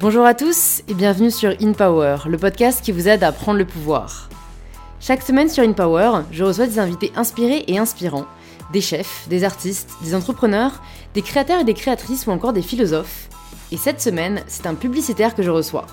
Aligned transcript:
Bonjour 0.00 0.24
à 0.24 0.32
tous 0.32 0.80
et 0.88 0.94
bienvenue 0.94 1.30
sur 1.30 1.50
InPower, 1.60 2.20
le 2.26 2.38
podcast 2.38 2.82
qui 2.82 2.90
vous 2.90 3.06
aide 3.06 3.22
à 3.22 3.32
prendre 3.32 3.58
le 3.58 3.66
pouvoir. 3.66 4.30
Chaque 4.98 5.20
semaine 5.20 5.50
sur 5.50 5.62
InPower, 5.62 6.22
je 6.32 6.42
reçois 6.42 6.66
des 6.66 6.78
invités 6.78 7.12
inspirés 7.16 7.64
et 7.66 7.76
inspirants, 7.76 8.24
des 8.72 8.80
chefs, 8.80 9.28
des 9.28 9.44
artistes, 9.44 9.90
des 10.02 10.14
entrepreneurs, 10.14 10.80
des 11.12 11.20
créateurs 11.20 11.60
et 11.60 11.64
des 11.64 11.74
créatrices 11.74 12.26
ou 12.26 12.30
encore 12.30 12.54
des 12.54 12.62
philosophes. 12.62 13.28
Et 13.72 13.76
cette 13.76 14.00
semaine, 14.00 14.40
c'est 14.46 14.64
un 14.64 14.74
publicitaire 14.74 15.34
que 15.34 15.42
je 15.42 15.50
reçois. 15.50 15.86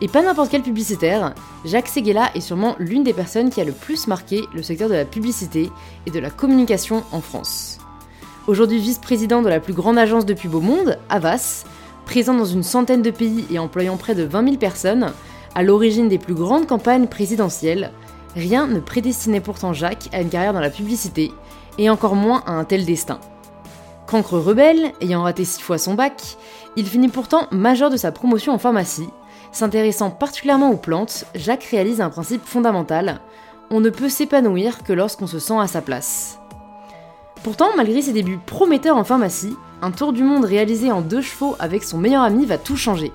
Et 0.00 0.06
pas 0.06 0.22
n'importe 0.22 0.52
quel 0.52 0.62
publicitaire, 0.62 1.34
Jacques 1.64 1.88
Seguela 1.88 2.30
est 2.36 2.40
sûrement 2.40 2.76
l'une 2.78 3.02
des 3.02 3.14
personnes 3.14 3.50
qui 3.50 3.60
a 3.60 3.64
le 3.64 3.72
plus 3.72 4.06
marqué 4.06 4.44
le 4.54 4.62
secteur 4.62 4.88
de 4.88 4.94
la 4.94 5.04
publicité 5.04 5.72
et 6.06 6.12
de 6.12 6.20
la 6.20 6.30
communication 6.30 7.02
en 7.10 7.20
France. 7.20 7.80
Aujourd'hui 8.46 8.78
vice-président 8.78 9.42
de 9.42 9.48
la 9.48 9.58
plus 9.58 9.72
grande 9.72 9.98
agence 9.98 10.24
de 10.24 10.34
pub 10.34 10.54
au 10.54 10.60
monde, 10.60 10.98
Avas, 11.08 11.64
présent 12.04 12.34
dans 12.34 12.44
une 12.44 12.62
centaine 12.62 13.02
de 13.02 13.10
pays 13.10 13.46
et 13.50 13.58
employant 13.58 13.96
près 13.96 14.14
de 14.14 14.24
20 14.24 14.44
000 14.44 14.56
personnes, 14.56 15.12
à 15.54 15.62
l'origine 15.62 16.08
des 16.08 16.18
plus 16.18 16.34
grandes 16.34 16.66
campagnes 16.66 17.06
présidentielles, 17.06 17.92
rien 18.34 18.66
ne 18.66 18.80
prédestinait 18.80 19.40
pourtant 19.40 19.72
Jacques 19.72 20.08
à 20.12 20.20
une 20.20 20.28
carrière 20.28 20.52
dans 20.52 20.60
la 20.60 20.70
publicité, 20.70 21.32
et 21.78 21.90
encore 21.90 22.14
moins 22.14 22.42
à 22.46 22.52
un 22.52 22.64
tel 22.64 22.84
destin. 22.84 23.18
Cancre 24.06 24.38
rebelle, 24.38 24.92
ayant 25.00 25.22
raté 25.22 25.44
six 25.44 25.62
fois 25.62 25.78
son 25.78 25.94
bac, 25.94 26.36
il 26.76 26.86
finit 26.86 27.08
pourtant 27.08 27.48
majeur 27.50 27.90
de 27.90 27.96
sa 27.96 28.12
promotion 28.12 28.52
en 28.52 28.58
pharmacie, 28.58 29.08
S'intéressant 29.52 30.10
particulièrement 30.10 30.70
aux 30.70 30.76
plantes, 30.76 31.26
Jacques 31.36 31.68
réalise 31.70 32.00
un 32.00 32.10
principe 32.10 32.44
fondamental 32.44 33.20
on 33.70 33.80
ne 33.80 33.90
peut 33.90 34.08
s'épanouir 34.08 34.82
que 34.82 34.92
lorsqu'on 34.92 35.26
se 35.26 35.38
sent 35.38 35.58
à 35.58 35.66
sa 35.66 35.82
place. 35.82 36.38
Pourtant, 37.44 37.76
malgré 37.76 38.00
ses 38.00 38.14
débuts 38.14 38.38
prometteurs 38.38 38.96
en 38.96 39.04
pharmacie, 39.04 39.54
un 39.82 39.90
tour 39.90 40.14
du 40.14 40.24
monde 40.24 40.46
réalisé 40.46 40.90
en 40.90 41.02
deux 41.02 41.20
chevaux 41.20 41.56
avec 41.58 41.84
son 41.84 41.98
meilleur 41.98 42.22
ami 42.22 42.46
va 42.46 42.56
tout 42.56 42.74
changer. 42.74 43.12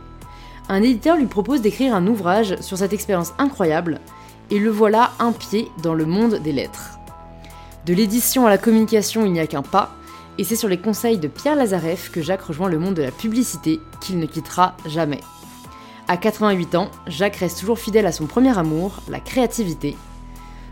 Un 0.70 0.84
éditeur 0.84 1.17
lui 1.17 1.26
propose 1.26 1.62
d'écrire 1.62 1.95
un 1.95 2.06
ouvrage 2.06 2.56
sur 2.62 2.78
cette 2.78 2.94
expérience 2.94 3.34
incroyable, 3.39 4.00
et 4.52 4.59
le 4.59 4.70
voilà 4.70 5.14
un 5.17 5.31
pied 5.31 5.72
dans 5.81 5.95
le 5.95 6.06
monde 6.06 6.36
des 6.44 6.52
lettres. 6.52 7.00
De 7.88 7.94
l'édition 7.95 8.45
à 8.45 8.52
la 8.52 8.59
communication, 8.59 9.26
il 9.26 9.31
n'y 9.31 9.39
a 9.39 9.48
qu'un 9.48 9.64
pas, 9.64 9.95
et 10.38 10.44
c'est 10.44 10.56
sur 10.56 10.70
les 10.70 10.78
conseils 10.78 11.17
de 11.17 11.28
Pierre 11.28 11.56
Lazareff 11.56 12.11
que 12.11 12.22
Jacques 12.22 12.44
rejoint 12.44 12.70
le 12.70 12.78
monde 12.78 12.94
de 12.94 13.02
la 13.02 13.11
publicité 13.11 13.80
qu'il 14.00 14.20
ne 14.20 14.28
quittera 14.28 14.76
jamais. 14.86 15.22
À 16.08 16.17
88 16.17 16.76
ans, 16.76 16.92
Jacques 17.08 17.38
reste 17.38 17.59
toujours 17.59 17.80
fidèle 17.80 18.06
à 18.06 18.11
son 18.11 18.28
premier 18.28 18.56
amour, 18.56 19.02
la 19.09 19.20
créativité. 19.20 19.98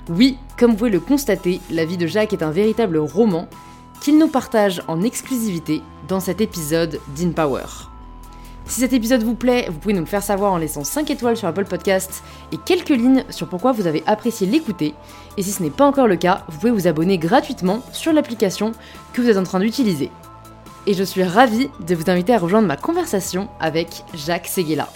Oui, 0.10 0.38
comme 0.58 0.72
vous 0.72 0.78
pouvez 0.78 0.90
le 0.90 1.00
constater, 1.02 1.60
la 1.70 1.84
vie 1.84 1.98
de 1.98 2.08
Jacques 2.08 2.34
est 2.34 2.44
un 2.44 2.52
véritable 2.52 2.98
roman 2.98 3.48
qu'il 4.02 4.18
nous 4.18 4.30
partage 4.30 4.82
en 4.88 5.02
exclusivité 5.02 5.82
dans 6.08 6.20
cet 6.20 6.40
épisode 6.40 7.00
d'InPower. 7.16 7.66
Si 8.66 8.82
cet 8.82 8.94
épisode 8.94 9.24
vous 9.24 9.36
plaît, 9.36 9.68
vous 9.70 9.80
pouvez 9.80 9.94
nous 9.94 10.02
le 10.02 10.06
faire 10.06 10.24
savoir 10.24 10.52
en 10.52 10.58
laissant 10.58 10.84
5 10.84 11.10
étoiles 11.10 11.38
sur 11.38 11.48
Apple 11.48 11.66
Podcast 11.66 12.24
et 12.52 12.58
quelques 12.58 12.90
lignes 12.90 13.24
sur 13.30 13.48
pourquoi 13.48 13.72
vous 13.72 13.88
avez 13.88 14.04
apprécié 14.06 14.46
l'écouter. 14.46 14.94
Et 15.38 15.44
si 15.44 15.52
ce 15.52 15.64
n'est 15.64 15.70
pas 15.70 15.86
encore 15.86 16.08
le 16.08 16.18
cas, 16.18 16.44
vous 16.50 16.60
pouvez 16.60 16.72
vous 16.72 16.88
abonner 16.88 17.18
gratuitement 17.18 17.82
sur 17.94 18.12
l'application 18.12 18.74
que 19.14 19.22
vous 19.22 19.30
êtes 19.30 19.38
en 19.38 19.44
train 19.44 19.60
d'utiliser. 19.60 20.12
Et 20.86 20.94
je 20.94 21.04
suis 21.04 21.24
ravie 21.24 21.70
de 21.86 21.96
vous 21.96 22.10
inviter 22.10 22.34
à 22.34 22.40
rejoindre 22.40 22.68
ma 22.68 22.78
conversation 22.78 23.50
avec 23.60 24.04
Jacques 24.14 24.48
Seguela. 24.48 24.90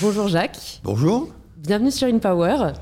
Bonjour 0.00 0.28
Jacques. 0.28 0.80
Bonjour. 0.84 1.28
Bienvenue 1.56 1.90
sur 1.90 2.06
InPower. 2.06 2.72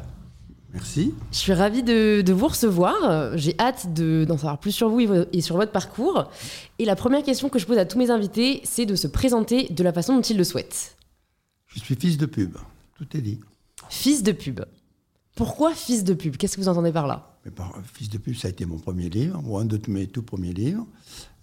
Merci. 0.75 1.15
Je 1.33 1.39
suis 1.39 1.55
ravie 1.55 1.83
de, 1.83 2.23
vous 2.31 2.49
recevoir. 2.49 3.37
J'ai 3.39 3.59
hâte 3.59 3.95
d'en 3.95 4.37
savoir 4.37 4.59
plus 4.59 4.73
sur 4.73 4.91
vous 4.91 5.01
et 5.33 5.41
sur 5.41 5.57
votre 5.57 5.73
parcours. 5.73 6.31
Et 6.79 6.85
la 6.85 6.95
première 6.95 7.23
question 7.23 7.49
que 7.49 7.59
je 7.59 7.65
pose 7.65 7.79
à 7.79 7.87
tous 7.87 7.97
mes 7.97 8.11
invités, 8.11 8.61
c'est 8.65 8.85
de 8.85 8.95
se 8.95 9.07
présenter 9.07 9.69
de 9.71 9.83
la 9.83 9.95
façon 9.95 10.15
dont 10.15 10.21
ils 10.21 10.37
le 10.37 10.45
souhaitent. 10.45 10.95
Je 11.69 11.81
suis 11.81 11.95
fils 11.95 12.19
de 12.19 12.27
pub. 12.27 12.59
Tout 12.99 13.07
est 13.17 13.23
dit. 13.23 13.41
Fils 13.89 14.23
de 14.23 14.33
pub. 14.33 14.61
Pourquoi 15.37 15.73
fils 15.73 16.05
de 16.05 16.13
pub? 16.13 16.37
Qu'est-ce 16.37 16.57
que 16.57 16.61
vous 16.61 16.69
entendez 16.69 16.93
par 16.93 17.07
là? 17.07 17.39
Fils 17.95 18.11
de 18.11 18.19
pub, 18.19 18.35
ça 18.35 18.49
a 18.49 18.51
été 18.51 18.67
mon 18.67 18.79
premier 18.79 19.09
livre, 19.09 19.41
ou 19.47 19.57
un 19.57 19.65
de 19.65 19.81
mes 19.89 20.07
tout 20.07 20.23
premiers 20.23 20.53
livres. 20.53 20.87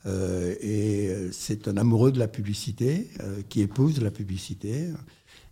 Euh, 0.05 0.55
et 0.59 1.07
euh, 1.07 1.29
c'est 1.31 1.67
un 1.67 1.77
amoureux 1.77 2.11
de 2.11 2.19
la 2.19 2.27
publicité 2.27 3.07
euh, 3.21 3.41
qui 3.47 3.61
épouse 3.61 4.01
la 4.01 4.11
publicité 4.11 4.89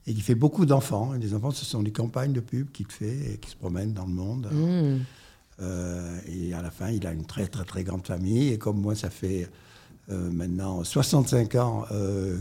et 0.07 0.13
qui 0.13 0.21
fait 0.21 0.35
beaucoup 0.35 0.65
d'enfants. 0.65 1.13
Et 1.13 1.19
les 1.19 1.33
enfants, 1.33 1.51
ce 1.51 1.65
sont 1.65 1.83
des 1.83 1.91
campagnes 1.91 2.33
de 2.33 2.39
pub 2.39 2.71
qu'il 2.71 2.87
fait 2.87 3.33
et 3.33 3.37
qui 3.37 3.49
se 3.49 3.55
promènent 3.55 3.93
dans 3.93 4.05
le 4.05 4.13
monde. 4.13 4.47
Mmh. 4.51 5.03
Euh, 5.61 6.19
et 6.27 6.53
à 6.53 6.61
la 6.61 6.71
fin, 6.71 6.89
il 6.89 7.05
a 7.05 7.11
une 7.11 7.25
très 7.25 7.47
très 7.47 7.65
très 7.65 7.83
grande 7.83 8.05
famille. 8.05 8.49
Et 8.49 8.57
comme 8.57 8.79
moi, 8.79 8.95
ça 8.95 9.09
fait 9.09 9.49
euh, 10.09 10.31
maintenant 10.31 10.83
65 10.83 11.55
ans 11.55 11.85
euh, 11.91 12.39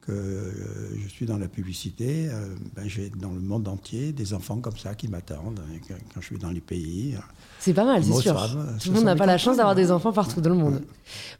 que 0.00 0.52
je 1.02 1.08
suis 1.08 1.26
dans 1.26 1.38
la 1.38 1.48
publicité, 1.48 2.28
ben, 2.74 2.88
j'ai 2.88 3.10
dans 3.10 3.32
le 3.32 3.40
monde 3.40 3.68
entier 3.68 4.12
des 4.12 4.32
enfants 4.32 4.58
comme 4.58 4.76
ça 4.76 4.94
qui 4.94 5.08
m'attendent 5.08 5.60
quand 6.14 6.20
je 6.20 6.26
suis 6.26 6.38
dans 6.38 6.50
les 6.50 6.60
pays. 6.60 7.16
C'est 7.58 7.74
pas 7.74 7.84
mal, 7.84 8.02
c'est 8.02 8.14
sûr. 8.14 8.34
Tout 8.82 8.88
le 8.88 8.94
monde 8.94 9.04
n'a 9.04 9.16
pas 9.16 9.26
la 9.26 9.38
chance 9.38 9.58
d'avoir 9.58 9.74
des 9.74 9.92
enfants 9.92 10.12
partout 10.12 10.40
dans 10.40 10.50
le 10.50 10.56
monde. 10.56 10.82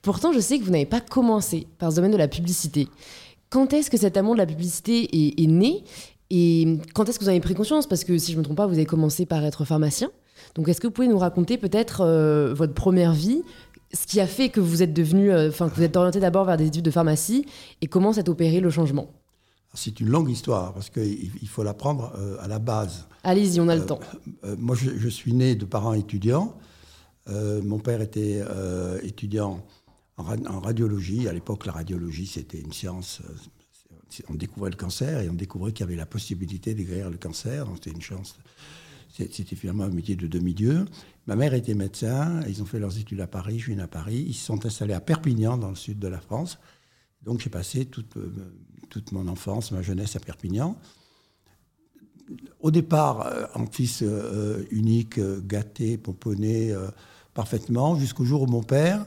Pourtant, 0.03 0.33
je 0.33 0.41
sais 0.41 0.59
que 0.59 0.65
vous 0.65 0.71
n'avez 0.71 0.87
pas 0.87 1.01
commencé 1.01 1.67
par 1.79 1.91
ce 1.91 1.97
domaine 1.97 2.13
de 2.13 2.19
la 2.19 2.29
publicité. 2.29 2.89
Quand 3.51 3.73
est-ce 3.73 3.91
que 3.91 3.97
cet 3.97 4.17
amour 4.17 4.35
de 4.35 4.39
la 4.39 4.47
publicité 4.47 5.43
est, 5.43 5.47
né 5.49 5.83
et 6.31 6.79
quand 6.95 7.09
est-ce 7.09 7.19
que 7.19 7.25
vous 7.25 7.31
avez 7.31 7.41
pris 7.41 7.55
conscience? 7.55 7.89
Parce 7.89 8.05
que 8.05 8.17
si 8.17 8.31
je 8.31 8.37
ne 8.37 8.39
me 8.39 8.45
trompe 8.45 8.57
pas, 8.57 8.69
vous 8.69 8.75
avez 8.75 8.87
commencé 8.87 9.27
par 9.27 9.45
être 9.45 9.65
pharmacien. 9.65 10.13
Donc 10.55 10.69
est-ce 10.69 10.81
que 10.81 10.87
vous 10.87 10.93
pouvez 10.93 11.09
nous 11.09 11.19
raconter 11.19 11.59
peut-être 11.59 12.03
euh, 12.03 12.55
votre 12.55 12.75
première 12.75 13.13
vie 13.13 13.43
ce 13.93 14.07
qui 14.07 14.21
a 14.21 14.29
fait 14.29 14.51
que 14.51 14.61
vous 14.61 14.85
êtes 14.85 14.93
devenu, 14.93 15.33
euh, 15.33 15.49
enfin 15.49 15.69
que 15.69 15.75
vous 15.75 15.83
êtes 15.83 15.97
orienté 15.97 16.21
d'abord 16.21 16.45
vers 16.45 16.57
des 16.57 16.67
études 16.67 16.85
de 16.85 16.93
pharmacie 16.93 17.45
et 17.81 17.89
comment 17.89 18.13
s'est 18.13 18.29
opéré 18.29 18.61
le 18.61 18.71
changement? 18.71 19.11
C'est 19.75 19.99
une 19.99 20.11
longue 20.11 20.31
histoire 20.31 20.73
parce 20.73 20.89
qu'il 20.89 21.49
faut 21.49 21.65
l'apprendre 21.65 22.13
euh, 22.17 22.37
à 22.41 22.47
la 22.47 22.61
base. 22.61 23.09
Allez-y, 23.25 23.59
on 23.59 23.69
a 23.69 23.75
le 23.75 23.85
temps. 23.85 23.99
moi, 24.59 24.77
je, 24.77 24.91
je, 24.97 25.09
suis 25.09 25.33
né 25.33 25.57
de 25.57 25.65
parents 25.65 25.95
étudiants. 25.95 26.55
mon 27.27 27.81
père 27.81 28.01
était 28.01 28.43
étudiant 29.03 29.61
en, 30.21 30.61
radiologie. 30.61 31.29
À 31.29 31.33
l'époque, 31.33 31.67
la 31.67 31.73
radiologie, 31.73 32.27
c'était 32.27 32.61
une 32.61 32.73
science. 32.73 33.21
Euh, 33.29 34.23
on 34.29 34.35
découvrait 34.35 34.71
le 34.71 34.77
cancer 34.77 35.21
et 35.21 35.31
on 35.31 35.35
découvrait 35.35 35.73
qu'il 35.73 35.85
y 35.85 35.89
avait 35.89 35.97
la 35.97 36.07
possibilité 36.07 36.75
de 36.75 36.83
guérir 36.83 37.11
le 37.11 37.17
cancer. 37.17 37.67
C'était 37.75 37.91
une 37.91 38.01
chance. 38.01 38.37
C'était 39.09 39.57
finalement 39.57 39.85
un 39.85 39.91
métier 39.91 40.17
de 40.17 40.27
demi-dieu. 40.27 40.85
Ma 41.27 41.37
mère 41.37 41.55
était 41.55 41.75
médecin. 41.75 42.41
Ils 42.49 42.63
ont 42.63 42.65
fait 42.65 42.79
leurs 42.79 42.99
études 42.99 43.21
à 43.21 43.27
Paris. 43.27 43.59
Je 43.59 43.73
suis 43.73 43.81
à 43.81 43.87
Paris. 43.87 44.25
Ils 44.27 44.35
se 44.35 44.47
sont 44.47 44.65
installés 44.67 44.95
à 44.95 45.01
Perpignan, 45.01 45.59
dans 45.59 45.71
le 45.71 45.77
sud 45.77 45.99
de 45.99 46.09
la 46.09 46.21
France. 46.21 46.59
Donc, 47.23 47.41
j'ai 47.41 47.51
passé 47.51 47.87
toute, 47.87 48.17
euh, 48.17 48.33
toute 48.89 49.13
mon 49.13 49.29
enfance, 49.29 49.73
ma 49.73 49.83
jeunesse 49.83 50.17
à 50.17 50.21
Perpignan 50.21 50.77
au 52.61 52.71
départ, 52.71 53.27
euh, 53.27 53.47
en 53.55 53.67
fils 53.67 54.05
unique, 54.71 55.19
gâté, 55.49 55.99
pomponné 55.99 56.73
parfaitement, 57.35 57.97
jusqu'au 57.97 58.25
jour 58.25 58.43
où 58.43 58.47
mon 58.47 58.63
père, 58.63 59.05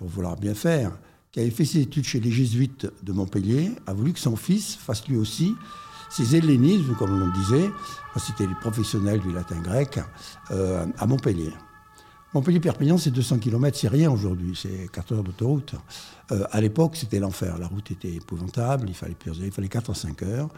pour 0.00 0.08
vouloir 0.08 0.36
bien 0.36 0.54
faire, 0.54 0.92
qui 1.30 1.40
avait 1.40 1.50
fait 1.50 1.66
ses 1.66 1.80
études 1.80 2.06
chez 2.06 2.20
les 2.20 2.30
jésuites 2.30 2.88
de 3.02 3.12
Montpellier, 3.12 3.72
a 3.86 3.92
voulu 3.92 4.14
que 4.14 4.18
son 4.18 4.34
fils 4.34 4.74
fasse 4.76 5.06
lui 5.06 5.18
aussi 5.18 5.54
ses 6.08 6.34
hellénismes, 6.34 6.94
comme 6.94 7.22
on 7.22 7.38
disait, 7.38 7.70
c'était 8.16 8.46
les 8.46 8.54
professionnels 8.54 9.20
du 9.20 9.30
latin 9.30 9.60
grec, 9.60 10.00
euh, 10.50 10.86
à 10.98 11.06
Montpellier. 11.06 11.52
Montpellier-Perpignan, 12.32 12.96
c'est 12.96 13.10
200 13.10 13.40
km, 13.40 13.76
c'est 13.78 13.88
rien 13.88 14.10
aujourd'hui, 14.10 14.58
c'est 14.60 14.90
4 14.90 15.12
heures 15.12 15.22
d'autoroute. 15.22 15.74
Euh, 16.32 16.44
à 16.50 16.62
l'époque, 16.62 16.96
c'était 16.96 17.18
l'enfer. 17.18 17.58
La 17.58 17.66
route 17.66 17.90
était 17.90 18.14
épouvantable, 18.14 18.88
il 18.88 18.94
fallait 18.94 19.16
il 19.42 19.52
fallait 19.52 19.68
4 19.68 19.90
à 19.90 19.94
5 19.94 20.22
heures. 20.22 20.48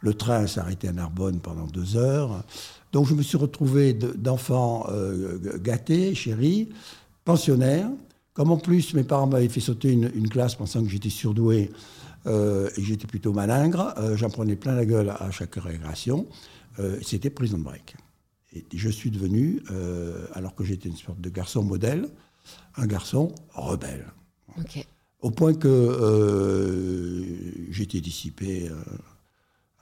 Le 0.00 0.14
train 0.14 0.46
s'arrêtait 0.46 0.88
à 0.88 0.92
Narbonne 0.92 1.40
pendant 1.40 1.66
2 1.66 1.96
heures. 1.96 2.44
Donc 2.92 3.08
je 3.08 3.14
me 3.14 3.22
suis 3.22 3.36
retrouvé 3.36 3.94
d'enfant 3.94 4.86
euh, 4.90 5.58
gâté, 5.58 6.14
chéri, 6.14 6.68
pensionnaire, 7.24 7.88
comme 8.34 8.50
en 8.50 8.56
plus 8.56 8.94
mes 8.94 9.04
parents 9.04 9.26
m'avaient 9.26 9.48
fait 9.48 9.60
sauter 9.60 9.92
une, 9.92 10.28
classe 10.28 10.54
pensant 10.54 10.82
que 10.82 10.88
j'étais 10.88 11.10
surdoué 11.10 11.70
euh, 12.26 12.70
et 12.76 12.80
que 12.80 12.86
j'étais 12.86 13.06
plutôt 13.06 13.32
malingre, 13.32 13.94
euh, 13.98 14.16
j'en 14.16 14.30
prenais 14.30 14.56
plein 14.56 14.74
la 14.74 14.86
gueule 14.86 15.10
à 15.10 15.30
chaque 15.30 15.54
régrégation. 15.56 16.26
Euh, 16.78 16.98
C'était 17.02 17.30
prison 17.30 17.58
break. 17.58 17.94
Et 18.54 18.64
je 18.74 18.88
suis 18.88 19.10
devenu, 19.10 19.62
euh, 19.70 20.26
alors 20.34 20.54
que 20.54 20.64
j'étais 20.64 20.88
une 20.88 20.96
sorte 20.96 21.20
de 21.20 21.30
garçon 21.30 21.62
modèle, 21.62 22.08
un 22.76 22.86
garçon 22.86 23.34
rebelle. 23.54 24.06
Au 25.20 25.30
point 25.30 25.54
que 25.54 25.68
j'étais 27.70 28.00
dissipé 28.00 28.68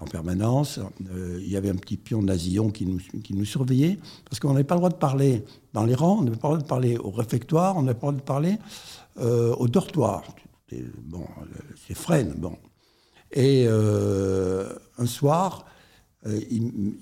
en 0.01 0.05
permanence. 0.07 0.81
Euh, 1.13 1.39
il 1.41 1.51
y 1.51 1.57
avait 1.57 1.71
un 1.71 1.77
petit 1.77 1.97
pion 1.97 2.23
nazillon 2.23 2.71
qui 2.71 2.87
nous, 2.87 2.99
qui 3.23 3.35
nous 3.35 3.45
surveillait, 3.45 3.99
parce 4.29 4.41
qu'on 4.41 4.53
n'avait 4.53 4.65
pas 4.65 4.75
le 4.75 4.81
droit 4.81 4.91
de 4.91 4.97
parler 4.97 5.45
dans 5.73 5.85
les 5.85 5.95
rangs, 5.95 6.19
on 6.21 6.23
n'avait 6.23 6.37
pas 6.37 6.49
le 6.49 6.55
droit 6.55 6.63
de 6.63 6.69
parler 6.69 6.97
au 6.97 7.11
réfectoire, 7.11 7.77
on 7.77 7.83
n'avait 7.83 7.99
pas 7.99 8.09
le 8.09 8.13
droit 8.13 8.21
de 8.21 8.27
parler 8.27 8.59
euh, 9.19 9.55
au 9.57 9.69
dortoir. 9.69 10.25
Bon, 11.03 11.27
c'est 11.87 11.97
freine, 11.97 12.35
bon. 12.37 12.57
Et 13.33 13.65
euh, 13.67 14.73
un 14.99 15.07
soir, 15.07 15.67
il, 16.27 16.95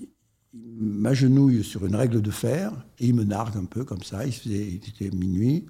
m'agenouille 0.53 1.63
sur 1.63 1.85
une 1.85 1.95
règle 1.95 2.21
de 2.21 2.31
fer 2.31 2.71
et 2.97 3.05
il 3.05 3.13
me 3.13 3.23
nargue 3.23 3.55
un 3.57 3.65
peu 3.65 3.83
comme 3.83 4.01
ça. 4.01 4.25
Il, 4.25 4.33
il 4.45 4.75
était 4.75 5.15
minuit 5.15 5.67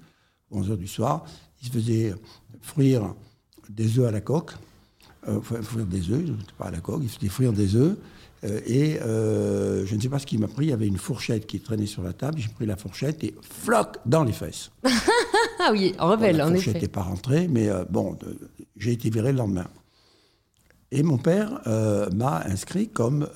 11 0.50 0.70
heures 0.70 0.78
du 0.78 0.86
soir. 0.86 1.24
Il 1.60 1.68
se 1.68 1.72
faisait 1.72 2.14
frire 2.62 3.14
des 3.68 3.98
œufs 3.98 4.08
à 4.08 4.10
la 4.10 4.20
coque, 4.20 4.52
euh, 5.28 5.40
frire 5.40 5.86
des 5.86 6.10
œufs, 6.10 6.30
pas 6.58 6.66
à 6.66 6.70
la 6.70 6.80
coque, 6.80 7.02
il 7.02 7.08
faisait 7.08 7.28
frire 7.28 7.52
des 7.52 7.76
œufs. 7.76 7.96
Euh, 8.44 8.60
et 8.66 8.98
euh, 9.02 9.84
je 9.84 9.94
ne 9.94 10.00
sais 10.00 10.08
pas 10.08 10.18
ce 10.18 10.26
qu'il 10.26 10.40
m'a 10.40 10.48
pris, 10.48 10.66
il 10.66 10.70
y 10.70 10.72
avait 10.72 10.86
une 10.86 10.96
fourchette 10.96 11.46
qui 11.46 11.60
traînait 11.60 11.86
sur 11.86 12.02
la 12.02 12.12
table, 12.12 12.38
j'ai 12.38 12.48
pris 12.48 12.64
la 12.64 12.76
fourchette 12.76 13.22
et 13.22 13.34
floc 13.42 13.98
dans 14.06 14.24
les 14.24 14.32
fesses. 14.32 14.70
ah 15.58 15.70
oui, 15.72 15.94
en 15.98 16.08
rebelle, 16.08 16.38
bon, 16.38 16.44
en 16.44 16.46
effet. 16.46 16.54
La 16.54 16.62
fourchette 16.62 16.82
n'est 16.82 16.88
pas 16.88 17.02
rentrée, 17.02 17.48
mais 17.48 17.68
euh, 17.68 17.84
bon, 17.88 18.16
j'ai 18.76 18.92
été 18.92 19.10
viré 19.10 19.32
le 19.32 19.38
lendemain. 19.38 19.66
Et 20.90 21.02
mon 21.02 21.18
père 21.18 21.60
m'a 22.12 22.42
inscrit 22.46 22.88
comme 22.88 23.28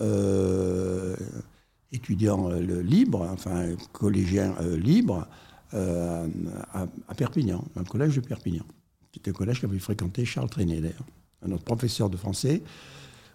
étudiant 1.92 2.48
libre, 2.48 3.28
enfin 3.32 3.69
collégien 3.92 4.56
libre, 4.76 5.28
à, 5.72 6.25
à, 6.72 7.14
Perpignan, 7.16 7.64
dans 7.76 7.82
le 7.82 7.86
collège 7.86 8.16
de 8.16 8.22
Perpignan. 8.22 8.64
C'était 9.12 9.31
un 9.31 9.34
collège 9.34 9.60
qu'avait 9.60 9.78
fréquenté 9.78 10.25
Charles 10.25 10.50
Trenet, 10.50 10.81
d'ailleurs, 10.81 11.04
notre 11.49 11.64
professeur 11.64 12.11
de 12.11 12.17
français 12.17 12.62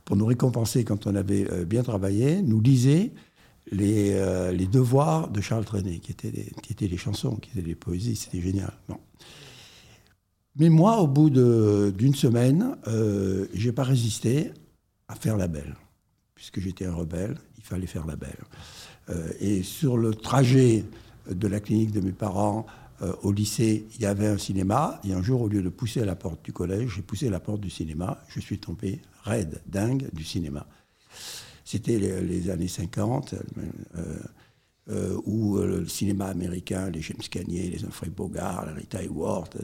pour 0.05 0.15
nous 0.15 0.25
récompenser 0.25 0.83
quand 0.83 1.05
on 1.05 1.15
avait 1.15 1.49
euh, 1.51 1.65
bien 1.65 1.83
travaillé, 1.83 2.41
nous 2.41 2.59
lisait 2.59 3.11
les, 3.71 4.13
euh, 4.13 4.51
les 4.51 4.65
devoirs 4.65 5.29
de 5.29 5.39
Charles 5.39 5.65
Trenet, 5.65 5.99
qui 5.99 6.11
étaient, 6.11 6.31
des, 6.31 6.51
qui 6.63 6.73
étaient 6.73 6.97
chansons, 6.97 7.35
qui 7.35 7.51
étaient 7.51 7.61
des 7.67 7.75
poésies, 7.75 8.15
c'était 8.15 8.41
génial. 8.41 8.73
Mais 10.55 10.69
moi, 10.69 10.97
au 10.97 11.07
bout 11.07 11.29
d'une 11.29 12.15
semaine, 12.15 12.75
euh, 12.87 13.45
je 13.53 13.67
n'ai 13.67 13.71
pas 13.71 13.83
résisté 13.83 14.51
à 15.07 15.15
faire 15.15 15.37
la 15.37 15.47
belle. 15.47 15.75
Puisque 16.33 16.59
j'étais 16.59 16.85
un 16.85 16.95
rebelle, 16.95 17.37
il 17.57 17.63
fallait 17.63 17.85
faire 17.85 18.07
la 18.07 18.15
belle. 18.15 18.43
et 19.39 19.61
sur 19.61 19.97
le 19.97 20.15
trajet 20.15 20.85
de 21.29 21.47
la 21.47 21.59
clinique 21.59 21.91
de 21.91 21.99
mes 21.99 22.11
parents 22.13 22.65
au 23.23 23.31
lycée, 23.31 23.87
il 23.95 24.01
y 24.01 24.05
avait 24.05 24.27
un 24.27 24.37
cinéma. 24.37 24.99
Et 25.03 25.13
un 25.13 25.21
jour, 25.21 25.41
au 25.41 25.47
lieu 25.47 25.61
de 25.61 25.69
pousser 25.69 26.01
à 26.01 26.05
la 26.05 26.15
porte 26.15 26.43
du 26.43 26.51
collège, 26.51 26.95
j'ai 26.95 27.01
poussé 27.01 27.27
à 27.27 27.31
la 27.31 27.39
porte 27.39 27.61
du 27.61 27.69
cinéma. 27.69 28.23
Je 28.27 28.39
suis 28.39 28.59
tombé 28.59 29.01
raide, 29.23 29.61
dingue 29.67 30.09
du 30.13 30.23
cinéma. 30.23 30.67
C'était 31.71 31.99
les, 31.99 32.49
années 32.49 32.67
50, 32.67 33.35
euh, 33.35 34.19
euh, 34.89 35.21
où 35.25 35.57
euh, 35.57 35.81
le 35.81 35.87
cinéma 35.87 36.25
américain, 36.25 36.89
les 36.89 36.99
James 36.99 37.21
Cagney, 37.29 37.69
les 37.69 37.85
Humphrey 37.85 38.09
Bogart, 38.09 38.65
la 38.65 38.73
Rita 38.73 39.03
Hayworth, 39.03 39.55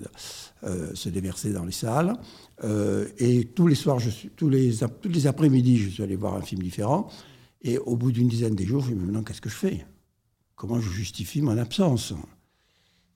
se 0.94 1.10
déversaient 1.10 1.52
dans 1.52 1.66
les 1.66 1.72
salles. 1.72 2.14
et 3.18 3.46
tous 3.56 3.68
les 3.68 3.74
soirs, 3.74 4.00
tous 4.36 4.50
les, 4.50 4.76
tous 5.02 5.10
les 5.10 5.26
après-midi, 5.26 5.78
je 5.78 5.90
suis 5.90 6.04
allé 6.04 6.16
voir 6.16 6.36
un 6.36 6.44
film 6.44 6.62
différent. 6.62 7.10
Et 7.64 7.80
au 7.80 7.96
bout 7.96 8.12
d'une 8.12 8.28
dizaine 8.28 8.54
de 8.54 8.64
jours, 8.64 8.84
je 8.84 8.92
me 8.92 9.00
dis, 9.00 9.06
maintenant, 9.06 9.24
qu'est-ce 9.24 9.42
que 9.42 9.50
je 9.50 9.56
fais? 9.56 9.86
Comment 10.56 10.80
je 10.80 10.92
justifie 10.92 11.42
mon 11.42 11.58
absence? 11.58 12.14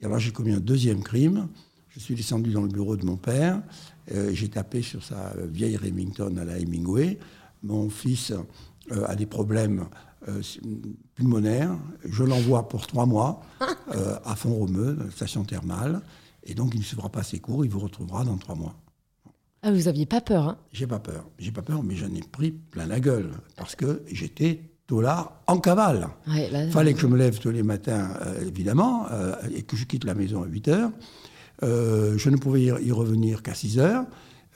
Et 0.01 0.05
alors, 0.05 0.19
j'ai 0.19 0.31
commis 0.31 0.53
un 0.53 0.59
deuxième 0.59 1.03
crime. 1.03 1.47
Je 1.89 1.99
suis 1.99 2.15
descendu 2.15 2.51
dans 2.51 2.61
le 2.61 2.69
bureau 2.69 2.95
de 2.95 3.05
mon 3.05 3.17
père 3.17 3.61
euh, 4.11 4.31
j'ai 4.33 4.49
tapé 4.49 4.81
sur 4.81 5.03
sa 5.03 5.33
vieille 5.37 5.77
Remington 5.77 6.35
à 6.37 6.45
la 6.45 6.57
Hemingway. 6.57 7.19
Mon 7.63 7.89
fils 7.89 8.31
euh, 8.91 9.05
a 9.05 9.15
des 9.15 9.25
problèmes 9.25 9.87
euh, 10.27 10.41
pulmonaires. 11.15 11.77
Je 12.05 12.23
l'envoie 12.23 12.67
pour 12.67 12.87
trois 12.87 13.05
mois 13.05 13.41
à 14.25 14.35
Font-Romeu, 14.35 14.97
station 15.11 15.43
thermale. 15.43 16.01
Et 16.43 16.53
donc, 16.53 16.73
il 16.73 16.79
ne 16.79 16.85
se 16.85 16.95
fera 16.95 17.09
pas 17.09 17.23
ses 17.23 17.39
cours. 17.39 17.65
Il 17.65 17.71
vous 17.71 17.79
retrouvera 17.79 18.23
dans 18.23 18.37
trois 18.37 18.55
mois. 18.55 18.75
Ah, 19.61 19.71
vous 19.71 19.89
aviez 19.89 20.05
pas 20.05 20.21
peur 20.21 20.47
hein? 20.47 20.57
J'ai 20.71 20.87
pas 20.87 20.99
peur. 20.99 21.27
J'ai 21.37 21.51
pas 21.51 21.61
peur, 21.61 21.83
mais 21.83 21.95
j'en 21.95 22.13
ai 22.13 22.21
pris 22.21 22.51
plein 22.51 22.85
la 22.87 22.99
gueule. 22.99 23.31
Parce 23.57 23.75
que 23.75 24.03
j'étais 24.09 24.61
en 24.91 25.57
cavale. 25.59 26.09
Il 26.27 26.71
fallait 26.71 26.93
que 26.93 26.99
je 26.99 27.07
me 27.07 27.17
lève 27.17 27.39
tous 27.39 27.51
les 27.51 27.63
matins, 27.63 28.09
évidemment, 28.41 29.05
et 29.53 29.63
que 29.63 29.75
je 29.75 29.85
quitte 29.85 30.03
la 30.03 30.15
maison 30.15 30.43
à 30.43 30.47
8 30.47 30.67
heures. 30.67 30.91
Euh, 31.63 32.17
je 32.17 32.29
ne 32.29 32.37
pouvais 32.37 32.63
y 32.63 32.91
revenir 32.91 33.43
qu'à 33.43 33.53
6 33.53 33.79
heures. 33.79 34.05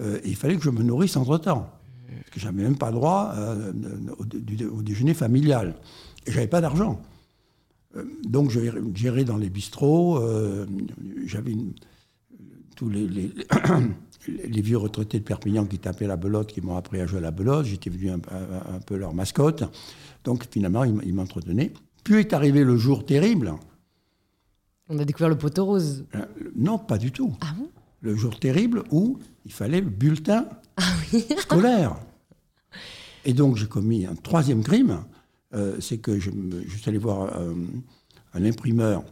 Euh, 0.01 0.19
et 0.24 0.30
il 0.30 0.35
fallait 0.35 0.56
que 0.56 0.63
je 0.63 0.69
me 0.69 0.83
nourrisse 0.83 1.18
entre-temps. 1.18 1.69
Parce 2.07 2.30
que 2.31 2.39
je 2.39 2.45
n'avais 2.45 2.63
même 2.63 2.77
pas 2.77 2.91
droit 2.91 3.33
euh, 3.35 3.71
au, 4.18 4.81
déjeuner 4.81 5.13
familial. 5.13 5.75
Et 6.25 6.31
je 6.31 6.36
n'avais 6.36 6.47
pas 6.47 6.62
d'argent. 6.62 7.01
donc 8.24 8.50
je 8.50 8.59
gérais 8.95 9.25
dans 9.25 9.38
les 9.38 9.50
bistrots. 9.50 10.21
J'avais 11.25 11.56
tous 12.75 12.90
les, 12.90 13.08
les, 14.28 14.62
vieux 14.62 14.78
retraités 14.78 15.20
de 15.20 15.24
Perpignan 15.24 15.66
qui 15.66 15.80
tapaient 15.80 16.08
la 16.08 16.18
belote, 16.18 16.52
qui 16.52 16.62
m'ont 16.62 16.75
appris 16.75 17.00
à 17.00 17.06
jouer 17.06 17.20
à 17.20 17.22
la 17.22 17.31
belote. 17.31 17.66
J'étais 17.66 17.90
venu 17.90 18.12
un, 18.12 18.20
peu 18.86 18.96
leur 18.96 19.14
mascotte. 19.14 19.64
Donc 20.24 20.46
finalement, 20.52 20.84
ils 20.84 21.14
m'entretenaient. 21.14 21.74
Puis 22.04 22.16
est 22.16 22.34
arrivé 22.34 22.64
le 22.64 22.78
jour 22.78 23.06
terrible 23.06 23.54
on 24.90 25.00
a 25.00 25.06
découvert 25.06 25.30
le 25.30 25.38
poteau 25.38 25.66
rose. 25.66 26.06
Euh, 26.16 26.25
non, 26.56 26.78
pas 26.78 26.98
du 26.98 27.12
tout. 27.12 27.34
Ah 27.42 27.54
bon? 27.58 27.70
Le 28.02 28.16
jour 28.16 28.38
terrible 28.40 28.84
où 28.92 29.18
il 29.46 29.52
fallait 29.52 29.81
le 29.81 29.90
bulletin 29.90 30.48
ah 30.78 30.84
scolaire. 31.40 31.96
Et 33.25 33.34
donc 33.34 33.56
j'ai 33.56 33.68
commis 33.68 34.06
un 34.06 34.16
troisième 34.16 34.64
crime, 34.64 35.04
euh, 35.54 35.78
c'est 35.80 36.00
que 36.00 36.20
je, 36.20 36.30
suis 36.30 36.90
allé 36.90 36.98
voir 36.98 37.38
euh, 37.38 37.54
un 38.34 38.46
imprimeur 38.46 39.04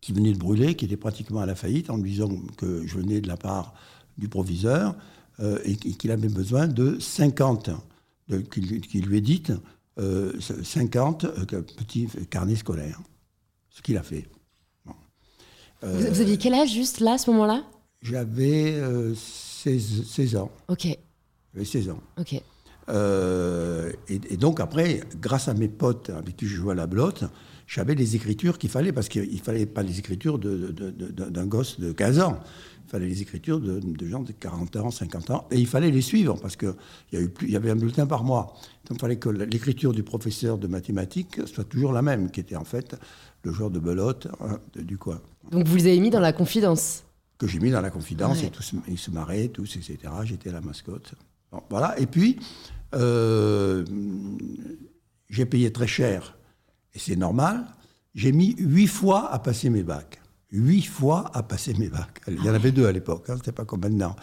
qui 0.00 0.12
venait 0.12 0.32
de 0.32 0.38
brûler, 0.38 0.74
qui 0.74 0.84
était 0.84 0.96
pratiquement 0.96 1.40
à 1.40 1.46
la 1.46 1.54
faillite, 1.54 1.90
en 1.90 1.96
lui 1.96 2.12
disant 2.12 2.30
que 2.56 2.86
je 2.86 2.96
venais 2.96 3.20
de 3.20 3.28
la 3.28 3.36
part 3.36 3.74
du 4.18 4.28
proviseur 4.28 4.94
et 5.64 5.76
qu'il 5.76 6.10
avait 6.10 6.28
besoin 6.28 6.68
de 6.68 6.98
50, 6.98 7.70
qu'il 8.50 9.06
lui 9.06 9.16
ait 9.16 9.20
dit 9.22 9.42
50 9.96 11.26
petits 11.76 12.08
carnets 12.28 12.56
scolaires. 12.56 13.00
Ce 13.70 13.80
qu'il 13.80 13.96
a 13.96 14.02
fait. 14.02 14.28
Vous, 15.82 16.20
aviez 16.20 16.36
quel 16.36 16.52
âge 16.52 16.72
juste 16.72 17.00
là, 17.00 17.14
à 17.14 17.18
ce 17.18 17.30
moment-là? 17.30 17.64
J'avais 18.02 18.78
16, 19.14 20.06
16, 20.06 20.36
ans. 20.36 20.50
Ok. 20.68 20.88
J'avais 21.54 21.64
16 21.64 21.90
ans. 21.90 22.00
Ok. 22.18 22.42
Euh, 22.90 23.92
et, 24.08 24.36
donc 24.36 24.60
après, 24.60 25.02
grâce 25.20 25.48
à 25.48 25.54
mes 25.54 25.68
potes 25.68 26.10
avec 26.10 26.36
qui 26.36 26.46
je 26.46 26.56
jouais 26.56 26.72
à 26.72 26.76
la 26.76 26.86
blotte, 26.86 27.24
j'avais 27.70 27.94
les 27.94 28.16
écritures 28.16 28.58
qu'il 28.58 28.68
fallait, 28.68 28.90
parce 28.90 29.08
qu'il 29.08 29.32
ne 29.32 29.38
fallait 29.38 29.64
pas 29.64 29.84
les 29.84 30.00
écritures 30.00 30.40
d'un 30.40 31.46
gosse 31.46 31.78
de 31.78 31.92
15 31.92 32.18
ans. 32.18 32.40
Il 32.84 32.90
fallait 32.90 33.06
les 33.06 33.22
écritures 33.22 33.60
de, 33.60 34.06
gens 34.08 34.24
de 34.24 34.32
40 34.32 34.74
ans, 34.74 34.90
50 34.90 35.30
ans, 35.30 35.46
et 35.52 35.56
il 35.56 35.68
fallait 35.68 35.92
les 35.92 36.00
suivre, 36.00 36.36
parce 36.40 36.56
qu'il 36.56 36.74
y, 37.12 37.52
y 37.52 37.54
avait 37.54 37.70
un 37.70 37.76
bulletin 37.76 38.06
par 38.06 38.24
mois. 38.24 38.54
Donc 38.88 38.98
il 38.98 39.00
fallait 39.00 39.18
que 39.18 39.28
l'écriture 39.28 39.92
du 39.92 40.02
professeur 40.02 40.58
de 40.58 40.66
mathématiques 40.66 41.46
soit 41.46 41.62
toujours 41.62 41.92
la 41.92 42.02
même, 42.02 42.32
qui 42.32 42.40
était 42.40 42.56
en 42.56 42.64
fait 42.64 42.96
le 43.44 43.52
joueur 43.52 43.70
de 43.70 43.78
belote 43.78 44.26
hein, 44.40 44.58
du 44.74 44.98
coin. 44.98 45.20
Donc 45.52 45.68
vous 45.68 45.76
les 45.76 45.86
avez 45.86 46.00
mis 46.00 46.10
dans 46.10 46.18
la 46.18 46.32
confidence 46.32 47.04
Que 47.38 47.46
j'ai 47.46 47.60
mis 47.60 47.70
dans 47.70 47.82
la 47.82 47.90
confidence, 47.90 48.42
et 48.42 48.50
tous, 48.50 48.74
ils 48.88 48.98
se 48.98 49.12
marraient, 49.12 49.46
tous, 49.46 49.76
etc. 49.76 49.96
J'étais 50.24 50.50
la 50.50 50.60
mascotte. 50.60 51.14
voilà. 51.70 51.96
Et 52.00 52.06
puis, 52.06 52.36
euh, 52.96 53.84
j'ai 55.28 55.46
payé 55.46 55.70
très 55.70 55.86
cher, 55.86 56.36
et 56.94 56.98
c'est 56.98 57.16
normal. 57.16 57.66
J'ai 58.14 58.32
mis 58.32 58.54
huit 58.58 58.86
fois 58.86 59.30
à 59.32 59.38
passer 59.38 59.70
mes 59.70 59.82
bacs. 59.82 60.20
Huit 60.52 60.82
fois 60.82 61.30
à 61.32 61.42
passer 61.42 61.74
mes 61.74 61.88
bacs. 61.88 62.20
Il 62.26 62.44
y 62.44 62.50
en 62.50 62.54
avait 62.54 62.72
deux 62.72 62.86
à 62.86 62.92
l'époque, 62.92 63.26
hein, 63.28 63.34
c'était 63.36 63.52
pas 63.52 63.64
comme 63.64 63.80
maintenant. 63.82 64.16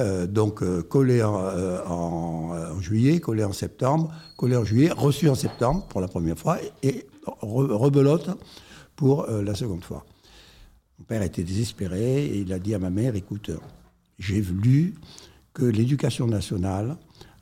Euh, 0.00 0.26
donc 0.26 0.62
euh, 0.62 0.82
collé 0.82 1.22
en, 1.22 2.80
juillet, 2.80 3.20
collé 3.20 3.44
en 3.44 3.52
septembre, 3.52 4.12
collé 4.36 4.56
en 4.56 4.64
juillet, 4.64 4.90
reçu 4.90 5.28
en 5.28 5.34
septembre 5.34 5.86
pour 5.88 6.00
la 6.00 6.08
première 6.08 6.38
fois 6.38 6.58
et, 6.82 7.06
rebelote 7.40 8.30
pour 8.96 9.26
la 9.28 9.54
seconde 9.54 9.84
fois. 9.84 10.04
Mon 10.98 11.04
père 11.04 11.22
était 11.22 11.44
désespéré 11.44 12.24
et 12.26 12.38
il 12.38 12.52
a 12.52 12.58
dit 12.58 12.74
à 12.74 12.80
ma 12.80 12.90
mère, 12.90 13.14
écoute, 13.14 13.52
j'ai 14.18 14.40
lu 14.40 14.94
que 15.52 15.64
l'éducation 15.64 16.26
nationale 16.26 16.96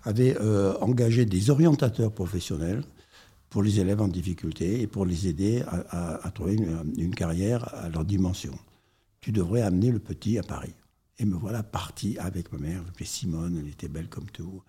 avait 0.05 0.37
euh, 0.41 0.75
engagé 0.81 1.25
des 1.27 1.51
orientateurs 1.51 2.13
professionnels 2.13 2.83
pour 3.51 3.63
les 3.63 3.81
élèves 3.81 4.01
en 4.01 4.09
difficulté 4.09 4.81
et 4.81 4.87
pour 4.87 5.05
les 5.05 5.29
aider 5.29 5.63
à, 5.91 6.31
trouver 6.33 6.55
une, 6.55 7.15
carrière 7.15 7.75
à 7.75 7.89
leur 7.89 8.05
dimension. 8.05 8.55
Tu 9.21 9.33
devrais 9.33 9.63
amener 9.63 9.91
le 9.91 9.99
petit 9.99 10.39
à 10.39 10.43
Paris. 10.43 10.73
Et 11.19 11.27
me 11.27 11.37
voilà 11.37 11.63
parti 11.63 12.17
avec 12.19 12.51
ma 12.53 12.59
mère, 12.59 12.83
je 12.99 13.05
Simone, 13.05 13.59
elle 13.61 13.69
était 13.69 13.89
belle 13.89 14.09
comme 14.09 14.31
tout, 14.31 14.63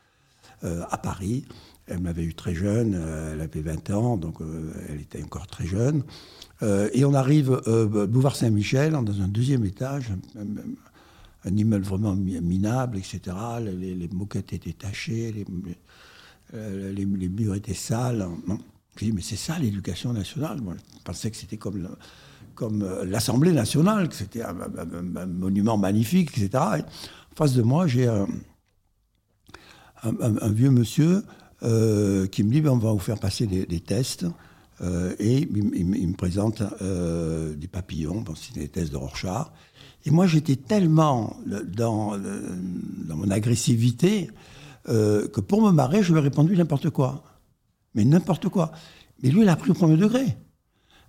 euh, 0.63 0.83
à 0.89 0.97
Paris. 0.97 1.45
Elle 1.87 1.99
m'avait 1.99 2.23
eu 2.23 2.33
très 2.33 2.53
jeune, 2.53 2.93
euh, 2.95 3.33
elle 3.33 3.41
avait 3.41 3.61
20 3.61 3.89
ans, 3.91 4.17
donc 4.17 4.39
elle 4.89 4.99
était 4.99 5.23
encore 5.23 5.47
très 5.47 5.65
jeune. 5.65 6.03
Euh, 6.63 6.89
et 6.93 7.05
on 7.05 7.13
arrive 7.13 7.61
euh, 7.67 8.07
boulevard 8.07 8.35
Saint-Michel, 8.35 8.91
dans 8.91 9.21
un 9.21 9.27
deuxième 9.27 9.65
étage, 9.65 10.13
un, 10.35 11.55
immeuble 11.55 11.85
vraiment 11.85 12.15
minable, 12.15 12.97
etc. 12.97 13.35
Les, 13.61 14.07
moquettes 14.09 14.53
étaient 14.53 14.73
tachées, 14.73 15.45
euh, 16.53 16.91
les, 16.93 17.05
murs 17.05 17.55
étaient 17.55 17.73
sales. 17.73 18.27
Je 18.97 19.05
dis, 19.05 19.11
mais 19.11 19.21
c'est 19.21 19.35
ça 19.37 19.57
l'éducation 19.59 20.13
nationale. 20.13 20.59
Je 20.97 21.03
pensais 21.03 21.31
que 21.31 21.37
c'était 21.37 21.57
comme, 21.57 21.89
comme 22.55 22.85
l'Assemblée 23.05 23.53
nationale, 23.53 24.09
que 24.09 24.15
c'était 24.15 24.43
un, 24.43 24.55
monument 25.25 25.77
magnifique, 25.77 26.37
etc. 26.37 26.63
en 26.63 27.35
face 27.35 27.53
de 27.53 27.61
moi, 27.61 27.87
j'ai 27.87 28.07
un, 28.07 28.27
vieux 30.49 30.71
monsieur 30.71 31.23
qui 31.61 32.43
me 32.43 32.51
dit, 32.51 32.61
ben, 32.61 32.71
on 32.71 32.77
va 32.77 32.91
vous 32.91 32.99
faire 32.99 33.19
passer 33.19 33.47
des, 33.47 33.79
tests. 33.79 34.25
et 35.19 35.37
il, 35.37 35.85
me 35.85 36.15
présente 36.15 36.63
des 36.81 37.67
papillons, 37.67 38.21
bon, 38.21 38.35
c'était 38.35 38.61
des 38.61 38.69
tests 38.69 38.91
de 38.91 38.97
Rorschach. 38.97 39.47
Et 40.05 40.11
moi, 40.11 40.27
j'étais 40.27 40.55
tellement 40.55 41.37
dans, 41.45 42.17
dans 42.17 43.15
mon 43.15 43.29
agressivité 43.29 44.31
que 44.85 45.39
pour 45.41 45.61
me 45.61 45.71
marrer, 45.71 46.03
je 46.03 46.11
lui 46.11 46.19
ai 46.19 46.23
répondu 46.23 46.55
n'importe 46.57 46.89
quoi. 46.89 47.23
Mais 47.93 48.05
n'importe 48.05 48.49
quoi. 48.49 48.71
Mais 49.21 49.29
lui, 49.29 49.41
il 49.41 49.49
a 49.49 49.55
pris 49.55 49.71
au 49.71 49.73
premier 49.73 49.97
degré. 49.97 50.37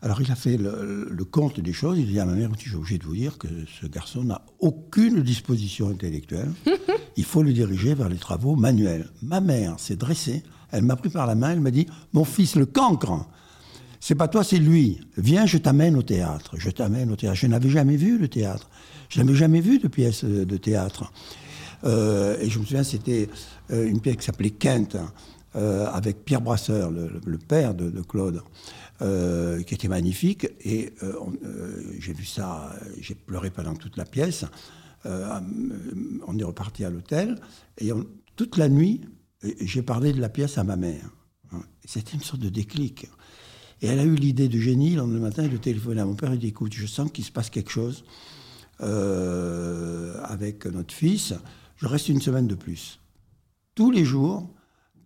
Alors 0.02 0.20
il 0.20 0.30
a 0.32 0.34
fait 0.34 0.56
le, 0.56 1.24
compte 1.30 1.60
des 1.60 1.72
choses, 1.72 1.96
il 1.96 2.08
a 2.08 2.10
dit 2.10 2.20
à 2.20 2.26
ma 2.26 2.32
mère, 2.32 2.50
je 2.58 2.68
suis 2.68 2.74
obligé 2.74 2.98
de 2.98 3.04
vous 3.04 3.14
dire 3.14 3.38
que 3.38 3.46
ce 3.80 3.86
garçon 3.86 4.24
n'a 4.24 4.42
aucune 4.58 5.22
disposition 5.22 5.90
intellectuelle, 5.90 6.50
il 7.16 7.24
faut 7.24 7.44
le 7.44 7.52
diriger 7.52 7.94
vers 7.94 8.08
les 8.08 8.16
travaux 8.16 8.56
manuels. 8.56 9.08
Ma 9.22 9.40
mère 9.40 9.78
s'est 9.78 9.94
dressée, 9.94 10.42
elle 10.72 10.82
m'a 10.82 10.96
pris 10.96 11.08
par 11.08 11.28
la 11.28 11.36
main, 11.36 11.52
elle 11.52 11.60
m'a 11.60 11.70
dit, 11.70 11.86
mon 12.12 12.24
fils, 12.24 12.56
le 12.56 12.66
cancre, 12.66 13.28
c'est 14.00 14.16
pas 14.16 14.26
toi, 14.26 14.42
c'est 14.42 14.58
lui. 14.58 14.98
Viens, 15.16 15.46
je 15.46 15.58
t'amène 15.58 15.96
au 15.96 16.02
théâtre. 16.02 16.56
Je 16.58 16.70
t'amène 16.70 17.12
au 17.12 17.14
théâtre. 17.14 17.36
Je 17.36 17.46
n'avais 17.46 17.68
jamais 17.68 17.96
vu 17.96 18.18
le 18.18 18.26
théâtre. 18.26 18.68
Je 19.08 19.20
n'avais 19.20 19.36
jamais 19.36 19.60
vu 19.60 19.78
de 19.78 19.86
pièce 19.86 20.24
de 20.24 20.56
théâtre. 20.56 21.12
Euh, 21.84 22.36
et 22.40 22.50
je 22.50 22.58
me 22.58 22.64
souviens, 22.64 22.82
c'était 22.82 23.28
euh, 23.30 23.34
une 23.72 24.00
pièce 24.00 24.16
qui 24.16 24.24
s'appelait 24.24 24.50
Kent, 24.50 24.96
euh, 25.56 25.86
avec 25.86 26.24
Pierre 26.24 26.40
Brasseur, 26.40 26.90
le, 26.90 27.38
père 27.38 27.74
de, 27.74 27.90
de 27.90 28.00
Claude. 28.02 28.42
Euh, 29.02 29.62
qui 29.62 29.74
était 29.74 29.88
magnifique. 29.88 30.46
Et 30.60 30.92
euh, 31.02 31.14
euh, 31.44 31.82
j'ai 31.98 32.12
vu 32.12 32.24
ça, 32.24 32.72
j'ai 33.00 33.16
pleuré 33.16 33.50
pendant 33.50 33.74
toute 33.74 33.96
la 33.96 34.04
pièce. 34.04 34.44
on 35.04 36.38
est 36.38 36.44
reparti 36.44 36.84
à 36.84 36.90
l'hôtel. 36.90 37.36
Et 37.78 37.90
toute 38.36 38.56
la 38.58 38.68
nuit, 38.68 39.00
j'ai 39.60 39.82
parlé 39.82 40.12
de 40.12 40.20
la 40.20 40.28
pièce 40.28 40.56
à 40.56 40.62
ma 40.62 40.76
mère. 40.76 41.10
Hein. 41.52 41.62
C'était 41.84 42.12
une 42.12 42.22
sorte 42.22 42.42
de 42.42 42.48
déclic. 42.48 43.08
Et 43.80 43.88
elle 43.88 43.98
a 43.98 44.04
eu 44.04 44.14
l'idée 44.14 44.48
de 44.48 44.58
génie, 44.60 44.90
le 44.90 44.98
lendemain 44.98 45.18
matin, 45.18 45.48
de 45.48 45.56
téléphoner 45.56 46.02
à 46.02 46.04
mon 46.04 46.14
père 46.14 46.32
et 46.32 46.38
dit 46.38 46.48
Écoute, 46.48 46.72
je 46.72 46.86
sens 46.86 47.10
qu'il 47.10 47.24
se 47.24 47.32
passe 47.32 47.50
quelque 47.50 47.70
chose 47.70 48.04
avec 48.78 50.66
notre 50.66 50.94
fils. 50.94 51.34
Je 51.76 51.88
reste 51.88 52.08
une 52.08 52.20
semaine 52.20 52.46
de 52.46 52.54
plus. 52.54 53.00
Tous 53.74 53.90
les 53.90 54.04
jours, 54.04 54.48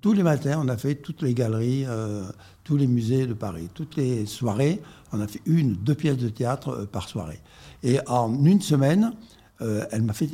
tous 0.00 0.12
les 0.12 0.22
matins, 0.22 0.60
on 0.62 0.68
a 0.68 0.76
fait 0.76 0.96
toutes 0.96 1.22
les 1.22 1.34
galeries, 1.34 1.84
euh, 1.86 2.24
tous 2.64 2.76
les 2.76 2.86
musées 2.86 3.26
de 3.26 3.34
Paris. 3.34 3.68
Toutes 3.72 3.96
les 3.96 4.26
soirées, 4.26 4.82
on 5.12 5.20
a 5.20 5.26
fait 5.26 5.40
une, 5.46 5.74
deux 5.74 5.94
pièces 5.94 6.16
de 6.16 6.28
théâtre 6.28 6.70
euh, 6.70 6.86
par 6.86 7.08
soirée. 7.08 7.40
Et 7.82 7.98
en 8.06 8.44
une 8.44 8.60
semaine, 8.60 9.14
euh, 9.62 9.84
elle 9.90 10.02
m'a 10.02 10.12
fait, 10.12 10.28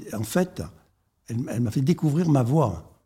découvrir 1.81 2.29
ma 2.29 2.43
voix, 2.43 2.99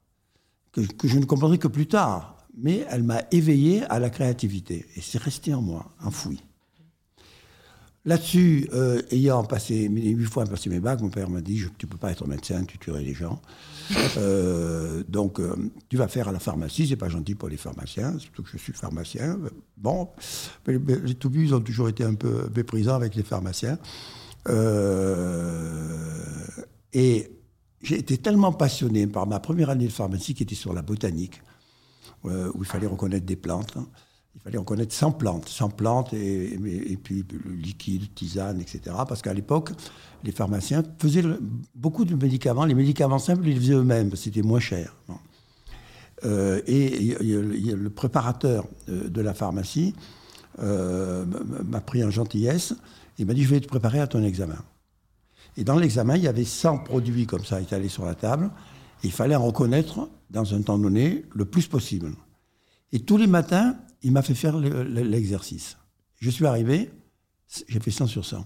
que, 0.72 0.80
que, 0.80 1.08
je 1.08 1.18
ne 1.18 1.24
comprendrai 1.24 1.58
que 1.58 1.68
plus 1.68 1.88
tard. 1.88 2.36
Mais 2.56 2.86
elle 2.88 3.02
m'a 3.02 3.22
éveillé 3.32 3.84
à 3.84 3.98
la 3.98 4.10
créativité. 4.10 4.86
Et 4.96 5.00
c'est 5.00 5.20
resté 5.20 5.52
en 5.54 5.60
moi, 5.60 5.92
enfoui. 6.02 6.42
Là-dessus, 8.06 8.68
euh, 8.72 9.02
ayant 9.10 9.42
passé 9.42 9.88
huit 9.88 10.24
fois 10.26 10.44
passé 10.44 10.70
mes 10.70 10.78
bacs, 10.78 11.00
mon 11.00 11.10
père 11.10 11.28
m'a 11.28 11.40
dit 11.40 11.56
Tu 11.76 11.86
ne 11.86 11.90
peux 11.90 11.98
pas 11.98 12.12
être 12.12 12.24
médecin, 12.28 12.64
tu 12.64 12.78
tuerais 12.78 13.02
les 13.02 13.14
gens. 13.14 13.42
Euh, 14.18 15.04
donc, 15.08 15.38
euh, 15.38 15.54
tu 15.88 15.96
vas 15.96 16.08
faire 16.08 16.26
à 16.26 16.32
la 16.32 16.40
pharmacie, 16.40 16.88
c'est 16.88 16.96
pas 16.96 17.08
gentil 17.08 17.36
pour 17.36 17.48
les 17.48 17.56
pharmaciens, 17.56 18.18
surtout 18.18 18.42
que 18.42 18.48
je 18.50 18.56
suis 18.56 18.72
pharmacien. 18.72 19.38
Bon, 19.76 20.08
les 20.66 21.14
toubus 21.14 21.52
ont 21.52 21.60
toujours 21.60 21.88
été 21.88 22.02
un 22.02 22.14
peu 22.14 22.48
méprisants 22.56 22.96
avec 22.96 23.14
les 23.14 23.22
pharmaciens. 23.22 23.78
et 26.92 27.30
j'ai 27.82 27.98
été 27.98 28.18
tellement 28.18 28.52
passionné 28.52 29.06
par 29.06 29.28
ma 29.28 29.38
première 29.38 29.70
année 29.70 29.86
de 29.86 29.92
pharmacie 29.92 30.34
qui 30.34 30.42
était 30.42 30.56
sur 30.56 30.72
la 30.72 30.82
botanique, 30.82 31.40
où 32.24 32.58
il 32.58 32.66
fallait 32.66 32.88
reconnaître 32.88 33.26
des 33.26 33.36
plantes. 33.36 33.74
Hein. 33.76 33.86
Il 34.36 34.40
fallait 34.42 34.58
en 34.58 34.64
connaître 34.64 34.94
100 34.94 35.12
plantes, 35.12 35.48
100 35.48 35.70
plantes 35.70 36.12
et, 36.12 36.52
et, 36.54 36.96
puis 36.96 37.24
liquide, 37.46 38.14
tisane, 38.14 38.60
etc. 38.60 38.80
Parce 39.08 39.22
qu'à 39.22 39.32
l'époque, 39.32 39.70
les 40.24 40.30
pharmaciens 40.30 40.82
faisaient 40.98 41.24
beaucoup 41.74 42.04
de 42.04 42.14
médicaments. 42.14 42.64
Les 42.64 42.74
médicaments 42.74 43.18
simples, 43.18 43.48
ils 43.48 43.54
les 43.54 43.60
faisaient 43.60 43.74
eux-mêmes, 43.74 44.14
c'était 44.14 44.42
moins 44.42 44.60
cher. 44.60 44.94
Euh, 46.24 46.60
et, 46.66 47.16
le 47.20 47.90
préparateur 47.90 48.66
de, 48.88 49.20
la 49.20 49.34
pharmacie 49.34 49.94
euh, 50.60 51.24
m'a 51.64 51.80
pris 51.80 52.04
en 52.04 52.10
gentillesse. 52.10 52.74
Il 53.18 53.26
m'a 53.26 53.34
dit, 53.34 53.42
je 53.42 53.48
vais 53.48 53.60
te 53.60 53.68
préparer 53.68 54.00
à 54.00 54.06
ton 54.06 54.22
examen. 54.22 54.58
Et 55.56 55.64
dans 55.64 55.76
l'examen, 55.76 56.16
il 56.16 56.22
y 56.22 56.28
avait 56.28 56.44
100 56.44 56.78
produits 56.78 57.26
comme 57.26 57.44
ça 57.44 57.60
étalés 57.60 57.88
sur 57.88 58.04
la 58.04 58.14
table. 58.14 58.50
il 59.02 59.12
fallait 59.12 59.36
en 59.36 59.44
reconnaître, 59.44 60.08
dans 60.30 60.54
un 60.54 60.62
temps 60.62 60.78
donné, 60.78 61.24
le 61.34 61.44
plus 61.44 61.66
possible. 61.66 62.12
Et 62.92 63.00
tous 63.00 63.16
les 63.16 63.26
matins, 63.26 63.76
il 64.02 64.12
m'a 64.12 64.22
fait 64.22 64.34
faire 64.34 64.58
l'exercice. 64.58 65.76
Je 66.20 66.30
suis 66.30 66.46
arrivé, 66.46 66.90
j'ai 67.68 67.80
fait 67.80 67.90
100 67.90 68.06
sur 68.06 68.24
100. 68.24 68.44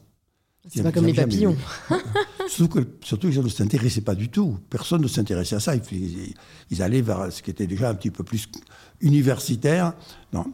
C'est 0.69 0.83
pas 0.83 0.92
comme 0.92 1.07
les 1.07 1.14
papillons. 1.14 1.57
surtout, 2.49 2.80
que, 2.80 2.88
surtout 3.02 3.30
qu'ils 3.30 3.42
ne 3.42 3.49
s'intéressaient 3.49 4.02
pas 4.02 4.14
du 4.14 4.28
tout. 4.28 4.59
Personne 4.69 5.00
ne 5.00 5.09
s'intéressait 5.09 5.57
à 5.57 5.61
ça. 5.61 5.75
Ils, 5.75 6.83
allaient 6.83 7.00
vers 7.00 7.33
ce 7.33 7.42
qui 7.42 7.50
était 7.50 7.66
déjà 7.66 7.88
un 7.88 7.95
petit 7.95 8.11
peu 8.11 8.25
plus 8.25 8.49
universitaire. 9.00 9.95
Non. 10.33 10.45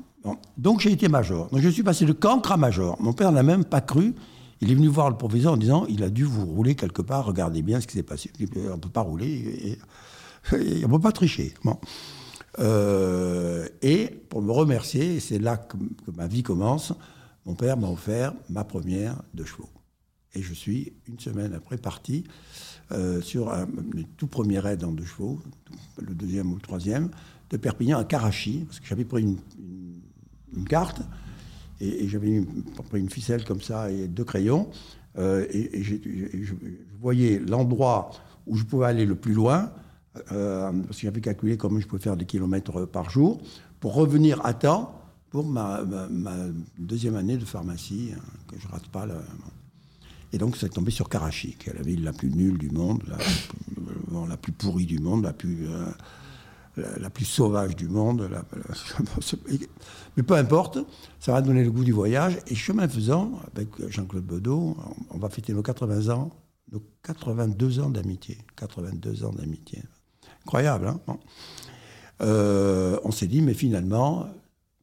Donc 0.56 0.80
j'ai 0.80 0.92
été 0.92 1.08
major. 1.08 1.48
Donc 1.50 1.60
je 1.60 1.68
suis 1.68 1.82
passé 1.82 2.04
de 2.04 2.12
cancre 2.12 2.52
à 2.52 2.56
major. 2.56 2.96
Mon 3.00 3.12
père 3.12 3.32
n'a 3.32 3.42
même 3.42 3.64
pas 3.64 3.80
cru. 3.80 4.14
Il 4.60 4.70
est 4.70 4.74
venu 4.74 4.88
voir 4.88 5.10
le 5.10 5.16
proviseur 5.16 5.52
en 5.52 5.56
disant 5.56 5.86
il 5.88 6.02
a 6.02 6.08
dû 6.08 6.24
vous 6.24 6.46
rouler 6.46 6.74
quelque 6.74 7.02
part, 7.02 7.26
regardez 7.26 7.62
bien 7.62 7.80
ce 7.80 7.86
qui 7.86 7.94
s'est 7.94 8.02
passé. 8.02 8.30
On 8.40 8.76
ne 8.76 8.80
peut 8.80 8.88
pas 8.88 9.02
rouler 9.02 9.28
et, 9.64 9.78
on 10.52 10.88
ne 10.88 10.92
peut 10.92 11.00
pas 11.00 11.12
tricher. 11.12 11.54
Bon. 11.64 11.78
Euh, 12.58 13.68
et 13.82 14.06
pour 14.28 14.42
me 14.42 14.50
remercier, 14.50 15.20
c'est 15.20 15.38
là 15.38 15.56
que, 15.56 15.76
ma 16.14 16.26
vie 16.26 16.42
commence, 16.42 16.92
mon 17.44 17.54
père 17.54 17.76
m'a 17.76 17.88
offert 17.88 18.34
ma 18.48 18.64
première 18.64 19.22
de 19.34 19.44
chevaux. 19.44 19.68
Et 20.34 20.42
je 20.42 20.52
suis, 20.52 20.92
une 21.06 21.18
semaine 21.18 21.54
après, 21.54 21.76
parti 21.76 22.24
euh, 22.92 23.20
sur 23.20 23.52
un, 23.52 23.66
le 23.92 24.04
tout 24.16 24.26
premier 24.26 24.58
raid 24.58 24.84
en 24.84 24.92
deux 24.92 25.04
chevaux, 25.04 25.40
le 25.98 26.14
deuxième 26.14 26.52
ou 26.52 26.56
le 26.56 26.60
troisième, 26.60 27.10
de 27.50 27.56
Perpignan 27.56 27.98
à 27.98 28.04
Karachi, 28.04 28.64
parce 28.66 28.80
que 28.80 28.86
j'avais 28.86 29.04
pris 29.04 29.22
une, 29.22 30.64
carte 30.64 31.00
et, 31.80 32.08
j'avais 32.08 32.42
pris 32.88 33.00
une 33.00 33.10
ficelle 33.10 33.44
comme 33.44 33.60
ça 33.60 33.90
et 33.90 34.08
deux 34.08 34.24
crayons. 34.24 34.68
Euh, 35.18 35.46
et, 35.50 35.82
je, 35.82 35.94
voyais 37.00 37.38
l'endroit 37.38 38.10
où 38.46 38.56
je 38.56 38.64
pouvais 38.64 38.86
aller 38.86 39.06
le 39.06 39.14
plus 39.14 39.32
loin 39.32 39.72
euh, 40.32 40.72
parce 40.72 40.96
que 40.96 41.02
j'avais 41.02 41.20
calculé 41.20 41.56
comment 41.56 41.80
je 41.80 41.86
pouvais 41.86 42.02
faire 42.02 42.16
des 42.16 42.26
kilomètres 42.26 42.86
par 42.86 43.10
jour, 43.10 43.40
pour 43.80 43.94
revenir 43.94 44.44
à 44.44 44.54
temps 44.54 45.00
pour 45.30 45.44
ma, 45.44 45.80
deuxième 46.78 47.16
année 47.16 47.36
de 47.36 47.44
pharmacie, 47.44 48.12
hein, 48.16 48.20
que 48.48 48.58
je 48.58 48.68
rate 48.68 48.86
pas. 48.88 49.06
Et 50.32 50.38
donc, 50.38 50.56
c'est 50.56 50.68
tombé 50.68 50.90
sur 50.90 51.08
Karachi, 51.08 51.56
qui 51.58 51.70
est 51.70 51.74
la 51.74 51.82
ville 51.82 52.04
la 52.04 52.12
plus 52.12 52.30
nulle 52.30 52.58
du 52.58 52.70
monde, 52.70 53.02
la, 54.28 54.36
plus 54.36 54.52
pourrie 54.52 54.86
du 54.86 54.98
monde, 54.98 55.24
la 55.24 55.32
plus, 55.32 55.68
euh, 55.68 57.08
sauvage 57.22 57.76
du 57.76 57.88
monde. 57.88 58.30
mais 60.16 60.22
peu 60.22 60.34
importe, 60.34 60.78
ça 61.20 61.32
va 61.32 61.42
donner 61.42 61.64
le 61.64 61.70
goût 61.70 61.84
du 61.84 61.92
voyage. 61.92 62.38
Et 62.46 62.54
chemin 62.54 62.88
faisant, 62.88 63.40
avec 63.54 63.68
Jean-Claude 63.90 64.24
Bedeau, 64.24 64.76
on 65.10 65.18
va 65.18 65.28
fêter 65.28 65.52
nos 65.52 65.62
80 65.62 66.14
ans, 66.14 66.30
nos 66.72 66.82
82 67.02 67.80
ans 67.80 67.90
d'amitié. 67.90 68.38
82 68.56 69.24
ans 69.24 69.32
d'amitié 69.32 69.82
incroyable. 70.46 70.94
Hein 71.08 71.18
euh, 72.22 72.98
on 73.04 73.10
s'est 73.10 73.26
dit, 73.26 73.42
mais 73.42 73.54
finalement, 73.54 74.28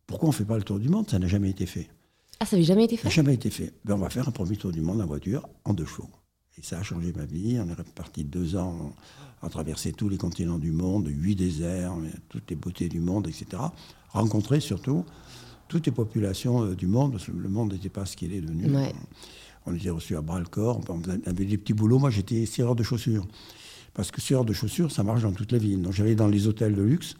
pourquoi 0.05 0.27
on 0.29 0.31
ne 0.31 0.35
fait 0.35 0.45
pas 0.45 0.57
le 0.57 0.63
tour 0.63 0.77
du 0.77 0.89
monde? 0.89 1.09
Ça 1.09 1.17
n'a 1.17 1.27
jamais 1.27 1.49
été 1.49 1.65
fait. 1.65 1.87
Ah, 2.39 2.45
ça 2.45 2.57
n'avait 2.57 2.65
jamais 2.65 2.83
été 2.83 2.97
fait 2.97 3.03
Ça 3.03 3.09
n'a 3.09 3.15
jamais 3.15 3.33
été 3.33 3.49
fait. 3.49 3.73
Ben, 3.85 3.95
on 3.95 3.99
va 3.99 4.09
faire 4.09 4.27
un 4.27 4.31
premier 4.31 4.57
tour 4.57 4.71
du 4.71 4.81
monde 4.81 5.01
en 5.01 5.05
voiture, 5.05 5.47
en 5.63 5.73
deux 5.73 5.85
chevaux. 5.85 6.09
Et 6.57 6.61
ça 6.61 6.77
a 6.77 6.83
changé 6.83 7.13
ma 7.15 7.25
vie. 7.25 7.57
On 7.59 7.69
est 7.69 7.73
reparti 7.73 8.25
deux 8.25 8.55
ans 8.57 8.93
à 9.41 9.49
traverser 9.49 9.93
tous 9.93 10.09
les 10.09 10.17
continents 10.17 10.59
du 10.59 10.71
monde, 10.71 11.07
huit 11.07 11.35
déserts, 11.35 11.95
toutes 12.29 12.49
les 12.49 12.55
beautés 12.55 12.89
du 12.89 12.99
monde, 12.99 13.27
etc. 13.27 13.63
Rencontrer 14.09 14.59
surtout 14.59 15.05
toutes 15.69 15.85
les 15.85 15.91
populations 15.91 16.63
euh, 16.63 16.75
du 16.75 16.87
monde, 16.87 17.13
parce 17.13 17.25
que 17.25 17.31
le 17.31 17.49
monde 17.49 17.73
n'était 17.73 17.89
pas 17.89 18.05
ce 18.05 18.15
qu'il 18.15 18.33
est 18.33 18.41
devenu. 18.41 18.67
On 19.65 19.73
était 19.73 19.89
reçus 19.89 20.17
à 20.17 20.21
bras 20.21 20.39
le 20.39 20.45
corps, 20.45 20.81
on 20.89 21.01
avait 21.25 21.45
des 21.45 21.57
petits 21.57 21.73
boulots. 21.73 21.97
Moi, 21.97 22.09
j'étais 22.09 22.45
serreur 22.45 22.75
de 22.75 22.83
chaussures. 22.83 23.25
Parce 23.93 24.11
que 24.11 24.21
serreur 24.21 24.45
de 24.45 24.53
chaussures, 24.53 24.91
ça 24.91 25.03
marche 25.03 25.21
dans 25.21 25.31
toutes 25.31 25.51
les 25.51 25.59
villes. 25.59 25.81
Donc 25.81 25.93
j'allais 25.93 26.15
dans 26.15 26.27
les 26.27 26.47
hôtels 26.47 26.75
de 26.75 26.81
luxe, 26.81 27.15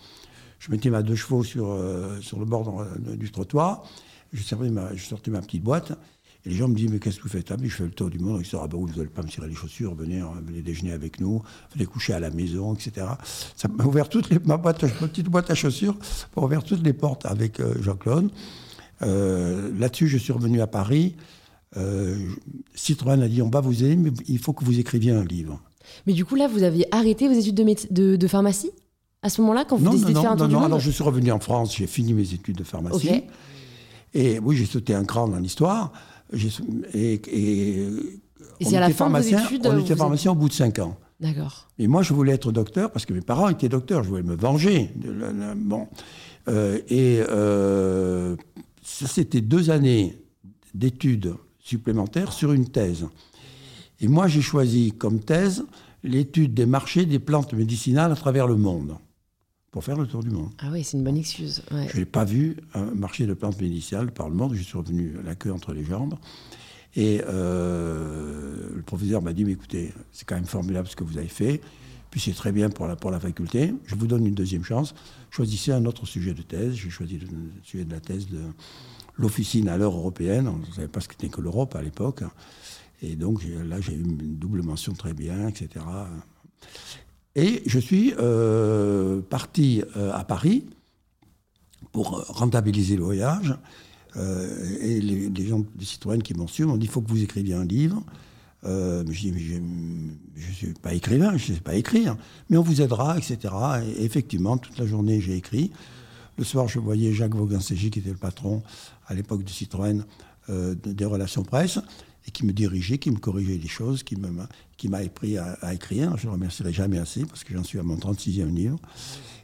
je 0.59 0.71
mettais 0.71 0.89
ma 0.89 1.03
deux 1.03 1.15
chevaux 1.15 1.43
sur, 1.43 1.67
euh, 1.69 2.19
sur 2.21 2.39
le 2.39 2.45
bord 2.45 2.81
euh, 2.81 3.15
du 3.15 3.31
trottoir, 3.31 3.83
je, 4.31 4.55
ma, 4.55 4.97
sortais 4.97 5.29
ma 5.29 5.41
petite 5.41 5.61
boîte, 5.61 5.91
et 6.45 6.49
les 6.49 6.55
gens 6.55 6.67
me 6.67 6.75
disaient, 6.75 6.89
mais 6.89 6.99
qu'est-ce 6.99 7.17
que 7.17 7.23
vous 7.23 7.29
faites 7.29 7.51
ah, 7.51 7.57
Je 7.61 7.69
fais 7.69 7.83
le 7.83 7.91
tour 7.91 8.09
du 8.09 8.19
monde. 8.19 8.39
Ils 8.39 8.43
disent, 8.43 8.59
ah 8.61 8.67
ben 8.67 8.77
vous 8.77 8.87
n'allez 8.87 9.09
pas 9.09 9.21
me 9.21 9.27
tirer 9.27 9.47
les 9.47 9.55
chaussures, 9.55 9.93
venez, 9.93 10.21
euh, 10.21 10.25
venez 10.45 10.61
déjeuner 10.61 10.93
avec 10.93 11.19
nous, 11.19 11.41
venez 11.73 11.85
coucher 11.85 12.13
à 12.13 12.19
la 12.19 12.31
maison, 12.31 12.73
etc. 12.73 13.07
Ça 13.55 13.67
m'a 13.67 13.83
ouvert 13.83 14.09
toutes 14.09 14.29
les, 14.29 14.39
ma, 14.39 14.57
boîte, 14.57 14.79
petite 14.99 15.27
boîte 15.27 15.51
à 15.51 15.55
chaussures, 15.55 15.97
pour 16.31 16.43
ouvrir 16.43 16.63
toutes 16.63 16.83
les 16.83 16.93
portes 16.93 17.25
avec 17.25 17.61
Jean-Claude. 17.81 18.31
Là-dessus, 19.01 20.07
je 20.07 20.17
suis 20.17 20.31
revenu 20.31 20.61
à 20.61 20.67
Paris. 20.67 21.15
Citroën 22.73 23.21
a 23.21 23.27
dit, 23.27 23.41
on 23.41 23.49
va 23.49 23.59
vous 23.59 23.83
aider, 23.83 23.97
mais 23.97 24.11
il 24.27 24.39
faut 24.39 24.53
que 24.53 24.63
vous 24.63 24.79
écriviez 24.79 25.11
un 25.11 25.25
livre. 25.25 25.61
Mais 26.07 26.13
du 26.13 26.25
coup, 26.25 26.35
là, 26.35 26.47
vous 26.47 26.63
aviez 26.63 26.85
arrêté 26.91 27.27
vos 27.27 27.33
études 27.33 27.55
de, 27.55 28.15
de, 28.15 28.27
pharmacie 28.27 28.71
à 29.21 29.29
ce 29.29 29.41
moment-là, 29.41 29.65
quand 29.65 29.77
vous 29.77 29.89
décidez 29.89 30.13
de 30.13 30.19
faire 30.19 30.31
un 30.31 30.35
tour 30.35 30.47
non, 30.47 30.49
du 30.49 30.55
non, 30.55 30.63
alors 30.63 30.79
je 30.79 30.91
suis 30.91 31.03
revenu 31.03 31.31
en 31.31 31.39
France, 31.39 31.75
j'ai 31.77 31.87
fini 31.87 32.13
mes 32.13 32.33
études 32.33 32.57
de 32.57 32.63
pharmacie. 32.63 33.23
Et 34.13 34.39
oui, 34.39 34.55
j'ai 34.55 34.65
sauté 34.65 34.93
un 34.93 35.05
cran 35.05 35.27
dans 35.27 35.39
l'histoire. 35.39 35.93
Et, 36.93 37.13
et, 37.13 37.87
c'est 38.61 38.77
à 38.77 38.81
la 38.81 38.89
fin 38.89 39.09
de 39.09 39.17
vos 39.17 39.37
études 39.37 39.65
On 39.65 39.79
était 39.79 39.95
pharmacien 39.95 40.31
au 40.31 40.35
bout 40.35 40.49
de 40.49 40.53
5 40.53 40.79
ans. 40.79 40.97
D'accord. 41.19 41.69
Et 41.79 41.87
moi, 41.87 42.03
je 42.03 42.13
voulais 42.13 42.33
être 42.33 42.51
docteur 42.51 42.91
parce 42.91 43.05
que 43.05 43.13
mes 43.13 43.21
parents 43.21 43.47
étaient 43.47 43.69
docteurs. 43.69 44.03
Je 44.03 44.09
voulais 44.09 44.23
me 44.23 44.35
venger. 44.35 44.91
bon. 45.55 45.87
Euh, 46.49 46.79
et 46.89 47.21
euh, 47.29 48.35
ça, 48.81 49.07
c'était 49.07 49.41
deux 49.41 49.69
années 49.69 50.17
d'études 50.73 51.35
supplémentaires 51.59 52.33
sur 52.33 52.51
une 52.51 52.67
thèse. 52.67 53.07
Et 54.03 54.09
moi, 54.09 54.27
j'ai 54.27 54.41
choisi 54.41 54.91
comme 54.91 55.21
thèse 55.21 55.63
l'étude 56.03 56.53
des 56.53 56.65
marchés 56.65 57.05
des 57.05 57.19
plantes 57.19 57.53
médicinales 57.53 58.11
à 58.11 58.15
travers 58.15 58.47
le 58.47 58.57
monde, 58.57 58.97
pour 59.71 59.85
faire 59.85 59.97
le 59.97 60.05
tour 60.05 60.21
du 60.21 60.29
monde. 60.29 60.51
Ah 60.59 60.67
oui, 60.73 60.83
c'est 60.83 60.97
une 60.97 61.05
bonne 61.05 61.15
excuse. 61.15 61.63
Je 61.71 61.97
n'ai 61.97 62.05
pas 62.05 62.25
vu 62.25 62.57
un 62.73 62.93
marché 62.93 63.25
de 63.25 63.33
plantes 63.33 63.61
médicinales 63.61 64.11
par 64.11 64.27
le 64.27 64.35
monde, 64.35 64.55
je 64.55 64.61
suis 64.61 64.77
revenu 64.77 65.15
la 65.23 65.35
queue 65.35 65.53
entre 65.53 65.71
les 65.71 65.85
jambes. 65.85 66.15
Et 66.97 67.21
euh, 67.25 68.71
le 68.75 68.81
professeur 68.81 69.21
m'a 69.21 69.31
dit, 69.31 69.45
mais 69.45 69.53
écoutez, 69.53 69.93
c'est 70.11 70.27
quand 70.27 70.35
même 70.35 70.45
formidable 70.45 70.89
ce 70.89 70.97
que 70.97 71.05
vous 71.05 71.17
avez 71.17 71.29
fait, 71.29 71.61
puis 72.11 72.19
c'est 72.19 72.33
très 72.33 72.51
bien 72.51 72.69
pour 72.69 72.87
la, 72.87 72.97
pour 72.97 73.09
la 73.09 73.21
faculté, 73.21 73.73
je 73.85 73.95
vous 73.95 74.05
donne 74.05 74.27
une 74.27 74.35
deuxième 74.35 74.65
chance, 74.65 74.93
choisissez 75.31 75.71
un 75.71 75.85
autre 75.85 76.05
sujet 76.05 76.33
de 76.33 76.41
thèse, 76.41 76.73
j'ai 76.73 76.89
choisi 76.89 77.19
le 77.19 77.27
sujet 77.63 77.85
de 77.85 77.91
la 77.91 78.01
thèse 78.01 78.27
de 78.27 78.41
l'officine 79.17 79.69
à 79.69 79.77
l'heure 79.77 79.95
européenne, 79.95 80.49
on 80.49 80.57
ne 80.57 80.73
savait 80.73 80.87
pas 80.89 80.99
ce 80.99 81.07
qu'était 81.07 81.29
que 81.29 81.39
l'Europe 81.39 81.75
à 81.75 81.81
l'époque, 81.81 82.23
et 83.03 83.15
donc 83.15 83.43
là 83.67 83.79
j'ai 83.79 83.93
eu 83.93 84.01
une 84.01 84.37
double 84.37 84.63
mention 84.63 84.93
très 84.93 85.13
bien, 85.13 85.47
etc. 85.47 85.85
Et 87.35 87.61
je 87.65 87.79
suis 87.79 88.13
euh, 88.19 89.21
parti 89.21 89.83
euh, 89.97 90.11
à 90.13 90.23
Paris 90.23 90.65
pour 91.91 92.25
rentabiliser 92.27 92.95
le 92.95 93.03
voyage. 93.03 93.55
Euh, 94.15 94.77
et 94.79 95.01
les, 95.01 95.47
gens 95.47 95.63
des 95.75 95.85
citoyennes 95.85 96.21
qui 96.21 96.35
m'ont 96.35 96.47
su 96.47 96.65
m'ont 96.65 96.77
dit 96.77 96.85
il 96.85 96.91
faut 96.91 97.01
que 97.01 97.09
vous 97.09 97.23
écriviez 97.23 97.55
un 97.55 97.65
livre. 97.65 98.03
Euh, 98.65 99.03
je 99.09 99.19
dis 99.19 99.31
mais 99.31 99.39
je 99.39 99.55
ne 99.57 100.53
suis 100.53 100.73
pas 100.73 100.93
écrivain, 100.93 101.35
je 101.35 101.51
ne 101.51 101.57
sais 101.57 101.61
pas 101.61 101.75
écrire, 101.75 102.15
mais 102.49 102.57
on 102.57 102.61
vous 102.61 102.81
aidera, 102.81 103.17
etc. 103.17 103.53
Et 103.97 104.05
effectivement, 104.05 104.57
toute 104.57 104.77
la 104.77 104.85
journée, 104.85 105.19
j'ai 105.19 105.35
écrit. 105.35 105.71
Le 106.37 106.43
soir, 106.43 106.67
je 106.67 106.79
voyais 106.79 107.13
Jacques 107.13 107.35
vaughan 107.35 107.59
qui 107.59 107.87
était 107.87 108.09
le 108.09 108.15
patron 108.15 108.63
à 109.07 109.13
l'époque 109.13 109.43
de 109.43 109.49
Citroën 109.49 110.03
euh, 110.49 110.75
des 110.75 111.05
relations 111.05 111.43
presse, 111.43 111.79
et 112.27 112.31
qui 112.31 112.45
me 112.45 112.53
dirigeait, 112.53 112.97
qui 112.97 113.11
me 113.11 113.17
corrigeait 113.17 113.57
des 113.57 113.67
choses, 113.67 114.03
qui 114.03 114.15
m'a 114.15 114.97
appris 114.97 115.37
à, 115.37 115.73
écrire. 115.73 116.17
Je 116.17 116.27
ne 116.27 116.31
remercierai 116.31 116.71
jamais 116.71 116.99
assez, 116.99 117.25
parce 117.25 117.43
que 117.43 117.53
j'en 117.53 117.63
suis 117.63 117.79
à 117.79 117.83
mon 117.83 117.97
36e 117.97 118.53
livre. 118.53 118.79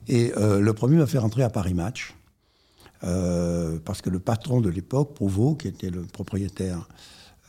Et 0.07 0.31
le 0.37 0.71
premier 0.71 0.97
m'a 0.97 1.07
fait 1.07 1.17
rentrer 1.17 1.43
à 1.43 1.49
Paris 1.49 1.73
Match. 1.73 2.15
Euh, 3.03 3.79
parce 3.83 4.01
que 4.01 4.09
le 4.09 4.19
patron 4.19 4.59
de 4.59 4.69
l'époque, 4.69 5.13
Prouveau, 5.13 5.55
qui 5.55 5.67
était 5.67 5.89
le 5.89 6.01
propriétaire 6.01 6.87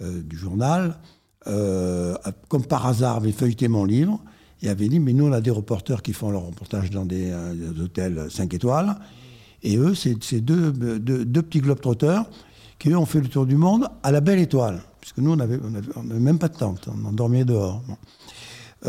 euh, 0.01 0.23
du 0.23 0.37
journal, 0.37 0.99
euh, 1.47 2.17
comme 2.49 2.65
par 2.65 2.87
hasard 2.87 3.17
avait 3.17 3.33
feuilleté 3.33 3.67
mon 3.67 3.85
livre 3.85 4.21
et 4.63 4.69
avait 4.69 4.89
dit 4.89 5.01
Mais 5.01 5.13
nous, 5.13 5.27
on 5.27 5.33
a 5.33 5.41
des 5.41 5.51
reporters 5.51 6.03
qui 6.03 6.13
font 6.13 6.31
leur 6.31 6.43
reportage 6.43 6.91
dans 6.91 7.05
des, 7.05 7.33
hôtels 7.81 8.27
5 8.31 8.55
étoiles. 8.55 8.97
Et 9.63 9.77
eux, 9.77 9.95
c'est 9.95 10.41
deux, 10.41 10.73
deux, 10.73 11.43
petits 11.43 11.61
globetrotters 11.61 12.23
qui, 12.79 12.91
eux, 12.91 12.97
ont 12.97 13.07
fait 13.07 13.21
le 13.21 13.29
tour 13.29 13.45
du 13.45 13.57
monde 13.57 13.89
à 14.03 14.11
la 14.11 14.21
belle 14.21 14.39
étoile. 14.39 14.83
Puisque 15.01 15.19
nous, 15.19 15.33
on 15.33 15.37
n'avait 15.37 15.59
même 16.21 16.39
pas 16.39 16.49
de 16.49 16.57
tente, 16.57 16.89
on 16.89 17.13
dormait 17.13 17.45
dehors. 17.45 17.83
et, 18.85 18.89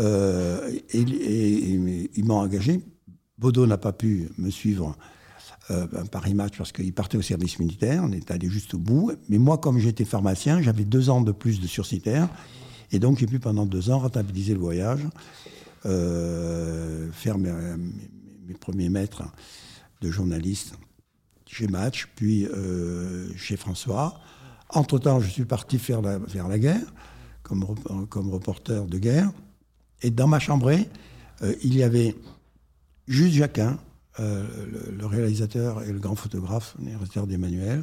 et 0.94 1.68
ils 2.14 2.24
m'ont 2.24 2.38
engagé. 2.38 2.80
Baudot 3.38 3.66
n'a 3.66 3.78
pas 3.78 3.92
pu 3.92 4.28
me 4.38 4.50
suivre 4.50 4.96
euh, 5.70 5.86
Paris 6.10 6.34
Match 6.34 6.56
parce 6.58 6.72
qu'il 6.72 6.92
partait 6.92 7.16
au 7.16 7.22
service 7.22 7.58
militaire, 7.58 8.02
on 8.04 8.12
est 8.12 8.30
allé 8.30 8.48
juste 8.48 8.74
au 8.74 8.78
bout. 8.78 9.12
Mais 9.28 9.38
moi, 9.38 9.58
comme 9.58 9.78
j'étais 9.78 10.04
pharmacien, 10.04 10.60
j'avais 10.60 10.84
deux 10.84 11.08
ans 11.08 11.20
de 11.20 11.32
plus 11.32 11.60
de 11.60 11.66
sursitaire. 11.66 12.28
Et 12.90 12.98
donc, 12.98 13.18
j'ai 13.18 13.26
pu 13.26 13.38
pendant 13.38 13.64
deux 13.64 13.90
ans 13.90 14.00
rentabiliser 14.00 14.54
le 14.54 14.60
voyage, 14.60 15.06
euh, 15.86 17.10
faire 17.12 17.38
mes, 17.38 17.52
premiers 18.60 18.90
mètres 18.90 19.22
de 20.00 20.10
journaliste 20.10 20.74
chez 21.46 21.68
Match, 21.68 22.08
puis 22.16 22.46
euh, 22.46 23.28
chez 23.36 23.56
François. 23.56 24.20
Entre-temps, 24.72 25.20
je 25.20 25.28
suis 25.28 25.44
parti 25.44 25.78
faire 25.78 26.00
la, 26.02 26.58
guerre 26.58 26.92
comme, 27.42 27.64
reporter 27.64 28.86
de 28.86 28.98
guerre. 28.98 29.30
Et 30.02 30.10
dans 30.10 30.26
ma 30.26 30.38
chambrée, 30.38 30.88
il 31.62 31.76
y 31.76 31.82
avait 31.82 32.16
juste 33.06 33.34
Jacquin, 33.34 33.78
euh, 34.20 34.46
le, 34.98 35.06
réalisateur 35.06 35.82
et 35.82 35.92
le 35.92 35.98
grand 35.98 36.14
photographe, 36.14 36.76
le 36.78 37.26
d'Emmanuel. 37.26 37.82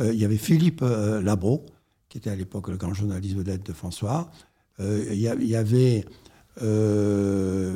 Euh, 0.00 0.12
il 0.12 0.18
y 0.18 0.24
avait 0.26 0.36
Philippe 0.36 0.82
euh, 0.82 1.22
Labro, 1.22 1.64
qui 2.10 2.18
était 2.18 2.28
à 2.28 2.36
l'époque 2.36 2.68
le 2.68 2.76
grand 2.76 2.92
journaliste 2.92 3.34
vedette 3.34 3.64
de 3.64 3.72
François. 3.72 4.30
il, 4.78 5.18
y 5.18 5.56
avait 5.56 6.04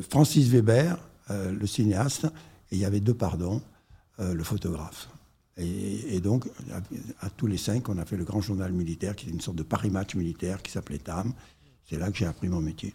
Francis 0.09 0.49
Weber, 0.49 0.99
le 1.31 1.67
cinéaste, 1.67 2.27
et 2.71 2.77
il 2.77 2.79
y 2.79 2.85
avait 2.85 3.01
Depardon, 3.01 3.61
le 4.19 4.45
photographe. 4.45 5.09
Et, 5.59 6.21
donc, 6.21 6.49
à, 7.21 7.29
tous 7.31 7.47
les 7.47 7.59
cinq, 7.59 7.89
on 7.89 7.99
a 7.99 8.05
fait 8.05 8.17
le 8.17 8.25
grand 8.25 8.41
journal 8.41 8.73
militaire, 8.73 9.15
qui 9.15 9.27
était 9.27 9.35
une 9.35 9.41
sorte 9.41 9.59
de 9.59 9.63
Paris 9.63 9.91
Match 9.91 10.15
militaire, 10.15 10.63
qui 10.63 10.73
s'appelait 10.73 10.99
TAM. 10.99 11.33
C'est 11.89 11.99
là 11.99 12.11
que 12.11 12.17
j'ai 12.17 12.27
appris 12.27 12.49
mon 12.49 12.61
métier. 12.61 12.95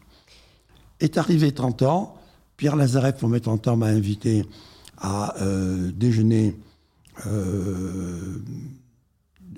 Est 0.99 1.17
arrivé 1.17 1.51
30 1.51 1.83
ans, 1.83 2.17
Pierre 2.57 2.75
Lazareff, 2.75 3.17
pour 3.17 3.29
mettre 3.29 3.49
en 3.49 3.59
temps, 3.59 3.77
m'a 3.77 3.87
invité 3.87 4.43
à 4.97 5.39
euh, 5.41 5.91
déjeuner, 5.91 6.55
euh, 7.27 8.39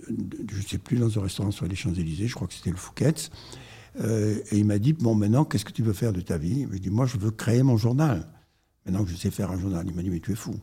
je 0.09 0.57
ne 0.57 0.62
sais 0.67 0.77
plus, 0.77 0.97
dans 0.97 1.17
un 1.17 1.21
restaurant 1.21 1.51
sur 1.51 1.67
les 1.67 1.75
Champs-Élysées, 1.75 2.27
je 2.27 2.35
crois 2.35 2.47
que 2.47 2.53
c'était 2.53 2.71
le 2.71 2.75
Fouquet's. 2.75 3.31
Euh, 4.01 4.39
et 4.51 4.57
il 4.57 4.65
m'a 4.65 4.77
dit, 4.77 4.91
bon, 4.91 5.15
maintenant, 5.15 5.45
qu'est-ce 5.45 5.65
que 5.65 5.71
tu 5.71 5.83
veux 5.83 5.93
faire 5.93 6.12
de 6.12 6.21
ta 6.21 6.38
vie? 6.38 6.63
Je 6.63 6.67
lui 6.67 6.79
dit, 6.81 6.89
moi, 6.89 7.05
je 7.05 7.17
veux 7.17 7.31
créer 7.31 7.63
mon 7.63 7.77
journal. 7.77 8.27
Maintenant 8.85 9.03
que 9.05 9.09
je 9.09 9.15
sais 9.15 9.31
faire 9.31 9.51
un 9.51 9.59
journal. 9.59 9.85
Il 9.88 9.95
m'a 9.95 10.01
dit, 10.01 10.09
mais 10.09 10.19
tu 10.19 10.33
es 10.33 10.35
fou. 10.35 10.55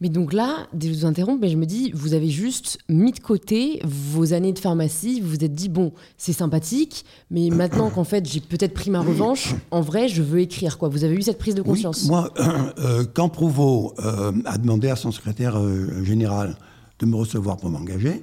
Mais 0.00 0.08
donc 0.08 0.32
là, 0.32 0.66
je 0.78 0.88
vous 0.88 1.04
interromps, 1.04 1.40
mais 1.40 1.48
je 1.48 1.56
me 1.56 1.66
dis, 1.66 1.90
vous 1.92 2.14
avez 2.14 2.28
juste 2.28 2.78
mis 2.88 3.12
de 3.12 3.20
côté 3.20 3.80
vos 3.84 4.32
années 4.32 4.52
de 4.52 4.58
pharmacie, 4.58 5.20
vous 5.20 5.28
vous 5.28 5.44
êtes 5.44 5.54
dit, 5.54 5.68
bon, 5.68 5.92
c'est 6.16 6.32
sympathique, 6.32 7.04
mais 7.30 7.50
maintenant 7.50 7.90
qu'en 7.90 8.04
fait 8.04 8.26
j'ai 8.26 8.40
peut-être 8.40 8.74
pris 8.74 8.90
ma 8.90 9.00
revanche, 9.00 9.54
en 9.70 9.80
vrai, 9.80 10.08
je 10.08 10.22
veux 10.22 10.40
écrire. 10.40 10.78
quoi. 10.78 10.88
Vous 10.88 11.04
avez 11.04 11.14
eu 11.14 11.22
cette 11.22 11.38
prise 11.38 11.54
de 11.54 11.62
conscience? 11.62 12.06
Moi, 12.06 12.30
euh, 12.78 13.04
quand 13.14 13.28
Prouveau 13.28 13.94
euh, 14.00 14.32
a 14.44 14.58
demandé 14.58 14.88
à 14.88 14.96
son 14.96 15.12
secrétaire 15.12 15.58
euh, 15.58 16.02
général 16.04 16.56
de 16.98 17.06
me 17.06 17.16
recevoir 17.16 17.56
pour 17.56 17.70
m'engager, 17.70 18.22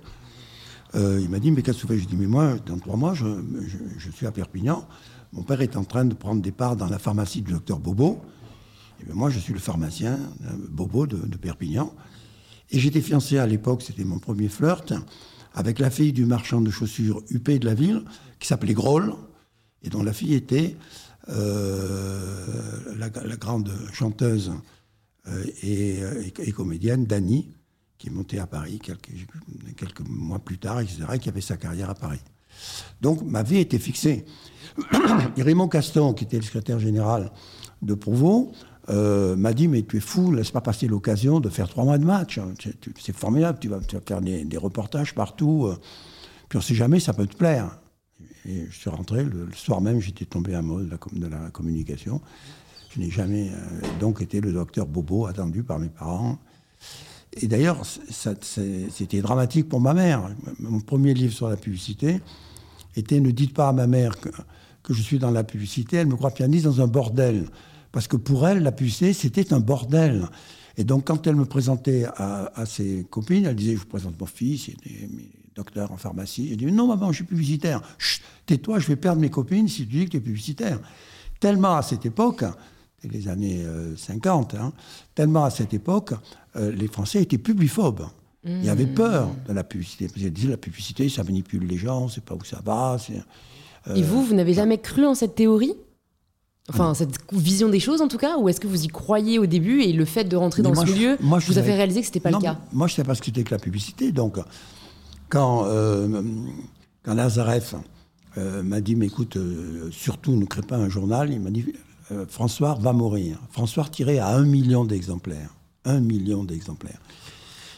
il 0.96 1.30
m'a 1.30 1.38
dit, 1.38 1.52
mais 1.52 1.62
qu'est-ce 1.62 1.78
que 1.78 1.82
tu 1.82 1.88
fais? 1.88 2.00
Je 2.00 2.00
lui 2.00 2.08
ai 2.08 2.10
dit, 2.10 2.18
mais 2.18 2.26
moi, 2.26 2.56
dans 2.66 2.80
trois 2.80 2.96
mois, 2.96 3.14
je, 3.14 3.28
je, 3.98 4.10
suis 4.10 4.26
à 4.26 4.32
Perpignan. 4.32 4.88
Mon 5.32 5.44
père 5.44 5.62
est 5.62 5.78
en 5.78 5.84
train 5.84 6.06
de 6.06 6.16
prendre 6.16 6.42
des 6.42 6.52
parts 6.52 6.76
dans 6.76 6.88
la 6.88 6.98
pharmacie 6.98 7.44
du 7.44 7.52
docteur 7.52 7.78
Bobo. 7.78 8.20
Et 9.00 9.04
eh 9.10 9.14
moi, 9.14 9.30
je 9.30 9.40
suis 9.40 9.54
le 9.54 9.60
pharmacien 9.60 10.14
euh, 10.46 10.54
Bobo 10.70 11.08
de, 11.08 11.38
Perpignan. 11.38 11.94
Et 12.72 12.80
j'étais 12.80 13.02
fiancé 13.02 13.38
à 13.38 13.48
l'époque, 13.48 13.82
c'était 13.82 14.04
mon 14.04 14.20
premier 14.20 14.50
flirt, 14.50 14.94
avec 15.54 15.80
la 15.80 15.90
fille 15.90 16.14
du 16.14 16.26
marchand 16.26 16.62
de 16.62 16.70
chaussures 16.70 17.24
huppé 17.30 17.60
de 17.60 17.66
la 17.66 17.74
ville, 17.74 18.04
qui 18.40 18.48
s'appelait 18.48 18.74
Groll, 18.74 19.14
et 19.84 19.90
dont 19.90 20.04
la 20.04 20.14
fille 20.14 20.34
était 20.34 20.76
euh, 21.30 22.96
la, 22.98 23.10
grande 23.10 23.72
chanteuse 23.94 24.52
euh, 25.28 25.44
et, 25.64 26.52
comédienne 26.52 27.06
Dany, 27.06 27.50
qui 27.98 28.08
est 28.08 28.12
montée 28.12 28.40
à 28.40 28.48
Paris 28.48 28.80
quelques, 28.80 30.00
mois 30.08 30.40
plus 30.40 30.58
tard, 30.58 30.82
etc., 30.82 31.04
et 31.14 31.20
qui 31.20 31.30
avait 31.30 31.42
sa 31.42 31.58
carrière 31.58 31.90
à 31.90 31.96
Paris. 31.96 32.22
Donc 33.02 33.24
ma 33.24 33.44
vie 33.44 33.60
était 33.60 33.80
fixée. 33.80 34.26
Raymond 35.38 35.68
Caston, 35.68 36.14
qui 36.14 36.24
était 36.26 36.38
le 36.38 36.44
secrétaire 36.44 36.80
général 36.80 37.32
de 37.82 37.94
Prouveau, 37.94 38.52
euh, 38.90 39.36
m'a 39.36 39.54
dit 39.54 39.68
Mais 39.68 39.84
tu 39.84 39.98
es 39.98 40.00
fou, 40.00 40.32
laisse 40.32 40.52
pas 40.52 40.62
passer 40.62 40.88
l'occasion 40.88 41.40
de 41.40 41.50
faire 41.50 41.68
trois 41.68 41.84
mois 41.84 41.98
de 41.98 42.06
match. 42.06 42.40
C'est 43.00 43.16
formidable, 43.16 43.60
tu 43.60 43.68
vas, 43.68 43.80
faire 44.06 44.22
des, 44.22 44.58
reportages 44.58 45.14
partout. 45.14 45.68
Euh. 45.68 45.78
Puis 46.50 46.58
on 46.58 46.62
sait 46.62 46.76
jamais, 46.76 47.00
ça 47.00 47.14
peut 47.14 47.28
te 47.28 47.36
plaire. 47.36 47.78
Et 48.46 48.66
je 48.70 48.76
suis 48.78 48.90
rentré, 48.90 49.24
le, 49.24 49.50
soir 49.54 49.82
même, 49.82 50.00
j'étais 50.00 50.24
tombé 50.24 50.56
amoureux 50.56 50.86
de 50.86 51.20
de 51.20 51.28
la 51.28 51.50
communication. 51.50 52.22
Je 52.90 53.02
n'ai 53.02 53.10
jamais 53.10 53.50
euh, 53.50 54.00
donc 54.00 54.22
été 54.22 54.40
le 54.40 54.54
docteur 54.54 54.86
Bobo 54.86 55.26
attendu 55.26 55.64
par 55.64 55.80
mes 55.80 55.90
parents. 55.90 56.38
Et 57.42 57.48
d'ailleurs, 57.48 57.82
c'était 58.10 59.22
dramatique 59.22 59.68
pour 59.68 59.82
ma 59.82 59.94
mère. 59.94 60.30
Mon 60.60 60.80
premier 60.80 61.14
livre 61.14 61.34
sur 61.34 61.50
la 61.50 61.58
publicité 61.58 62.22
était 62.96 63.20
Ne 63.20 63.32
dites 63.32 63.54
pas 63.54 63.68
à 63.68 63.74
ma 63.74 63.86
mère 63.86 64.20
que, 64.20 64.30
que 64.82 64.94
je 64.94 65.02
suis 65.02 65.20
dans 65.20 65.32
la 65.32 65.44
publicité, 65.44 65.98
elle 65.98 66.08
me 66.08 66.16
croit 66.16 66.32
pianiste 66.32 66.66
dans 66.66 66.82
un 66.82 66.88
bordel. 66.88 67.46
Parce 67.98 68.08
que 68.08 68.16
pour 68.16 68.48
elle, 68.48 68.62
la 68.62 68.72
publicité, 68.72 69.12
c'était 69.12 69.54
un 69.54 69.60
bordel. 69.60 70.30
Et 70.78 70.84
donc, 70.84 71.08
quand 71.08 71.26
elle 71.26 71.36
me 71.36 71.46
présentait 71.46 72.06
à, 72.06 72.64
ses 72.68 73.08
copines, 73.10 73.48
elle 73.48 73.56
disait 73.56 73.74
Je 73.74 73.80
vous 73.80 73.88
présente 73.88 74.20
mon 74.20 74.28
fils, 74.28 74.68
il 74.68 74.76
est 74.86 75.10
docteur 75.56 75.92
en 75.92 75.98
pharmacie. 75.98 76.50
Elle 76.52 76.58
dit 76.58 76.72
Non, 76.72 76.86
maman, 76.86 77.12
je 77.12 77.16
suis 77.16 77.24
publicitaire. 77.24 77.82
Chut, 77.98 78.22
tais-toi, 78.46 78.78
je 78.78 78.86
vais 78.86 78.98
perdre 78.98 79.20
mes 79.20 79.32
copines 79.32 79.68
si 79.68 79.88
tu 79.88 79.98
dis 79.98 80.06
que 80.06 80.12
tu 80.12 80.18
es 80.18 80.20
publicitaire. 80.20 80.80
Tellement 81.40 81.76
à 81.76 81.82
cette 81.82 82.06
époque, 82.06 82.44
les 83.04 83.28
années 83.30 83.66
50, 83.98 84.54
euh, 84.54 84.58
hein, 84.60 84.74
tellement 85.16 85.46
à 85.46 85.50
cette 85.50 85.74
époque, 85.74 86.14
euh, 86.56 86.72
les 86.72 86.90
Français 86.90 87.24
étaient 87.24 87.40
publiphobes. 87.40 88.06
Il 88.46 88.64
y 88.64 88.70
avait 88.70 88.86
peur 88.86 89.32
de 89.48 89.54
la 89.54 89.64
publicité. 89.64 90.08
Parce 90.08 90.24
disait 90.24 90.50
la 90.50 90.58
publicité, 90.58 91.10
ça 91.10 91.24
manipule 91.24 91.66
les 91.66 91.78
gens, 91.78 92.04
on 92.04 92.10
sait 92.10 92.22
pas 92.22 92.36
où 92.36 92.44
ça 92.44 92.62
va. 92.64 92.98
Et 93.96 94.04
vous, 94.04 94.24
vous 94.24 94.36
n'avez 94.36 94.54
jamais 94.54 94.78
cru 94.78 95.04
en 95.04 95.16
cette 95.16 95.34
théorie? 95.34 95.74
Enfin, 96.70 96.94
cette 96.94 97.18
vision 97.32 97.70
des 97.70 97.80
choses 97.80 98.02
en 98.02 98.10
tout 98.10 98.18
cas 98.18 98.38
Ou 98.38 98.50
est-ce 98.50 98.60
que 98.60 98.68
vous 98.68 98.84
y 98.84 98.88
croyez 98.88 99.40
au 99.40 99.46
début 99.46 99.82
et 99.82 99.94
le 99.94 100.04
fait 100.04 100.26
de 100.26 100.36
rentrer 100.36 100.64
dans 100.64 100.76
ce 100.76 100.86
milieu 100.86 101.18
vous 101.22 101.58
a 101.58 101.64
fait 101.64 101.76
réaliser 101.76 102.02
que 102.02 102.08
ce 102.08 102.12
n'était 102.12 102.20
pas 102.20 102.32
le 102.32 102.40
cas 102.40 102.60
Moi, 102.74 102.88
je 102.88 102.94
ne 102.94 102.96
sais 102.98 103.04
pas 103.04 103.16
ce 103.16 103.22
que 103.22 103.28
c'était 103.28 103.44
que 103.44 103.52
la 103.52 103.60
publicité. 103.60 104.12
Donc, 104.12 104.38
quand, 105.30 105.64
euh, 105.66 106.22
quand 107.04 107.14
Lazareff 107.14 107.76
euh, 108.38 108.64
m'a 108.64 108.82
dit, 108.82 108.96
mais 108.96 109.08
écoute, 109.08 109.38
euh, 109.38 109.90
surtout 109.92 110.36
ne 110.36 110.46
crée 110.46 110.62
pas 110.62 110.78
un 110.78 110.90
journal, 110.90 111.32
il 111.32 111.40
m'a 111.40 111.52
dit, 111.52 111.74
François 112.30 112.78
va 112.80 112.94
mourir. 112.94 113.38
François 113.52 113.86
tiré 113.86 114.20
à 114.20 114.30
un 114.30 114.44
million 114.46 114.86
d'exemplaires. 114.86 115.54
Un 115.84 116.00
million 116.00 116.46
d'exemplaires. 116.46 117.00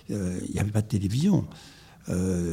Il 0.10 0.52
n'y 0.54 0.60
avait 0.60 0.72
pas 0.72 0.82
de 0.82 0.88
télévision. 0.88 1.46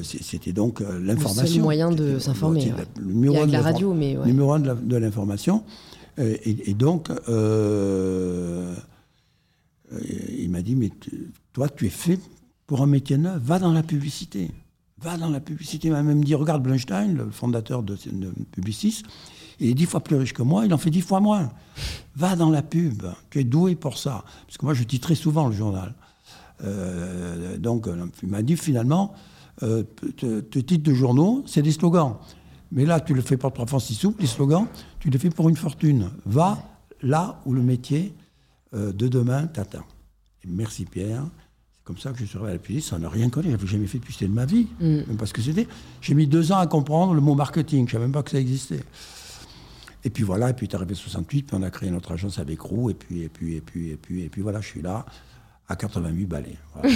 C'était 0.03 0.53
donc 0.53 0.81
l'information. 0.81 1.57
Le 1.57 1.63
moyen 1.63 1.91
de 1.91 2.19
s'informer. 2.19 2.73
Il 2.99 3.31
y 3.31 3.37
a 3.37 3.47
de 3.47 3.53
la 3.53 3.61
radio, 3.61 3.93
mais... 3.93 4.17
Numéro 4.25 4.53
un 4.53 4.61
de 4.61 4.97
l'information. 4.97 5.65
Et, 6.19 6.75
donc, 6.75 7.11
euh, 7.29 8.75
il 10.39 10.49
m'a 10.51 10.63
dit, 10.63 10.75
mais 10.75 10.91
toi, 11.53 11.69
tu 11.69 11.87
es 11.87 11.91
fait 11.91 12.21
pour 12.67 12.83
un 12.83 12.87
métier 12.87 13.19
neuf, 13.19 13.41
va 13.43 13.59
dans 13.59 13.73
la 13.73 13.83
publicité. 13.83 14.51
Va 15.01 15.19
dans 15.19 15.29
la 15.29 15.41
publicité. 15.41 15.89
Il 15.89 15.93
m'a 15.93 16.03
même 16.03 16.25
dit, 16.25 16.35
regarde 16.35 16.63
Blunstein, 16.63 17.15
le 17.15 17.31
fondateur 17.31 17.83
de, 17.83 17.97
Publicis, 18.51 19.03
il 19.61 19.71
est 19.71 19.75
dix 19.75 19.87
fois 19.87 20.01
plus 20.01 20.17
riche 20.17 20.33
que 20.33 20.43
moi, 20.43 20.65
il 20.65 20.73
en 20.73 20.79
fait 20.79 20.91
dix 20.91 21.03
fois 21.03 21.21
moins. 21.21 21.51
Va 22.15 22.35
dans 22.35 22.51
la 22.51 22.63
pub, 22.63 23.03
tu 23.31 23.41
es 23.41 23.45
doué 23.45 23.75
pour 23.75 23.99
ça. 23.99 24.25
Parce 24.47 24.57
que 24.57 24.65
moi, 24.65 24.75
je 24.75 24.85
dis 24.85 25.01
très 25.01 25.15
souvent 25.15 25.49
le 25.49 25.55
journal. 25.55 25.95
Euh, 26.65 27.59
donc, 27.59 27.89
il 28.23 28.29
m'a 28.29 28.43
dit, 28.43 28.57
finalement, 28.57 29.13
euh, 29.63 29.83
tes 29.83 30.63
titres 30.63 30.83
de 30.83 30.95
journaux, 30.95 31.43
c'est 31.47 31.63
des 31.63 31.73
slogans. 31.73 32.17
Mais 32.73 32.85
là, 32.85 33.01
tu 33.01 33.15
le 33.15 33.23
fais 33.23 33.37
pour 33.37 33.53
trois 33.53 33.67
francs 33.67 33.83
six 33.83 33.95
sous, 33.95 34.15
les 34.19 34.27
slogans, 34.27 34.67
tu 34.99 35.11
le 35.11 35.19
fais 35.19 35.31
pour 35.31 35.49
une 35.49 35.57
fortune. 35.57 36.11
Va 36.25 36.59
là 37.03 37.41
où 37.47 37.53
le 37.53 37.63
métier 37.63 38.15
euh, 38.75 38.93
de 38.93 39.09
demain 39.09 39.47
t'attend. 39.47 39.85
merci 40.47 40.85
Pierre. 40.85 41.25
C'est 41.77 41.85
comme 41.85 41.99
ça 41.99 42.11
que 42.13 42.19
je 42.19 42.25
suis 42.25 42.37
arrivé 42.37 42.51
à 42.51 42.55
la 42.55 42.59
publicité. 42.59 42.91
Ça 42.91 42.99
n'a 42.99 43.09
rien 43.09 43.31
connu. 43.31 43.49
Je 43.49 43.53
n'avais 43.53 43.67
jamais 43.67 43.87
fait 43.87 43.99
de 43.99 44.03
publicité 44.03 44.27
de 44.27 44.33
ma 44.33 44.45
vie. 44.45 44.67
Mm. 44.81 45.17
parce 45.19 45.33
que 45.33 45.41
c'était. 45.41 45.69
J'ai 46.01 46.15
mis 46.15 46.27
deux 46.27 46.51
ans 46.51 46.59
à 46.59 46.67
comprendre 46.67 47.15
le 47.15 47.21
mot 47.21 47.35
marketing. 47.35 47.81
Je 47.81 47.85
ne 47.85 47.91
savais 47.93 48.05
même 48.05 48.13
pas 48.13 48.23
que 48.23 48.31
ça 48.31 48.41
existait. 48.41 48.83
Et 50.05 50.11
puis 50.11 50.23
voilà, 50.23 50.51
et 50.51 50.53
puis 50.53 50.69
tu 50.69 50.77
arrivé 50.77 50.95
68, 50.95 51.43
puis 51.43 51.57
on 51.59 51.63
a 51.63 51.71
créé 51.71 51.91
notre 51.91 52.13
agence 52.13 52.39
avec 52.39 52.61
Roux, 52.61 52.91
et 52.91 52.95
puis, 52.95 53.23
et 53.23 53.29
puis, 53.29 53.57
et 53.57 53.61
puis, 53.61 53.91
et 53.91 53.97
puis, 53.97 54.23
et 54.23 54.29
puis 54.29 54.41
voilà, 54.41 54.61
je 54.61 54.69
suis 54.69 54.81
là 54.81 55.05
à 55.69 55.77
88 55.77 56.27
balais. 56.27 56.57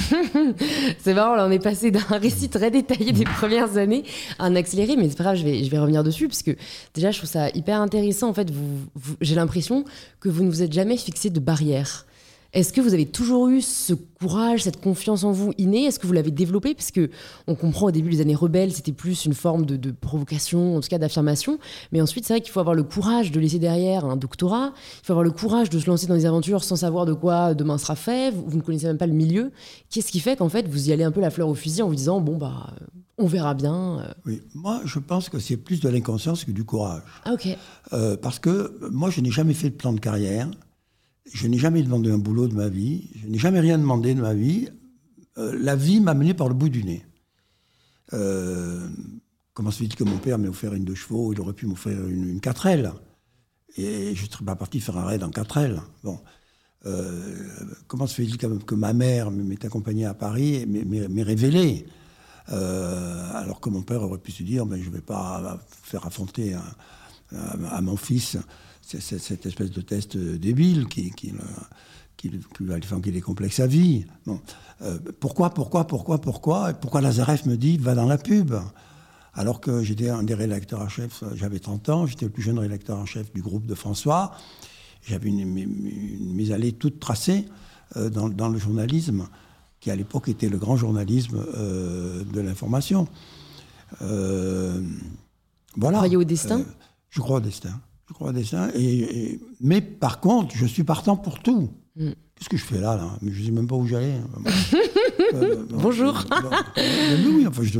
c'est 0.98 1.14
marrant, 1.14 1.34
là 1.34 1.46
on 1.46 1.50
est 1.50 1.62
passé 1.62 1.90
d'un 1.90 2.00
récit 2.10 2.48
très 2.48 2.70
détaillé 2.70 3.12
des 3.12 3.24
premières 3.24 3.76
années 3.76 4.04
à 4.38 4.44
un 4.44 4.54
accéléré, 4.54 4.96
mais 4.96 5.08
c'est 5.08 5.16
pas 5.18 5.24
grave, 5.24 5.36
je 5.36 5.44
vais, 5.44 5.64
je 5.64 5.70
vais 5.70 5.78
revenir 5.78 6.04
dessus, 6.04 6.28
parce 6.28 6.42
que 6.42 6.56
déjà 6.94 7.10
je 7.10 7.18
trouve 7.18 7.30
ça 7.30 7.50
hyper 7.50 7.80
intéressant. 7.80 8.28
En 8.28 8.34
fait, 8.34 8.50
vous 8.50 8.88
j'ai 9.20 9.34
l'impression 9.34 9.84
que 10.20 10.28
vous 10.28 10.44
ne 10.44 10.50
vous 10.50 10.62
êtes 10.62 10.72
jamais 10.72 10.96
fixé 10.96 11.30
de 11.30 11.40
barrière. 11.40 12.06
Est-ce 12.52 12.72
que 12.72 12.80
vous 12.80 12.94
avez 12.94 13.06
toujours 13.06 13.48
eu 13.48 13.60
ce 13.60 13.94
courage, 13.94 14.64
cette 14.64 14.80
confiance 14.80 15.22
en 15.22 15.30
vous 15.30 15.52
innée? 15.56 15.84
Est-ce 15.84 16.00
que 16.00 16.06
vous 16.08 16.12
l'avez 16.12 16.32
développé 16.32 16.74
Parce 16.74 16.90
que 16.90 17.08
on 17.46 17.54
comprend 17.54 17.86
au 17.86 17.90
début 17.92 18.10
des 18.10 18.20
années 18.20 18.34
rebelles, 18.34 18.72
c'était 18.72 18.92
plus 18.92 19.24
une 19.24 19.34
forme 19.34 19.64
de, 19.64 19.90
provocation, 19.92 20.76
en 20.76 20.80
tout 20.80 20.88
cas 20.88 20.98
d'affirmation. 20.98 21.60
Mais 21.92 22.00
ensuite, 22.00 22.26
c'est 22.26 22.32
vrai 22.32 22.40
qu'il 22.40 22.50
faut 22.50 22.58
avoir 22.58 22.74
le 22.74 22.82
courage 22.82 23.30
de 23.30 23.38
laisser 23.38 23.60
derrière 23.60 24.04
un 24.04 24.16
doctorat. 24.16 24.72
Il 25.02 25.06
faut 25.06 25.12
avoir 25.12 25.22
le 25.22 25.30
courage 25.30 25.70
de 25.70 25.78
se 25.78 25.86
lancer 25.86 26.08
dans 26.08 26.16
des 26.16 26.26
aventures 26.26 26.64
sans 26.64 26.76
savoir 26.76 27.06
de 27.06 27.12
quoi 27.12 27.54
demain 27.54 27.78
sera 27.78 27.94
fait. 27.94 28.32
Vous, 28.32 28.56
ne 28.56 28.62
connaissez 28.62 28.86
même 28.86 28.98
pas 28.98 29.06
le 29.06 29.12
milieu. 29.12 29.52
Qu'est-ce 29.88 30.10
qui 30.10 30.18
fait 30.18 30.36
qu'en 30.36 30.48
fait 30.48 30.66
vous 30.66 30.88
y 30.88 30.92
allez 30.92 31.04
un 31.04 31.12
peu 31.12 31.20
la 31.20 31.30
fleur 31.30 31.48
au 31.48 31.54
fusil 31.54 31.82
en 31.82 31.88
vous 31.88 31.94
disant 31.94 32.20
bon 32.20 32.36
bah 32.36 32.74
on 33.16 33.26
verra 33.26 33.54
bien. 33.54 34.00
Euh. 34.00 34.12
Oui, 34.26 34.42
moi 34.54 34.80
je 34.84 34.98
pense 34.98 35.28
que 35.28 35.38
c'est 35.38 35.56
plus 35.56 35.80
de 35.80 35.88
l'inconscience 35.88 36.44
que 36.44 36.50
du 36.50 36.64
courage. 36.64 37.02
Ah 37.24 37.34
ok. 37.34 37.56
Euh, 37.92 38.16
parce 38.16 38.40
que 38.40 38.76
moi 38.90 39.10
je 39.10 39.20
n'ai 39.20 39.30
jamais 39.30 39.54
fait 39.54 39.70
de 39.70 39.76
plan 39.76 39.92
de 39.92 40.00
carrière. 40.00 40.48
Je 41.26 41.46
n'ai 41.46 41.58
jamais 41.58 41.82
demandé 41.82 42.10
un 42.10 42.18
boulot 42.18 42.48
de 42.48 42.54
ma 42.54 42.68
vie, 42.68 43.10
je 43.16 43.28
n'ai 43.28 43.38
jamais 43.38 43.60
rien 43.60 43.78
demandé 43.78 44.14
de 44.14 44.20
ma 44.20 44.34
vie. 44.34 44.68
Euh, 45.38 45.56
la 45.60 45.76
vie 45.76 46.00
m'a 46.00 46.14
mené 46.14 46.34
par 46.34 46.48
le 46.48 46.54
bout 46.54 46.68
du 46.68 46.82
nez. 46.84 47.04
Euh, 48.12 48.88
comment 49.54 49.70
se 49.70 49.78
fait-il 49.78 49.94
que 49.94 50.04
mon 50.04 50.18
père 50.18 50.38
m'ait 50.38 50.48
offert 50.48 50.74
une 50.74 50.84
de 50.84 50.94
chevaux, 50.94 51.32
il 51.32 51.40
aurait 51.40 51.52
pu 51.52 51.66
m'offrir 51.66 52.06
une, 52.08 52.28
une 52.28 52.40
4L 52.40 52.92
Et 53.76 54.14
je 54.14 54.24
ne 54.24 54.30
serais 54.30 54.44
pas 54.44 54.56
parti 54.56 54.80
faire 54.80 54.96
un 54.96 55.04
raid 55.04 55.22
en 55.22 55.30
4L. 55.30 55.80
Bon. 56.02 56.18
Euh, 56.86 57.36
comment 57.86 58.06
se 58.06 58.14
fait-il 58.14 58.38
que, 58.38 58.74
ma 58.74 58.94
mère 58.94 59.30
m'ait 59.30 59.64
accompagné 59.64 60.06
à 60.06 60.14
Paris 60.14 60.54
et 60.56 60.66
m'ait 60.66 61.22
révélé? 61.22 61.86
Alors 62.48 63.60
que 63.60 63.68
mon 63.68 63.82
père 63.82 64.02
aurait 64.02 64.18
pu 64.18 64.32
se 64.32 64.42
dire 64.42 64.66
mais 64.66 64.80
je 64.80 64.88
ne 64.88 64.94
vais 64.94 65.02
pas 65.02 65.60
faire 65.84 66.04
affronter 66.04 66.56
à 67.32 67.80
mon 67.80 67.96
fils 67.96 68.38
cette 68.98 69.46
espèce 69.46 69.70
de 69.70 69.80
test 69.80 70.16
débile 70.16 70.86
qui, 70.88 71.10
qui, 71.10 71.32
qui, 72.16 72.30
qui 72.30 73.08
est 73.16 73.20
complexe 73.20 73.60
à 73.60 73.66
vie. 73.66 74.04
Bon. 74.26 74.40
Euh, 74.82 74.98
pourquoi, 75.20 75.50
pourquoi, 75.50 75.86
pourquoi, 75.86 76.20
pourquoi 76.20 76.72
Pourquoi 76.74 77.00
Lazareff 77.00 77.46
me 77.46 77.56
dit 77.56 77.76
va 77.78 77.94
dans 77.94 78.06
la 78.06 78.18
pub? 78.18 78.54
Alors 79.32 79.60
que 79.60 79.82
j'étais 79.82 80.08
un 80.08 80.22
des 80.22 80.34
rédacteurs 80.34 80.80
en 80.80 80.88
chef, 80.88 81.22
j'avais 81.34 81.60
30 81.60 81.88
ans, 81.88 82.06
j'étais 82.06 82.26
le 82.26 82.32
plus 82.32 82.42
jeune 82.42 82.58
rédacteur 82.58 82.98
en 82.98 83.06
chef 83.06 83.32
du 83.32 83.42
groupe 83.42 83.66
de 83.66 83.74
François. 83.74 84.32
J'avais 85.02 85.28
une, 85.28 85.44
mise 85.44 86.50
à 86.50 86.58
l'allée 86.58 86.72
toute 86.72 86.98
tracée 86.98 87.46
euh, 87.96 88.10
dans, 88.10 88.48
le 88.48 88.58
journalisme, 88.58 89.28
qui 89.78 89.90
à 89.90 89.96
l'époque 89.96 90.28
était 90.28 90.48
le 90.48 90.58
grand 90.58 90.76
journalisme 90.76 91.44
euh, 91.56 92.24
de 92.24 92.40
l'information. 92.40 93.06
voilà. 94.00 94.80
Vous 95.76 95.90
croyez 95.90 96.16
au 96.16 96.24
destin? 96.24 96.64
Je 97.10 97.20
crois 97.20 97.36
au 97.38 97.40
destin 97.40 97.80
je 98.10 98.14
crois, 98.14 98.32
dessin. 98.32 98.70
Et, 98.74 99.38
mais 99.60 99.80
par 99.80 100.18
contre, 100.18 100.56
je 100.56 100.66
suis 100.66 100.82
partant 100.82 101.16
pour 101.16 101.38
tout. 101.38 101.70
Mm. 101.94 102.10
Qu'est-ce 102.34 102.48
que 102.48 102.56
je 102.56 102.64
fais 102.64 102.80
là, 102.80 102.96
là? 102.96 103.08
Je 103.22 103.40
ne 103.40 103.44
sais 103.46 103.52
même 103.52 103.68
pas 103.68 103.76
où 103.76 103.86
j'allais. 103.86 104.14
Euh, 105.34 105.64
Bonjour. 105.70 106.24
oui, 106.76 107.46
enfin, 107.46 107.62
je, 107.62 107.78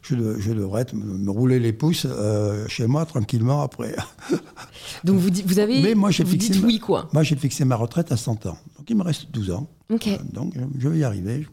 je, 0.00 0.52
devrais 0.54 0.86
me, 0.94 1.30
rouler 1.30 1.58
les 1.58 1.74
pouces 1.74 2.06
euh, 2.08 2.66
chez 2.66 2.86
moi 2.86 3.04
tranquillement 3.04 3.60
après. 3.60 3.94
Donc 5.04 5.18
vous, 5.18 5.28
vous 5.44 5.58
avez. 5.58 5.82
Mais 5.82 5.94
moi, 5.94 6.10
j'ai 6.10 6.24
fixé. 6.24 6.58
oui, 6.64 6.78
quoi. 6.78 7.10
Moi, 7.12 7.24
j'ai 7.24 7.36
fixé 7.36 7.66
ma 7.66 7.76
retraite 7.76 8.10
à 8.10 8.16
100 8.16 8.46
ans. 8.46 8.56
Donc 8.78 8.88
il 8.88 8.96
me 8.96 9.02
reste 9.02 9.30
12 9.32 9.50
ans. 9.50 9.68
Euh, 9.90 9.96
donc 10.32 10.54
je 10.78 10.88
vais 10.88 10.98
y 10.98 11.04
arriver. 11.04 11.46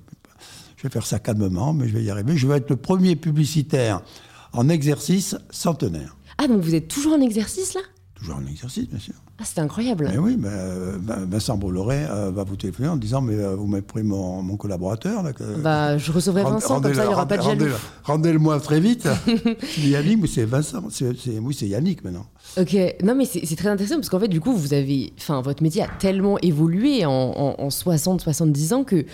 Je 0.78 0.84
vais 0.84 0.90
faire 0.90 1.06
ça 1.06 1.20
calmement, 1.20 1.74
mais 1.74 1.90
je 1.90 1.94
vais 1.94 2.04
y 2.04 2.10
arriver. 2.10 2.38
Je 2.38 2.48
vais 2.48 2.58
être 2.58 2.70
le 2.70 2.78
premier 2.78 3.18
publicitaire 3.18 4.02
en 4.54 4.70
exercice 4.70 5.36
centenaire. 5.50 6.16
Ah, 6.44 6.48
donc 6.48 6.62
vous 6.62 6.74
êtes 6.74 6.88
toujours 6.88 7.14
en 7.14 7.22
exercice 7.22 7.76
là? 7.76 7.82
Toujours 8.16 8.36
en 8.36 8.46
exercice, 8.48 8.90
bien 8.90 8.98
sûr. 9.00 9.14
Ah, 9.40 9.44
c'est 9.46 9.60
incroyable. 9.60 10.08
Mais 10.12 10.18
oui, 10.18 10.38
euh, 10.44 10.98
Vincent 11.30 11.56
Bolloré 11.58 12.06
euh, 12.10 12.32
va 12.32 12.44
vous 12.44 12.56
téléphoner 12.56 12.90
en 12.90 12.96
disant 12.96 13.22
Mais 13.22 13.36
euh, 13.36 13.56
vous 13.56 13.66
m'avez 13.68 13.82
pris 13.82 14.02
mon, 14.04 14.42
mon 14.42 14.58
collaborateur. 14.58 15.22
Là, 15.24 15.32
bah, 15.64 15.98
je 15.98 16.12
recevrai 16.12 16.44
Vincent, 16.44 16.82
comme 16.82 16.94
ça 16.94 17.04
il 17.04 17.08
n'y 17.08 17.14
aura 17.14 17.28
pas 17.28 17.38
de 17.38 17.44
jaloux. 17.44 17.66
Rendez-le-moi 18.04 18.60
très 18.60 18.80
vite. 18.80 19.08
Yannick, 19.80 20.20
mais 20.22 20.28
c'est 20.28 20.46
Vincent. 20.46 20.84
oui, 21.42 21.56
c'est 21.58 21.68
Yannick 21.68 22.04
maintenant. 22.04 22.26
Ok, 22.60 22.76
non, 23.04 23.16
mais 23.16 23.26
c'est 23.26 23.56
très 23.56 23.70
intéressant 23.70 23.96
parce 23.96 24.10
qu'en 24.10 24.20
fait, 24.20 24.28
du 24.28 24.42
coup, 24.42 24.54
vous 24.54 24.74
avez. 24.74 25.14
Enfin, 25.18 25.42
votre 25.42 25.62
métier 25.62 25.84
a 25.84 25.88
tellement 26.00 26.38
évolué 26.40 27.06
en, 27.06 27.12
en, 27.12 27.56
en 27.60 27.68
60-70 27.70 28.74
ans 28.74 28.84
que 28.84 29.06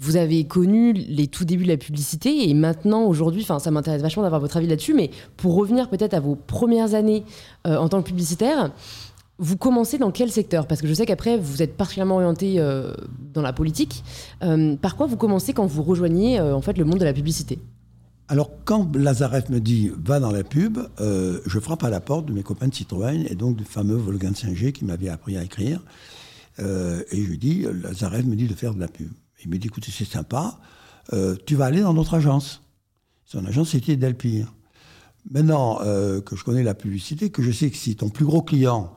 vous 0.00 0.16
avez 0.16 0.44
connu 0.44 0.94
les 0.94 1.26
tout 1.26 1.44
débuts 1.44 1.64
de 1.64 1.68
la 1.68 1.76
publicité 1.76 2.48
et 2.48 2.54
maintenant, 2.54 3.04
aujourd'hui, 3.04 3.42
enfin, 3.42 3.58
ça 3.58 3.70
m'intéresse 3.70 4.00
vachement 4.00 4.22
d'avoir 4.22 4.40
votre 4.40 4.56
avis 4.56 4.66
là-dessus, 4.66 4.94
mais 4.94 5.10
pour 5.36 5.54
revenir 5.54 5.90
peut-être 5.90 6.14
à 6.14 6.20
vos 6.20 6.36
premières 6.36 6.94
années 6.94 7.22
euh, 7.66 7.76
en 7.76 7.90
tant 7.90 8.00
que 8.00 8.08
publicitaire, 8.08 8.72
vous 9.38 9.58
commencez 9.58 9.98
dans 9.98 10.10
quel 10.10 10.30
secteur? 10.30 10.66
Parce 10.66 10.80
que 10.80 10.86
je 10.86 10.94
sais 10.94 11.04
qu'après, 11.04 11.36
vous 11.36 11.62
êtes 11.62 11.76
particulièrement 11.76 12.16
orienté 12.16 12.54
euh, 12.56 12.94
dans 13.34 13.42
la 13.42 13.52
politique. 13.52 14.02
Euh, 14.42 14.74
par 14.74 14.96
quoi 14.96 15.06
vous 15.06 15.18
commencez 15.18 15.52
quand 15.52 15.66
vous 15.66 15.82
rejoignez 15.82 16.40
en 16.40 16.62
fait 16.62 16.78
le 16.78 16.86
monde 16.86 16.98
de 16.98 17.04
la 17.04 17.12
publicité? 17.12 17.58
Alors, 18.28 18.50
quand 18.64 18.96
Lazareff 18.96 19.50
me 19.50 19.60
dit 19.60 19.90
va 20.02 20.18
dans 20.18 20.30
la 20.30 20.44
pub, 20.44 20.78
je 20.98 21.58
frappe 21.58 21.84
à 21.84 21.90
la 21.90 22.00
porte 22.00 22.26
de 22.26 22.32
mes 22.32 22.42
copains 22.42 22.68
de 22.68 22.74
Citroën 22.74 23.26
et 23.28 23.34
donc 23.34 23.56
du 23.56 23.64
fameux 23.64 23.96
Volgan 23.96 24.34
Singer 24.34 24.72
qui 24.72 24.84
m'avait 24.84 25.08
appris 25.08 25.36
à 25.36 25.42
écrire. 25.42 25.82
et 26.58 26.64
je 27.12 27.34
dis 27.34 27.66
Lazareff 27.82 28.24
me 28.24 28.36
dit 28.36 28.46
de 28.46 28.54
faire 28.54 28.72
de 28.72 28.80
la 28.80 28.88
pub. 28.88 29.10
Il 29.42 29.50
me 29.50 29.58
dit, 29.58 29.68
écoutez, 29.68 29.90
c'est 29.90 30.04
sympa, 30.04 30.58
euh, 31.12 31.36
tu 31.46 31.56
vas 31.56 31.66
aller 31.66 31.80
dans 31.80 31.94
notre 31.94 32.14
agence. 32.14 32.62
Son 33.24 33.44
agence, 33.46 33.70
c'était 33.70 33.96
Delpire. 33.96 34.52
Maintenant 35.30 35.80
euh, 35.82 36.20
que 36.20 36.36
je 36.36 36.44
connais 36.44 36.62
la 36.62 36.74
publicité, 36.74 37.30
que 37.30 37.42
je 37.42 37.50
sais 37.50 37.70
que 37.70 37.76
si 37.76 37.96
ton 37.96 38.08
plus 38.08 38.24
gros 38.24 38.42
client 38.42 38.94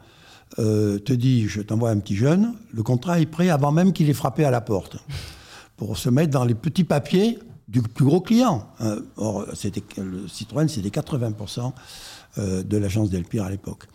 euh, 0.59 0.99
te 0.99 1.13
dit, 1.13 1.47
je 1.47 1.61
t'envoie 1.61 1.89
un 1.89 1.99
petit 1.99 2.15
jeune, 2.15 2.53
le 2.71 2.83
contrat 2.83 3.19
est 3.19 3.25
prêt 3.25 3.49
avant 3.49 3.71
même 3.71 3.93
qu'il 3.93 4.09
ait 4.09 4.13
frappé 4.13 4.45
à 4.45 4.51
la 4.51 4.61
porte, 4.61 4.97
pour 5.77 5.97
se 5.97 6.09
mettre 6.09 6.31
dans 6.31 6.45
les 6.45 6.55
petits 6.55 6.83
papiers 6.83 7.39
du 7.67 7.81
plus 7.81 8.05
gros 8.05 8.21
client. 8.21 8.67
or, 9.17 9.47
c'était, 9.53 9.83
le 9.97 10.27
Citroën, 10.27 10.67
c'était 10.67 10.89
80% 10.89 11.71
de 12.37 12.77
l'agence 12.77 13.09
Delpire 13.09 13.45
à 13.45 13.49
l'époque. 13.49 13.87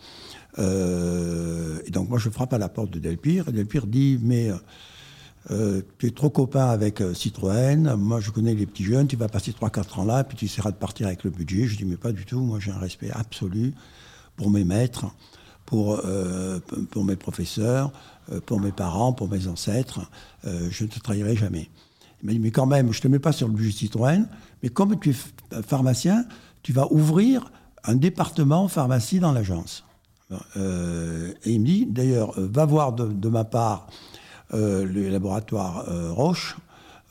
et 0.57 1.91
donc 1.91 2.09
moi, 2.09 2.19
je 2.19 2.29
frappe 2.29 2.53
à 2.53 2.57
la 2.57 2.67
porte 2.67 2.91
de 2.91 2.99
Delpire, 2.99 3.47
et 3.47 3.51
Delpire 3.51 3.87
dit, 3.87 4.19
mais 4.21 4.51
tu 5.47 6.07
es 6.07 6.11
trop 6.11 6.29
copain 6.29 6.67
avec 6.67 7.01
Citroën, 7.13 7.95
moi 7.95 8.19
je 8.19 8.29
connais 8.29 8.53
les 8.53 8.65
petits 8.65 8.83
jeunes, 8.83 9.07
tu 9.07 9.15
vas 9.15 9.27
passer 9.27 9.51
3-4 9.51 10.01
ans 10.01 10.05
là, 10.05 10.23
puis 10.23 10.37
tu 10.37 10.45
essaieras 10.45 10.71
de 10.71 10.75
partir 10.77 11.07
avec 11.07 11.23
le 11.23 11.31
budget. 11.31 11.65
Je 11.65 11.77
dis, 11.77 11.85
mais 11.85 11.97
pas 11.97 12.11
du 12.11 12.25
tout, 12.25 12.39
moi 12.39 12.59
j'ai 12.59 12.71
un 12.71 12.77
respect 12.77 13.09
absolu 13.11 13.73
pour 14.35 14.51
mes 14.51 14.63
maîtres, 14.63 15.07
pour, 15.65 16.01
pour 16.91 17.03
mes 17.03 17.15
professeurs, 17.15 17.91
pour 18.45 18.59
mes 18.59 18.71
parents, 18.71 19.11
pour 19.13 19.29
mes 19.29 19.47
ancêtres. 19.47 20.01
je 20.43 20.83
ne 20.83 20.89
te 20.89 20.99
trahirai 20.99 21.35
jamais. 21.35 21.69
Il 22.21 22.27
m'a 22.27 22.33
dit, 22.33 22.39
mais 22.39 22.51
quand 22.51 22.65
même, 22.65 22.91
je 22.91 22.99
ne 22.99 23.03
te 23.03 23.07
mets 23.07 23.19
pas 23.19 23.31
sur 23.31 23.47
le 23.47 23.53
budget 23.53 23.71
Citroën, 23.71 24.27
mais 24.61 24.69
comme 24.69 24.99
tu 24.99 25.11
es 25.11 25.61
pharmacien, 25.63 26.25
tu 26.63 26.73
vas 26.73 26.91
ouvrir 26.91 27.51
un 27.83 27.95
département 27.95 28.67
pharmacie 28.67 29.19
dans 29.19 29.31
l'agence. 29.31 29.83
Euh, 30.57 31.33
et 31.43 31.51
il 31.51 31.61
me 31.61 31.65
dit, 31.65 31.85
d'ailleurs, 31.85 32.37
euh, 32.37 32.47
va 32.51 32.65
voir 32.65 32.93
de, 32.93 33.29
ma 33.29 33.45
part 33.45 33.87
euh, 33.87 33.91
le 34.51 35.09
laboratoire 35.09 35.85
Roche. 36.13 36.57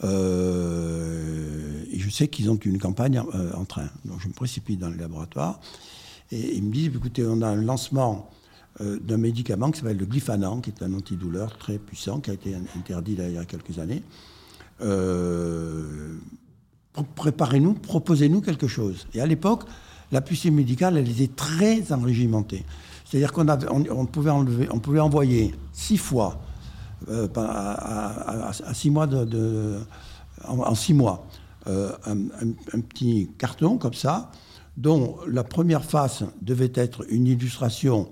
et 0.03 1.99
je 1.99 2.11
sais 2.11 2.29
qu'ils 2.29 2.51
ont 2.51 2.57
une 2.57 2.79
campagne 2.79 3.21
en 3.21 3.65
train. 3.65 3.89
Donc 4.05 4.21
je 4.21 4.29
me 4.29 4.33
précipite 4.33 4.79
dans 4.79 4.91
le 4.91 4.97
laboratoire. 4.97 5.61
Et 6.31 6.57
ils 6.57 6.63
me 6.63 6.73
disent, 6.73 6.89
écoutez, 6.95 7.25
on 7.27 7.41
a 7.43 7.49
un 7.49 7.57
lancement 7.57 8.31
d'un 8.81 9.17
médicament 9.17 9.71
qui 9.71 9.81
s'appelle 9.81 9.97
le 9.97 10.07
glyphanant, 10.07 10.61
qui 10.61 10.71
est 10.71 10.83
un 10.83 10.93
antidouleur 10.95 11.57
très 11.59 11.79
puissant, 11.79 12.21
qui 12.21 12.31
a 12.31 12.35
été 12.35 12.55
interdit 12.77 13.17
il 13.19 13.33
y 13.33 13.39
a 13.39 13.45
quelques 13.45 13.79
années. 13.79 14.03
Préparez-nous, 17.17 17.75
proposez-nous 17.75 18.41
quelque 18.41 18.69
chose. 18.69 19.07
Et 19.15 19.21
à 19.21 19.27
l'époque, 19.27 19.65
la 20.13 20.21
publicité 20.21 20.51
médicale, 20.51 20.97
elle 20.97 21.11
était 21.11 21.29
très 21.35 21.93
enrégimentée. 21.93 22.65
C'est-à-dire 23.05 23.33
qu'on 23.33 24.07
pouvait 24.07 25.01
envoyer 25.01 25.55
six 25.73 25.97
fois, 25.97 26.41
euh, 27.09 27.29
à, 27.37 28.53
six 28.75 28.91
mois 28.91 29.07
en, 30.47 30.75
six 30.75 30.95
mois, 30.95 31.27
euh, 31.67 31.93
un, 32.07 32.81
petit 32.81 33.31
carton 33.39 33.79
comme 33.79 33.95
ça, 33.95 34.31
dont 34.77 35.17
la 35.27 35.45
première 35.45 35.85
face 35.85 36.25
devait 36.43 36.73
être 36.75 37.05
une 37.11 37.27
illustration 37.27 38.09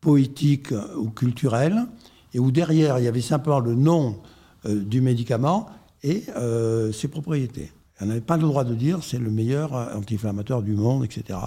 poétique 0.00 0.72
ou 0.96 1.10
culturelle, 1.10 1.86
et 2.34 2.38
où 2.38 2.50
derrière 2.50 2.98
il 2.98 3.04
y 3.04 3.08
avait 3.08 3.20
simplement 3.20 3.60
le 3.60 3.74
nom 3.74 4.20
euh, 4.66 4.82
du 4.82 5.00
médicament 5.00 5.68
et 6.02 6.24
ses 6.92 7.06
propriétés. 7.06 7.70
On 8.00 8.06
n'avait 8.06 8.20
pas 8.20 8.36
le 8.36 8.42
droit 8.42 8.64
de 8.64 8.74
dire 8.74 9.04
c'est 9.04 9.18
le 9.18 9.30
meilleur 9.30 9.72
anti-inflammatoire 9.72 10.62
du 10.62 10.74
monde, 10.74 11.04
etc. 11.04 11.38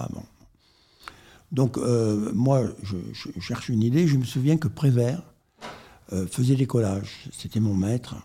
Donc, 1.51 1.77
euh, 1.77 2.31
moi, 2.33 2.63
je, 2.83 2.97
cherche 3.39 3.69
une 3.69 3.83
idée. 3.83 4.07
Je 4.07 4.17
me 4.17 4.25
souviens 4.25 4.57
que 4.57 4.67
Prévert 4.67 5.21
euh, 6.13 6.27
faisait 6.27 6.55
des 6.55 6.67
collages. 6.67 7.27
C'était 7.31 7.59
mon 7.59 7.73
maître. 7.73 8.15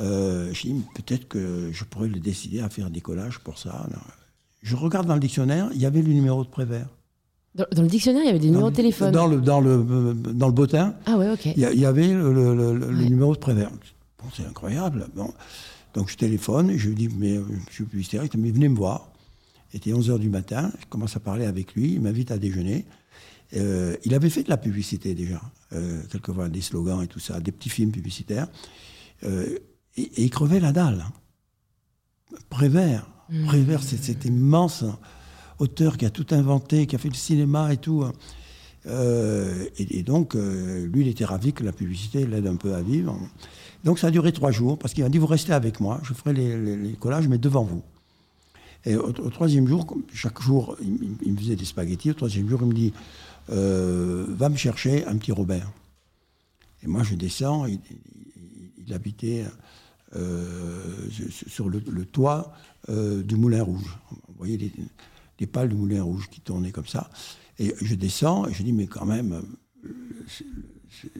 Euh, 0.00 0.52
je 0.52 0.62
dis, 0.62 0.74
peut-être 0.94 1.28
que 1.28 1.70
je 1.72 1.84
pourrais 1.84 2.08
le 2.08 2.20
décider 2.20 2.60
à 2.60 2.68
faire 2.68 2.90
des 2.90 3.00
collages 3.00 3.38
pour 3.40 3.58
ça. 3.58 3.86
Je 4.62 4.76
regarde 4.76 5.06
dans 5.06 5.14
le 5.14 5.20
dictionnaire, 5.20 5.68
il 5.74 5.80
y 5.80 5.86
avait 5.86 6.02
le 6.02 6.12
numéro 6.12 6.44
de 6.44 6.48
Prévert. 6.48 6.88
Dans, 7.54 7.82
le 7.82 7.88
dictionnaire, 7.88 8.22
il 8.22 8.26
y 8.26 8.30
avait 8.30 8.38
des 8.38 8.50
numéros 8.50 8.70
de 8.70 8.76
téléphone 8.76 9.10
Dans 9.10 9.26
le, 9.26 9.40
dans 9.40 9.60
le, 9.60 10.14
dans 10.14 10.46
le 10.46 10.52
bottin, 10.52 10.94
ah 11.06 11.16
ouais, 11.16 11.32
ok. 11.32 11.46
il, 11.46 11.58
y, 11.58 11.86
avait 11.86 12.06
le, 12.06 13.08
numéro 13.08 13.34
de 13.34 13.40
Prévert. 13.40 13.70
Bon, 14.18 14.28
c'est 14.36 14.44
incroyable. 14.44 15.08
Bon. 15.16 15.32
Donc 15.94 16.08
je 16.10 16.16
téléphone, 16.16 16.76
je 16.76 16.88
lui 16.88 16.94
dis, 16.94 17.08
mais 17.08 17.40
je 17.70 17.74
suis 17.74 17.84
il 17.92 18.28
dit, 18.28 18.50
venez 18.50 18.68
me 18.68 18.76
voir. 18.76 19.08
Il 19.72 19.78
était 19.78 19.90
11h 19.90 20.18
du 20.18 20.28
matin, 20.28 20.70
je 20.80 20.86
commence 20.86 21.16
à 21.16 21.20
parler 21.20 21.46
avec 21.46 21.74
lui, 21.74 21.94
il 21.94 22.00
m'invite 22.00 22.30
à 22.30 22.38
déjeuner. 22.38 22.84
Euh, 23.56 23.96
il 24.04 24.14
avait 24.14 24.30
fait 24.30 24.42
de 24.42 24.50
la 24.50 24.56
publicité 24.56 25.14
déjà, 25.14 25.40
euh, 25.72 26.02
quelquefois 26.10 26.48
des 26.48 26.60
slogans 26.60 27.02
et 27.02 27.06
tout 27.06 27.20
ça, 27.20 27.40
des 27.40 27.52
petits 27.52 27.70
films 27.70 27.92
publicitaires. 27.92 28.48
Euh, 29.24 29.58
et, 29.96 30.10
il 30.16 30.30
crevait 30.30 30.60
la 30.60 30.72
dalle. 30.72 31.04
Prévert, 32.50 33.08
mmh. 33.30 33.46
Prévert, 33.46 33.82
c'est 33.82 34.02
cet 34.02 34.24
immense 34.26 34.84
auteur 35.58 35.96
qui 35.96 36.04
a 36.04 36.10
tout 36.10 36.26
inventé, 36.30 36.86
qui 36.86 36.94
a 36.94 36.98
fait 36.98 37.08
le 37.08 37.14
cinéma 37.14 37.72
et 37.72 37.78
tout. 37.78 38.04
Hein. 38.04 38.12
et, 39.78 40.02
donc, 40.02 40.34
lui, 40.34 41.02
il 41.02 41.08
était 41.08 41.24
ravi 41.24 41.52
que 41.52 41.64
la 41.64 41.72
publicité 41.72 42.26
l'aide 42.26 42.46
un 42.46 42.56
peu 42.56 42.74
à 42.74 42.82
vivre. 42.82 43.18
Donc, 43.82 43.98
ça 43.98 44.08
a 44.08 44.10
duré 44.10 44.32
trois 44.32 44.50
jours, 44.50 44.78
parce 44.78 44.94
qu'il 44.94 45.02
m'a 45.02 45.10
dit, 45.10 45.18
vous 45.18 45.26
restez 45.26 45.52
avec 45.52 45.80
moi, 45.80 46.00
je 46.04 46.12
ferai 46.12 46.32
les 46.32 46.96
collages, 47.00 47.28
mais 47.28 47.38
devant 47.38 47.64
vous. 47.64 47.82
Et 48.84 48.96
au, 48.96 49.12
troisième 49.12 49.66
jour, 49.66 49.86
chaque 50.14 50.40
jour, 50.40 50.76
il, 50.80 51.32
me 51.32 51.36
faisait 51.36 51.56
des 51.56 51.64
spaghettis. 51.64 52.10
Au 52.10 52.14
troisième 52.14 52.48
jour, 52.48 52.60
il 52.62 52.68
me 52.68 52.72
dit 52.72 52.92
euh, 53.50 54.26
Va 54.28 54.48
me 54.48 54.56
chercher 54.56 55.06
un 55.06 55.16
petit 55.16 55.32
Robert. 55.32 55.70
Et 56.82 56.86
moi, 56.86 57.02
je 57.02 57.14
descends. 57.14 57.66
Il, 57.66 57.80
habitait 58.94 59.44
euh, 60.16 60.82
sur 61.46 61.68
le, 61.68 61.80
toit 62.06 62.54
euh, 62.88 63.22
du 63.22 63.36
Moulin 63.36 63.62
Rouge. 63.62 63.98
Vous 64.10 64.34
voyez 64.38 64.72
les, 65.38 65.46
pales 65.46 65.68
du 65.68 65.74
Moulin 65.74 66.02
Rouge 66.02 66.28
qui 66.30 66.40
tournaient 66.40 66.72
comme 66.72 66.86
ça. 66.86 67.10
Et 67.58 67.74
je 67.82 67.94
descends 67.94 68.46
et 68.46 68.54
je 68.54 68.62
dis 68.62 68.72
Mais 68.72 68.86
quand 68.86 69.04
même, 69.04 69.42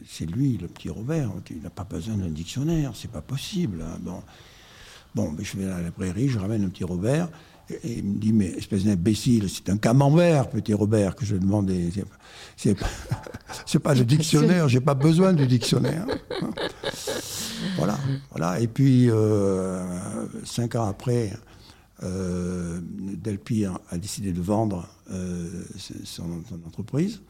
c'est 0.07 0.25
lui, 0.25 0.57
le 0.57 0.67
petit 0.67 0.89
Robert. 0.89 1.31
Il 1.51 1.61
n'a 1.61 1.69
pas 1.69 1.83
besoin 1.83 2.15
d'un 2.15 2.29
dictionnaire. 2.29 2.93
C'est 2.95 3.11
pas 3.11 3.21
possible. 3.21 3.83
Hein. 3.83 3.99
Bon. 4.01 4.23
Bon, 5.15 5.35
je 5.39 5.57
vais 5.57 5.65
à 5.65 5.81
la 5.81 5.91
prairie, 5.91 6.29
je 6.29 6.37
ramène 6.37 6.63
un 6.63 6.69
petit 6.69 6.83
Robert. 6.83 7.29
Et 7.83 7.99
il 7.99 8.03
me 8.03 8.19
dit, 8.19 8.33
mais 8.33 8.47
espèce 8.47 8.83
d'imbécile, 8.83 9.49
c'est 9.49 9.69
un 9.69 9.77
camembert, 9.77 10.49
petit 10.49 10.73
Robert, 10.73 11.15
que 11.15 11.25
je 11.25 11.35
demandais. 11.35 11.89
C'est 12.55 12.75
pas, 12.75 12.87
pas 13.83 13.93
le 13.93 14.05
dictionnaire, 14.05 14.67
j'ai 14.67 14.81
pas 14.81 14.95
besoin 14.95 15.33
du 15.33 15.45
dictionnaire. 15.45 16.05
Voilà, 17.77 17.97
voilà. 18.31 18.59
Et 18.59 18.67
puis, 18.67 19.09
euh, 19.09 20.25
cinq 20.43 20.75
ans 20.75 20.85
après, 20.85 21.33
euh, 22.03 22.79
Delpire 22.83 23.79
a 23.89 23.97
décidé 23.97 24.31
de 24.31 24.41
vendre 24.41 24.87
euh, 25.11 25.63
son, 26.03 26.43
entreprise 26.65 27.21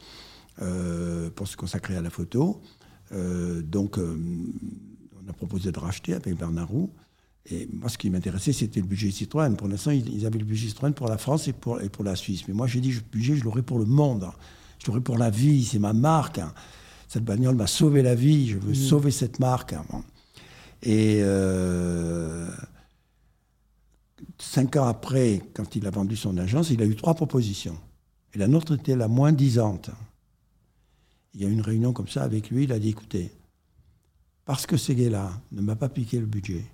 pour 1.35 1.47
se 1.47 1.55
consacrer 1.55 1.95
à 1.95 2.01
la 2.01 2.09
photo. 2.09 2.61
donc, 3.11 3.97
on 3.97 5.29
a 5.29 5.33
proposé 5.33 5.71
de 5.71 5.79
racheter 5.79 6.13
avec 6.13 6.37
Bernard 6.37 6.67
Roux. 6.67 6.89
Et 7.45 7.67
moi, 7.71 7.89
ce 7.89 7.97
qui 7.97 8.09
m'intéressait, 8.09 8.53
c'était 8.53 8.79
le 8.79 8.85
budget 8.85 9.11
Citroën. 9.11 9.55
Pour 9.55 9.67
l'instant, 9.67 9.91
ils 9.91 10.25
avaient 10.25 10.39
le 10.39 10.45
budget 10.45 10.67
Citroën 10.67 10.93
pour 10.93 11.07
la 11.07 11.17
France 11.17 11.47
et 11.47 11.53
pour, 11.53 11.81
et 11.81 11.89
pour 11.89 12.03
la 12.03 12.15
Suisse. 12.15 12.47
Mais 12.47 12.53
moi, 12.53 12.67
j'ai 12.67 12.81
dit, 12.81 12.91
le 12.91 13.01
budget, 13.11 13.35
je 13.35 13.43
l'aurai 13.43 13.61
pour 13.61 13.79
le 13.79 13.85
monde. 13.85 14.29
Je 14.79 14.87
l'aurai 14.87 15.01
pour 15.01 15.17
la 15.17 15.29
vie. 15.29 15.65
C'est 15.65 15.79
ma 15.79 15.93
marque. 15.93 16.39
Cette 17.07 17.23
bagnole 17.23 17.55
m'a 17.55 17.67
sauvé 17.67 18.01
la 18.01 18.15
vie. 18.15 18.49
Je 18.49 18.57
veux 18.57 18.71
mmh. 18.71 18.75
sauver 18.75 19.11
cette 19.11 19.39
marque. 19.39 19.73
Et 20.83 21.19
euh, 21.21 22.49
cinq 24.37 24.75
ans 24.75 24.85
après, 24.85 25.41
quand 25.53 25.75
il 25.75 25.87
a 25.87 25.89
vendu 25.89 26.15
son 26.15 26.37
agence, 26.37 26.69
il 26.69 26.81
a 26.81 26.85
eu 26.85 26.95
trois 26.95 27.15
propositions. 27.15 27.77
Et 28.33 28.37
la 28.37 28.47
nôtre 28.47 28.75
était 28.75 28.95
la 28.95 29.07
moins 29.07 29.31
disante. 29.31 29.89
Il 31.33 31.41
y 31.41 31.45
a 31.45 31.47
eu 31.47 31.51
une 31.51 31.61
réunion 31.61 31.93
comme 31.93 32.07
ça 32.07 32.23
avec 32.23 32.49
lui. 32.49 32.65
Il 32.65 32.71
a 32.71 32.79
dit, 32.79 32.89
écoutez, 32.89 33.31
parce 34.45 34.65
que 34.65 34.77
ces 34.77 34.95
gars-là 34.95 35.31
ne 35.51 35.61
m'a 35.61 35.75
pas 35.75 35.89
piqué 35.89 36.19
le 36.19 36.25
budget, 36.25 36.65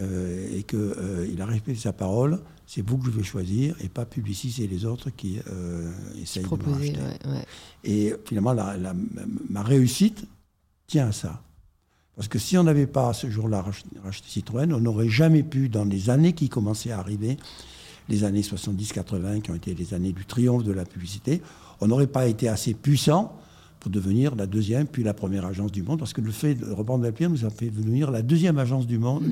euh, 0.00 0.56
et 0.56 0.62
qu'il 0.62 0.78
euh, 0.78 1.36
a 1.40 1.44
respecté 1.44 1.80
sa 1.80 1.92
parole, 1.92 2.40
c'est 2.66 2.86
vous 2.86 2.98
que 2.98 3.06
je 3.06 3.10
vais 3.10 3.24
choisir 3.24 3.74
et 3.80 3.88
pas 3.88 4.04
Publicis 4.04 4.62
et 4.62 4.68
les 4.68 4.84
autres 4.84 5.10
qui 5.10 5.40
euh, 5.50 5.90
essayent 6.22 6.44
de 6.44 6.48
me 6.48 6.72
racheter. 6.72 6.98
Et 7.82 8.14
finalement, 8.24 8.54
ma 9.48 9.62
réussite 9.62 10.24
tient 10.86 11.08
à 11.08 11.12
ça. 11.12 11.42
Parce 12.14 12.28
que 12.28 12.38
si 12.38 12.56
on 12.58 12.64
n'avait 12.64 12.86
pas 12.86 13.12
ce 13.12 13.28
jour-là 13.28 13.64
racheté 14.04 14.28
Citroën, 14.28 14.72
on 14.72 14.80
n'aurait 14.80 15.08
jamais 15.08 15.42
pu, 15.42 15.68
dans 15.68 15.84
les 15.84 16.10
années 16.10 16.32
qui 16.32 16.48
commençaient 16.48 16.92
à 16.92 16.98
arriver, 16.98 17.36
les 18.08 18.24
années 18.24 18.42
70-80, 18.42 19.42
qui 19.42 19.50
ont 19.50 19.54
été 19.54 19.74
les 19.74 19.94
années 19.94 20.12
du 20.12 20.26
triomphe 20.26 20.64
de 20.64 20.72
la 20.72 20.84
publicité, 20.84 21.42
on 21.80 21.88
n'aurait 21.88 22.06
pas 22.06 22.26
été 22.26 22.48
assez 22.48 22.74
puissant 22.74 23.36
pour 23.80 23.90
devenir 23.90 24.34
la 24.34 24.46
deuxième, 24.46 24.86
puis 24.86 25.02
la 25.02 25.14
première 25.14 25.46
agence 25.46 25.72
du 25.72 25.82
monde, 25.82 25.98
parce 25.98 26.12
que 26.12 26.20
le 26.20 26.30
fait 26.30 26.54
de 26.54 26.70
reprendre 26.70 27.04
Delpire 27.04 27.30
nous 27.30 27.44
a 27.44 27.50
fait 27.50 27.70
devenir 27.70 28.10
la 28.10 28.22
deuxième 28.22 28.58
agence 28.58 28.86
du 28.86 28.98
monde, 28.98 29.24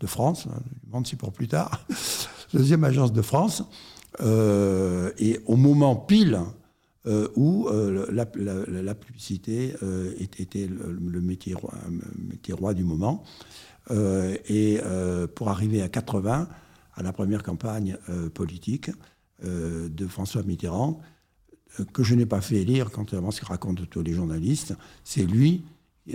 de, 0.00 0.06
France, 0.06 0.46
hein, 0.50 0.60
le 0.86 0.92
monde 0.92 1.06
c'est 1.06 1.18
pour 1.18 1.32
plus 1.32 1.48
tard, 1.48 1.84
deuxième 2.52 2.84
agence 2.84 3.12
de 3.12 3.22
France, 3.22 3.64
euh, 4.20 5.10
et 5.18 5.40
au 5.46 5.56
moment 5.56 5.94
pile 5.94 6.40
euh, 7.06 7.28
où 7.36 7.68
euh, 7.68 8.06
la, 8.10 8.94
publicité 8.94 9.74
était, 10.18 10.66
le, 10.66 11.20
métier, 11.20 11.54
roi, 11.54 12.74
du 12.74 12.84
moment, 12.84 13.22
et 13.90 14.80
pour 15.34 15.48
arriver 15.48 15.82
à 15.82 15.88
80, 15.88 16.48
à 16.94 17.02
la 17.02 17.12
première 17.12 17.42
campagne 17.42 17.96
politique 18.34 18.90
de 19.42 20.06
François 20.06 20.42
Mitterrand, 20.42 21.00
que 21.82 22.02
je 22.02 22.14
n'ai 22.14 22.26
pas 22.26 22.40
fait 22.40 22.56
élire, 22.56 22.90
contrairement 22.90 23.28
à 23.28 23.32
ce 23.32 23.40
que 23.40 23.46
racontent 23.46 23.82
tous 23.88 24.02
les 24.02 24.12
journalistes. 24.12 24.74
C'est 25.04 25.24
lui 25.24 25.62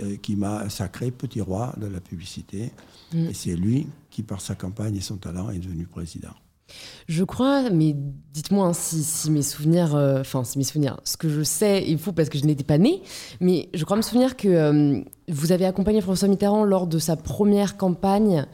euh, 0.00 0.16
qui 0.16 0.36
m'a 0.36 0.68
sacré 0.68 1.10
petit 1.10 1.40
roi 1.40 1.74
de 1.78 1.86
la 1.86 2.00
publicité. 2.00 2.72
Mm. 3.12 3.26
Et 3.26 3.34
c'est 3.34 3.56
lui 3.56 3.86
qui, 4.10 4.22
par 4.22 4.40
sa 4.40 4.54
campagne 4.54 4.96
et 4.96 5.00
son 5.00 5.16
talent, 5.16 5.50
est 5.50 5.58
devenu 5.58 5.86
président. 5.86 6.34
Je 7.08 7.24
crois, 7.24 7.70
mais 7.70 7.94
dites-moi 8.32 8.68
hein, 8.68 8.72
si, 8.72 9.30
mes 9.30 9.42
souvenirs, 9.42 9.94
euh, 9.94 10.20
enfin 10.20 10.44
si 10.44 10.58
mes 10.58 10.64
souvenirs, 10.64 10.98
ce 11.04 11.16
que 11.16 11.28
je 11.28 11.42
sais 11.42 11.90
est 11.90 11.96
fou 11.96 12.12
parce 12.12 12.28
que 12.28 12.38
je 12.38 12.44
n'étais 12.44 12.64
pas 12.64 12.78
née, 12.78 13.02
mais 13.40 13.68
je 13.74 13.84
crois 13.84 13.96
me 13.96 14.02
souvenir 14.02 14.36
que 14.36 14.48
euh, 14.48 15.00
vous 15.28 15.52
avez 15.52 15.66
accompagné 15.66 16.00
François 16.00 16.28
Mitterrand 16.28 16.64
lors 16.64 16.86
de 16.86 16.98
sa 16.98 17.16
première 17.16 17.76
campagne 17.76 18.46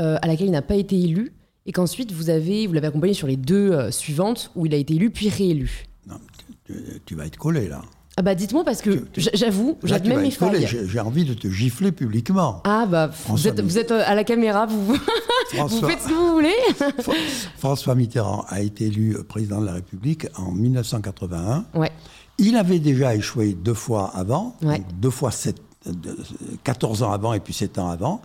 euh, 0.00 0.16
à 0.22 0.26
laquelle 0.26 0.46
il 0.46 0.52
n'a 0.52 0.62
pas 0.62 0.76
été 0.76 0.98
élu, 0.98 1.34
et 1.66 1.72
qu'ensuite 1.72 2.12
vous 2.12 2.30
avez, 2.30 2.66
vous 2.66 2.72
l'avez 2.72 2.86
accompagné 2.86 3.12
sur 3.12 3.26
les 3.26 3.36
deux 3.36 3.90
suivantes 3.90 4.50
où 4.56 4.64
il 4.64 4.72
a 4.72 4.78
été 4.78 4.94
élu 4.94 5.10
puis 5.10 5.28
réélu. 5.28 5.87
Tu 7.06 7.14
vas 7.14 7.26
être 7.26 7.36
collé 7.36 7.68
là. 7.68 7.82
Ah 8.18 8.22
bah 8.22 8.34
dites-moi 8.34 8.64
parce 8.64 8.82
que 8.82 9.06
j'avoue, 9.32 9.78
j'ai 9.84 10.00
même 10.00 10.22
mes 10.22 10.32
failles. 10.32 10.66
J'ai 10.66 10.98
envie 10.98 11.24
de 11.24 11.34
te 11.34 11.48
gifler 11.48 11.92
publiquement. 11.92 12.62
Ah 12.64 12.84
bah 12.84 13.12
vous 13.28 13.46
êtes, 13.46 13.92
euh, 13.92 14.02
à 14.04 14.16
la 14.16 14.24
caméra, 14.24 14.66
vous, 14.66 14.86
vous 14.86 14.96
faites 15.52 16.00
ce 16.00 16.08
que 16.08 16.14
vous 16.14 16.32
voulez. 16.32 16.56
François 17.58 17.94
Mitterrand 17.94 18.44
a 18.48 18.60
été 18.60 18.86
élu 18.86 19.16
président 19.28 19.60
de 19.60 19.66
la 19.66 19.74
République 19.74 20.26
en 20.36 20.50
1981. 20.50 21.64
Ouais. 21.74 21.92
Il 22.38 22.56
avait 22.56 22.80
déjà 22.80 23.14
échoué 23.14 23.52
deux 23.52 23.74
fois 23.74 24.10
avant, 24.12 24.56
deux 25.00 25.10
fois 25.10 25.30
7, 25.30 25.56
14 26.64 27.04
ans 27.04 27.12
avant 27.12 27.34
et 27.34 27.40
puis 27.40 27.54
7 27.54 27.78
ans 27.78 27.88
avant. 27.88 28.20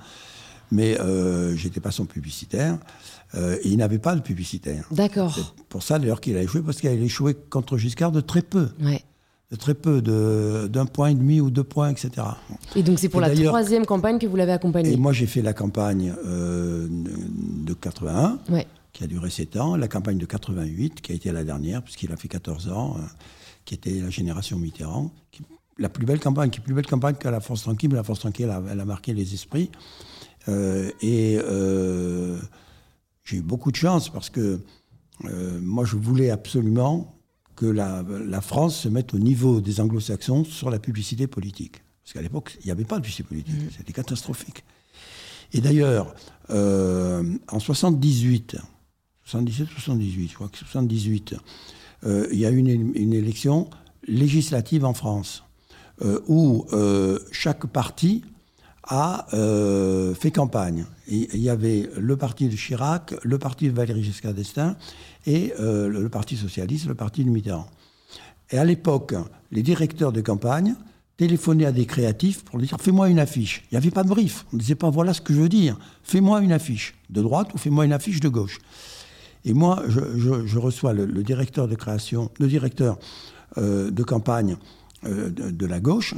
Mais 0.72 1.00
euh, 1.00 1.56
j'étais 1.56 1.80
pas 1.80 1.92
son 1.92 2.06
publicitaire. 2.06 2.80
Euh, 3.36 3.58
il 3.64 3.78
n'avait 3.78 4.00
pas 4.00 4.16
de 4.16 4.22
publicitaire. 4.22 4.88
D'accord. 4.92 5.34
C'est 5.36 5.66
pour 5.68 5.84
ça 5.84 5.98
d'ailleurs 6.00 6.22
qu'il 6.22 6.38
a 6.38 6.44
échoué, 6.44 6.62
parce 6.62 6.80
qu'il 6.80 6.90
a 6.90 6.94
échoué 6.94 7.34
contre 7.34 7.78
Giscard 7.78 8.12
de 8.12 8.22
très 8.22 8.42
peu. 8.42 8.70
Ouais 8.82 9.04
très 9.58 9.74
peu, 9.74 10.02
d'un 10.02 10.86
point 10.86 11.10
et 11.10 11.16
demi 11.16 11.42
ou 11.42 11.52
deux 11.52 11.64
points, 11.64 11.90
etc. 11.90 12.28
Et 12.76 12.84
donc 12.84 13.00
c'est 13.00 13.10
pour 13.10 13.22
la 13.22 13.34
troisième 13.34 13.86
campagne 13.86 14.20
que 14.20 14.28
vous 14.28 14.36
l'avez 14.36 14.52
accompagné 14.52 14.92
Et 14.92 14.98
moi 14.98 15.14
j'ai 15.14 15.28
fait 15.28 15.42
la 15.42 15.54
campagne 15.54 16.14
euh, 16.26 16.88
de 16.90 17.74
81, 17.74 18.40
qui 18.92 19.04
a 19.04 19.08
duré 19.08 19.30
7 19.30 19.58
ans, 19.58 19.76
la 19.76 19.88
campagne 19.88 20.18
de 20.18 20.26
88, 20.26 21.02
qui 21.02 21.12
a 21.12 21.16
été 21.16 21.32
la 21.32 21.44
dernière, 21.44 21.82
puisqu'il 21.82 22.12
a 22.12 22.18
fait 22.18 22.28
14 22.28 22.70
ans, 22.70 22.96
euh, 22.98 23.02
qui 23.66 23.74
était 23.74 24.00
la 24.02 24.10
génération 24.10 24.58
Mitterrand. 24.58 25.12
la 25.78 25.90
plus 25.90 26.06
belle 26.06 26.20
campagne, 26.20 26.50
qui 26.50 26.60
est 26.60 26.64
plus 26.64 26.74
belle 26.74 26.88
campagne 26.88 27.16
que 27.16 27.28
la 27.28 27.40
France 27.40 27.64
Tranquille, 27.64 27.90
mais 27.90 27.96
la 27.96 28.04
France 28.04 28.20
Tranquille, 28.20 28.52
elle 28.72 28.80
a, 28.80 28.86
marqué 28.86 29.14
les 29.14 29.34
esprits. 29.34 29.72
Et 31.02 31.40
j'ai 33.24 33.38
eu 33.38 33.42
beaucoup 33.42 33.72
de 33.72 33.76
chance 33.76 34.10
parce 34.10 34.30
que 34.30 34.60
moi 35.62 35.86
je 35.86 35.96
voulais 35.96 36.30
absolument 36.30 37.14
que 37.56 37.66
la, 37.66 38.42
France 38.42 38.78
se 38.78 38.90
mette 38.90 39.14
au 39.14 39.20
niveau 39.20 39.62
des 39.62 39.80
anglo-saxons 39.80 40.44
sur 40.44 40.70
la 40.70 40.80
publicité 40.80 41.28
politique. 41.28 41.84
Parce 42.04 42.14
qu'à 42.14 42.22
l'époque, 42.22 42.58
il 42.62 42.66
n'y 42.66 42.72
avait 42.72 42.84
pas 42.84 42.98
de 42.98 43.02
publicité 43.02 43.24
politique. 43.24 43.56
Mm. 43.56 43.70
C'était 43.78 43.94
catastrophique. 43.94 44.64
Et 45.54 45.62
d'ailleurs, 45.62 46.14
euh, 46.50 47.24
en 47.48 47.60
78, 47.60 48.58
77, 49.26 49.68
78, 49.70 50.28
je 50.28 50.36
crois 50.36 50.50
que 50.50 50.58
78, 50.58 51.36
euh, 52.06 52.28
il 52.32 52.40
y 52.40 52.46
a 52.46 52.52
eu 52.52 52.58
une, 52.58 53.14
élection 53.14 53.70
législative 54.08 54.84
en 54.84 54.94
France 54.94 55.44
euh, 56.02 56.20
où 56.28 56.66
chaque 57.32 57.68
parti 57.68 58.24
a 58.86 59.28
fait 60.20 60.32
campagne. 60.32 60.86
Il 61.08 61.38
y 61.38 61.50
avait 61.50 61.90
le 61.98 62.18
parti 62.18 62.50
de 62.50 62.56
Chirac, 62.56 63.14
le 63.24 63.38
parti 63.40 63.70
de 63.70 63.74
Valéry 63.74 64.04
Giscard 64.04 64.34
d'Estaing 64.34 64.76
et 65.26 65.54
euh, 65.60 65.88
le, 65.88 66.10
Parti 66.10 66.36
socialiste, 66.36 66.88
le 66.88 66.96
Parti 66.96 67.24
de 67.24 67.30
Mitterrand. 67.30 67.68
Et 68.52 68.58
à 68.58 68.66
l'époque, 68.66 69.16
les 69.52 69.64
directeurs 69.64 70.12
de 70.12 70.22
campagne 70.22 70.76
téléphonaient 71.18 71.66
à 71.66 71.72
des 71.72 71.86
créatifs 71.86 72.44
pour 72.44 72.58
leur 72.58 72.68
dire 72.68 72.78
fais-moi 72.80 73.10
une 73.10 73.20
affiche. 73.20 73.64
Il 73.72 73.76
n'y 73.76 73.78
avait 73.78 73.92
pas 73.92 74.04
de 74.04 74.10
brief. 74.10 74.46
On 74.52 74.58
ne 74.58 74.62
disait 74.62 74.76
pas 74.76 74.90
voilà 74.90 75.14
ce 75.14 75.22
que 75.22 75.34
je 75.34 75.40
veux 75.40 75.50
dire. 75.50 75.78
Fais-moi 76.04 76.42
une 76.42 76.52
affiche 76.52 76.96
de 77.10 77.22
droite 77.22 77.54
ou 77.54 77.58
fais-moi 77.58 77.86
une 77.86 77.94
affiche 77.94 78.20
de 78.20 78.30
gauche. 78.30 78.60
Et 79.46 79.54
moi, 79.54 79.84
je, 79.88 80.58
reçois 80.58 80.94
le, 80.94 81.06
directeur 81.24 81.68
de 81.68 81.76
création, 81.76 82.32
le 82.40 82.48
directeur 82.48 82.98
euh, 83.58 83.92
de 83.92 84.04
campagne 84.04 84.56
euh, 85.06 85.30
de, 85.30 85.66
la 85.66 85.82
gauche, 85.82 86.16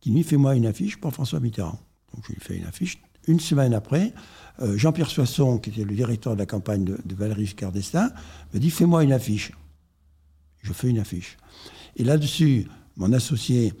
qui 0.00 0.10
lui 0.10 0.22
fait 0.22 0.36
moi 0.36 0.54
une 0.54 0.66
affiche 0.66 0.98
pour 0.98 1.12
François 1.12 1.40
Mitterrand. 1.40 1.78
Donc 2.14 2.24
je 2.26 2.32
lui 2.32 2.40
fais 2.40 2.56
une 2.56 2.66
affiche. 2.66 2.98
Une 3.26 3.40
semaine 3.40 3.74
après, 3.74 4.12
euh, 4.62 4.76
Jean-Pierre 4.76 5.10
Soisson, 5.10 5.58
qui 5.58 5.70
était 5.70 5.84
le 5.84 5.94
directeur 5.94 6.34
de 6.34 6.38
la 6.38 6.46
campagne 6.46 6.84
de, 6.84 7.14
Valéry 7.14 7.46
Giscard 7.46 7.72
d'Estaing, 7.72 8.10
me 8.54 8.58
dit 8.58 8.70
Fais-moi 8.70 9.04
une 9.04 9.12
affiche. 9.12 9.52
Je 10.62 10.72
fais 10.72 10.88
une 10.88 10.98
affiche. 10.98 11.36
Et 11.96 12.04
là-dessus, 12.04 12.66
mon 12.96 13.12
associé 13.12 13.72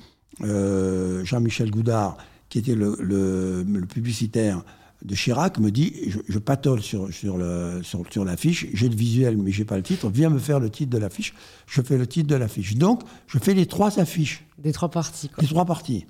euh, 0.42 1.24
Jean-Michel 1.24 1.70
Goudard, 1.70 2.16
qui 2.48 2.58
était 2.58 2.74
le, 2.74 3.84
publicitaire 3.88 4.62
de 5.02 5.14
Chirac, 5.14 5.58
me 5.58 5.70
dit 5.70 6.12
Je, 6.28 6.38
patole 6.38 6.82
sur, 6.82 7.12
sur, 7.12 7.38
sur, 7.82 8.24
l'affiche, 8.24 8.66
j'ai 8.74 8.88
le 8.88 8.96
visuel, 8.96 9.36
mais 9.36 9.52
j'ai 9.52 9.64
pas 9.64 9.76
le 9.76 9.82
titre, 9.82 10.10
viens 10.10 10.30
me 10.30 10.38
faire 10.38 10.60
le 10.60 10.70
titre 10.70 10.90
de 10.90 10.98
l'affiche. 10.98 11.34
Je 11.66 11.80
fais 11.82 11.96
le 11.96 12.06
titre 12.06 12.28
de 12.28 12.36
l'affiche. 12.36 12.74
Donc, 12.74 13.02
je 13.28 13.38
fais 13.38 13.54
les 13.54 13.66
trois 13.66 13.98
affiches. 13.98 14.44
Des 14.58 14.72
trois 14.72 14.90
parties, 14.90 15.28
quoi. 15.28 15.42
Des 15.42 15.48
trois 15.48 15.64
parties. 15.64 16.06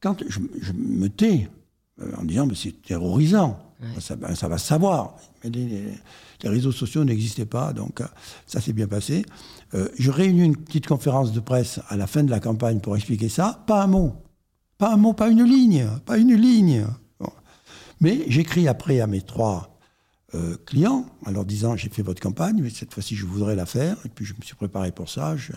Quand 0.00 0.16
je, 0.28 0.40
je 0.60 0.72
me 0.72 1.08
tais, 1.08 1.48
euh, 2.02 2.12
en 2.18 2.24
disant 2.24 2.46
mais 2.46 2.54
c'est 2.54 2.82
terrorisant. 2.82 3.58
Ça, 3.98 4.14
ben, 4.14 4.34
ça, 4.34 4.46
va 4.46 4.58
se 4.58 4.66
savoir. 4.66 5.16
Mais 5.42 5.48
les, 5.50 5.94
réseaux 6.44 6.72
sociaux 6.72 7.02
n'existaient 7.02 7.46
pas, 7.46 7.72
donc 7.72 8.02
euh, 8.02 8.06
ça 8.46 8.60
s'est 8.60 8.74
bien 8.74 8.86
passé. 8.86 9.24
Euh, 9.72 9.88
je 9.98 10.10
réunis 10.10 10.44
une 10.44 10.56
petite 10.56 10.86
conférence 10.86 11.32
de 11.32 11.40
presse 11.40 11.80
à 11.88 11.96
la 11.96 12.06
fin 12.06 12.22
de 12.22 12.30
la 12.30 12.40
campagne 12.40 12.80
pour 12.80 12.94
expliquer 12.94 13.30
ça. 13.30 13.64
Pas 13.66 13.82
un 13.82 13.86
mot. 13.86 14.12
Pas 14.76 14.92
un 14.92 14.96
mot, 14.98 15.14
pas 15.14 15.28
une 15.28 15.44
ligne. 15.44 15.88
Pas 16.04 16.18
une 16.18 16.34
ligne. 16.34 16.84
Mais 18.02 18.24
j'écris 18.28 18.68
après 18.68 19.00
à 19.00 19.06
mes 19.06 19.22
trois 19.22 19.78
clients 20.64 21.06
en 21.26 21.30
leur 21.32 21.44
disant 21.44 21.76
j'ai 21.76 21.88
fait 21.88 22.02
votre 22.02 22.22
campagne, 22.22 22.60
mais 22.62 22.70
cette 22.70 22.94
fois-ci 22.94 23.16
je 23.16 23.26
voudrais 23.26 23.56
la 23.56 23.66
faire. 23.66 23.96
Et 24.04 24.08
puis 24.08 24.24
je 24.24 24.34
me 24.34 24.42
suis 24.42 24.54
préparé 24.56 24.92
pour 24.92 25.08
ça. 25.08 25.36
Je, 25.36 25.52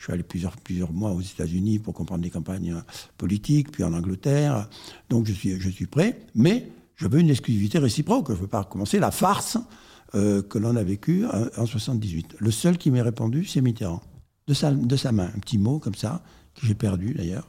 je 0.00 0.04
suis 0.04 0.12
allé 0.14 0.22
plusieurs, 0.22 0.56
plusieurs 0.56 0.92
mois 0.92 1.12
aux 1.12 1.20
États-Unis 1.20 1.78
pour 1.78 1.92
comprendre 1.92 2.24
les 2.24 2.30
campagnes 2.30 2.82
politiques, 3.18 3.70
puis 3.70 3.84
en 3.84 3.92
Angleterre. 3.92 4.66
Donc 5.10 5.26
je 5.26 5.32
suis, 5.34 5.60
je 5.60 5.68
suis 5.68 5.86
prêt, 5.86 6.22
mais 6.34 6.72
je 6.96 7.06
veux 7.06 7.20
une 7.20 7.28
exclusivité 7.28 7.78
réciproque. 7.78 8.28
Je 8.28 8.32
ne 8.32 8.38
veux 8.38 8.46
pas 8.46 8.60
recommencer 8.60 8.98
la 8.98 9.10
farce 9.10 9.58
euh, 10.14 10.40
que 10.40 10.56
l'on 10.56 10.74
a 10.76 10.82
vécue 10.82 11.26
en, 11.54 11.66
78. 11.66 12.36
Le 12.38 12.50
seul 12.50 12.78
qui 12.78 12.90
m'ait 12.90 13.02
répondu, 13.02 13.44
c'est 13.44 13.60
Mitterrand. 13.60 14.00
De 14.48 14.54
sa, 14.54 14.72
main, 15.12 15.30
un 15.36 15.38
petit 15.38 15.58
mot 15.58 15.78
comme 15.78 15.94
ça, 15.94 16.22
que 16.54 16.66
j'ai 16.66 16.74
perdu 16.74 17.12
d'ailleurs. 17.12 17.46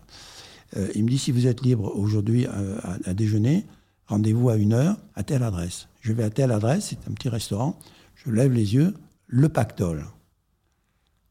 Euh, 0.76 0.90
il 0.94 1.06
me 1.06 1.10
dit 1.10 1.18
si 1.18 1.32
vous 1.32 1.48
êtes 1.48 1.62
libre 1.62 1.96
aujourd'hui 1.96 2.48
euh, 2.48 2.78
à, 3.06 3.14
déjeuner, 3.14 3.66
rendez-vous 4.08 4.50
à 4.50 4.58
une 4.58 4.74
heure 4.74 4.98
à 5.16 5.24
telle 5.24 5.44
adresse. 5.44 5.88
Je 6.02 6.12
vais 6.12 6.24
à 6.24 6.30
telle 6.30 6.52
adresse, 6.52 6.88
c'est 6.90 7.10
un 7.10 7.14
petit 7.14 7.30
restaurant. 7.30 7.80
Je 8.14 8.30
lève 8.30 8.52
les 8.52 8.74
yeux, 8.74 8.94
le 9.28 9.48
pactole. 9.48 10.06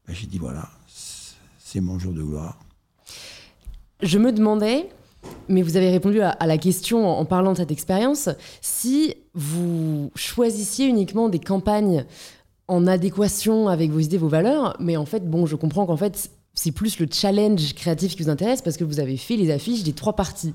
Ben, 0.07 0.15
j'ai 0.15 0.25
dit 0.25 0.39
voilà, 0.39 0.67
c'est 1.71 1.79
mon 1.79 1.97
jour 1.97 2.11
de 2.11 2.21
gloire. 2.21 2.59
Je 4.01 4.17
me 4.17 4.33
demandais, 4.33 4.89
mais 5.47 5.61
vous 5.61 5.77
avez 5.77 5.89
répondu 5.89 6.19
à, 6.21 6.35
la 6.45 6.57
question 6.57 7.07
en, 7.07 7.23
parlant 7.23 7.53
de 7.53 7.57
cette 7.57 7.71
expérience, 7.71 8.29
si 8.59 9.15
vous 9.33 10.11
choisissiez 10.15 10.87
uniquement 10.87 11.29
des 11.29 11.39
campagnes 11.39 12.05
en 12.67 12.87
adéquation 12.87 13.69
avec 13.69 13.89
vos 13.91 13.99
idées, 13.99 14.17
vos 14.17 14.27
valeurs, 14.27 14.75
mais 14.79 14.97
en 14.97 15.05
fait, 15.05 15.29
bon, 15.29 15.45
je 15.45 15.55
comprends 15.55 15.85
qu'en 15.85 15.95
fait, 15.95 16.31
c'est 16.61 16.71
plus 16.71 16.99
le 16.99 17.07
challenge 17.11 17.73
créatif 17.73 18.15
qui 18.15 18.21
vous 18.21 18.29
intéresse 18.29 18.61
parce 18.61 18.77
que 18.77 18.83
vous 18.83 18.99
avez 18.99 19.17
fait 19.17 19.35
les 19.35 19.49
affiches 19.49 19.81
des 19.81 19.93
trois 19.93 20.15
parties. 20.15 20.53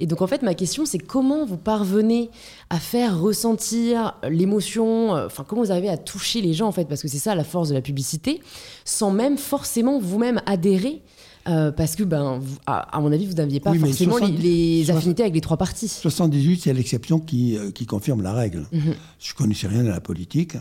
Et 0.00 0.06
donc 0.06 0.20
en 0.20 0.26
fait, 0.26 0.42
ma 0.42 0.54
question, 0.54 0.84
c'est 0.84 0.98
comment 0.98 1.46
vous 1.46 1.56
parvenez 1.56 2.28
à 2.70 2.80
faire 2.80 3.20
ressentir 3.20 4.16
l'émotion, 4.28 5.14
euh, 5.14 5.26
enfin 5.26 5.44
comment 5.46 5.62
vous 5.62 5.70
arrivez 5.70 5.88
à 5.88 5.96
toucher 5.96 6.40
les 6.40 6.54
gens 6.54 6.66
en 6.66 6.72
fait, 6.72 6.86
parce 6.86 7.02
que 7.02 7.06
c'est 7.08 7.18
ça 7.18 7.36
la 7.36 7.44
force 7.44 7.68
de 7.68 7.74
la 7.74 7.82
publicité, 7.82 8.40
sans 8.84 9.12
même 9.12 9.38
forcément 9.38 10.00
vous-même 10.00 10.40
adhérer. 10.44 11.02
Euh, 11.46 11.70
parce 11.70 11.94
que, 11.94 12.04
ben, 12.04 12.40
à, 12.66 12.98
mon 13.02 13.12
avis, 13.12 13.26
vous 13.26 13.34
n'aviez 13.34 13.60
pas 13.60 13.74
forcément 13.74 14.16
les, 14.16 14.90
affinités 14.90 15.24
avec 15.24 15.34
les 15.34 15.42
trois 15.42 15.58
parties. 15.58 15.88
78, 15.88 16.62
c'est 16.62 16.72
l'exception 16.72 17.20
qui, 17.20 17.58
euh, 17.58 17.70
qui, 17.70 17.84
confirme 17.84 18.22
la 18.22 18.32
règle. 18.32 18.66
Mhm. 18.72 18.94
Je 19.20 19.32
ne 19.32 19.36
connaissais 19.36 19.66
rien 19.66 19.84
à 19.84 19.90
la 19.90 20.00
politique. 20.00 20.56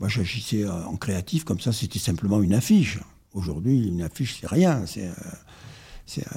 Moi, 0.00 0.10
j'agissais 0.10 0.68
en 0.68 0.96
créatif, 0.96 1.44
comme 1.44 1.60
ça, 1.60 1.72
c'était 1.72 1.98
simplement 1.98 2.42
une 2.42 2.52
affiche. 2.52 2.98
Aujourd'hui, 3.34 3.88
une 3.88 4.02
affiche, 4.02 4.38
c'est 4.40 4.48
rien. 4.48 4.84
C'est 4.86 5.08
euh, 6.28 6.32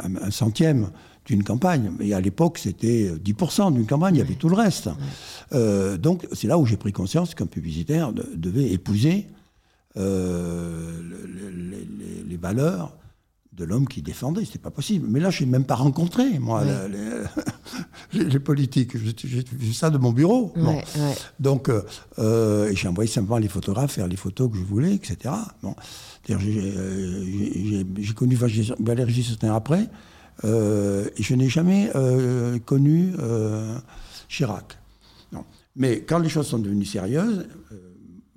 un, 0.00 0.30
centième 0.30 0.90
d'une 1.24 1.42
campagne. 1.42 1.92
Mais 1.98 2.12
à 2.12 2.20
l'époque, 2.20 2.58
c'était 2.58 3.12
10% 3.12 3.72
d'une 3.74 3.86
campagne, 3.86 4.14
il 4.14 4.18
y 4.18 4.22
avait 4.22 4.34
tout 4.34 4.48
le 4.48 4.54
reste. 4.54 4.88
Euh, 5.52 5.96
donc, 5.96 6.26
c'est 6.32 6.46
là 6.46 6.58
où 6.58 6.64
j'ai 6.64 6.76
pris 6.76 6.92
conscience 6.92 7.34
qu'un 7.34 7.46
publicitaire 7.46 8.12
devait 8.12 8.70
épouser 8.70 9.26
euh, 9.96 11.02
les, 12.26 12.36
valeurs 12.36 12.96
de 13.58 13.64
l'homme 13.64 13.86
qui 13.86 14.02
défendait. 14.02 14.44
C'était 14.44 14.58
pas 14.58 14.70
possible. 14.70 15.06
Mais 15.10 15.20
là, 15.20 15.30
je 15.30 15.44
n'ai 15.44 15.50
même 15.50 15.64
pas 15.64 15.74
rencontré, 15.74 16.38
moi, 16.38 16.64
les, 18.12 18.38
politiques. 18.38 18.96
J'ai 18.96 19.44
vu 19.52 19.72
ça 19.72 19.90
de 19.90 19.98
mon 19.98 20.12
bureau. 20.12 20.54
Donc, 21.40 21.68
euh, 21.68 21.82
euh, 22.18 22.70
j'ai 22.74 22.88
envoyé 22.88 23.10
simplement 23.10 23.38
les 23.38 23.48
photographes 23.48 23.92
faire 23.92 24.06
les 24.06 24.16
photos 24.16 24.50
que 24.50 24.56
je 24.56 24.62
voulais, 24.62 24.94
etc. 24.94 25.34
Bon. 25.62 25.74
J'ai 26.28 28.14
connu 28.14 28.36
Valéry 28.36 29.12
Giscard 29.12 29.54
après, 29.54 29.88
euh, 30.44 31.08
et 31.16 31.22
je 31.22 31.34
n'ai 31.34 31.48
jamais 31.48 31.90
connu 32.64 33.14
Chirac. 34.28 34.78
Non. 35.32 35.44
Mais 35.74 36.02
quand 36.02 36.18
les 36.18 36.28
choses 36.28 36.46
sont 36.46 36.58
devenues 36.58 36.84
sérieuses, 36.84 37.46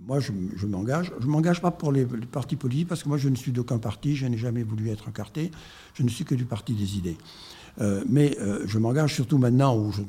moi, 0.08 0.20
je, 0.20 0.32
m'engage. 0.66 1.12
Je 1.20 1.26
ne 1.26 1.32
m'engage 1.32 1.62
pas 1.62 1.72
pour 1.72 1.92
les, 1.92 2.06
partis 2.06 2.56
politiques 2.56 2.88
parce 2.88 3.04
que 3.04 3.10
moi, 3.10 3.18
je 3.18 3.30
ne 3.30 3.36
suis 3.36 3.52
d'aucun 3.52 3.78
parti. 3.78 4.16
Je 4.16 4.26
n'ai 4.26 4.38
jamais 4.38 4.64
voulu 4.64 4.90
être 4.90 5.08
encarté. 5.08 5.52
Je 5.94 6.04
ne 6.04 6.10
suis 6.10 6.26
que 6.26 6.36
du 6.36 6.46
parti 6.46 6.74
des 6.74 6.98
idées. 6.98 7.18
Euh, 7.80 8.04
mais 8.08 8.38
euh, 8.40 8.64
je 8.66 8.80
m'engage 8.80 9.14
surtout 9.14 9.38
maintenant 9.38 9.78
où 9.78 9.92
je, 9.92 10.02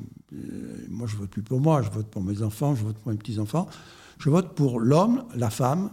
moi, 0.88 1.06
je 1.06 1.16
vote 1.16 1.30
plus 1.30 1.42
pour 1.42 1.60
moi. 1.60 1.82
Je 1.82 1.90
vote 1.90 2.06
pour 2.06 2.22
mes 2.22 2.42
enfants. 2.42 2.74
Je 2.74 2.84
vote 2.84 2.96
pour 2.96 3.12
mes 3.12 3.18
petits-enfants. 3.18 3.68
Je 4.18 4.30
vote 4.30 4.54
pour 4.54 4.80
l'homme, 4.80 5.24
la 5.34 5.50
femme, 5.50 5.90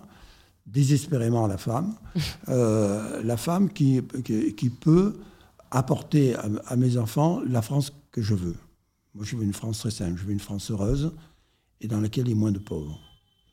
désespérément 0.65 1.47
la 1.47 1.57
femme, 1.57 1.95
la 2.47 3.37
femme 3.37 3.69
qui, 3.69 4.01
qui, 4.23 4.69
peut 4.69 5.17
apporter 5.71 6.35
à, 6.35 6.45
à 6.67 6.75
mes 6.75 6.97
enfants 6.97 7.41
la 7.47 7.61
France 7.61 7.91
que 8.11 8.21
je 8.21 8.35
veux. 8.35 8.55
Moi, 9.15 9.25
je 9.25 9.35
veux 9.35 9.43
une 9.43 9.53
France 9.53 9.79
très 9.79 9.91
simple. 9.91 10.19
Je 10.19 10.25
veux 10.25 10.31
une 10.31 10.39
France 10.39 10.69
heureuse 10.69 11.11
et 11.81 11.87
dans 11.87 11.99
laquelle 11.99 12.27
il 12.27 12.29
y 12.29 12.33
ait 12.33 12.35
moins 12.35 12.51
de 12.51 12.59
pauvres. 12.59 12.99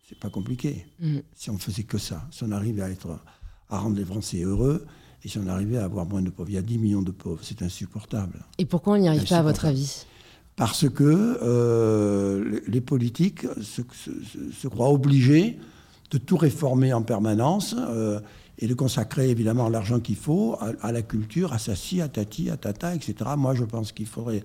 C'est 0.09 0.19
pas 0.19 0.31
compliqué. 0.31 0.87
Mm. 1.01 1.19
Si 1.35 1.51
on 1.51 1.59
faisait 1.59 1.83
que 1.83 1.99
ça, 1.99 2.23
si 2.31 2.45
on 2.45 2.53
arrivait 2.53 2.83
à, 2.83 2.91
être, 2.91 3.19
à 3.69 3.79
rendre 3.79 3.97
les 3.97 4.05
Français 4.05 4.43
heureux 4.43 4.87
et 5.25 5.29
si 5.29 5.39
on 5.39 5.47
arrivait 5.49 5.79
à 5.79 5.85
avoir 5.85 6.07
moins 6.07 6.23
de 6.23 6.31
pauvres. 6.31 6.51
Il 6.51 6.55
y 6.55 6.59
a 6.59 6.63
10 6.63 6.79
millions 6.79 7.03
de 7.03 7.11
pauvres, 7.11 7.41
c'est 7.43 7.63
insupportable. 7.63 8.45
Et 8.59 8.67
pourquoi 8.67 8.95
on 8.95 8.99
n'y 8.99 9.09
arrive 9.09 9.29
pas, 9.29 9.39
à 9.39 9.43
votre 9.43 9.65
avis? 9.65 10.07
Parce 10.55 10.89
que 10.89 11.39
euh, 11.43 12.61
les 12.69 12.81
politiques 12.81 13.47
se, 13.61 14.69
croient 14.69 14.91
obligés 14.91 15.59
de 16.13 16.19
tout 16.19 16.37
réformer 16.37 16.93
en 16.93 17.03
permanence. 17.03 17.75
Euh, 17.77 18.21
et 18.59 18.67
de 18.67 18.73
consacrer 18.73 19.29
évidemment 19.29 19.69
l'argent 19.69 20.01
qu'il 20.01 20.17
faut 20.17 20.57
à, 20.81 20.91
la 20.91 21.03
culture, 21.03 21.53
à 21.53 21.59
Sassi, 21.59 22.01
à 22.01 22.09
Tati, 22.09 22.49
à 22.49 22.57
Tata, 22.57 22.95
etc. 22.95 23.15
Moi, 23.37 23.55
je 23.55 23.65
pense 23.65 23.93
qu'il 23.93 24.07
faudrait, 24.07 24.43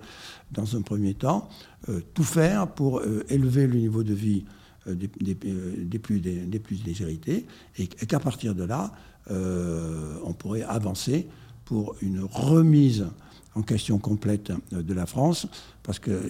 dans 0.50 0.76
un 0.76 0.82
premier 0.82 1.14
temps, 1.14 1.48
euh, 1.88 2.02
tout 2.12 2.22
faire 2.22 2.68
pour 2.68 3.00
élever 3.30 3.66
le 3.66 3.78
niveau 3.78 4.02
de 4.02 4.12
vie 4.12 4.44
euh, 4.86 4.94
des, 4.94 5.98
plus, 5.98 6.20
des, 6.20 6.60
déshérités, 6.84 7.46
et, 7.78 7.86
qu'à 7.86 8.20
partir 8.20 8.54
de 8.54 8.64
là, 8.64 8.92
on 9.30 10.32
pourrait 10.32 10.64
avancer 10.64 11.28
pour 11.64 11.94
une 12.02 12.20
remise 12.24 13.06
en 13.54 13.62
question 13.62 13.98
complète 13.98 14.52
de 14.72 14.94
la 14.94 15.06
France, 15.06 15.46
parce 15.82 15.98
que 16.00 16.20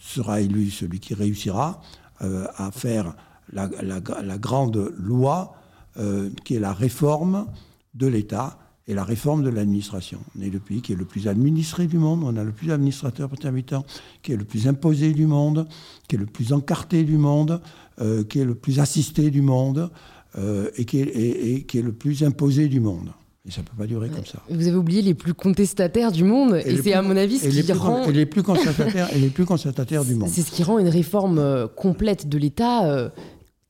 sera 0.00 0.40
élu 0.40 0.70
celui 0.70 0.98
qui 0.98 1.14
réussira 1.14 1.80
à 2.18 2.70
faire 2.72 3.14
la, 3.52 4.38
grande 4.38 4.92
loi 4.96 5.54
euh, 5.96 6.30
qui 6.44 6.56
est 6.56 6.60
la 6.60 6.72
réforme 6.72 7.46
de 7.94 8.06
l'État 8.06 8.58
et 8.86 8.94
la 8.94 9.04
réforme 9.04 9.42
de 9.42 9.48
l'administration. 9.48 10.20
On 10.38 10.42
est 10.42 10.50
le 10.50 10.58
pays 10.58 10.82
qui 10.82 10.92
est 10.92 10.96
le 10.96 11.04
plus 11.04 11.26
administré 11.26 11.86
du 11.86 11.98
monde, 11.98 12.22
on 12.24 12.36
a 12.36 12.44
le 12.44 12.52
plus 12.52 12.68
d'administrateurs 12.68 13.30
intermittents, 13.32 13.84
qui 14.22 14.32
est 14.32 14.36
le 14.36 14.44
plus 14.44 14.68
imposé 14.68 15.12
du 15.12 15.26
monde, 15.26 15.66
qui 16.08 16.16
est 16.16 16.18
le 16.18 16.26
plus 16.26 16.52
encarté 16.52 17.04
du 17.04 17.16
monde, 17.16 17.60
euh, 18.00 18.24
qui 18.24 18.40
est 18.40 18.44
le 18.44 18.54
plus 18.54 18.80
assisté 18.80 19.30
du 19.30 19.40
monde 19.40 19.90
euh, 20.36 20.68
et, 20.76 20.84
qui 20.84 21.00
est, 21.00 21.66
qui 21.66 21.78
est, 21.78 21.82
le 21.82 21.92
plus 21.92 22.22
imposé 22.24 22.68
du 22.68 22.80
monde. 22.80 23.10
Et 23.46 23.50
ça 23.50 23.60
ne 23.60 23.66
peut 23.66 23.76
pas 23.76 23.86
durer 23.86 24.08
comme 24.08 24.24
ça. 24.24 24.42
Vous 24.48 24.66
avez 24.66 24.76
oublié 24.76 25.02
les 25.02 25.14
plus 25.14 25.34
contestataires 25.34 26.12
du 26.12 26.24
monde, 26.24 26.60
et, 26.64 26.76
c'est 26.82 26.94
à 26.94 27.02
mon 27.02 27.16
avis 27.16 27.38
ce 27.38 27.48
qui 27.48 27.72
rend... 27.72 28.04
Et 28.04 28.12
les 28.12 28.26
plus 28.26 28.42
contestataires, 28.42 29.14
et 29.14 29.18
les 29.18 29.28
plus 29.28 29.44
contestataires 29.44 30.04
du 30.04 30.14
monde. 30.14 30.28
C'est 30.30 30.42
ce 30.42 30.50
qui 30.50 30.62
rend 30.62 30.78
une 30.78 30.88
réforme 30.88 31.68
complète 31.76 32.28
de 32.28 32.38
l'État 32.38 33.10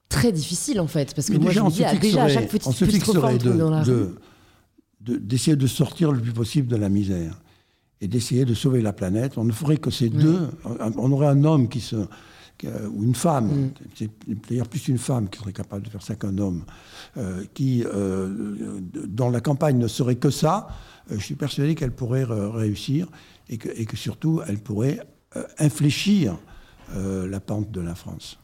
très 0.09 0.33
difficile 0.33 0.81
en 0.81 0.87
fait. 0.87 1.15
Parce 1.15 1.29
que 1.29 1.37
moi, 1.37 1.51
je 1.51 1.61
me 1.61 1.71
dis, 1.71 1.83
déjà, 2.01 2.25
à 2.25 2.29
chaque 2.29 2.49
petite, 2.49 2.67
on 2.67 2.73
se 2.73 2.85
fixerait 2.85 3.39
de, 3.39 4.15
d'essayer 5.05 5.57
de, 5.57 5.67
sortir 5.67 6.13
le 6.13 6.21
plus 6.21 6.33
possible 6.33 6.69
de 6.69 6.77
la 6.77 6.89
misère 6.89 7.41
et 8.01 8.09
d'essayer 8.09 8.45
de 8.45 8.55
sauver 8.55 8.83
la 8.83 8.93
planète. 8.93 9.39
On 9.39 9.45
ne 9.45 9.53
ferait 9.53 9.77
que 9.77 9.91
ces 9.91 10.09
deux. 10.09 10.49
On 10.65 11.13
aurait 11.13 11.29
un 11.29 11.45
homme 11.45 11.69
qui 11.69 11.81
se 11.81 11.97
ou 12.63 13.03
une 13.03 13.15
femme, 13.15 13.47
mm. 13.47 13.71
c'est 13.95 14.11
d'ailleurs 14.49 14.69
plus 14.69 14.89
une 14.89 14.99
femme 14.99 15.29
qui 15.29 15.39
serait 15.39 15.53
capable 15.53 15.85
de 15.85 15.91
faire 15.91 16.03
ça 16.03 16.15
qu'un 16.15 16.39
homme, 16.39 16.65
euh, 17.17 17.45
qui, 17.55 17.85
euh, 17.85 18.81
dont 19.07 19.31
la 19.31 19.41
campagne 19.41 19.79
ne 19.79 19.89
serait 19.89 20.17
que 20.17 20.31
ça, 20.31 20.69
euh, 21.11 21.17
je 21.19 21.25
suis 21.25 21.35
persuadé 21.35 21.75
qu'elle 21.75 21.93
pourrait 21.93 22.25
réussir 22.25 23.09
et 23.49 23.59
que, 23.59 23.69
et 23.69 23.85
que, 23.87 23.97
surtout 23.97 24.41
elle 24.47 24.59
pourrait 24.59 25.01
infléchir 25.59 26.37
la 26.95 27.41
pente 27.41 27.73
de 27.73 27.81
la 27.81 27.95
France. 27.95 28.39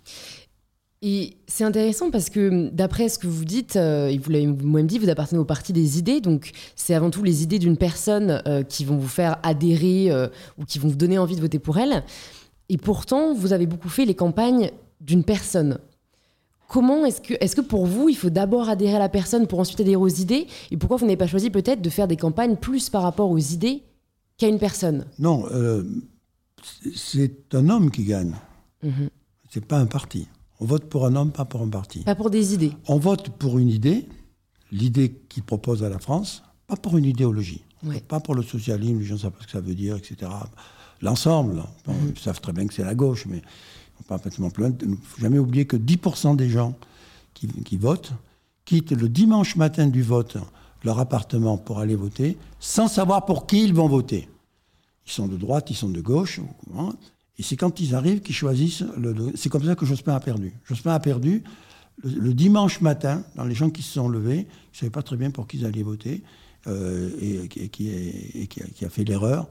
Et 1.02 1.38
c'est 1.46 1.64
intéressant 1.64 2.10
parce 2.10 2.28
que 2.28 2.68
d'après 2.68 3.08
ce 3.08 3.18
que 3.18 3.26
vous 3.26 3.46
dites, 3.46 3.76
euh, 3.76 4.08
et 4.08 4.18
vous 4.18 4.30
l'avez 4.30 4.46
moi-même 4.46 4.86
dit, 4.86 4.98
vous 4.98 5.08
appartenez 5.08 5.38
au 5.38 5.46
parti 5.46 5.72
des 5.72 5.98
idées, 5.98 6.20
donc 6.20 6.50
c'est 6.76 6.94
avant 6.94 7.08
tout 7.08 7.22
les 7.22 7.42
idées 7.42 7.58
d'une 7.58 7.78
personne 7.78 8.42
euh, 8.46 8.62
qui 8.62 8.84
vont 8.84 8.98
vous 8.98 9.08
faire 9.08 9.38
adhérer 9.42 10.10
euh, 10.10 10.28
ou 10.58 10.66
qui 10.66 10.78
vont 10.78 10.88
vous 10.88 10.96
donner 10.96 11.16
envie 11.16 11.36
de 11.36 11.40
voter 11.40 11.58
pour 11.58 11.78
elle. 11.78 12.04
Et 12.68 12.76
pourtant, 12.76 13.32
vous 13.32 13.54
avez 13.54 13.66
beaucoup 13.66 13.88
fait 13.88 14.04
les 14.04 14.14
campagnes 14.14 14.72
d'une 15.00 15.24
personne. 15.24 15.78
Comment 16.68 17.06
est-ce 17.06 17.22
que, 17.22 17.34
est-ce 17.40 17.56
que 17.56 17.62
pour 17.62 17.86
vous, 17.86 18.10
il 18.10 18.14
faut 18.14 18.30
d'abord 18.30 18.68
adhérer 18.68 18.96
à 18.96 19.00
la 19.00 19.08
personne 19.08 19.46
pour 19.46 19.58
ensuite 19.58 19.80
adhérer 19.80 19.96
aux 19.96 20.06
idées? 20.06 20.46
Et 20.70 20.76
pourquoi 20.76 20.98
vous 20.98 21.06
n'avez 21.06 21.16
pas 21.16 21.26
choisi 21.26 21.48
peut-être 21.48 21.80
de 21.80 21.90
faire 21.90 22.08
des 22.08 22.16
campagnes 22.16 22.56
plus 22.56 22.90
par 22.90 23.02
rapport 23.02 23.30
aux 23.30 23.38
idées 23.38 23.82
qu'à 24.36 24.48
une 24.48 24.58
personne? 24.58 25.06
Non, 25.18 25.46
c'est 26.94 27.54
un 27.54 27.70
homme 27.70 27.90
qui 27.90 28.04
gagne. 28.04 28.34
Mm 28.82 29.06
C'est 29.48 29.64
pas 29.64 29.78
un 29.78 29.86
parti. 29.86 30.28
On 30.60 30.66
vote 30.66 30.84
pour 30.84 31.06
un 31.06 31.16
homme, 31.16 31.32
pas 31.32 31.46
pour 31.46 31.62
un 31.62 31.68
parti. 31.68 32.00
Pas 32.00 32.14
pour 32.14 32.30
des 32.30 32.54
idées. 32.54 32.72
On 32.86 32.98
vote 32.98 33.30
pour 33.30 33.58
une 33.58 33.70
idée, 33.70 34.06
l'idée 34.70 35.10
qu'il 35.28 35.42
propose 35.42 35.82
à 35.82 35.88
la 35.88 35.98
France, 35.98 36.42
pas 36.66 36.76
pour 36.76 36.96
une 36.98 37.06
idéologie. 37.06 37.64
Pas 38.08 38.20
pour 38.20 38.34
le 38.34 38.42
socialisme, 38.42 38.98
les 38.98 39.04
gens 39.06 39.14
ne 39.14 39.20
savent 39.20 39.32
pas 39.32 39.40
ce 39.40 39.46
que 39.46 39.52
ça 39.52 39.60
veut 39.60 39.74
dire, 39.74 39.96
etc. 39.96 40.30
L'ensemble, 41.00 41.62
ils 41.88 42.18
savent 42.18 42.40
très 42.42 42.52
bien 42.52 42.66
que 42.66 42.74
c'est 42.74 42.84
la 42.84 42.94
gauche, 42.94 43.24
mais 43.26 43.40
on 43.98 44.02
pas 44.02 44.16
complètement 44.16 44.50
plus 44.50 44.66
Il 44.82 44.90
ne 44.90 44.96
faut 44.96 45.20
jamais 45.20 45.38
oublier 45.38 45.64
que 45.64 45.78
10% 45.78 46.36
des 46.36 46.50
gens 46.50 46.74
qui, 47.32 47.48
qui, 47.48 47.78
votent 47.78 48.12
quittent 48.66 48.92
le 48.92 49.08
dimanche 49.08 49.56
matin 49.56 49.86
du 49.86 50.02
vote 50.02 50.36
leur 50.84 50.98
appartement 50.98 51.56
pour 51.56 51.78
aller 51.78 51.96
voter, 51.96 52.36
sans 52.58 52.88
savoir 52.88 53.24
pour 53.24 53.46
qui 53.46 53.64
ils 53.64 53.74
vont 53.74 53.88
voter. 53.88 54.28
Ils 55.06 55.12
sont 55.12 55.26
de 55.26 55.36
droite, 55.36 55.70
ils 55.70 55.76
sont 55.76 55.88
de 55.88 56.00
gauche, 56.00 56.40
et 57.40 57.42
c'est 57.42 57.56
quand 57.56 57.80
ils 57.80 57.94
arrivent 57.94 58.20
qu'ils 58.20 58.34
choisissent. 58.34 58.84
Le, 58.98 59.32
c'est 59.34 59.48
comme 59.48 59.64
ça 59.64 59.74
que 59.74 59.86
Jospin 59.86 60.14
a 60.14 60.20
perdu. 60.20 60.52
Jospin 60.68 60.92
a 60.92 61.00
perdu 61.00 61.42
le, 62.04 62.34
dimanche 62.34 62.82
matin, 62.82 63.24
dans 63.34 63.44
les 63.44 63.54
gens 63.54 63.70
qui 63.70 63.80
se 63.80 63.94
sont 63.94 64.10
levés, 64.10 64.40
ils 64.40 64.74
ne 64.74 64.76
savaient 64.76 64.90
pas 64.90 65.02
très 65.02 65.16
bien 65.16 65.30
pour 65.30 65.46
qui 65.46 65.56
ils 65.56 65.64
allaient 65.64 65.82
voter, 65.82 66.22
euh, 66.66 67.08
et, 67.18 67.48
qui, 67.48 68.84
a, 68.84 68.90
fait 68.90 69.04
l'erreur 69.04 69.48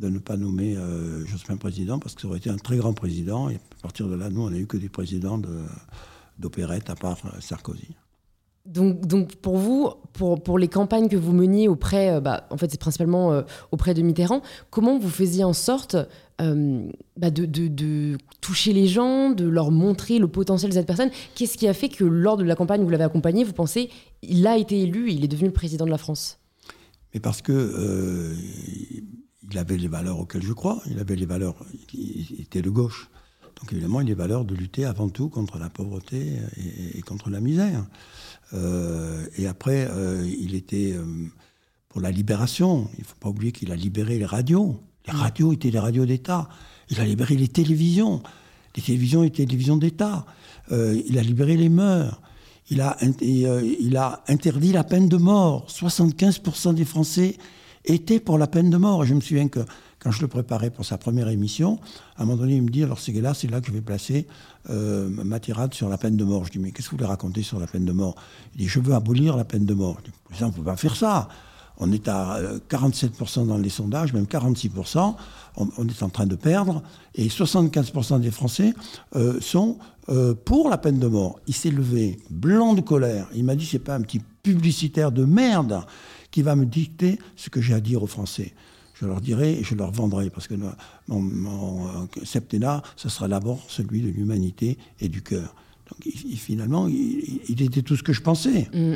de 0.00 0.08
ne 0.08 0.18
pas 0.18 0.36
nommer 0.36 0.76
euh, 0.76 1.24
Jospin 1.26 1.56
président, 1.56 2.00
parce 2.00 2.16
que 2.16 2.22
ça 2.22 2.26
aurait 2.26 2.38
été 2.38 2.50
un 2.50 2.56
très 2.56 2.76
grand 2.76 2.92
président. 2.92 3.48
Et 3.50 3.54
à 3.54 3.82
partir 3.82 4.08
de 4.08 4.16
là, 4.16 4.30
nous, 4.30 4.42
on 4.42 4.50
n'a 4.50 4.58
eu 4.58 4.66
que 4.66 4.76
des 4.76 4.88
présidents 4.88 5.40
d'opérette, 6.40 6.90
à 6.90 6.96
part 6.96 7.18
Sarkozy. 7.38 7.94
Donc, 8.68 9.36
pour 9.36 9.56
vous, 9.56 9.90
pour, 10.12 10.58
les 10.58 10.68
campagnes 10.68 11.08
que 11.08 11.16
vous 11.16 11.32
meniez 11.32 11.68
auprès, 11.68 12.10
euh, 12.10 12.20
bah, 12.20 12.46
en 12.50 12.58
fait 12.58 12.70
c'est 12.70 12.80
principalement 12.80 13.32
euh, 13.32 13.42
auprès 13.72 13.94
de 13.94 14.02
Mitterrand, 14.02 14.42
comment 14.70 14.98
vous 14.98 15.08
faisiez 15.08 15.42
en 15.42 15.54
sorte 15.54 15.96
euh, 16.42 16.86
bah, 17.16 17.30
de, 17.30 17.46
de, 17.46 18.18
toucher 18.42 18.74
les 18.74 18.86
gens, 18.86 19.30
de 19.30 19.48
leur 19.48 19.70
montrer 19.70 20.18
le 20.18 20.28
potentiel 20.28 20.70
de 20.70 20.74
cette 20.74 20.86
personne? 20.86 21.10
Qu'est-ce 21.34 21.56
qui 21.56 21.66
a 21.66 21.72
fait 21.72 21.88
que 21.88 22.04
lors 22.04 22.36
de 22.36 22.44
la 22.44 22.56
campagne 22.56 22.82
où 22.82 22.84
vous 22.84 22.90
l'avez 22.90 23.04
accompagné, 23.04 23.42
vous 23.42 23.54
pensez, 23.54 23.88
il 24.20 24.46
a 24.46 24.58
été 24.58 24.82
élu, 24.82 25.10
il 25.10 25.24
est 25.24 25.28
devenu 25.28 25.48
le 25.48 25.54
président 25.54 25.86
de 25.86 25.90
la 25.90 25.98
France? 25.98 26.38
Mais 27.14 27.20
parce 27.20 27.40
que 27.40 28.34
il 29.50 29.56
avait 29.56 29.78
les 29.78 29.88
valeurs 29.88 30.18
auxquelles 30.20 30.42
je 30.42 30.52
crois, 30.52 30.82
il 30.90 30.98
avait 30.98 31.16
les 31.16 31.24
valeurs, 31.24 31.54
il, 31.94 32.42
était 32.42 32.60
de 32.60 32.68
gauche. 32.68 33.08
Donc 33.58 33.72
évidemment, 33.72 34.02
il 34.02 34.04
a 34.04 34.08
les 34.08 34.14
valeurs 34.14 34.44
de 34.44 34.54
lutter 34.54 34.84
avant 34.84 35.08
tout 35.08 35.30
contre 35.30 35.58
la 35.58 35.70
pauvreté 35.70 36.36
et 36.94 37.00
contre 37.00 37.30
la 37.30 37.40
misère. 37.40 37.86
Euh, 38.54 39.26
et 39.36 39.46
après, 39.46 39.88
euh, 39.90 40.26
il 40.40 40.54
était 40.54 40.92
euh, 40.94 41.04
pour 41.88 42.00
la 42.00 42.10
libération. 42.10 42.88
Il 42.94 43.00
ne 43.00 43.04
faut 43.04 43.16
pas 43.20 43.28
oublier 43.28 43.52
qu'il 43.52 43.72
a 43.72 43.76
libéré 43.76 44.18
les 44.18 44.24
radios. 44.24 44.80
Les 45.06 45.12
radios 45.12 45.52
étaient 45.52 45.70
des 45.70 45.78
radios 45.78 46.06
d'État. 46.06 46.48
Il 46.90 47.00
a 47.00 47.04
libéré 47.04 47.36
les 47.36 47.48
télévisions. 47.48 48.22
Les 48.76 48.82
télévisions 48.82 49.24
étaient 49.24 49.42
des 49.42 49.48
télévisions 49.48 49.76
d'État. 49.76 50.26
il 50.70 51.18
a 51.18 51.22
libéré 51.22 51.56
les 51.56 51.68
mœurs. 51.68 52.20
Il 52.70 52.82
a, 52.82 52.98
il 53.22 53.96
a 53.96 54.22
interdit 54.28 54.72
la 54.72 54.84
peine 54.84 55.08
de 55.08 55.16
mort. 55.16 55.66
75% 55.70 56.74
des 56.74 56.84
Français 56.84 57.38
étaient 57.86 58.20
pour 58.20 58.36
la 58.36 58.46
peine 58.46 58.68
de 58.68 58.76
mort. 58.76 59.04
Je 59.04 59.14
me 59.14 59.22
souviens 59.22 59.48
que 59.48 59.60
quand 60.00 60.10
je 60.10 60.20
le 60.20 60.28
préparais 60.28 60.70
pour 60.70 60.84
sa 60.84 60.96
première 60.96 61.28
émission, 61.28 61.78
à 62.16 62.22
un 62.22 62.24
moment 62.24 62.38
donné, 62.38 62.56
il 62.56 62.62
me 62.62 62.70
dit 62.70 62.84
alors 62.84 62.98
c'est 62.98 63.12
là, 63.12 63.34
c'est 63.34 63.48
là 63.48 63.60
que 63.60 63.66
je 63.66 63.72
vais 63.72 63.80
placer 63.80 64.26
euh, 64.70 65.08
ma 65.08 65.40
tirade 65.40 65.74
sur 65.74 65.88
la 65.88 65.98
peine 65.98 66.16
de 66.16 66.24
mort. 66.24 66.44
Je 66.44 66.52
dis 66.52 66.58
mais 66.58 66.70
qu'est-ce 66.70 66.86
que 66.88 66.92
vous 66.92 66.98
voulez 66.98 67.08
raconter 67.08 67.42
sur 67.42 67.58
la 67.58 67.66
peine 67.66 67.84
de 67.84 67.92
mort? 67.92 68.14
Il 68.54 68.58
dit 68.58 68.68
je 68.68 68.78
veux 68.78 68.94
abolir 68.94 69.36
la 69.36 69.44
peine 69.44 69.64
de 69.64 69.74
mort. 69.74 69.98
Je 70.30 70.36
dis, 70.36 70.44
on 70.44 70.48
ne 70.48 70.52
peut 70.52 70.62
pas 70.62 70.76
faire 70.76 70.96
ça. 70.96 71.28
On 71.80 71.92
est 71.92 72.08
à 72.08 72.40
47% 72.68 73.40
euh, 73.40 73.44
dans 73.44 73.56
les 73.56 73.68
sondages, 73.68 74.12
même 74.12 74.24
46%. 74.24 75.14
On, 75.56 75.88
est 75.88 76.02
en 76.02 76.08
train 76.08 76.26
de 76.26 76.34
perdre. 76.36 76.82
Et 77.14 77.28
75% 77.28 78.20
des 78.20 78.30
Français 78.30 78.74
euh, 79.16 79.40
sont 79.40 79.78
pour 80.46 80.70
la 80.70 80.78
peine 80.78 80.98
de 80.98 81.06
mort. 81.06 81.38
Il 81.46 81.54
s'est 81.54 81.70
levé, 81.70 82.18
blanc 82.30 82.72
de 82.72 82.80
colère. 82.80 83.28
Il 83.34 83.44
m'a 83.44 83.54
dit 83.54 83.66
c'est 83.66 83.78
pas 83.78 83.94
un 83.94 84.00
petit 84.00 84.22
publicitaire 84.42 85.12
de 85.12 85.26
merde 85.26 85.82
qui 86.30 86.40
va 86.40 86.56
me 86.56 86.64
dicter 86.64 87.18
ce 87.36 87.50
que 87.50 87.60
j'ai 87.60 87.74
à 87.74 87.80
dire 87.80 88.02
aux 88.02 88.06
Français 88.06 88.54
je 89.00 89.06
leur 89.06 89.20
dirai 89.20 89.52
et 89.52 89.64
je 89.64 89.74
leur 89.74 89.90
vendrai, 89.92 90.30
parce 90.30 90.48
que 90.48 90.54
mon, 91.06 92.08
septennat, 92.24 92.82
ce 92.96 93.08
sera 93.08 93.28
d'abord 93.28 93.64
celui 93.68 94.00
de 94.00 94.08
l'humanité 94.08 94.78
et 95.00 95.08
du 95.08 95.22
cœur. 95.22 95.54
Donc 95.88 96.12
finalement, 96.36 96.88
il, 96.88 97.62
était 97.62 97.82
tout 97.82 97.96
ce 97.96 98.02
que 98.02 98.12
je 98.12 98.22
pensais. 98.22 98.68
Mm. 98.74 98.94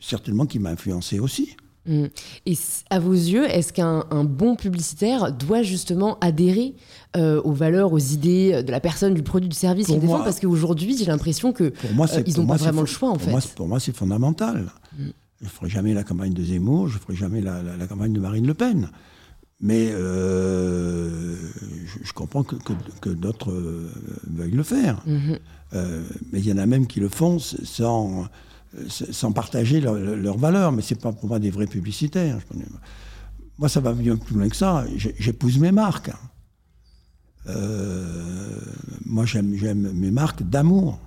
Certainement 0.00 0.46
qu'il 0.46 0.60
m'a 0.60 0.70
influencé 0.70 1.18
aussi. 1.18 1.56
Mm. 1.86 2.06
Et 2.46 2.54
à 2.90 2.98
vos 2.98 3.12
yeux, 3.12 3.44
est-ce 3.48 3.72
qu'un 3.72 4.24
bon 4.24 4.56
publicitaire 4.56 5.32
doit 5.32 5.62
justement 5.62 6.18
adhérer 6.20 6.74
euh, 7.16 7.40
aux 7.42 7.52
valeurs, 7.52 7.92
aux 7.92 7.98
idées 7.98 8.62
de 8.62 8.70
la 8.70 8.80
personne, 8.80 9.14
du 9.14 9.22
produit, 9.22 9.48
du 9.48 9.56
service 9.56 9.86
qu'il 9.86 10.00
défend 10.00 10.24
Parce 10.24 10.40
qu'aujourd'hui, 10.40 10.96
j'ai 10.98 11.06
l'impression 11.06 11.52
que 11.52 11.64
euh, 11.64 12.22
ils 12.26 12.36
n'ont 12.36 12.46
pas 12.46 12.56
vraiment 12.56 12.80
le 12.82 12.86
choix, 12.86 13.10
en 13.10 13.18
fait. 13.18 13.30
pour 13.54 13.68
moi, 13.68 13.80
c'est 13.80 13.94
fondamental. 13.94 14.72
Mm. 14.98 15.04
Je 15.40 15.44
ne 15.44 15.50
ferai 15.50 15.68
jamais 15.68 15.94
la 15.94 16.02
campagne 16.02 16.32
de 16.32 16.42
Zemmour, 16.42 16.88
je 16.88 16.94
ne 16.94 17.00
ferai 17.00 17.14
jamais 17.14 17.40
la, 17.40 17.86
campagne 17.88 18.12
de 18.12 18.20
Marine 18.20 18.46
Le 18.46 18.54
Pen. 18.54 18.90
Mais 19.60 19.88
euh, 19.90 21.34
je, 22.02 22.12
comprends 22.12 22.42
que, 22.42 23.08
d'autres 23.08 23.52
veuillent 24.28 24.50
le 24.50 24.62
faire. 24.62 25.02
Mm-hmm. 25.08 25.38
mais 26.32 26.40
il 26.40 26.46
y 26.46 26.52
en 26.52 26.58
a 26.58 26.66
même 26.66 26.86
qui 26.86 27.00
le 27.00 27.08
font 27.08 27.38
sans 27.38 28.28
sans 28.88 29.32
partager 29.32 29.80
leurs 29.80 30.38
valeurs, 30.38 30.72
mais 30.72 30.82
c'est 30.82 31.00
pas 31.00 31.12
pour 31.12 31.28
moi 31.28 31.38
des 31.38 31.50
vrais 31.50 31.66
publicitaires. 31.66 32.38
Moi, 33.58 33.68
ça 33.68 33.80
va 33.80 33.92
bien 33.92 34.16
plus 34.16 34.36
loin 34.36 34.48
que 34.48 34.56
ça. 34.56 34.84
J'épouse 34.96 35.58
mes 35.58 35.72
marques. 35.72 36.10
Euh, 37.48 38.60
moi, 39.04 39.24
j'aime 39.24 39.92
mes 39.92 40.10
marques 40.10 40.42
d'amour. 40.42 40.98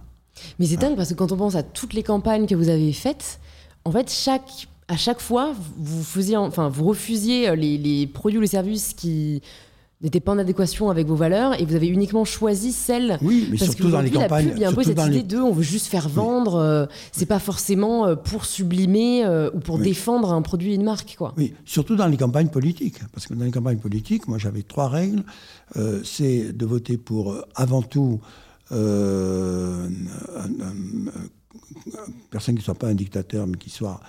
Mais 0.57 0.65
c'est 0.65 0.77
dingue 0.77 0.95
parce 0.95 1.09
que 1.09 1.15
quand 1.15 1.31
on 1.31 1.37
pense 1.37 1.55
à 1.55 1.63
toutes 1.63 1.93
les 1.93 2.03
campagnes 2.03 2.47
que 2.47 2.55
vous 2.55 2.69
avez 2.69 2.93
faites, 2.93 3.39
en 3.83 3.91
fait, 3.91 4.09
chaque, 4.09 4.67
à 4.89 4.97
chaque 4.97 5.21
fois, 5.21 5.53
vous, 5.77 6.03
faisiez, 6.03 6.35
enfin, 6.35 6.67
vous 6.67 6.83
refusiez 6.83 7.55
les, 7.55 7.77
les 7.77 8.07
produits 8.07 8.39
ou 8.39 8.41
les 8.41 8.47
services 8.47 8.93
qui 8.93 9.41
n'était 10.01 10.19
pas 10.19 10.31
en 10.31 10.37
adéquation 10.37 10.89
avec 10.89 11.07
vos 11.07 11.15
valeurs 11.15 11.59
et 11.59 11.65
vous 11.65 11.75
avez 11.75 11.87
uniquement 11.87 12.23
choisi 12.23 12.71
celle 12.71 13.17
oui 13.21 13.47
mais 13.51 13.57
parce 13.57 13.71
surtout 13.71 13.89
dans 13.91 14.01
les 14.01 14.09
campagnes 14.09 14.53
il 14.55 14.61
y 14.61 14.65
a 14.65 14.69
un 14.69 14.73
peu 14.73 14.83
cette 14.83 14.99
idée 14.99 15.23
de 15.23 15.37
on 15.37 15.51
veut 15.51 15.63
juste 15.63 15.87
faire 15.87 16.07
vendre 16.07 16.55
euh, 16.55 16.85
c'est 17.11 17.25
pas 17.25 17.39
forcément 17.39 18.05
euh, 18.05 18.15
pour 18.15 18.45
sublimer 18.45 19.25
euh, 19.25 19.49
ou 19.53 19.59
pour 19.59 19.77
défendre 19.77 20.31
un 20.31 20.41
produit 20.41 20.73
une 20.73 20.83
marque 20.83 21.15
quoi. 21.17 21.33
Oui 21.37 21.53
surtout 21.65 21.97
dans 21.97 22.07
les 22.07 22.15
campagnes 22.15 22.47
politiques 22.47 22.99
parce 23.13 23.27
que 23.27 23.33
dans 23.33 23.43
les 23.43 23.51
campagnes 23.51 23.79
politiques 23.79 24.27
moi 24.27 24.37
j'avais 24.37 24.63
trois 24.63 24.87
règles. 24.87 25.23
C'est 26.03 26.51
de 26.51 26.65
voter 26.65 26.97
pour 26.97 27.35
avant 27.55 27.81
tout 27.81 28.19
une 28.71 30.07
personne 32.29 32.55
qui 32.55 32.63
soit 32.63 32.75
pas 32.75 32.87
un 32.87 32.95
dictateur 32.95 33.45
mais 33.47 33.57
qui 33.57 33.69
soit 33.69 33.99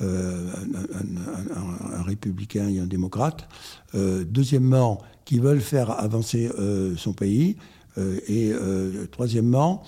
un, 0.00 2.02
républicain 2.02 2.68
et 2.68 2.78
un 2.78 2.86
démocrate. 2.86 3.48
deuxièmement, 3.94 5.00
qui 5.26 5.40
veulent 5.40 5.60
faire 5.60 5.90
avancer 5.90 6.50
euh, 6.58 6.96
son 6.96 7.12
pays. 7.12 7.56
Euh, 7.98 8.18
et 8.26 8.52
euh, 8.52 9.06
troisièmement, 9.10 9.82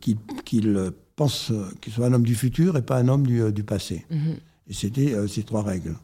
qu'il 0.00 0.18
pense 1.16 1.52
qu'il 1.80 1.92
soit 1.92 2.06
un 2.06 2.12
homme 2.12 2.22
du 2.22 2.36
futur 2.36 2.76
et 2.76 2.82
pas 2.82 2.98
un 2.98 3.08
homme 3.08 3.26
du, 3.26 3.64
passé. 3.64 4.04
Mhm. 4.10 4.36
Et 4.68 4.74
c'était 4.74 5.16
ces 5.26 5.42
trois 5.42 5.64
règles. 5.64 5.96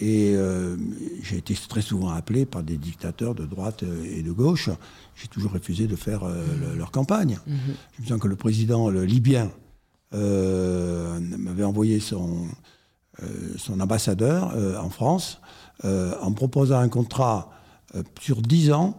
et 0.00 0.34
j'ai 1.22 1.36
été 1.36 1.54
très 1.68 1.82
souvent 1.82 2.08
appelé 2.08 2.46
par 2.46 2.62
des 2.62 2.78
dictateurs 2.78 3.34
de 3.34 3.44
droite 3.44 3.82
et 3.82 4.22
de 4.22 4.32
gauche. 4.32 4.70
J'ai 5.14 5.28
toujours 5.28 5.52
refusé 5.52 5.86
de 5.86 5.96
faire 5.96 6.24
mhm. 6.24 6.78
leur 6.78 6.90
campagne. 6.90 7.38
Mhm. 7.46 7.56
Je 7.98 8.02
me 8.02 8.06
sens 8.06 8.20
que 8.20 8.28
le 8.28 8.36
président 8.36 8.88
le 8.88 9.04
libyen 9.04 9.50
m'avait 10.12 11.64
envoyé 11.64 12.00
son, 12.00 12.46
son 13.56 13.80
ambassadeur 13.80 14.54
en 14.82 14.90
France 14.90 15.40
euh, 15.84 16.14
en 16.20 16.32
proposant 16.32 16.78
un 16.78 16.88
contrat 16.88 17.50
euh, 17.96 18.04
sur 18.20 18.40
10 18.40 18.70
ans 18.70 18.96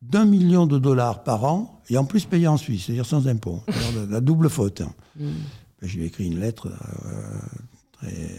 d'un 0.00 0.24
million 0.24 0.66
de 0.66 0.78
dollars 0.78 1.22
par 1.22 1.44
an 1.44 1.82
et 1.90 1.98
en 1.98 2.06
plus 2.06 2.24
payé 2.24 2.48
en 2.48 2.56
Suisse, 2.56 2.84
c'est-à-dire 2.86 3.04
sans 3.04 3.28
impôt. 3.28 3.60
la, 4.08 4.22
double 4.22 4.48
faute. 4.48 4.80
Mm. 4.80 5.26
Ben, 5.26 5.32
je 5.82 5.96
lui 5.96 6.04
ai 6.04 6.06
écrit 6.06 6.24
une 6.24 6.40
lettre 6.40 6.68
euh, 6.68 7.38
très, 7.92 8.38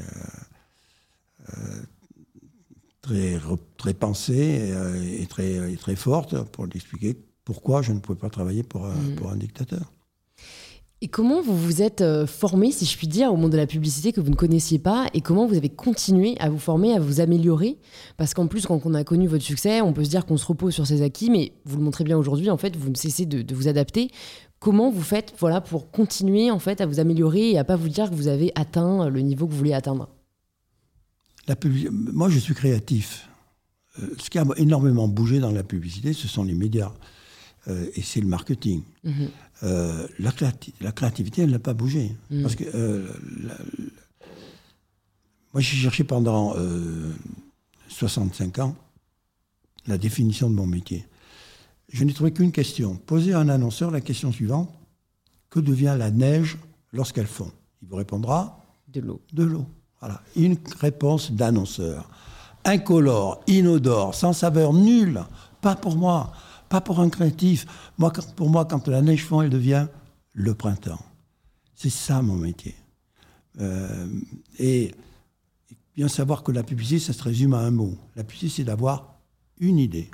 très, 3.01 3.39
très 3.78 3.93
pensée 3.93 4.74
et, 5.20 5.28
très, 5.28 5.76
très 5.76 5.95
forte 5.95 6.41
pour 6.41 6.66
lui 6.66 6.78
expliquer 6.78 7.16
pourquoi 7.43 7.84
je 7.84 7.91
ne 7.91 7.99
pouvais 7.99 8.18
pas 8.18 8.32
travailler 8.32 8.63
pour, 8.63 8.88
mm. 8.88 9.16
pour 9.16 9.30
un 9.30 9.36
dictateur. 9.36 9.91
Et 11.06 11.08
comment 11.08 11.39
vous 11.39 11.56
vous 11.56 11.84
êtes 11.84 12.01
euh, 12.01 12.26
formé, 12.26 12.72
si 12.72 12.84
je 12.84 12.97
puis 12.97 13.08
dire, 13.08 13.32
au 13.32 13.38
monde 13.38 13.51
de 13.51 13.58
la 13.58 13.68
publicité 13.68 14.12
que 14.12 14.20
vous 14.20 14.32
ne 14.32 14.36
connaissiez 14.36 14.80
pas 14.80 15.06
Et 15.14 15.22
comment 15.22 15.45
vous 15.45 15.56
avez 15.56 15.70
continué 15.70 16.36
à 16.39 16.49
vous 16.49 16.58
former, 16.58 16.95
à 16.95 16.99
vous 16.99 17.20
améliorer? 17.20 17.78
Parce 18.18 18.34
qu'en 18.34 18.47
plus, 18.47 18.66
quand 18.66 18.82
on 18.86 18.93
a 18.95 19.03
connu 19.03 19.28
votre 19.28 19.43
succès, 19.43 19.82
on 19.82 19.93
peut 19.93 20.03
se 20.03 20.10
dire 20.10 20.26
qu'on 20.26 20.38
se 20.38 20.47
repose 20.47 20.74
sur 20.74 20.88
ses 20.88 21.03
acquis, 21.03 21.30
mais 21.30 21.51
vous 21.64 21.78
le 21.78 21.84
montrez 21.84 22.06
bien 22.06 22.18
aujourd'hui, 22.18 22.49
en 22.49 22.58
fait, 22.58 22.76
vous 22.76 22.89
ne 22.89 22.95
cessez 22.95 23.28
de, 23.28 23.53
vous 23.53 23.68
adapter. 23.68 24.10
Comment 24.58 24.89
vous 24.89 25.03
faites 25.03 25.36
voilà, 25.38 25.62
pour 25.62 25.91
continuer 25.91 26.49
en 26.49 26.58
fait, 26.58 26.82
à 26.82 26.88
vous 26.88 26.99
améliorer 26.99 27.51
et 27.51 27.60
à 27.60 27.64
pas 27.64 27.76
vous 27.76 27.89
dire 27.89 28.10
que 28.10 28.16
vous 28.16 28.28
avez 28.28 28.51
atteint 28.56 29.08
le 29.08 29.22
niveau 29.22 29.45
que 29.45 29.51
vous 29.51 29.60
voulez 29.60 29.74
atteindre? 29.74 30.10
La 31.47 31.56
Moi, 31.91 32.30
je 32.30 32.39
suis 32.39 32.56
créatif. 32.56 33.30
Euh, 34.01 34.08
ce 34.18 34.32
qui 34.32 34.39
a 34.39 34.45
énormément 34.58 35.08
bougé 35.08 35.38
dans 35.38 35.51
la 35.51 35.62
publicité, 35.62 36.14
ce 36.14 36.28
sont 36.28 36.43
les 36.43 36.56
médias. 36.56 36.91
Euh, 37.68 37.89
et 37.95 38.01
c'est 38.01 38.22
le 38.22 38.28
marketing. 38.28 38.84
Mhm. 39.03 39.30
Euh, 39.63 40.07
la, 40.20 40.32
la, 40.82 40.91
créativité, 40.91 41.41
elle 41.43 41.51
n'a 41.51 41.59
pas 41.59 41.74
bougé. 41.74 42.16
Mhm. 42.30 42.41
Parce 42.41 42.55
que 42.55 42.63
euh, 42.74 43.07
moi, 45.53 45.61
j'ai 45.61 45.78
cherché 45.78 46.03
pendant 46.03 46.55
65 47.88 48.59
ans 48.59 48.76
la 49.88 49.97
définition 49.97 50.49
de 50.49 50.55
mon 50.55 50.68
métier. 50.68 51.05
Je 51.89 52.03
n'ai 52.03 52.13
trouvé 52.13 52.34
qu'une 52.34 52.51
question. 52.51 52.95
Posez 53.05 53.34
à 53.34 53.39
un 53.39 53.47
annonceur 53.47 53.89
la 53.89 54.01
question 54.01 54.32
suivante 54.32 54.70
que 55.49 55.59
devient 55.59 55.95
la 55.97 56.11
neige 56.11 56.57
lorsqu'elle 56.91 57.28
fond? 57.28 57.51
Il 57.82 57.88
vous 57.88 57.95
répondra 57.95 58.59
de 58.89 58.99
l'eau. 58.99 59.22
De 59.32 59.43
l'eau. 59.43 59.66
Voilà. 60.01 60.22
Une 60.36 60.57
réponse 60.80 61.32
d'annonceur. 61.32 62.09
Incolore, 62.66 63.41
inodore, 63.47 64.13
sans 64.13 64.34
saveur 64.34 64.74
nulle. 64.74 65.24
Pas 65.61 65.76
pour 65.76 65.95
moi. 65.95 66.34
Pas 66.70 66.82
pour 66.82 66.99
un 66.99 67.09
créatif. 67.09 67.66
Moi, 67.97 68.11
pour 68.36 68.49
moi, 68.49 68.66
quand 68.66 68.88
la 68.88 69.01
neige 69.01 69.24
fond, 69.24 69.41
elle 69.41 69.49
devient 69.49 69.88
le 70.34 70.53
printemps. 70.53 71.03
C'est 71.76 71.89
ça 71.89 72.22
mon 72.22 72.36
métier. 72.36 72.76
Euh, 73.59 74.07
et 74.59 74.93
bien 75.95 76.07
savoir 76.07 76.43
que 76.43 76.51
la 76.51 76.63
publicité, 76.63 76.99
ça 76.99 77.13
se 77.13 77.24
résume 77.24 77.53
à 77.53 77.59
un 77.59 77.72
mot. 77.72 77.95
La 78.16 78.24
publicité, 78.24 78.61
c'est 78.61 78.66
d'avoir 78.66 79.20
une 79.59 79.80
idée. 79.80 80.09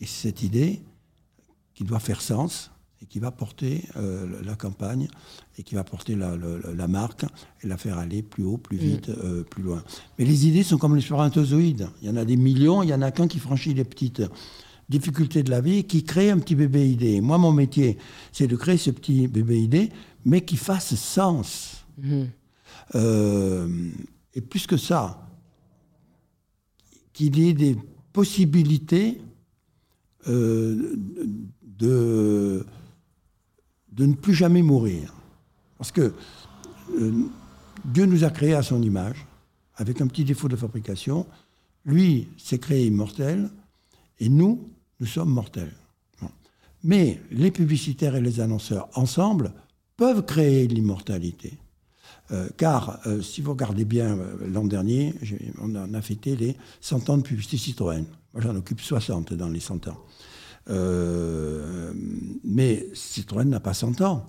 Et 0.00 0.06
cette 0.06 0.42
idée 0.42 0.80
qui 1.74 1.84
doit 1.84 1.98
faire 1.98 2.20
sens 2.20 2.70
et 3.02 3.06
qui 3.06 3.18
va 3.18 3.30
porter 3.30 3.84
euh, 3.96 4.40
la 4.44 4.54
campagne 4.54 5.08
et 5.56 5.62
qui 5.62 5.74
va 5.74 5.84
porter 5.84 6.16
la, 6.16 6.88
marque 6.88 7.24
et 7.62 7.66
la 7.66 7.76
faire 7.76 7.98
aller 7.98 8.22
plus 8.22 8.44
haut, 8.44 8.58
plus 8.58 8.76
vite, 8.76 9.08
mm. 9.08 9.14
euh, 9.24 9.42
plus 9.44 9.62
loin. 9.62 9.82
Mais 10.18 10.24
les 10.24 10.46
idées 10.46 10.62
sont 10.62 10.78
comme 10.78 10.96
les 10.96 11.02
spermatozoïdes. 11.02 11.88
Il 12.02 12.08
y 12.08 12.10
en 12.10 12.16
a 12.16 12.24
des 12.24 12.36
millions, 12.36 12.82
il 12.82 12.88
y 12.88 12.94
en 12.94 13.02
a 13.02 13.10
qu'un 13.10 13.28
qui 13.28 13.38
franchit 13.38 13.74
les 13.74 13.84
petites 13.84 14.22
difficultés 14.88 15.42
de 15.42 15.50
la 15.50 15.60
vie 15.60 15.84
qui 15.84 16.04
crée 16.04 16.30
un 16.30 16.38
petit 16.38 16.54
bébé 16.54 16.88
idée. 16.88 17.20
Moi, 17.20 17.38
mon 17.38 17.52
métier, 17.52 17.98
c'est 18.32 18.46
de 18.46 18.56
créer 18.56 18.78
ce 18.78 18.90
petit 18.90 19.28
bébé 19.28 19.60
idée, 19.60 19.90
mais 20.24 20.42
qui 20.42 20.56
fasse 20.56 20.94
sens. 20.94 21.84
Mhm. 21.98 22.28
Euh, 22.94 23.90
et 24.34 24.40
plus 24.40 24.66
que 24.66 24.76
ça, 24.76 25.28
qu'il 27.12 27.38
y 27.38 27.48
ait 27.48 27.54
des 27.54 27.76
possibilités 28.12 29.20
euh, 30.28 30.96
de, 31.62 32.66
de 33.92 34.06
ne 34.06 34.14
plus 34.14 34.34
jamais 34.34 34.62
mourir. 34.62 35.14
Parce 35.76 35.92
que 35.92 36.12
euh, 36.98 37.12
Dieu 37.84 38.06
nous 38.06 38.24
a 38.24 38.30
créés 38.30 38.54
à 38.54 38.62
son 38.62 38.82
image, 38.82 39.26
avec 39.76 40.00
un 40.00 40.06
petit 40.06 40.24
défaut 40.24 40.48
de 40.48 40.56
fabrication. 40.56 41.26
Lui 41.84 42.28
s'est 42.36 42.58
créé 42.58 42.86
immortel, 42.86 43.50
et 44.18 44.28
nous, 44.28 44.68
nous 45.00 45.06
sommes 45.06 45.30
mortels. 45.30 45.72
Mais 46.84 47.20
les 47.30 47.50
publicitaires 47.50 48.14
et 48.14 48.20
les 48.20 48.40
annonceurs 48.40 48.88
ensemble 48.94 49.52
peuvent 49.96 50.24
créer 50.24 50.68
l'immortalité. 50.68 51.58
Euh, 52.30 52.48
car 52.56 53.00
euh, 53.06 53.22
si 53.22 53.40
vous 53.40 53.52
regardez 53.52 53.84
bien, 53.84 54.18
euh, 54.18 54.36
l'an 54.52 54.64
dernier, 54.64 55.14
on 55.60 55.74
a 55.74 56.02
fêté 56.02 56.36
les 56.36 56.56
100 56.80 57.10
ans 57.10 57.16
de 57.16 57.22
publicité 57.22 57.56
Citroën. 57.56 58.04
Moi, 58.34 58.42
j'en 58.42 58.54
occupe 58.54 58.80
60 58.80 59.32
dans 59.32 59.48
les 59.48 59.60
100 59.60 59.88
ans. 59.88 59.98
mais 62.44 62.86
Citroën 62.94 63.48
n'a 63.48 63.60
pas 63.60 63.74
100 63.74 64.02
ans. 64.02 64.26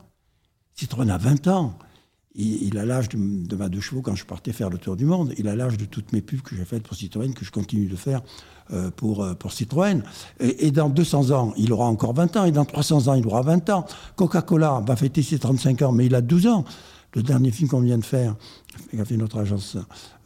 Citroën 0.76 1.10
a 1.10 1.18
20 1.18 1.48
ans. 1.48 1.78
Il, 2.36 2.78
a 2.78 2.86
l'âge 2.86 3.10
de, 3.10 3.18
de, 3.18 3.56
ma 3.56 3.70
deux 3.70 3.82
chevaux 3.82 4.04
quand 4.04 4.16
je 4.16 4.24
partais 4.24 4.54
faire 4.54 4.70
le 4.70 4.78
tour 4.78 4.96
du 4.96 5.06
monde. 5.06 5.34
Il 5.38 5.48
a 5.48 5.56
l'âge 5.56 5.78
de 5.78 5.86
toutes 5.86 6.14
mes 6.14 6.22
pubs 6.22 6.42
que 6.42 6.56
j'ai 6.56 6.64
faites 6.64 6.84
pour 6.84 6.96
Citroën, 6.96 7.34
que 7.34 7.44
je 7.44 7.52
continue 7.52 7.88
de 7.88 7.96
faire 7.96 8.22
euh, 8.72 8.92
pour, 8.92 9.24
euh, 9.24 9.34
pour 9.34 9.52
Citroën. 9.52 10.04
Et, 10.40 10.70
dans 10.70 10.90
200 10.90 11.32
ans, 11.32 11.54
il 11.58 11.74
aura 11.74 11.86
encore 11.86 12.14
20 12.14 12.38
ans. 12.38 12.46
Et 12.46 12.52
dans 12.52 12.66
300 12.66 13.08
ans, 13.08 13.16
il 13.16 13.26
aura 13.26 13.42
20 13.42 13.70
ans. 13.72 13.86
Coca-Cola 14.16 14.84
va 14.86 14.96
fêter 14.96 15.24
ses 15.24 15.40
35 15.40 15.82
ans, 15.82 15.92
mais 15.92 16.06
il 16.06 16.14
a 16.14 16.22
12 16.22 16.48
ans. 16.48 16.66
Le 17.16 17.24
dernier 17.24 17.50
film 17.50 17.68
qu'on 17.68 17.82
vient 17.82 17.98
de 17.98 18.06
faire, 18.06 18.36
qu'a 18.96 19.06
fait 19.06 19.18
notre 19.18 19.40
agence 19.40 19.78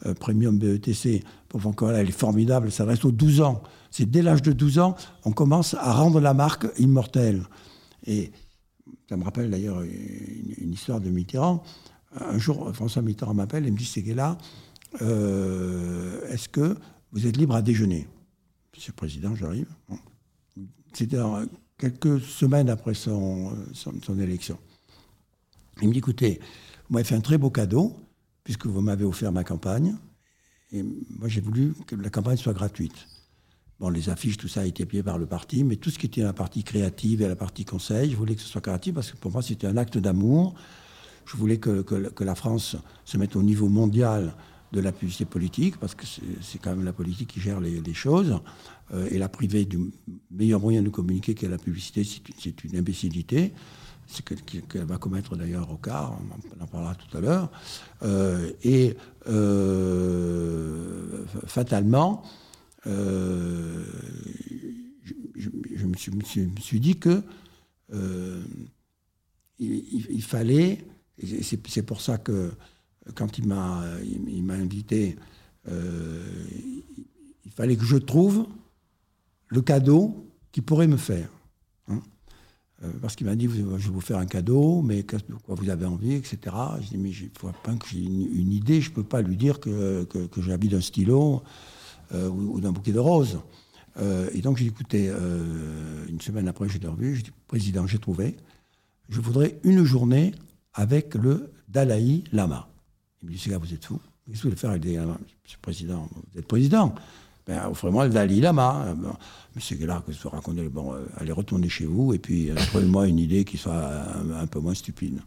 euh, 0.05 0.13
Premium 0.13 0.57
BETC 0.57 1.23
pour 1.47 1.61
Vancola, 1.61 1.99
elle 1.99 2.09
est 2.09 2.11
formidable, 2.11 2.69
ça 2.71 2.83
reste 2.83 3.05
aux 3.05 3.11
12 3.13 3.39
ans. 3.39 3.63
C'est 3.89 4.09
dès 4.09 4.21
l'âge 4.21 4.41
de 4.41 4.51
12 4.51 4.79
ans, 4.79 4.95
on 5.23 5.31
commence 5.31 5.75
à 5.75 5.93
rendre 5.93 6.19
la 6.19 6.33
marque 6.33 6.65
immortelle. 6.77 7.43
Et 8.05 8.31
ça 9.07 9.15
me 9.15 9.23
rappelle 9.23 9.49
d'ailleurs 9.49 9.81
une, 9.81 10.73
histoire 10.73 10.99
de 10.99 11.09
Mitterrand. 11.09 11.63
Un 12.19 12.37
jour, 12.37 12.73
François 12.73 13.01
Mitterrand 13.01 13.33
m'appelle 13.33 13.65
et 13.65 13.71
me 13.71 13.77
dit 13.77 13.85
C'est 13.85 14.01
là, 14.13 14.37
euh, 15.01 16.27
est-ce 16.29 16.47
que 16.49 16.77
vous 17.11 17.27
êtes 17.27 17.37
libre 17.37 17.55
à 17.55 17.61
déjeuner? 17.61 18.07
Monsieur 18.73 18.91
le 18.91 18.95
Président, 18.95 19.35
j'arrive. 19.35 19.67
C'était 20.93 21.17
quelques 21.77 22.21
semaines 22.21 22.69
après 22.69 22.93
son, 22.93 23.55
son, 23.73 24.19
élection. 24.19 24.57
Il 25.81 25.87
me 25.87 25.93
dit 25.93 25.99
écoutez, 25.99 26.39
vous 26.87 26.93
m'avez 26.93 27.03
fait 27.03 27.15
un 27.15 27.21
très 27.21 27.37
beau 27.37 27.49
cadeau, 27.49 27.95
puisque 28.43 28.67
vous 28.67 28.81
m'avez 28.81 29.05
offert 29.05 29.31
ma 29.31 29.43
campagne. 29.43 29.95
Et 30.71 30.83
moi, 30.83 31.27
j'ai 31.27 31.41
voulu 31.41 31.73
que 31.87 31.95
la 31.95 32.09
campagne 32.09 32.37
soit 32.37 32.53
gratuite. 32.53 33.07
Bon, 33.79 33.89
les 33.89 34.09
affiches, 34.09 34.37
tout 34.37 34.47
ça 34.47 34.61
a 34.61 34.65
été 34.65 34.85
payé 34.85 35.03
par 35.03 35.17
le 35.17 35.25
parti, 35.25 35.63
mais 35.63 35.75
tout 35.75 35.89
ce 35.89 35.97
qui 35.97 36.05
était 36.05 36.21
la 36.21 36.33
partie 36.33 36.63
créative 36.63 37.21
et 37.21 37.27
la 37.27 37.35
partie 37.35 37.65
conseil, 37.65 38.11
je 38.11 38.15
voulais 38.15 38.35
que 38.35 38.41
ce 38.41 38.47
soit 38.47 38.61
gratuit 38.61 38.91
parce 38.91 39.11
que 39.11 39.17
pour 39.17 39.31
moi, 39.31 39.41
c'était 39.41 39.67
un 39.67 39.77
acte 39.77 39.97
d'amour. 39.97 40.55
Je 41.25 41.37
voulais 41.37 41.57
que, 41.57 42.23
la 42.23 42.35
France 42.35 42.75
se 43.05 43.17
mette 43.17 43.35
au 43.35 43.43
niveau 43.43 43.69
mondial 43.69 44.33
de 44.71 44.79
la 44.79 44.91
publicité 44.91 45.25
politique, 45.25 45.77
parce 45.77 45.93
que 45.93 46.05
c'est 46.41 46.59
quand 46.59 46.71
même 46.71 46.85
la 46.85 46.93
politique 46.93 47.29
qui 47.29 47.39
gère 47.39 47.59
les, 47.59 47.93
choses, 47.93 48.39
euh, 48.93 49.07
et 49.11 49.19
la 49.19 49.29
priver 49.29 49.65
du 49.65 49.91
meilleur 50.31 50.59
moyen 50.59 50.81
de 50.81 50.89
communiquer 50.89 51.35
qu'est 51.35 51.47
la 51.47 51.59
publicité, 51.59 52.03
c'est 52.03 52.63
une 52.63 52.75
imbécilité 52.77 53.53
c'est 54.05 54.23
qu'elle 54.23 54.85
va 54.85 54.97
commettre 54.97 55.35
d'ailleurs 55.35 55.71
au 55.71 55.77
quart, 55.77 56.19
on 56.59 56.63
en 56.63 56.67
parlera 56.67 56.95
tout 56.95 57.17
à 57.17 57.21
l'heure. 57.21 57.49
Euh, 58.03 58.51
et 58.63 58.95
euh, 59.27 61.23
fatalement, 61.45 62.23
je, 62.85 62.91
me 65.85 65.95
suis, 65.95 66.79
dit 66.79 66.97
que 66.97 67.23
il, 69.59 70.23
fallait, 70.23 70.85
c'est 71.17 71.83
pour 71.83 72.01
ça 72.01 72.17
que 72.17 72.51
quand 73.15 73.37
il 73.37 73.47
m'a 73.47 73.83
invité, 74.49 75.15
il 75.67 77.51
fallait 77.51 77.75
que 77.75 77.85
je 77.85 77.97
trouve 77.97 78.47
le 79.47 79.61
cadeau 79.61 80.25
qu'il 80.51 80.63
pourrait 80.63 80.87
me 80.87 80.97
faire. 80.97 81.29
Hein. 81.87 81.99
Euh, 82.83 82.91
parce 83.01 83.15
qu'il 83.15 83.27
m'a 83.27 83.35
dit, 83.35 83.45
je 83.45 83.61
vais 83.63 83.77
vous 83.77 84.01
faire 84.01 84.17
un 84.17 84.25
cadeau, 84.25 84.81
mais 84.81 85.03
de 85.03 85.35
quoi 85.43 85.55
vous 85.55 85.69
avez 85.69 85.85
envie, 85.85 86.13
etc. 86.13 86.37
Je 86.81 86.89
dis, 86.89 86.97
mais 86.97 87.09
il 87.09 87.29
faut 87.37 87.49
pas 87.63 87.73
que 87.75 87.87
j'ai 87.87 87.99
une, 87.99 88.51
idée, 88.51 88.81
je 88.81 88.89
ne 88.89 88.95
peux 88.95 89.03
pas 89.03 89.21
lui 89.21 89.37
dire 89.37 89.59
que, 89.59 90.03
que, 90.05 90.41
j'ai 90.41 90.53
envie 90.53 90.69
d'un 90.69 90.81
stylo 90.81 91.43
euh, 92.13 92.29
ou, 92.29 92.59
d'un 92.59 92.71
bouquet 92.71 92.91
de 92.91 92.99
roses. 92.99 93.39
Euh, 93.97 94.29
et 94.33 94.41
donc 94.41 94.57
j'ai 94.57 94.65
dit, 94.65 94.71
écoutez, 94.71 95.11
une 96.09 96.21
semaine 96.21 96.47
après, 96.47 96.67
je 96.67 96.77
l'ai 96.77 96.87
revu, 96.87 97.15
j'ai 97.15 97.23
dit, 97.23 97.31
président, 97.47 97.85
j'ai 97.85 97.99
trouvé, 97.99 98.37
je 99.09 99.21
voudrais 99.21 99.59
une 99.63 99.83
journée 99.83 100.33
avec 100.73 101.15
le 101.15 101.51
Dalai 101.67 102.23
Lama. 102.31 102.67
Il 103.21 103.29
me 103.29 103.35
dit, 103.35 103.49
là, 103.49 103.57
vous 103.57 103.73
êtes 103.73 103.85
fou. 103.85 103.99
Qu'est-ce 104.25 104.37
que 104.37 104.43
vous 104.43 104.49
voulez 104.49 104.59
faire 104.59 104.71
avec 104.71 104.83
Dalai 104.83 104.97
Lama? 104.97 105.17
Monsieur 105.43 105.57
le 105.57 105.61
président, 105.61 106.09
vous 106.31 106.39
êtes 106.39 106.47
président 106.47 106.95
ben, 107.45 107.67
offrez-moi 107.69 108.05
le 108.05 108.13
Dalai 108.13 108.39
Lama. 108.39 108.85
Euh, 108.87 108.93
bon, 108.93 109.13
Monsieur 109.55 109.75
que 109.77 109.83
je 109.83 110.27
raconter, 110.27 110.67
bon, 110.69 110.93
euh, 110.93 111.05
allez 111.17 111.31
retourner 111.31 111.69
chez 111.69 111.85
vous 111.85 112.13
et 112.13 112.19
puis 112.19 112.49
euh, 112.49 112.55
trouvez-moi 112.55 113.07
une 113.07 113.19
idée 113.19 113.43
qui 113.43 113.57
soit 113.57 113.73
un, 113.73 114.47
peu 114.47 114.59
moins 114.59 114.73
stupide. 114.73 115.19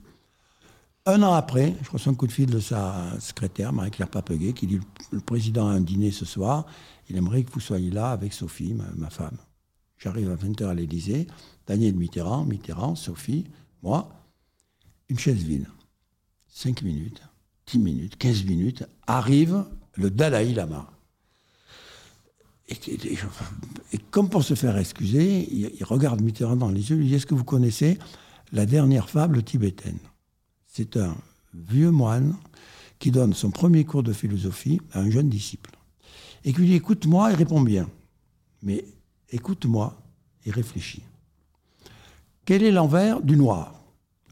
Un 1.05 1.23
an 1.23 1.35
après, 1.35 1.75
je 1.83 1.91
reçois 1.91 2.13
un 2.13 2.15
coup 2.17 2.27
de 2.27 2.33
fil 2.33 2.51
de 2.51 2.59
sa 2.59 2.95
secrétaire, 3.21 3.73
Marie-Claire 3.73 4.09
Papeguet, 4.09 4.53
qui 4.55 4.67
dit 4.67 4.81
Le 5.13 5.21
président 5.21 5.69
a 5.69 5.73
un 5.73 5.81
dîner 5.81 6.11
ce 6.11 6.25
soir, 6.25 6.67
il 7.09 7.17
aimerait 7.17 7.45
que 7.45 7.53
vous 7.53 7.61
soyez 7.61 7.91
là 7.91 8.11
avec 8.11 8.33
Sophie, 8.33 8.75
ma, 8.97 9.11
femme. 9.11 9.37
J'arrive 9.99 10.31
à 10.31 10.35
20h 10.35 10.67
à 10.67 10.75
l'Élysée, 10.75 11.29
Daniel 11.67 11.95
Mitterrand, 11.95 12.45
Mitterrand, 12.45 12.97
Sophie, 12.97 13.45
moi, 13.83 14.09
une 15.09 15.19
chaise 15.19 15.43
vide. 15.43 15.67
5 16.49 16.83
minutes, 16.83 17.23
10 17.67 17.79
minutes, 17.79 18.17
15 18.17 18.45
minutes, 18.45 18.85
arrive 19.07 19.65
le 19.95 20.11
Dalai 20.11 20.53
Lama. 20.55 20.91
Et, 22.69 23.99
comme 24.11 24.29
pour 24.29 24.43
se 24.43 24.55
faire 24.55 24.77
excuser, 24.77 25.49
il, 25.53 25.85
regarde 25.85 26.21
Mitterrand 26.21 26.57
dans 26.57 26.71
les 26.71 26.91
yeux, 26.91 26.97
il 26.97 27.03
lui 27.03 27.09
dit 27.09 27.15
Est-ce 27.15 27.27
que 27.27 27.35
vous 27.35 27.45
connaissez 27.45 27.99
la 28.53 28.67
dernière 28.67 29.09
fable 29.09 29.43
tibétaine? 29.43 29.99
C'est 30.67 30.97
un 30.97 31.15
vieux 31.55 31.91
moine 31.91 32.35
qui 32.99 33.11
donne 33.11 33.35
son 33.35 33.51
premier 33.51 33.85
cours 33.85 34.03
de 34.03 34.13
philosophie 34.13 34.81
à 34.93 35.01
un 35.01 35.11
jeune 35.11 35.29
disciple. 35.29 35.71
Et 36.45 36.53
qui 36.53 36.61
lui 36.61 36.67
dit 36.69 36.75
Écoute-moi 36.75 37.33
et 37.33 37.35
réponds 37.35 37.61
bien. 37.61 37.89
Mais 38.63 38.85
écoute-moi 39.31 39.97
et 40.45 40.51
réfléchis. 40.51 41.03
Quel 42.45 42.63
est 42.63 42.73
l'envers 42.73 43.21
du 43.21 43.37
noir? 43.37 43.75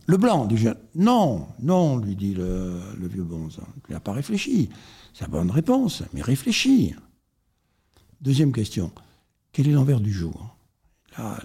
Le 0.07 0.17
blanc, 0.17 0.47
du 0.47 0.57
jeune. 0.57 0.77
Non, 0.95 1.49
non, 1.61 1.97
lui 1.97 2.15
dit 2.15 2.35
le, 2.35 2.81
vieux 3.01 3.23
bonze. 3.23 3.61
Il 3.89 3.93
n'a 3.93 4.01
pas 4.01 4.13
réfléchi. 4.13 4.69
C'est 5.13 5.23
la 5.23 5.29
bonne 5.29 5.51
réponse, 5.51 6.03
mais 6.13 6.21
réfléchis. 6.21 6.95
Deuxième 8.21 8.53
question, 8.53 8.91
quel 9.53 9.69
est 9.69 9.73
l'envers 9.73 10.01
du 10.01 10.13
jour? 10.13 10.57
Là, 11.17 11.39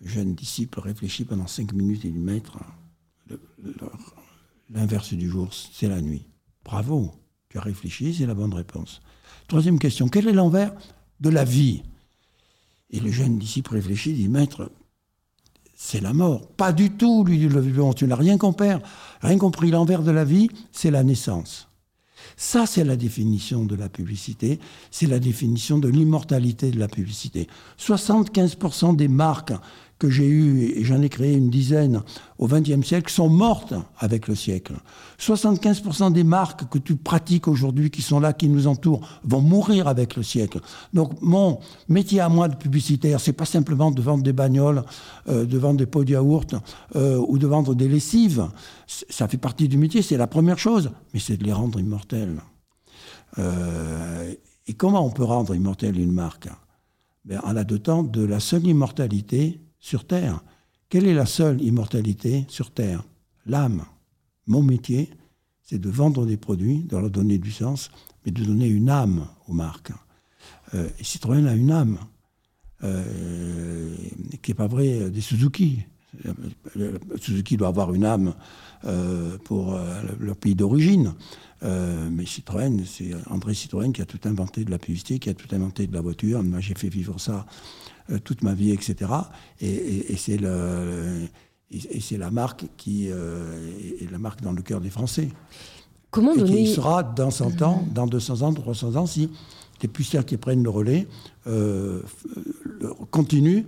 le 0.00 0.08
jeune 0.08 0.34
disciple 0.34 0.80
réfléchit 0.80 1.24
pendant 1.24 1.46
cinq 1.46 1.72
minutes 1.72 2.04
et 2.04 2.10
lui 2.10 2.20
maître, 2.20 2.58
l'inverse 4.70 5.14
du 5.14 5.28
jour, 5.28 5.52
c'est 5.52 5.88
la 5.88 6.00
nuit. 6.00 6.26
Bravo, 6.64 7.12
tu 7.48 7.58
as 7.58 7.62
réfléchi, 7.62 8.14
c'est 8.14 8.26
la 8.26 8.34
bonne 8.34 8.54
réponse. 8.54 9.00
Troisième 9.48 9.78
question, 9.78 10.08
quel 10.08 10.28
est 10.28 10.32
l'envers 10.32 10.72
de 11.20 11.28
la 11.28 11.44
vie? 11.44 11.82
Et 12.90 13.00
le 13.00 13.10
jeune 13.10 13.38
disciple 13.38 13.74
réfléchit, 13.74 14.14
dit, 14.14 14.28
maître, 14.28 14.70
c'est 15.82 16.02
la 16.02 16.12
mort. 16.12 16.46
Pas 16.46 16.72
du 16.72 16.90
tout, 16.90 17.24
lui 17.24 17.38
dit 17.38 17.48
le 17.48 17.58
vivant, 17.58 17.94
tu 17.94 18.06
n'as 18.06 18.14
rien 18.14 18.36
compris. 18.36 18.68
Rien 19.22 19.38
compris, 19.38 19.70
l'envers 19.70 20.02
de 20.02 20.10
la 20.10 20.24
vie, 20.24 20.50
c'est 20.72 20.90
la 20.90 21.02
naissance. 21.02 21.68
Ça, 22.36 22.66
c'est 22.66 22.84
la 22.84 22.96
définition 22.96 23.64
de 23.64 23.74
la 23.76 23.88
publicité, 23.88 24.60
c'est 24.90 25.06
la 25.06 25.18
définition 25.18 25.78
de 25.78 25.88
l'immortalité 25.88 26.70
de 26.70 26.78
la 26.78 26.86
publicité. 26.86 27.48
75% 27.78 28.94
des 28.94 29.08
marques 29.08 29.54
que 30.00 30.08
j'ai 30.08 30.26
eues, 30.26 30.62
et 30.62 30.82
j'en 30.82 31.02
ai 31.02 31.10
créé 31.10 31.34
une 31.34 31.50
dizaine 31.50 32.02
au 32.38 32.48
XXe 32.48 32.84
siècle, 32.84 33.12
sont 33.12 33.28
mortes 33.28 33.74
avec 33.98 34.26
le 34.28 34.34
siècle. 34.34 34.72
75% 35.20 36.10
des 36.12 36.24
marques 36.24 36.68
que 36.70 36.78
tu 36.78 36.96
pratiques 36.96 37.46
aujourd'hui, 37.46 37.90
qui 37.90 38.00
sont 38.00 38.18
là, 38.18 38.32
qui 38.32 38.48
nous 38.48 38.66
entourent, 38.66 39.06
vont 39.24 39.42
mourir 39.42 39.86
avec 39.86 40.16
le 40.16 40.22
siècle. 40.22 40.60
Donc 40.94 41.20
mon 41.20 41.60
métier 41.88 42.18
à 42.20 42.30
moi 42.30 42.48
de 42.48 42.56
publicitaire, 42.56 43.20
c'est 43.20 43.34
pas 43.34 43.44
simplement 43.44 43.90
de 43.90 44.00
vendre 44.00 44.24
des 44.24 44.32
bagnoles, 44.32 44.82
euh, 45.28 45.44
de 45.44 45.58
vendre 45.58 45.76
des 45.76 45.86
pots 45.86 46.02
de 46.02 46.12
yaourt 46.12 46.54
euh, 46.96 47.22
ou 47.28 47.36
de 47.36 47.46
vendre 47.46 47.74
des 47.74 47.86
lessives. 47.86 48.48
Ça 48.86 49.28
fait 49.28 49.38
partie 49.38 49.68
du 49.68 49.76
métier, 49.76 50.00
c'est 50.00 50.16
la 50.16 50.26
première 50.26 50.58
chose, 50.58 50.90
mais 51.12 51.20
c'est 51.20 51.36
de 51.36 51.44
les 51.44 51.52
rendre 51.52 51.78
immortelles. 51.78 52.40
Euh, 53.38 54.34
et 54.66 54.72
comment 54.72 55.04
on 55.04 55.10
peut 55.10 55.24
rendre 55.24 55.54
immortelle 55.54 56.00
une 56.00 56.12
marque? 56.12 56.48
Ben, 57.26 57.38
En 57.44 57.52
la 57.52 57.64
dotant 57.64 58.02
de 58.02 58.24
la 58.24 58.40
seule 58.40 58.66
immortalité 58.66 59.60
sur 59.80 60.06
Terre. 60.06 60.42
Quelle 60.88 61.06
est 61.06 61.14
la 61.14 61.26
seule 61.26 61.62
immortalité 61.62 62.44
sur 62.48 62.70
Terre? 62.70 63.04
L'âme. 63.46 63.84
Mon 64.46 64.62
métier, 64.62 65.10
c'est 65.62 65.78
de 65.78 65.88
vendre 65.88 66.26
des 66.26 66.36
produits, 66.36 66.82
de 66.82 66.96
leur 66.96 67.10
donner 67.10 67.38
du 67.38 67.52
sens, 67.52 67.90
mais 68.24 68.32
de 68.32 68.44
donner 68.44 68.66
une 68.66 68.90
âme 68.90 69.26
aux 69.48 69.52
marques. 69.52 69.92
Euh, 70.74 70.88
Citroën 71.00 71.46
a 71.46 71.54
une 71.54 71.70
âme, 71.70 71.98
euh, 72.82 73.94
qui 74.42 74.50
n'est 74.50 74.56
pas 74.56 74.66
vrai 74.66 75.10
des 75.10 75.20
Suzuki. 75.20 75.84
Suzuki 77.20 77.56
doit 77.56 77.68
avoir 77.68 77.94
une 77.94 78.04
âme 78.04 78.34
euh, 78.84 79.38
pour 79.44 79.78
leur 80.18 80.36
pays 80.36 80.56
d'origine. 80.56 81.14
mais 81.62 82.26
Citroën, 82.26 82.84
c'est 82.84 83.12
André 83.30 83.54
Citroën 83.54 83.92
qui 83.92 84.02
a 84.02 84.06
tout 84.06 84.20
inventé 84.24 84.64
de 84.64 84.70
la 84.70 84.78
publicité, 84.78 85.18
qui 85.20 85.30
a 85.30 85.34
tout 85.34 85.54
inventé 85.54 85.86
de 85.86 85.94
la 85.94 86.00
voiture. 86.00 86.42
Moi, 86.42 86.60
j'ai 86.60 86.74
fait 86.74 86.88
vivre 86.88 87.20
ça 87.20 87.46
euh, 88.10 88.18
toute 88.18 88.42
ma 88.42 88.54
vie, 88.54 88.72
etc. 88.72 89.10
Et, 89.60 90.16
c'est 90.16 90.36
le, 90.36 91.28
et 91.70 92.00
c'est 92.00 92.16
la 92.16 92.30
marque 92.30 92.66
qui 92.76 93.08
euh, 93.10 93.70
est 94.00 94.10
la 94.10 94.18
marque 94.18 94.40
dans 94.42 94.52
le 94.52 94.62
cœur 94.62 94.80
des 94.80 94.90
Français. 94.90 95.28
Comment 96.10 96.34
donner... 96.34 96.62
il 96.62 96.68
sera 96.68 97.02
dans 97.02 97.30
100 97.30 97.62
ans, 97.62 97.84
dans 97.94 98.06
200 98.06 98.42
ans, 98.42 98.52
300 98.52 98.96
ans, 98.96 99.06
si 99.06 99.30
les 99.82 99.88
puissants 99.88 100.22
qui 100.22 100.36
prennent 100.36 100.62
le 100.62 100.70
relais 100.70 101.06
euh, 101.46 102.02
continuent 103.10 103.64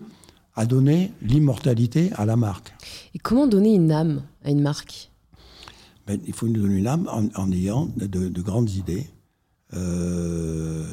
à 0.54 0.66
donner 0.66 1.12
l'immortalité 1.22 2.10
à 2.14 2.26
la 2.26 2.36
marque. 2.36 2.74
Et 3.14 3.18
comment 3.18 3.46
donner 3.46 3.74
une 3.74 3.92
âme 3.92 4.22
à 4.44 4.50
une 4.50 4.60
marque? 4.60 5.10
Ben, 6.06 6.20
Il 6.26 6.34
faut 6.34 6.46
lui 6.46 6.54
donner 6.54 6.78
une 6.78 6.86
âme 6.86 7.08
en, 7.34 7.52
ayant 7.52 7.88
de, 7.96 8.42
grandes 8.42 8.70
idées. 8.70 9.06
le, 9.72 10.84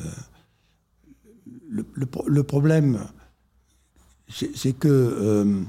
le, 1.68 2.44
problème 2.44 3.00
c'est 4.30 4.74
que 4.74 4.88
euh, 4.88 5.62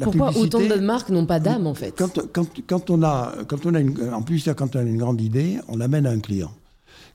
Pourquoi 0.00 0.36
autant 0.36 0.60
de 0.60 0.74
marques 0.80 1.08
n'ont 1.08 1.26
pas 1.26 1.40
d'âme 1.40 1.66
en 1.66 1.74
fait 1.74 1.94
quand, 1.96 2.20
quand, 2.32 2.46
quand, 2.66 2.90
on 2.90 3.02
a, 3.02 3.32
quand 3.48 3.66
on 3.66 3.74
a 3.74 3.80
une, 3.80 4.12
En 4.12 4.22
plus, 4.22 4.48
quand 4.56 4.76
on 4.76 4.78
a 4.78 4.82
une 4.82 4.98
grande 4.98 5.20
idée, 5.20 5.58
on 5.68 5.76
l'amène 5.76 6.06
à 6.06 6.10
un 6.10 6.20
client. 6.20 6.52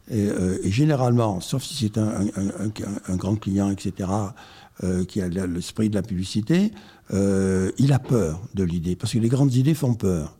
Et, 0.10 0.26
euh, 0.26 0.58
généralement, 0.64 1.40
sauf 1.40 1.64
si 1.64 1.76
c'est 1.76 1.98
un, 1.98 2.26
un, 3.08 3.16
grand 3.16 3.36
client, 3.36 3.70
etc., 3.70 4.10
euh, 4.84 5.06
qui 5.06 5.22
a 5.22 5.28
l'esprit 5.28 5.90
de 5.90 5.96
la 5.96 6.02
publicité, 6.02 6.72
euh, 7.14 7.72
il 7.78 7.94
a 7.94 8.00
peur 8.00 8.42
de 8.54 8.64
l'idée, 8.64 8.96
parce 8.96 9.14
que 9.14 9.20
les 9.20 9.30
grandes 9.30 9.54
idées 9.54 9.74
font 9.74 9.94
peur. 9.94 10.38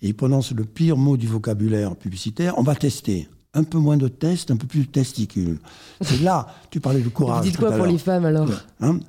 Et 0.00 0.08
il 0.08 0.14
prononce 0.14 0.52
le 0.52 0.64
pire 0.64 0.96
mot 0.96 1.16
du 1.16 1.26
vocabulaire 1.26 1.96
publicitaire, 1.96 2.54
on 2.56 2.62
va 2.62 2.74
tester 2.74 3.28
un 3.54 3.64
peu 3.64 3.78
moins 3.78 3.96
de 3.96 4.08
tests, 4.08 4.50
un 4.50 4.56
peu 4.56 4.66
plus 4.66 4.86
de 4.86 4.90
testicules. 4.90 5.58
C'est 6.00 6.20
là, 6.20 6.46
tu 6.70 6.80
parlais 6.80 7.00
de 7.00 7.08
courage. 7.08 7.44
Vous 7.44 7.50
dites 7.50 7.58
quoi 7.58 7.72
pour 7.72 7.86
les 7.86 7.98
femmes 7.98 8.24
alors 8.24 8.48
hein 8.80 9.00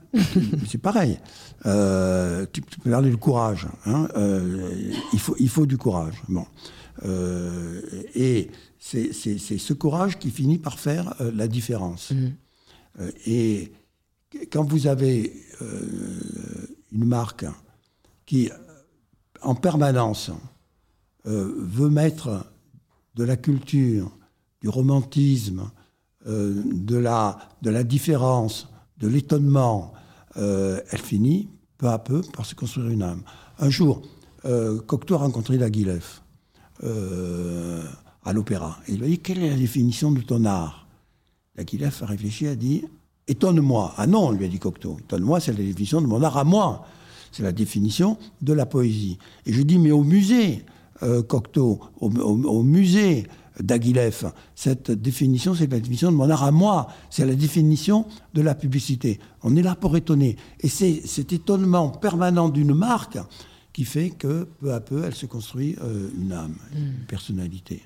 C'est 0.68 0.80
pareil. 0.80 1.20
Euh, 1.66 2.46
tu, 2.52 2.62
peux 2.62 2.90
parler 2.90 3.12
de 3.12 3.16
courage. 3.16 3.68
Hein 3.86 4.08
euh, 4.16 4.92
il, 5.14 5.20
faut, 5.20 5.36
il 5.40 5.50
faut 5.50 5.66
du 5.66 5.78
courage. 5.78 6.22
Bon. 6.28 6.46
Euh, 7.06 7.82
et 8.16 8.50
c'est 8.80 9.14
ce 9.14 9.74
courage 9.74 10.18
qui 10.18 10.32
finit 10.32 10.58
par 10.58 10.80
faire 10.80 11.14
la 11.20 11.48
différence. 11.48 12.12
Mmh. 12.12 13.04
et 13.28 13.72
quand 14.52 14.64
vous 14.64 14.88
avez 14.88 15.34
une 16.92 17.06
marque 17.06 17.46
qui, 18.26 18.50
en 19.44 19.54
permanence, 19.54 20.32
veut 21.26 21.90
mettre 21.90 22.46
de 23.16 23.24
la 23.24 23.38
culture, 23.38 24.12
du 24.62 24.70
romantisme, 24.70 25.72
euh, 26.28 26.62
de, 26.66 26.98
la, 26.98 27.40
de 27.64 27.82
différence, 27.82 28.70
de 29.00 29.08
l'étonnement, 29.08 29.94
euh, 30.38 30.80
elle 30.92 31.00
finit 31.00 31.50
peu 31.78 31.88
à 31.88 31.98
peu 31.98 32.22
par 32.22 32.46
se 32.46 32.54
construire 32.54 32.90
une 32.90 33.02
âme. 33.02 33.24
Un 33.58 33.72
jour, 33.72 34.04
euh, 34.46 34.80
Cocteau 34.82 35.16
a 35.16 35.18
rencontré 35.18 35.58
à 38.24 38.34
l'opéra. 38.34 38.78
Il 38.88 38.98
lui 38.98 39.06
a 39.06 39.08
dit 39.08 39.20
Quelle 39.20 39.40
est 39.40 39.50
la 39.50 39.56
définition 39.56 40.12
de 40.12 40.22
ton 40.22 40.46
art? 40.46 40.88
Laguilef 41.56 42.04
a 42.04 42.06
réfléchi, 42.06 42.46
a 42.48 42.56
dit 42.56 42.86
Étonne-moi. 43.28 43.96
Ah 43.98 44.06
non, 44.06 44.30
lui 44.32 44.46
a 44.46 44.48
dit 44.48 44.60
Cocteau. 44.60 44.98
Étonne-moi, 45.00 45.40
c'est 45.40 45.54
la 45.54 45.58
définition 45.58 46.02
de 46.02 46.08
mon 46.08 46.22
art 46.22 46.38
à 46.38 46.44
moi. 46.44 46.86
C'est 47.32 47.44
la 47.44 47.52
définition 47.52 48.18
de 48.42 48.54
la 48.54 48.68
poésie. 48.68 49.18
Et 49.48 49.54
je 49.54 49.64
dis 49.64 49.80
Mais 49.80 49.92
au 49.92 50.04
musée, 50.04 50.66
Cocteau, 51.28 51.80
au 52.00 52.62
musée, 52.62 53.26
d'Aguilef. 53.62 54.26
Cette 54.56 54.92
définition, 54.92 55.54
c'est 55.54 55.72
la 55.72 55.80
définition 55.80 56.12
de 56.12 56.18
mon 56.18 56.30
art 56.30 56.44
à 56.44 56.52
moi. 56.52 56.88
C'est 57.10 57.26
la 57.26 57.36
définition 57.36 58.06
de 58.34 58.42
la 58.42 58.56
publicité. 58.56 59.20
On 59.44 59.56
est 59.56 59.62
là 59.62 59.76
pour 59.76 59.96
étonner. 59.98 60.36
Et 60.60 60.68
c'est 60.68 61.02
cet 61.06 61.34
étonnement 61.34 61.90
permanent 61.90 62.50
d'une 62.50 62.74
marque 62.74 63.18
qui 63.74 63.86
fait 63.86 64.10
que 64.10 64.48
peu 64.60 64.74
à 64.74 64.82
peu, 64.82 65.04
elle 65.06 65.16
se 65.16 65.26
construit 65.26 65.76
euh, 65.82 66.10
une 66.20 66.34
âme, 66.34 66.56
une 66.76 66.88
hmm. 66.88 67.06
personnalité. 67.08 67.84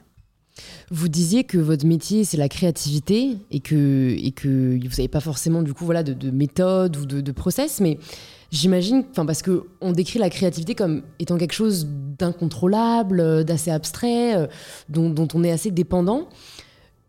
Vous 0.90 1.10
disiez 1.10 1.44
que 1.44 1.58
votre 1.58 1.86
métier, 1.86 2.24
c'est 2.24 2.38
la 2.38 2.50
créativité 2.50 3.38
et 3.52 3.60
que, 3.60 4.16
et 4.18 4.32
que 4.32 4.78
vous 4.82 4.90
n'avez 4.90 5.08
pas 5.08 5.20
forcément 5.20 5.62
du 5.62 5.74
coup 5.74 5.86
voilà, 5.86 6.02
de, 6.02 6.32
méthode 6.32 6.96
ou 6.98 7.06
de, 7.06 7.22
de 7.22 7.32
process, 7.32 7.82
mais 7.82 8.00
J'imagine, 8.52 9.04
enfin 9.12 9.26
parce 9.26 9.42
que 9.42 9.66
on 9.82 9.92
décrit 9.92 10.20
la 10.20 10.30
créativité 10.30 10.76
comme 10.76 11.02
étant 11.20 11.38
quelque 11.38 11.54
chose 11.54 11.88
d'incontrôlable, 12.18 13.20
euh, 13.20 13.44
d'assez 13.44 13.72
abstrait, 13.72 14.36
euh, 14.36 14.48
dont, 14.90 15.28
on 15.34 15.44
est 15.44 15.52
assez 15.52 15.72
dépendant. 15.72 16.30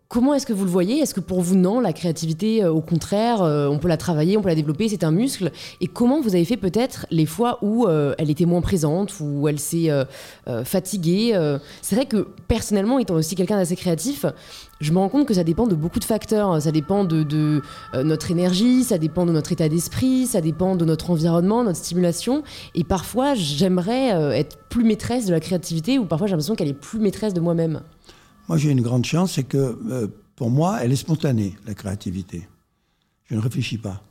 Comment 0.08 0.34
est-ce 0.34 0.46
que 0.46 0.52
vous 0.52 0.64
le 0.64 0.70
voyez? 0.70 1.00
Est-ce 1.00 1.14
que 1.14 1.20
pour 1.20 1.40
vous, 1.40 1.56
non, 1.56 1.80
la 1.80 1.92
créativité, 1.92 2.62
euh, 2.62 2.70
au 2.70 2.80
contraire, 2.80 3.40
on 3.42 3.78
peut 3.78 3.88
la 3.88 3.96
travailler, 3.96 4.36
on 4.36 4.40
peut 4.40 4.48
la 4.48 4.54
développer, 4.54 4.88
c'est 4.88 5.02
un 5.02 5.10
muscle? 5.10 5.50
Et 5.80 5.88
comment 5.88 6.20
vous 6.20 6.36
avez 6.36 6.44
fait 6.44 6.56
peut-être 6.56 7.06
les 7.10 7.26
fois 7.26 7.58
où 7.60 7.88
elle 7.88 8.30
était 8.30 8.44
moins 8.44 8.60
présente, 8.60 9.12
où 9.18 9.48
elle 9.48 9.58
s'est 9.58 9.90
fatiguée 10.64 11.36
C'est 11.82 11.96
vrai 11.96 12.06
que 12.06 12.28
personnellement, 12.46 13.00
étant 13.00 13.14
aussi 13.14 13.34
quelqu'un 13.34 13.56
d'assez 13.56 13.74
créatif, 13.74 14.26
je 14.80 14.92
me 14.92 14.98
rends 14.98 15.08
compte 15.08 15.26
que 15.26 15.34
ça 15.34 15.44
dépend 15.44 15.66
de 15.66 15.74
beaucoup 15.74 15.98
de 15.98 16.04
facteurs. 16.04 16.60
Ça 16.60 16.72
dépend 16.72 17.04
de, 17.04 17.22
de 17.22 17.62
notre 17.94 18.30
énergie, 18.30 18.84
ça 18.84 18.98
dépend 18.98 19.26
de 19.26 19.32
notre 19.32 19.52
état 19.52 19.68
d'esprit, 19.68 20.26
ça 20.26 20.40
dépend 20.40 20.76
de 20.76 20.84
notre 20.84 21.10
environnement, 21.10 21.64
notre 21.64 21.78
stimulation. 21.78 22.42
Et 22.74 22.84
parfois, 22.84 23.34
j'aimerais 23.34 24.38
être 24.38 24.58
plus 24.68 24.84
maîtresse 24.84 25.26
de 25.26 25.32
la 25.32 25.40
créativité, 25.40 25.98
ou 25.98 26.04
parfois 26.04 26.26
j'ai 26.26 26.32
l'impression 26.32 26.54
qu'elle 26.54 26.68
est 26.68 26.74
plus 26.74 26.98
maîtresse 26.98 27.34
de 27.34 27.40
moi-même. 27.40 27.80
Moi, 28.48 28.58
j'ai 28.58 28.70
une 28.70 28.82
grande 28.82 29.04
chance, 29.04 29.32
c'est 29.32 29.44
que 29.44 29.78
euh, 29.90 30.08
pour 30.36 30.50
moi, 30.50 30.78
elle 30.80 30.92
est 30.92 30.96
spontanée, 30.96 31.56
la 31.66 31.74
créativité. 31.74 32.48
Je 33.24 33.34
ne 33.34 33.40
réfléchis 33.40 33.78
pas. 33.78 34.02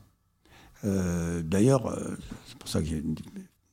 Euh, 0.84 1.42
d'ailleurs, 1.42 1.88
euh, 1.88 2.18
c'est 2.46 2.58
pour 2.58 2.68
ça 2.68 2.82
que 2.82 2.88
j'ai 2.88 3.02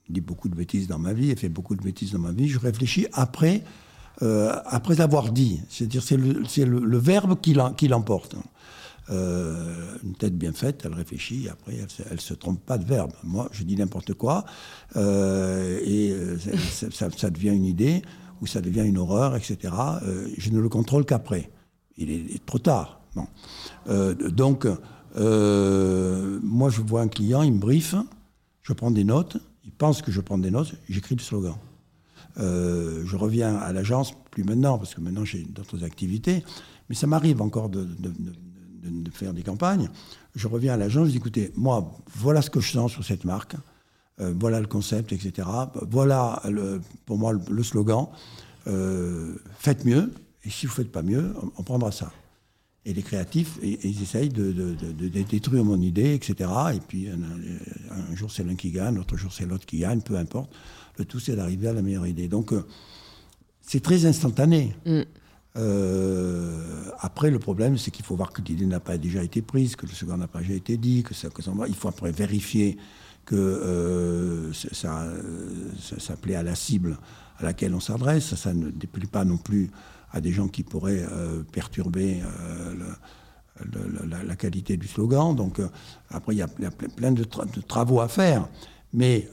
dit 0.08 0.20
beaucoup 0.20 0.48
de 0.48 0.54
bêtises 0.54 0.86
dans 0.86 0.98
ma 0.98 1.14
vie 1.14 1.30
et 1.30 1.36
fait 1.36 1.48
beaucoup 1.48 1.74
de 1.74 1.82
bêtises 1.82 2.12
dans 2.12 2.20
ma 2.20 2.32
vie. 2.32 2.48
Je 2.48 2.60
réfléchis 2.60 3.06
après, 3.12 3.64
après 4.20 5.00
avoir 5.00 5.32
dit. 5.32 5.60
C'est-à-dire, 5.68 6.02
c'est 6.02 6.16
le, 6.64 6.98
verbe 6.98 7.40
qui 7.40 7.88
l'emporte. 7.88 8.36
une 9.10 10.14
tête 10.18 10.36
bien 10.36 10.52
faite, 10.52 10.82
elle 10.84 10.94
réfléchit, 10.94 11.48
après 11.50 11.74
elle 12.10 12.16
ne 12.16 12.20
se 12.20 12.34
trompe 12.34 12.60
pas 12.64 12.78
de 12.78 12.84
verbe. 12.84 13.12
Moi, 13.24 13.48
je 13.52 13.64
dis 13.64 13.76
n'importe 13.76 14.14
quoi, 14.14 14.44
et 14.96 16.14
ça, 17.16 17.30
devient 17.30 17.54
une 17.54 17.66
idée 17.66 18.02
où 18.42 18.46
ça 18.46 18.60
devient 18.60 18.84
une 18.84 18.98
horreur, 18.98 19.36
etc. 19.36 19.72
Euh, 20.02 20.28
je 20.36 20.50
ne 20.50 20.58
le 20.58 20.68
contrôle 20.68 21.06
qu'après. 21.06 21.50
Il 21.96 22.10
est, 22.10 22.44
trop 22.44 22.58
tard. 22.58 23.00
Euh, 23.88 24.14
donc, 24.14 24.66
euh, 25.16 26.40
moi, 26.42 26.68
je 26.68 26.82
vois 26.82 27.02
un 27.02 27.08
client, 27.08 27.42
il 27.42 27.52
me 27.52 27.58
briefe, 27.58 27.94
je 28.62 28.72
prends 28.72 28.90
des 28.90 29.04
notes, 29.04 29.36
il 29.64 29.72
pense 29.72 30.02
que 30.02 30.10
je 30.10 30.20
prends 30.20 30.38
des 30.38 30.50
notes, 30.50 30.74
j'écris 30.88 31.14
le 31.14 31.22
slogan. 31.22 31.54
Je 32.36 33.16
reviens 33.16 33.56
à 33.56 33.72
l'agence, 33.72 34.12
plus 34.30 34.44
maintenant, 34.44 34.78
parce 34.78 34.94
que 34.94 35.00
maintenant 35.00 35.24
j'ai 35.24 35.42
d'autres 35.42 35.84
activités, 35.84 36.42
mais 36.88 36.94
ça 36.94 37.06
m'arrive 37.06 37.42
encore 37.42 37.68
de, 37.68 37.84
de, 37.84 39.10
faire 39.10 39.32
des 39.32 39.42
campagnes. 39.42 39.90
Je 40.34 40.48
reviens 40.48 40.74
à 40.74 40.76
l'agence, 40.76 41.06
je 41.06 41.12
dis 41.12 41.18
écoutez, 41.18 41.52
moi, 41.56 41.98
voilà 42.14 42.42
ce 42.42 42.50
que 42.50 42.60
je 42.60 42.72
sens 42.72 42.90
sur 42.90 43.04
cette 43.04 43.24
marque. 43.24 43.56
Euh, 44.20 44.34
voilà 44.38 44.60
le 44.60 44.66
concept, 44.66 45.12
etc. 45.12 45.48
Voilà 45.90 46.42
pour 47.06 47.18
moi 47.18 47.32
le, 47.32 47.62
slogan. 47.62 48.06
Euh, 48.66 49.34
faites 49.58 49.84
mieux, 49.84 50.12
et 50.44 50.50
si 50.50 50.66
vous 50.66 50.72
ne 50.72 50.76
faites 50.76 50.92
pas 50.92 51.02
mieux, 51.02 51.34
on, 51.56 51.62
prendra 51.62 51.90
ça. 51.92 52.12
Et 52.84 52.92
les 52.92 53.02
créatifs, 53.02 53.58
ils 53.62 54.02
essayent 54.02 54.28
de, 54.28 54.52
détruire 55.22 55.64
mon 55.64 55.80
idée, 55.80 56.14
etc. 56.14 56.50
Et 56.74 56.80
puis 56.80 57.08
un, 57.08 58.14
jour 58.16 58.30
c'est 58.30 58.42
l'un 58.42 58.56
qui 58.56 58.70
gagne, 58.70 58.96
l'autre 58.96 59.16
jour 59.16 59.32
c'est 59.32 59.46
l'autre 59.46 59.66
qui 59.66 59.78
gagne, 59.78 60.00
peu 60.00 60.16
importe. 60.16 60.50
Le 60.98 61.04
tout 61.04 61.20
c'est 61.20 61.36
d'arriver 61.36 61.68
à 61.68 61.72
la 61.72 61.82
meilleure 61.82 62.08
idée. 62.08 62.26
Donc 62.26 62.52
euh, 62.52 62.66
c'est 63.60 63.80
très 63.80 64.04
instantané. 64.04 64.74
Mm. 64.84 65.02
après, 66.98 67.30
le 67.30 67.38
problème, 67.38 67.78
c'est 67.78 67.92
qu'il 67.92 68.04
faut 68.04 68.16
voir 68.16 68.32
que 68.32 68.42
l'idée 68.42 68.66
n'a 68.66 68.80
pas 68.80 68.98
déjà 68.98 69.22
été 69.22 69.42
prise, 69.42 69.76
que 69.76 69.86
le 69.86 69.92
second 69.92 70.16
n'a 70.16 70.26
pas 70.26 70.40
déjà 70.40 70.54
été 70.54 70.76
dit, 70.76 71.04
que 71.04 71.14
ça, 71.14 71.28
que 71.30 71.42
ça, 71.42 71.52
il 71.68 71.74
faut 71.74 71.88
après 71.88 72.10
vérifier 72.10 72.78
que 73.24 73.36
euh, 73.36 74.52
ça, 74.52 75.06
ça, 75.98 76.16
plaît 76.16 76.34
à 76.34 76.42
la 76.42 76.54
cible 76.54 76.98
à 77.38 77.44
laquelle 77.44 77.74
on 77.74 77.80
s'adresse, 77.80 78.34
ça 78.34 78.52
ne 78.52 78.70
déplaît 78.70 79.06
pas 79.06 79.24
non 79.24 79.36
plus 79.36 79.70
à 80.12 80.20
des 80.20 80.32
gens 80.32 80.48
qui 80.48 80.62
pourraient 80.62 81.04
euh, 81.10 81.42
perturber 81.42 82.22
euh, 82.22 82.74
la, 84.24 84.36
qualité 84.36 84.76
du 84.76 84.86
slogan. 84.86 85.34
Donc 85.34 85.60
après, 86.10 86.34
il 86.34 86.38
y, 86.38 86.42
a, 86.42 86.48
plein 86.48 87.12
de, 87.12 87.24
travaux 87.66 88.00
à 88.00 88.08
faire. 88.08 88.48
Mais 88.92 89.28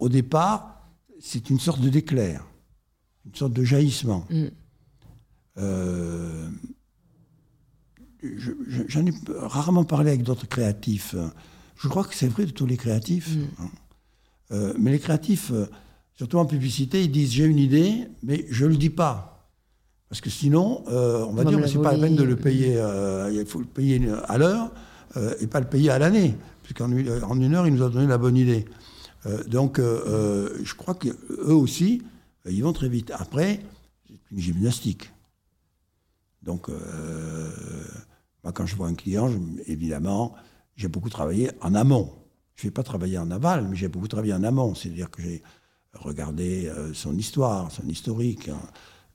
au 0.00 0.08
départ, 0.08 0.88
c'est 1.20 1.50
une 1.50 1.58
sorte 1.60 1.80
de 1.80 1.88
d'éclair, 1.88 2.46
une 3.26 3.34
sorte 3.34 3.52
de 3.52 3.64
jaillissement. 3.64 4.26
Mm. 4.30 4.46
J'en 8.88 9.06
ai 9.06 9.12
rarement 9.36 9.84
parlé 9.84 10.10
avec 10.10 10.22
d'autres 10.22 10.48
créatifs. 10.48 11.14
Je 11.76 11.88
crois 11.88 12.04
que 12.04 12.14
c'est 12.14 12.28
vrai 12.28 12.46
de 12.46 12.50
tous 12.50 12.66
les 12.66 12.76
créatifs. 12.76 13.36
Mm. 13.36 13.46
Hein. 13.58 13.70
Euh, 14.52 14.74
mais 14.78 14.92
les 14.92 14.98
créatifs, 14.98 15.50
euh, 15.52 15.66
surtout 16.14 16.38
en 16.38 16.46
publicité, 16.46 17.02
ils 17.02 17.10
disent 17.10 17.32
j'ai 17.32 17.44
une 17.44 17.58
idée, 17.58 18.06
mais 18.22 18.46
je 18.50 18.64
ne 18.64 18.70
le 18.70 18.76
dis 18.76 18.90
pas. 18.90 19.33
Parce 20.14 20.20
que 20.20 20.30
sinon, 20.30 20.84
euh, 20.86 21.24
on 21.24 21.32
va 21.32 21.42
dire 21.42 21.60
que 21.60 21.66
ce 21.66 21.76
n'est 21.76 21.82
pas 21.82 21.90
la 21.90 21.98
peine 21.98 22.14
de 22.14 22.22
le 22.22 22.36
payer. 22.36 22.80
il 23.32 23.44
faut 23.46 23.58
le 23.58 23.64
payer 23.64 24.00
à 24.28 24.38
l'heure 24.38 24.70
et 25.40 25.48
pas 25.48 25.58
le 25.58 25.66
payer 25.66 25.90
à 25.90 25.98
l'année. 25.98 26.36
Puisqu'en 26.62 26.84
en 26.84 27.40
une 27.40 27.52
heure, 27.52 27.66
il 27.66 27.74
nous 27.74 27.82
a 27.82 27.90
donné 27.90 28.06
la 28.06 28.16
bonne 28.16 28.36
idée. 28.36 28.64
donc, 29.48 29.80
je 29.80 30.74
crois 30.76 30.94
qu'eux 30.94 31.52
aussi, 31.52 32.00
ils 32.48 32.62
vont 32.62 32.72
très 32.72 32.88
vite. 32.88 33.10
Après, 33.10 33.58
c'est 34.06 34.14
une 34.30 34.38
gymnastique. 34.38 35.12
Donc, 36.44 36.68
moi, 36.68 38.52
quand 38.52 38.66
je 38.66 38.76
vois 38.76 38.86
un 38.86 38.94
client, 38.94 39.32
évidemment, 39.66 40.36
j'ai 40.76 40.86
beaucoup 40.86 41.10
travaillé 41.10 41.50
en 41.60 41.74
amont. 41.74 42.12
Je 42.54 42.68
n'ai 42.68 42.70
pas 42.70 42.84
travaillé 42.84 43.18
en 43.18 43.32
aval, 43.32 43.66
mais 43.68 43.74
j'ai 43.74 43.88
beaucoup 43.88 44.06
travaillé 44.06 44.32
en 44.32 44.44
amont. 44.44 44.76
C'est-à-dire 44.76 45.10
que 45.10 45.22
j'ai 45.22 45.42
regardé 45.94 46.66
euh, 46.66 46.92
son 46.94 47.16
histoire, 47.16 47.70
son 47.70 47.88
historique, 47.88 48.48
hein, 48.48 48.60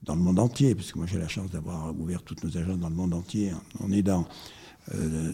dans 0.02 0.14
le 0.14 0.20
monde 0.22 0.38
entier, 0.38 0.74
parce 0.74 0.92
que 0.92 0.98
moi 0.98 1.06
j'ai 1.06 1.18
la 1.18 1.28
chance 1.28 1.50
d'avoir 1.50 1.92
ouvert 1.98 2.22
toutes 2.22 2.42
nos 2.44 2.56
agences 2.56 2.78
dans 2.78 2.88
le 2.88 2.94
monde 2.94 3.14
entier. 3.14 3.52
On 3.80 3.92
est 3.92 4.02
dans. 4.02 4.26
Euh, 4.94 5.32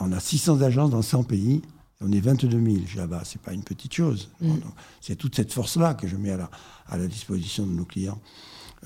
on 0.00 0.12
a 0.12 0.20
600 0.20 0.60
agences 0.62 0.90
dans 0.90 1.02
100 1.02 1.24
pays 1.24 1.62
On 2.00 2.12
est 2.12 2.20
22 2.20 2.48
000 2.48 2.76
là-bas, 2.96 3.22
c'est 3.24 3.40
pas 3.42 3.52
une 3.52 3.64
petite 3.64 3.92
chose. 3.92 4.30
Mm. 4.40 4.52
C'est 5.00 5.16
toute 5.16 5.34
cette 5.34 5.52
force-là 5.52 5.94
que 5.94 6.06
je 6.06 6.16
mets 6.16 6.30
à 6.30 6.36
la, 6.36 6.50
à 6.86 6.96
la 6.96 7.08
disposition 7.08 7.66
de 7.66 7.72
nos 7.72 7.84
clients. 7.84 8.20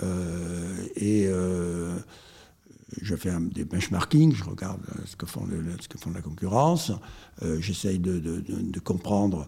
Euh, 0.02 0.86
et 0.96 1.26
euh, 1.26 1.98
je 3.02 3.14
fais 3.14 3.28
un- 3.28 3.42
des 3.42 3.64
benchmarking, 3.66 4.34
je 4.34 4.44
regarde 4.44 4.80
ce 5.04 5.14
que 5.16 5.26
font, 5.26 5.44
le- 5.44 5.62
ce 5.78 5.88
que 5.88 5.98
font 5.98 6.10
la 6.10 6.22
concurrence, 6.22 6.90
j'essaye 7.60 7.98
de, 7.98 8.18
de- 8.18 8.40
de- 8.40 8.62
de 8.62 8.80
comprendre 8.80 9.46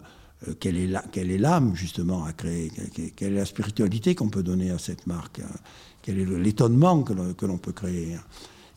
quelle 0.59 0.77
est 0.77 0.87
la- 0.87 1.03
quelle 1.11 1.31
est 1.31 1.37
l'âme 1.37 1.75
justement 1.75 2.25
à 2.25 2.33
créer, 2.33 2.71
quelle, 3.15 3.33
est 3.33 3.37
la 3.37 3.45
spiritualité 3.45 4.15
qu'on 4.15 4.29
peut 4.29 4.43
donner 4.43 4.71
à 4.71 4.77
cette 4.77 5.07
marque, 5.07 5.39
hein, 5.39 5.55
quel 6.01 6.19
est 6.19 6.25
l'étonnement 6.25 7.03
que 7.03 7.45
l'on 7.45 7.57
peut 7.57 7.71
créer. 7.71 8.17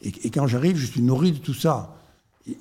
Et, 0.03 0.13
et 0.25 0.31
quand 0.31 0.47
j'arrive, 0.47 0.77
je 0.77 0.87
suis 0.87 1.03
nourri 1.03 1.33
de 1.33 1.39
tout 1.39 1.55
ça. 1.55 1.95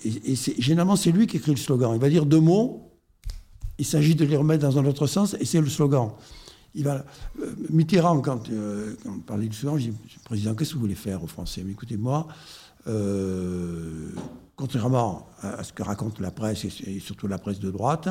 Et, 0.04 0.36
généralement, 0.60 0.96
c'est 0.96 1.12
lui 1.12 1.28
qui 1.28 1.38
écrit 1.38 1.52
le 1.52 1.58
slogan. 1.58 1.92
Il 1.94 2.02
va 2.02 2.10
dire 2.10 2.26
deux 2.26 2.40
mots, 2.40 2.92
il 3.78 3.86
s'agit 3.86 4.16
de 4.16 4.26
les 4.26 4.36
remettre 4.36 4.64
dans 4.64 4.78
un 4.78 4.86
autre 4.86 5.08
sens, 5.08 5.36
et 5.40 5.46
c'est 5.46 5.62
le 5.62 5.70
slogan. 5.70 6.12
Il 6.76 6.84
va, 6.84 7.06
euh, 7.42 7.56
Mitterrand, 7.70 8.20
quand, 8.22 8.50
euh, 8.50 8.96
on 9.06 9.20
parlait 9.20 9.48
du 9.48 9.56
slogan, 9.56 9.80
je 9.80 9.90
dis, 9.90 9.98
Président, 10.26 10.56
qu'est-ce 10.56 10.72
que 10.72 10.76
vous 10.76 10.82
voulez 10.82 10.96
faire 10.96 11.24
aux 11.24 11.28
Français? 11.28 11.64
Mais 11.66 11.72
écoutez, 11.72 11.98
moi, 11.98 12.28
euh, 12.88 14.10
contrairement 14.56 15.28
à, 15.42 15.64
ce 15.64 15.74
que 15.74 15.84
raconte 15.84 16.20
la 16.20 16.32
presse, 16.32 16.66
et 16.66 17.00
surtout 17.00 17.28
la 17.28 17.38
presse 17.38 17.60
de 17.60 17.72
droite, 17.72 18.10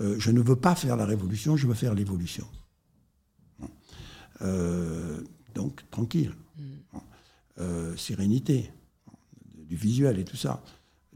euh, 0.00 0.16
je 0.18 0.30
ne 0.30 0.40
veux 0.40 0.56
pas 0.56 0.74
faire 0.74 0.96
la 0.96 1.06
révolution, 1.06 1.56
je 1.56 1.66
veux 1.66 1.74
faire 1.74 1.94
l'évolution. 1.94 2.46
Euh, 4.42 5.20
donc, 5.54 5.88
tranquille. 5.90 6.32
Euh, 7.60 7.96
sérénité, 7.96 8.72
du 9.68 9.76
visuel 9.76 10.18
et 10.18 10.24
tout 10.24 10.36
ça. 10.36 10.60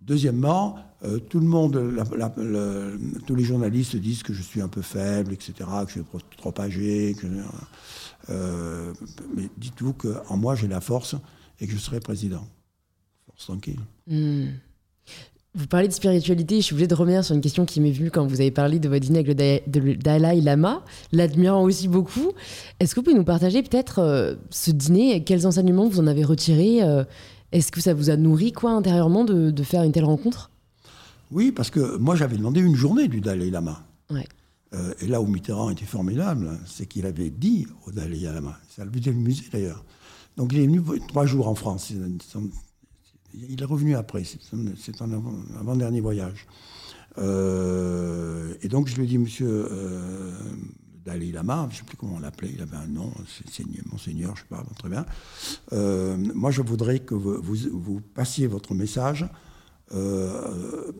Deuxièmement, 0.00 0.78
tout 1.28 1.40
le 1.40 1.46
monde, 1.46 1.76
la- 1.76 2.04
la- 2.16 2.32
le- 2.36 2.98
tous 3.26 3.34
les 3.34 3.44
journalistes 3.44 3.96
disent 3.96 4.22
que 4.22 4.32
je 4.32 4.42
suis 4.42 4.60
un 4.62 4.68
peu 4.68 4.80
faible, 4.82 5.32
etc., 5.32 5.52
que 5.84 5.88
je 5.88 5.92
suis 6.00 6.04
trop, 6.38 6.54
âgé. 6.60 7.14
Que, 7.20 7.26
mais 9.36 9.50
dites-vous 9.58 9.92
qu'en 9.94 10.36
moi, 10.36 10.54
j'ai 10.54 10.68
la 10.68 10.80
force 10.80 11.16
et 11.60 11.66
que 11.66 11.72
je 11.72 11.78
serai 11.78 12.00
président. 12.00 12.46
Force 13.26 13.44
tranquille. 13.44 13.80
Hmm. 14.06 14.46
Vous 15.54 15.66
parlez 15.66 15.88
de 15.88 15.92
spiritualité, 15.92 16.56
je 16.56 16.66
suis 16.66 16.74
obligée 16.74 16.86
de 16.88 16.94
revenir 16.94 17.24
sur 17.24 17.34
une 17.34 17.40
question 17.40 17.64
qui 17.64 17.80
m'est 17.80 17.90
venue 17.90 18.10
quand 18.10 18.26
vous 18.26 18.40
avez 18.40 18.50
parlé 18.50 18.78
de 18.78 18.88
votre 18.88 19.00
dîner 19.00 19.20
avec 19.20 19.28
le, 19.28 19.34
Da- 19.34 19.60
de 19.66 19.80
le 19.80 19.96
Dalai 19.96 20.40
Lama, 20.40 20.84
l'admirant 21.10 21.62
aussi 21.62 21.88
beaucoup. 21.88 22.32
Est-ce 22.78 22.94
que 22.94 23.00
vous 23.00 23.04
pouvez 23.04 23.16
nous 23.16 23.24
partager 23.24 23.62
peut-être 23.62 23.98
euh, 24.00 24.34
ce 24.50 24.70
dîner, 24.70 25.24
quels 25.24 25.46
enseignements 25.46 25.88
vous 25.88 26.00
en 26.00 26.06
avez 26.06 26.22
retirés 26.22 26.82
euh, 26.82 27.02
Est-ce 27.52 27.72
que 27.72 27.80
ça 27.80 27.94
vous 27.94 28.10
a 28.10 28.16
nourri 28.16 28.52
quoi 28.52 28.72
intérieurement 28.72 29.24
de, 29.24 29.50
de 29.50 29.62
faire 29.62 29.82
une 29.84 29.90
telle 29.92 30.04
rencontre? 30.04 30.50
Oui, 31.30 31.50
parce 31.50 31.70
que 31.70 31.96
moi, 31.96 32.14
j'avais 32.14 32.36
demandé 32.36 32.60
une 32.60 32.76
journée 32.76 33.08
du 33.08 33.20
Dalai 33.22 33.50
Lama. 33.50 33.82
Ouais. 34.10 34.26
Euh, 34.74 34.92
et 35.00 35.06
là 35.06 35.22
où 35.22 35.26
Mitterrand 35.26 35.70
était 35.70 35.86
formidable, 35.86 36.58
c'est 36.66 36.86
qu'il 36.86 37.06
avait 37.06 37.30
dit 37.30 37.66
au 37.86 37.90
Dalai 37.90 38.18
Lama, 38.20 38.58
ça 38.68 38.84
le 38.84 38.90
budget 38.90 39.12
du 39.12 39.18
musée 39.18 39.44
d'ailleurs. 39.50 39.82
Donc 40.36 40.52
il 40.52 40.60
est 40.60 40.66
venu 40.66 40.82
trois 41.08 41.24
jours 41.26 41.48
en 41.48 41.54
France. 41.54 41.90
Il 43.34 43.60
est 43.60 43.64
revenu 43.64 43.94
après, 43.94 44.24
c'est 44.24 45.02
avant- 45.02 45.34
avant-dernier 45.58 46.00
voyage. 46.00 46.46
Euh, 47.18 48.54
et 48.62 48.68
donc 48.68 48.88
je 48.88 48.96
lui 48.96 49.04
ai 49.04 49.06
dit, 49.06 49.18
monsieur 49.18 49.68
euh, 49.70 50.32
Dalai 51.04 51.32
Lama, 51.32 51.66
je 51.70 51.74
ne 51.74 51.78
sais 51.78 51.84
plus 51.84 51.96
comment 51.96 52.16
on 52.16 52.20
l'appelait, 52.20 52.50
il 52.54 52.62
avait 52.62 52.76
un 52.76 52.86
nom, 52.86 53.12
c'est 53.26 53.48
Seigneur, 53.50 53.84
Monseigneur, 53.90 54.36
je 54.36 54.42
ne 54.42 54.58
sais 54.58 54.64
pas, 54.64 54.64
très 54.78 54.88
bien. 54.88 55.04
Euh, 55.72 56.16
moi 56.34 56.50
je 56.50 56.62
voudrais 56.62 57.00
que 57.00 57.14
vous, 57.14 58.00
passiez 58.14 58.46
votre 58.46 58.74
message 58.74 59.26
euh, 59.92 60.92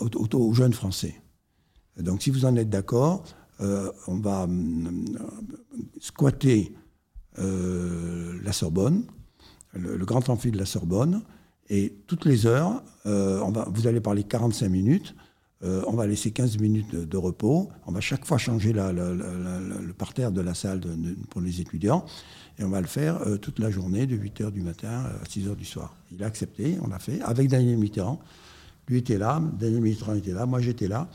aux, 0.00 0.54
jeunes 0.54 0.72
Français. 0.72 1.20
Donc, 1.98 2.22
si 2.22 2.30
vous 2.30 2.44
en 2.44 2.56
êtes 2.56 2.70
d'accord, 2.70 3.24
on 3.58 4.18
va 4.20 4.48
squatter 5.98 6.74
la 7.36 8.52
Sorbonne, 8.52 9.04
le, 9.74 9.96
le 9.96 10.04
grand 10.06 10.30
amphi 10.30 10.50
de 10.50 10.56
la 10.56 10.64
Sorbonne, 10.64 11.22
et 11.70 11.94
toutes 12.08 12.24
les 12.24 12.46
heures, 12.46 12.82
euh, 13.06 13.40
vous 13.68 13.86
allez 13.86 14.00
parler 14.00 14.24
45 14.24 14.68
minutes, 14.68 15.14
euh, 15.62 15.82
on 15.86 15.92
va 15.92 16.06
laisser 16.06 16.32
15 16.32 16.58
minutes 16.58 16.96
de, 16.96 17.16
repos, 17.16 17.70
on 17.86 17.92
va 17.92 18.00
chaque 18.00 18.26
fois 18.26 18.38
changer 18.38 18.72
le 18.72 19.92
parterre 19.92 20.32
de 20.32 20.40
la 20.40 20.54
salle 20.54 20.80
pour 21.30 21.40
les 21.40 21.60
étudiants, 21.60 22.04
et 22.58 22.64
on 22.64 22.70
va 22.70 22.80
le 22.80 22.88
faire 22.88 23.22
euh, 23.22 23.36
toute 23.36 23.60
la 23.60 23.70
journée, 23.70 24.06
de 24.06 24.16
8h 24.16 24.50
du 24.50 24.62
matin 24.62 25.04
à 25.22 25.24
6h 25.24 25.54
du 25.54 25.64
soir. 25.64 25.94
Il 26.10 26.24
a 26.24 26.26
accepté, 26.26 26.76
on 26.82 26.88
l'a 26.88 26.98
fait, 26.98 27.20
avec 27.22 27.48
Daniel 27.48 27.78
Mitterrand. 27.78 28.20
Lui 28.88 28.98
était 28.98 29.18
là, 29.18 29.40
Daniel 29.60 29.82
Mitterrand 29.82 30.14
était 30.14 30.32
là, 30.32 30.46
moi 30.46 30.60
j'étais 30.60 30.88
là. 30.88 31.08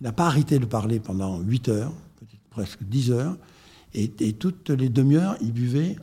Il 0.00 0.04
n'a 0.04 0.12
pas 0.12 0.26
arrêté 0.26 0.58
de 0.58 0.66
parler 0.66 1.00
pendant 1.00 1.40
8 1.40 1.68
heures, 1.70 1.92
presque 2.50 2.82
10 2.82 3.10
heures. 3.10 3.38
Et, 3.96 4.08
toutes 4.32 4.70
les 4.70 4.88
demi-heures, 4.88 5.36
il 5.40 5.52
buvait 5.52 5.94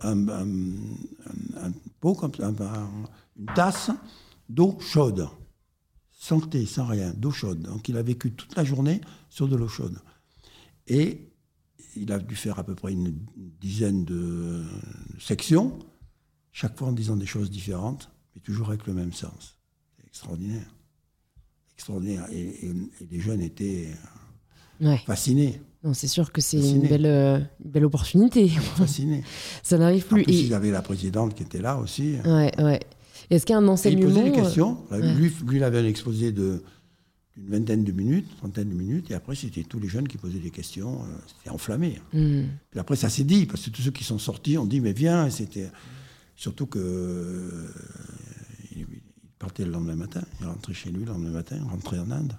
un, 0.00 0.26
un- 0.26 1.72
pot, 2.00 2.14
comme 2.14 2.34
ça, 2.34 2.50
une 3.38 3.46
tasse 3.54 3.90
d'eau 4.48 4.78
chaude. 4.80 5.28
Sans 6.18 6.40
thé, 6.40 6.66
sans 6.66 6.86
rien, 6.86 7.12
d'eau 7.14 7.30
chaude. 7.30 7.60
Donc 7.60 7.88
il 7.88 7.96
a 7.96 8.02
vécu 8.02 8.32
toute 8.32 8.56
la 8.56 8.64
journée 8.64 9.00
sur 9.28 9.48
de 9.48 9.56
l'eau 9.56 9.68
chaude. 9.68 9.98
Et 10.88 11.28
il 11.94 12.10
a 12.12 12.18
dû 12.18 12.34
faire 12.36 12.58
à 12.58 12.64
peu 12.64 12.74
près 12.74 12.92
une 12.92 13.14
dizaine 13.60 14.04
de 14.04 14.64
sections, 15.18 15.78
chaque 16.52 16.76
fois 16.78 16.88
en 16.88 16.92
disant 16.92 17.16
des 17.16 17.26
choses 17.26 17.50
différentes, 17.50 18.10
mais 18.34 18.40
toujours 18.40 18.68
avec 18.68 18.86
le 18.86 18.94
même 18.94 19.12
sens. 19.12 19.58
C'est 19.98 20.06
extraordinaire. 20.06 20.66
Extraordinaire. 21.74 22.26
Et, 22.32 22.40
et- 22.40 22.70
et 23.00 23.06
les 23.10 23.20
jeunes 23.20 23.40
étaient 23.42 23.90
Ouais. 24.80 24.98
fascinés. 25.06 25.60
Non, 25.84 25.94
c'est 25.94 26.08
sûr 26.08 26.32
que 26.32 26.40
c'est 26.40 26.56
une 26.58 26.62
Fasciné. 26.62 26.88
belle, 26.88 27.06
euh, 27.06 27.40
belle 27.64 27.84
opportunité. 27.84 28.48
fascinés. 28.48 29.22
ça 29.62 29.78
n'arrive 29.78 30.04
En 30.10 30.14
plus. 30.16 30.24
plus, 30.24 30.32
Et- 30.34 30.40
il 30.40 30.48
y 30.48 30.54
avait 30.54 30.70
la 30.70 30.82
présidente 30.82 31.34
qui 31.34 31.42
était 31.42 31.60
là 31.60 31.76
aussi. 31.78 32.16
Ouais, 32.24 32.52
ouais. 32.62 32.80
Est-ce 33.30 33.44
qu'il 33.46 33.54
y 33.54 33.56
a 33.56 33.58
un 33.58 33.62
Et 33.62 33.66
il 33.66 33.70
enseignement 33.70 34.06
posait 34.08 34.22
des 34.24 34.30
euh, 34.38 34.42
questions. 34.42 34.78
ouais. 34.90 35.14
Lui, 35.14 35.32
lui, 35.46 35.56
il 35.56 35.64
avait 35.64 35.78
un 35.80 35.86
exposé 35.86 36.32
d'une 36.32 36.60
vingtaine 37.36 37.84
de 37.84 37.92
minutes, 37.92 38.26
trentaine 38.38 38.68
de 38.70 38.74
minutes, 38.74 39.10
et 39.10 39.14
après, 39.14 39.34
c'était 39.34 39.62
tous 39.64 39.78
les 39.80 39.88
jeunes 39.88 40.08
qui 40.08 40.16
posaient 40.18 40.38
des 40.38 40.50
questions. 40.50 41.02
euh, 41.02 41.06
C'était 41.26 41.50
enflammé. 41.50 42.00
hmm. 42.12 42.42
Puis 42.70 42.80
après, 42.80 42.96
ça 42.96 43.08
s'est 43.08 43.24
dit, 43.24 43.46
parce 43.46 43.64
que 43.64 43.70
tous 43.70 43.82
ceux 43.82 43.90
qui 43.90 44.04
sont 44.04 44.18
sortis 44.18 44.56
ont 44.58 44.66
dit, 44.66 44.80
mais 44.80 44.92
viens, 44.92 45.28
c'était... 45.30 45.70
Surtout 46.36 46.66
que... 46.66 46.78
euh, 46.78 47.68
il 48.76 48.86
partait 49.38 49.64
le 49.64 49.70
lendemain 49.70 49.96
matin, 49.96 50.22
il 50.40 50.46
rentrait 50.46 50.74
chez 50.74 50.90
lui 50.90 51.00
le 51.04 51.12
lendemain 51.12 51.30
matin, 51.30 51.56
il 51.58 51.68
rentrait 51.70 51.98
en 51.98 52.10
Inde. 52.10 52.34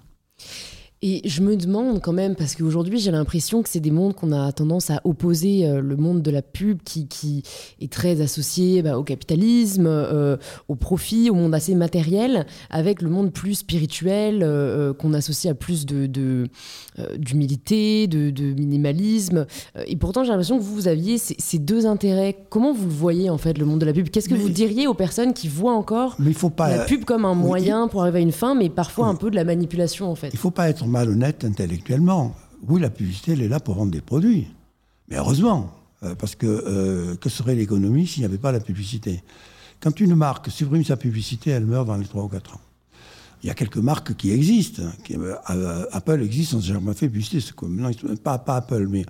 Et 1.00 1.20
je 1.28 1.42
me 1.42 1.56
demande 1.56 2.00
quand 2.00 2.12
même, 2.12 2.34
parce 2.34 2.56
qu'aujourd'hui 2.56 2.98
j'ai 2.98 3.12
l'impression 3.12 3.62
que 3.62 3.68
c'est 3.68 3.78
des 3.78 3.92
mondes 3.92 4.14
qu'on 4.14 4.32
a 4.32 4.50
tendance 4.50 4.90
à 4.90 5.00
opposer, 5.04 5.64
euh, 5.64 5.80
le 5.80 5.94
monde 5.96 6.22
de 6.22 6.30
la 6.32 6.42
pub 6.42 6.82
qui, 6.82 7.06
qui 7.06 7.44
est 7.80 7.92
très 7.92 8.20
associé 8.20 8.82
bah, 8.82 8.98
au 8.98 9.04
capitalisme, 9.04 9.86
euh, 9.86 10.36
au 10.66 10.74
profit, 10.74 11.30
au 11.30 11.34
monde 11.34 11.54
assez 11.54 11.76
matériel, 11.76 12.46
avec 12.68 13.00
le 13.00 13.10
monde 13.10 13.32
plus 13.32 13.54
spirituel 13.54 14.40
euh, 14.42 14.92
qu'on 14.92 15.14
associe 15.14 15.48
à 15.52 15.54
plus 15.54 15.86
de, 15.86 16.06
d'humilité, 17.16 18.08
de, 18.08 18.30
de 18.30 18.52
minimalisme. 18.54 19.46
Et 19.86 19.94
pourtant 19.96 20.24
j'ai 20.24 20.30
l'impression 20.30 20.58
que 20.58 20.62
vous, 20.64 20.74
vous 20.74 20.88
aviez 20.88 21.18
ces, 21.18 21.36
ces 21.38 21.58
deux 21.60 21.86
intérêts. 21.86 22.36
Comment 22.50 22.72
vous 22.72 22.86
le 22.86 22.92
voyez 22.92 23.30
en 23.30 23.38
fait, 23.38 23.56
le 23.56 23.64
monde 23.66 23.78
de 23.80 23.86
la 23.86 23.92
pub? 23.92 24.08
Qu'est-ce 24.08 24.28
que 24.28 24.34
Mais- 24.34 24.40
vous 24.40 24.48
diriez 24.48 24.86
aux 24.88 24.94
personnes 24.94 25.32
qui 25.32 25.46
voient 25.48 25.74
encore 25.74 26.16
Mais 26.18 26.30
il 26.30 26.34
faut 26.36 26.50
pas... 26.50 26.76
la 26.76 26.84
pub 26.84 27.04
comme 27.04 27.24
un 27.24 27.34
moyen 27.34 27.86
pour 27.88 28.02
arriver 28.02 28.18
à 28.18 28.22
une 28.22 28.32
fin, 28.32 28.54
mais 28.56 28.68
parfois 28.68 29.04
Oui. 29.06 29.12
un 29.12 29.16
peu 29.16 29.30
de 29.30 29.36
la 29.36 29.44
manipulation 29.44 30.10
en 30.10 30.14
fait? 30.14 30.28
Il 30.28 30.34
ne 30.36 30.40
faut 30.40 30.50
pas 30.50 30.68
être 30.68 30.86
malhonnête 30.88 31.44
intellectuellement. 31.44 32.34
Oui, 32.68 32.80
la 32.80 32.90
publicité, 32.90 33.32
elle 33.32 33.42
est 33.42 33.48
là 33.48 33.60
pour 33.60 33.74
vendre 33.76 33.92
des 33.92 34.00
produits. 34.00 34.48
Mais 35.08 35.16
heureusement, 35.16 35.72
euh, 36.02 36.14
parce 36.14 36.34
que 36.34 36.46
euh, 36.46 37.16
que 37.16 37.28
serait 37.28 37.54
l'économie 37.54 38.06
s'il 38.06 38.22
n'y 38.22 38.26
avait 38.26 38.38
pas 38.38 38.52
la 38.52 38.60
publicité? 38.60 39.22
Quand 39.80 40.00
une 40.00 40.14
marque 40.16 40.50
supprime 40.50 40.84
sa 40.84 40.96
publicité, 40.96 41.50
elle 41.50 41.64
meurt 41.66 41.86
dans 41.86 41.96
les 41.96 42.04
3 42.06 42.24
ou 42.24 42.28
4 42.28 42.54
ans. 42.56 42.60
Il 43.44 43.46
y 43.46 43.50
a 43.50 43.54
quelques 43.54 43.76
marques 43.78 44.14
qui 44.16 44.32
existent. 44.32 44.82
qui- 45.04 45.14
euh, 45.16 45.84
Apple 45.92 46.20
existe 46.22 46.50
sans 46.50 46.60
jamais 46.60 46.92
fait 46.94 47.08
publicité. 47.08 47.38
Non, 47.62 47.90
pas, 48.24 48.38
pas 48.38 48.56
Apple, 48.56 48.88
mais 48.90 49.04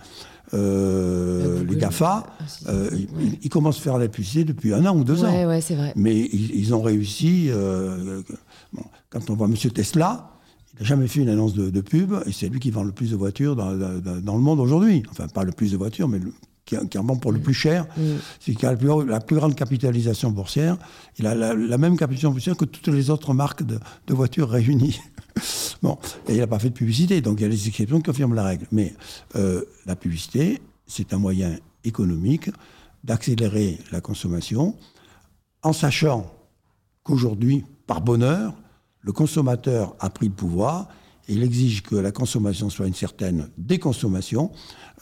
euh, 0.52 1.64
les 1.64 1.76
GAFA. 1.76 2.26
Ah, 2.26 2.42
si. 2.46 2.64
euh, 2.68 2.90
ils, 2.92 3.38
ils 3.42 3.48
commencent 3.48 3.78
à 3.78 3.82
faire 3.82 3.98
la 3.98 4.08
publicité 4.08 4.44
depuis 4.44 4.72
un 4.74 4.84
an 4.86 4.94
ou 4.96 5.04
deux 5.04 5.24
ans. 5.24 5.32
Ouais, 5.32 5.60
vrai. 5.74 5.92
Mais 5.96 6.14
ils, 6.32 6.54
ils 6.56 6.74
ont 6.74 6.82
réussi. 6.82 7.46
euh, 7.48 8.20
bon, 8.72 8.84
quand 9.10 9.30
on 9.30 9.34
voit 9.34 9.46
M. 9.46 9.54
Tesla, 9.56 10.30
il 10.74 10.80
n'a 10.82 10.86
jamais 10.86 11.08
fait 11.08 11.20
une 11.20 11.28
annonce 11.28 11.54
de, 11.54 11.70
de 11.70 11.80
pub, 11.80 12.14
et 12.26 12.32
c'est 12.32 12.48
lui 12.48 12.60
qui 12.60 12.70
vend 12.70 12.82
le 12.84 12.92
plus 12.92 13.10
de 13.10 13.16
voitures 13.16 13.56
dans, 13.56 13.74
dans- 13.74 14.20
dans 14.20 14.34
le 14.36 14.42
monde 14.42 14.60
aujourd'hui. 14.60 15.02
Enfin, 15.10 15.26
pas 15.28 15.44
le 15.44 15.52
plus 15.52 15.72
de 15.72 15.76
voitures, 15.76 16.08
mais 16.08 16.18
le- 16.18 16.32
qui, 16.64 16.76
qui 16.90 16.98
en 16.98 17.04
vend 17.04 17.16
pour 17.16 17.32
le 17.32 17.38
plus 17.40 17.54
cher. 17.54 17.86
Mm. 17.96 18.02
C'est 18.40 18.54
qui 18.54 18.66
a 18.66 18.72
la 18.72 18.76
plus, 18.76 19.06
la 19.06 19.20
plus 19.20 19.36
grande 19.36 19.54
capitalisation 19.54 20.30
boursière. 20.30 20.76
Il 21.18 21.26
a 21.26 21.34
la, 21.34 21.54
la 21.54 21.78
même 21.78 21.96
capitalisation 21.96 22.30
boursière 22.30 22.56
que 22.56 22.66
toutes 22.66 22.88
les 22.88 23.08
autres 23.10 23.32
marques 23.32 23.62
de, 23.62 23.78
de 24.06 24.14
voitures 24.14 24.50
réunies. 24.50 25.00
bon, 25.82 25.96
et 26.28 26.34
il 26.34 26.38
n'a 26.38 26.46
pas 26.46 26.58
fait 26.58 26.68
de 26.68 26.74
publicité, 26.74 27.20
donc 27.22 27.40
il 27.40 27.44
y 27.44 27.46
a 27.46 27.48
des 27.48 27.68
exceptions 27.68 27.96
qui 27.98 28.04
confirment 28.04 28.34
la 28.34 28.44
règle. 28.44 28.66
Mais 28.70 28.94
euh, 29.36 29.62
la 29.86 29.96
publicité, 29.96 30.60
c'est 30.86 31.12
un 31.14 31.18
moyen 31.18 31.56
économique 31.84 32.50
d'accélérer 33.04 33.78
la 33.90 34.00
consommation 34.02 34.76
en 35.62 35.72
sachant 35.72 36.30
qu'aujourd'hui, 37.02 37.64
par 37.86 38.00
bonheur, 38.02 38.52
le 39.02 39.12
consommateur 39.12 39.94
a 40.00 40.10
pris 40.10 40.26
le 40.26 40.34
pouvoir 40.34 40.88
et 41.28 41.34
il 41.34 41.42
exige 41.42 41.82
que 41.82 41.94
la 41.94 42.10
consommation 42.10 42.70
soit 42.70 42.86
une 42.86 42.94
certaine 42.94 43.48
déconsommation 43.58 44.50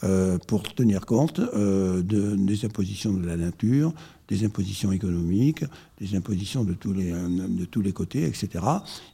euh, 0.03 0.37
pour 0.37 0.63
tenir 0.75 1.05
compte 1.05 1.39
euh, 1.39 2.03
de, 2.03 2.35
des 2.35 2.65
impositions 2.65 3.13
de 3.13 3.25
la 3.25 3.37
nature, 3.37 3.93
des 4.27 4.45
impositions 4.45 4.91
économiques, 4.91 5.63
des 5.99 6.15
impositions 6.15 6.65
de 6.65 6.73
tous 6.73 6.91
les, 6.91 7.11
de 7.11 7.65
tous 7.65 7.81
les 7.81 7.93
côtés, 7.93 8.25
etc. 8.25 8.63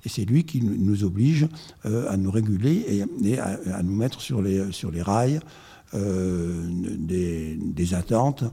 Et 0.04 0.10
c'est 0.10 0.26
lui 0.26 0.44
qui 0.44 0.62
nous 0.62 1.04
oblige 1.04 1.48
euh, 1.86 2.12
à 2.12 2.18
nous 2.18 2.32
réguler 2.32 3.06
et, 3.24 3.40
à, 3.40 3.84
nous 3.84 3.96
mettre 3.96 4.20
sur 4.20 4.42
les, 4.42 4.72
sur 4.72 4.92
les 4.92 5.02
rails 5.02 5.40
des, 5.94 7.56
des, 7.56 7.94
attentes, 7.94 8.44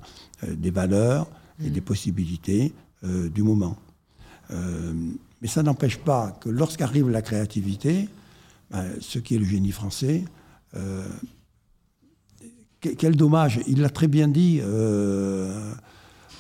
des 0.47 0.71
valeurs 0.71 1.27
et 1.59 1.71
mmh. 1.71 1.73
des 1.73 1.81
possibilités 1.81 2.75
du 3.03 3.43
moment. 3.43 3.79
Mais 5.41 5.49
ça 5.49 5.63
n'empêche 5.63 5.99
pas 5.99 6.39
que 6.41 6.49
lorsqu'arrive 6.49 7.09
la 7.09 7.23
créativité, 7.23 8.09
ben, 8.71 8.85
ce 9.01 9.19
qui 9.19 9.35
est 9.35 9.39
le 9.39 9.45
génie 9.45 9.73
français. 9.73 10.25
Euh, 10.77 11.05
quel 12.81 13.17
dommage, 13.17 13.61
il 13.67 13.81
l'a 13.81 13.91
très 13.91 14.09
bien 14.09 14.29
dit, 14.29 14.61
euh, 14.63 15.73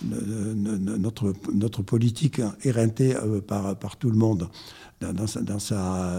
notre, 0.03 1.35
notre 1.53 1.83
politique 1.83 2.41
éreintée 2.63 3.15
euh, 3.17 3.41
par, 3.43 3.77
par 3.79 3.97
tout 3.97 4.11
le 4.11 4.17
monde 4.17 4.49
dans, 5.01 5.27
sa, 5.27 5.43
dans 5.43 5.59
sa, 5.59 6.15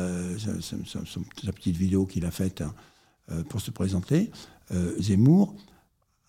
petite 1.56 1.78
vidéo 1.78 2.06
qu'il 2.06 2.26
a 2.26 2.32
faite 2.32 2.64
pour 3.50 3.62
se 3.62 3.72
présenter, 3.72 4.32
Zemmour 5.00 5.56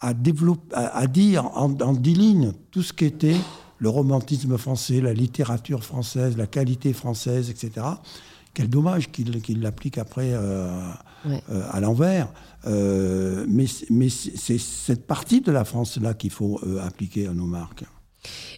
a, 0.00 0.14
développé, 0.14 0.76
dit 1.08 1.38
en, 1.38 1.76
en 1.80 1.92
dix 1.94 2.14
lignes 2.14 2.52
tout 2.70 2.82
ce 2.82 2.92
qu'était 2.92 3.36
le 3.82 3.88
romantisme 3.88 4.56
français, 4.58 5.00
la 5.00 5.12
littérature 5.12 5.82
française, 5.82 6.36
la 6.36 6.46
qualité 6.46 6.92
française, 6.92 7.50
etc. 7.50 7.84
Quel 8.54 8.70
dommage 8.70 9.10
qu'il 9.10 9.60
l'applique 9.60 9.98
après 9.98 10.30
euh, 10.34 10.68
euh, 11.26 11.62
à 11.68 11.80
l'envers. 11.80 12.28
Euh, 12.64 13.44
mais 13.48 13.64
mais 13.90 14.08
c'est 14.08 14.58
cette 14.58 15.04
partie 15.04 15.40
de 15.40 15.50
la 15.50 15.64
France-là 15.64 16.14
qu'il 16.14 16.30
faut 16.30 16.60
appliquer 16.80 17.26
à 17.26 17.32
nos 17.32 17.46
marques. 17.46 17.82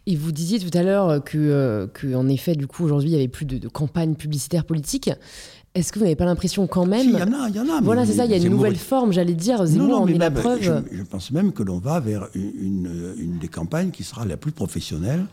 Et 0.06 0.14
vous 0.14 0.30
disiez 0.30 0.58
tout 0.58 0.76
à 0.76 0.82
l'heure 0.82 1.24
que, 1.24 1.88
que, 1.94 2.14
en 2.14 2.28
effet, 2.28 2.54
du 2.54 2.66
coup, 2.66 2.84
aujourd'hui, 2.84 3.08
il 3.08 3.12
n'y 3.12 3.18
avait 3.18 3.28
plus 3.28 3.46
de, 3.46 3.56
de, 3.56 3.68
campagne 3.68 4.14
publicitaire 4.14 4.66
politique. 4.66 5.10
Est-ce 5.74 5.92
que 5.92 5.98
vous 5.98 6.04
n'avez 6.04 6.14
pas 6.14 6.24
l'impression 6.24 6.68
quand 6.68 6.86
même 6.86 7.08
Il 7.08 7.18
y 7.18 7.22
en 7.22 7.32
a, 7.32 7.48
il 7.48 7.56
y 7.56 7.58
en 7.58 7.68
a. 7.68 7.80
Voilà, 7.80 8.06
c'est 8.06 8.12
ça, 8.12 8.24
il 8.24 8.30
y 8.30 8.34
a 8.34 8.36
une 8.36 8.48
nouvelle 8.48 8.76
forme, 8.76 9.12
j'allais 9.12 9.34
dire. 9.34 9.64
Zemmour 9.66 10.02
en 10.02 10.06
est 10.06 10.18
la 10.18 10.30
preuve. 10.30 10.62
Je, 10.62 11.02
pense 11.02 11.32
même 11.32 11.52
que 11.52 11.64
l'on 11.64 11.78
va 11.78 11.98
vers 11.98 12.28
une, 12.34 13.14
une, 13.18 13.38
des 13.38 13.48
campagnes 13.48 13.90
qui 13.90 14.04
sera 14.04 14.24
la 14.24 14.36
plus 14.36 14.52
professionnelle 14.52 15.26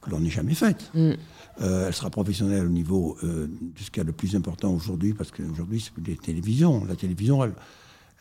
que 0.00 0.10
l'on 0.10 0.24
ait 0.24 0.30
jamais 0.30 0.54
faite. 0.54 0.90
Mm. 0.94 1.12
Euh, 1.60 1.88
elle 1.88 1.94
sera 1.94 2.10
professionnelle 2.10 2.64
au 2.64 2.70
niveau 2.70 3.16
euh, 3.24 3.48
de 3.48 3.82
ce 3.82 3.90
qui 3.90 3.98
est 3.98 4.04
le 4.04 4.12
plus 4.12 4.36
important 4.36 4.72
aujourd'hui, 4.72 5.14
parce 5.14 5.32
qu'aujourd'hui, 5.32 5.80
c'est 5.80 6.06
les 6.06 6.16
télévisions. 6.16 6.84
La 6.84 6.94
télévision, 6.94 7.42
elle, 7.42 7.54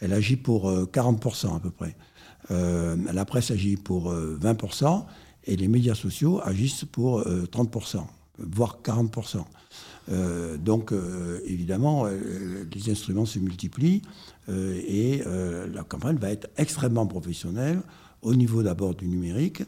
elle 0.01 0.13
agit 0.13 0.37
pour 0.37 0.71
40% 0.71 1.45
euh, 1.45 1.55
à 1.55 1.59
peu 1.59 1.69
près. 1.69 1.95
la 2.49 3.25
presse 3.25 3.51
agit 3.51 3.77
pour 3.77 4.11
20%, 4.13 5.05
et 5.45 5.55
les 5.55 5.67
médias 5.67 5.95
sociaux 5.95 6.41
agissent 6.43 6.85
pour 6.85 7.21
30%, 7.21 8.03
voire 8.39 8.79
40%. 8.83 9.43
Donc, 10.59 10.93
évidemment, 11.45 12.05
les 12.05 12.89
instruments 12.89 13.25
se 13.25 13.39
multiplient 13.39 14.01
et 14.49 15.21
la 15.73 15.83
campagne 15.83 16.17
va 16.17 16.31
être 16.31 16.47
extrêmement 16.57 17.07
professionnelle 17.07 17.81
au 18.21 18.35
niveau 18.35 18.63
d'abord 18.63 18.95
du 18.95 19.07
numérique, 19.07 19.63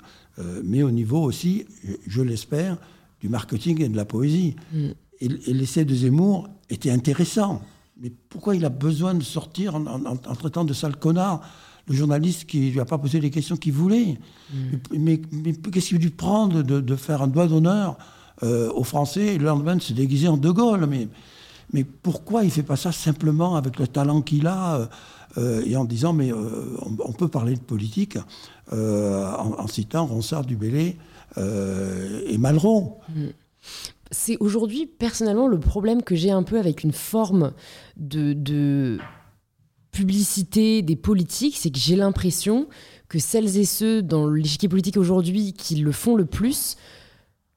mais 0.64 0.84
au 0.84 0.92
niveau 0.92 1.22
aussi, 1.22 1.66
je 2.08 2.22
l'espère, 2.22 2.78
du 3.22 3.30
marketing 3.30 3.82
et 3.82 3.90
de 3.90 3.96
la 3.96 4.06
poésie. 4.06 4.56
Mm. 4.74 4.88
Et, 5.22 5.28
l'essai 5.54 5.86
de 5.86 5.94
Zemmour 5.94 6.50
était 6.70 6.92
intéressant. 6.92 7.62
Mais 8.02 8.12
pourquoi 8.30 8.56
il 8.56 8.64
a 8.64 8.70
besoin 8.70 9.14
de 9.14 9.24
sortir 9.24 9.76
en, 9.76 10.16
traitant 10.36 10.64
de 10.64 10.74
sale 10.74 10.96
connard 10.96 11.42
le 11.88 11.96
journaliste 11.96 12.46
qui 12.46 12.60
ne 12.60 12.72
lui 12.72 12.80
a 12.80 12.86
pas 12.86 12.98
posé 12.98 13.20
les 13.20 13.30
questions 13.30 13.58
qu'il 13.58 13.74
voulait? 13.74 14.18
Mm. 14.54 14.58
Mais, 14.98 15.18
qu'est-ce 15.72 15.90
qu'il 15.90 15.98
lui 15.98 16.10
prend 16.10 16.48
de, 16.48 16.96
faire 16.96 17.22
un 17.22 17.28
doigt 17.28 17.48
d'honneur 17.48 17.98
euh, 18.44 18.72
aux 18.74 18.84
Français 18.84 19.36
et 19.36 19.38
le 19.38 19.46
lendemain 19.46 19.76
de 19.76 19.82
se 19.82 19.94
déguiser 19.94 20.28
en 20.28 20.38
De 20.38 20.50
Gaulle 20.50 20.88
mais, 21.72 21.84
pourquoi 21.84 22.44
il 22.44 22.48
ne 22.48 22.52
fait 22.52 22.64
pas 22.64 22.76
ça 22.76 22.92
simplement 22.92 23.56
avec 23.56 23.78
le 23.78 23.88
talent 23.88 24.22
qu'il 24.22 24.48
a 24.48 24.76
euh, 24.76 24.86
euh, 25.38 25.64
et 25.66 25.76
en 25.76 25.86
disant 25.86 26.14
mais 26.14 26.32
on, 26.34 27.14
peut 27.14 27.28
parler 27.28 27.54
de 27.54 27.60
politique 27.60 28.18
en, 28.72 29.68
citant 29.68 30.08
Ronsard 30.08 30.46
du 30.46 30.56
Bellay 30.56 30.98
euh, 31.38 32.22
et 32.28 32.38
Malraux. 32.38 33.00
C'est 34.12 34.38
aujourd'hui, 34.40 34.88
personnellement, 34.88 35.48
le 35.48 35.60
problème 35.60 36.02
que 36.02 36.16
j'ai 36.16 36.32
un 36.32 36.44
peu 36.44 36.58
avec 36.58 36.84
une 36.84 36.94
forme 36.94 37.54
de, 37.98 38.98
publicité 39.92 40.82
des 40.82 40.96
politiques, 40.96 41.58
c'est 41.58 41.72
que 41.72 41.80
j'ai 41.80 41.96
l'impression 41.96 42.68
que 43.08 43.20
celles 43.20 43.58
et 43.58 43.66
ceux 43.66 44.02
dans 44.02 44.28
l'échiquier 44.28 44.70
politique 44.70 44.98
aujourd'hui 44.98 45.54
qui 45.54 45.76
le 45.76 45.92
font 45.92 46.16
le 46.16 46.26
plus 46.26 46.78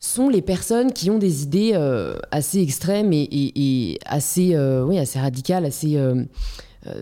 sont 0.05 0.29
les 0.29 0.43
personnes 0.43 0.93
qui 0.93 1.11
ont 1.11 1.19
des 1.19 1.45
idées 1.45 1.73
euh, 1.75 2.17
assez 2.31 2.61
extrêmes 2.61 3.13
et, 3.13 3.99
assez, 4.05 4.55
euh, 4.55 4.85
oui, 4.85 4.99
assez 4.99 5.19
radicales, 5.19 5.65
assez 5.65 5.99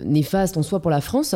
néfastes 0.04 0.56
en 0.56 0.62
soi 0.62 0.80
pour 0.80 0.90
la 0.90 1.00
France. 1.00 1.34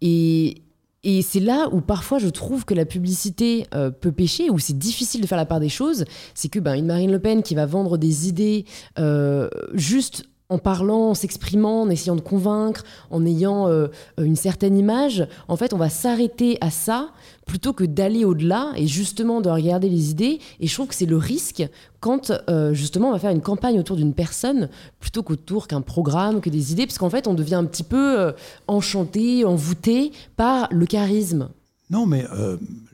Et, 0.00 0.62
et 1.02 1.22
c'est 1.22 1.40
là 1.40 1.68
où 1.72 1.80
parfois 1.80 2.18
je 2.18 2.28
trouve 2.28 2.64
que 2.66 2.74
la 2.74 2.84
publicité 2.84 3.66
euh, 3.74 3.90
peut 3.90 4.12
pêcher, 4.12 4.50
où 4.50 4.58
c'est 4.58 4.76
difficile 4.76 5.22
de 5.22 5.26
faire 5.26 5.38
la 5.38 5.46
part 5.46 5.60
des 5.60 5.70
choses. 5.70 6.04
C'est 6.34 6.48
que 6.48 6.58
ben, 6.58 6.74
une 6.74 6.86
Marine 6.86 7.10
Le 7.10 7.18
Pen 7.18 7.42
qui 7.42 7.54
va 7.54 7.64
vendre 7.64 7.96
des 7.96 8.28
idées 8.28 8.66
euh, 8.98 9.48
juste 9.72 10.24
en 10.50 10.58
parlant, 10.58 11.10
en 11.10 11.14
s'exprimant, 11.14 11.82
en 11.82 11.90
essayant 11.90 12.16
de 12.16 12.20
convaincre, 12.20 12.84
en 13.10 13.24
ayant 13.24 13.68
euh, 13.68 13.86
une 14.18 14.36
certaine 14.36 14.76
image, 14.76 15.26
en 15.48 15.56
fait, 15.56 15.72
on 15.72 15.78
va 15.78 15.88
s'arrêter 15.88 16.58
à 16.60 16.70
ça 16.70 17.12
plutôt 17.46 17.72
que 17.72 17.84
d'aller 17.84 18.24
au-delà 18.24 18.72
et 18.76 18.86
justement 18.86 19.40
de 19.40 19.48
regarder 19.48 19.88
les 19.88 20.10
idées. 20.10 20.40
Et 20.58 20.66
je 20.66 20.74
trouve 20.74 20.88
que 20.88 20.94
c'est 20.94 21.06
le 21.06 21.16
risque 21.16 21.66
quand 22.00 22.32
euh, 22.48 22.74
justement 22.74 23.08
on 23.08 23.12
va 23.12 23.18
faire 23.18 23.30
une 23.30 23.40
campagne 23.40 23.78
autour 23.78 23.96
d'une 23.96 24.12
personne 24.12 24.68
plutôt 24.98 25.22
qu'autour 25.22 25.68
qu'un 25.68 25.80
programme, 25.80 26.40
que 26.40 26.50
des 26.50 26.72
idées, 26.72 26.86
parce 26.86 26.98
qu'en 26.98 27.10
fait, 27.10 27.28
on 27.28 27.34
devient 27.34 27.54
un 27.54 27.64
petit 27.64 27.84
peu 27.84 28.20
euh, 28.20 28.32
enchanté, 28.66 29.44
envoûté 29.44 30.10
par 30.36 30.68
le 30.72 30.84
charisme. 30.86 31.48
Non, 31.90 32.06
mais 32.06 32.24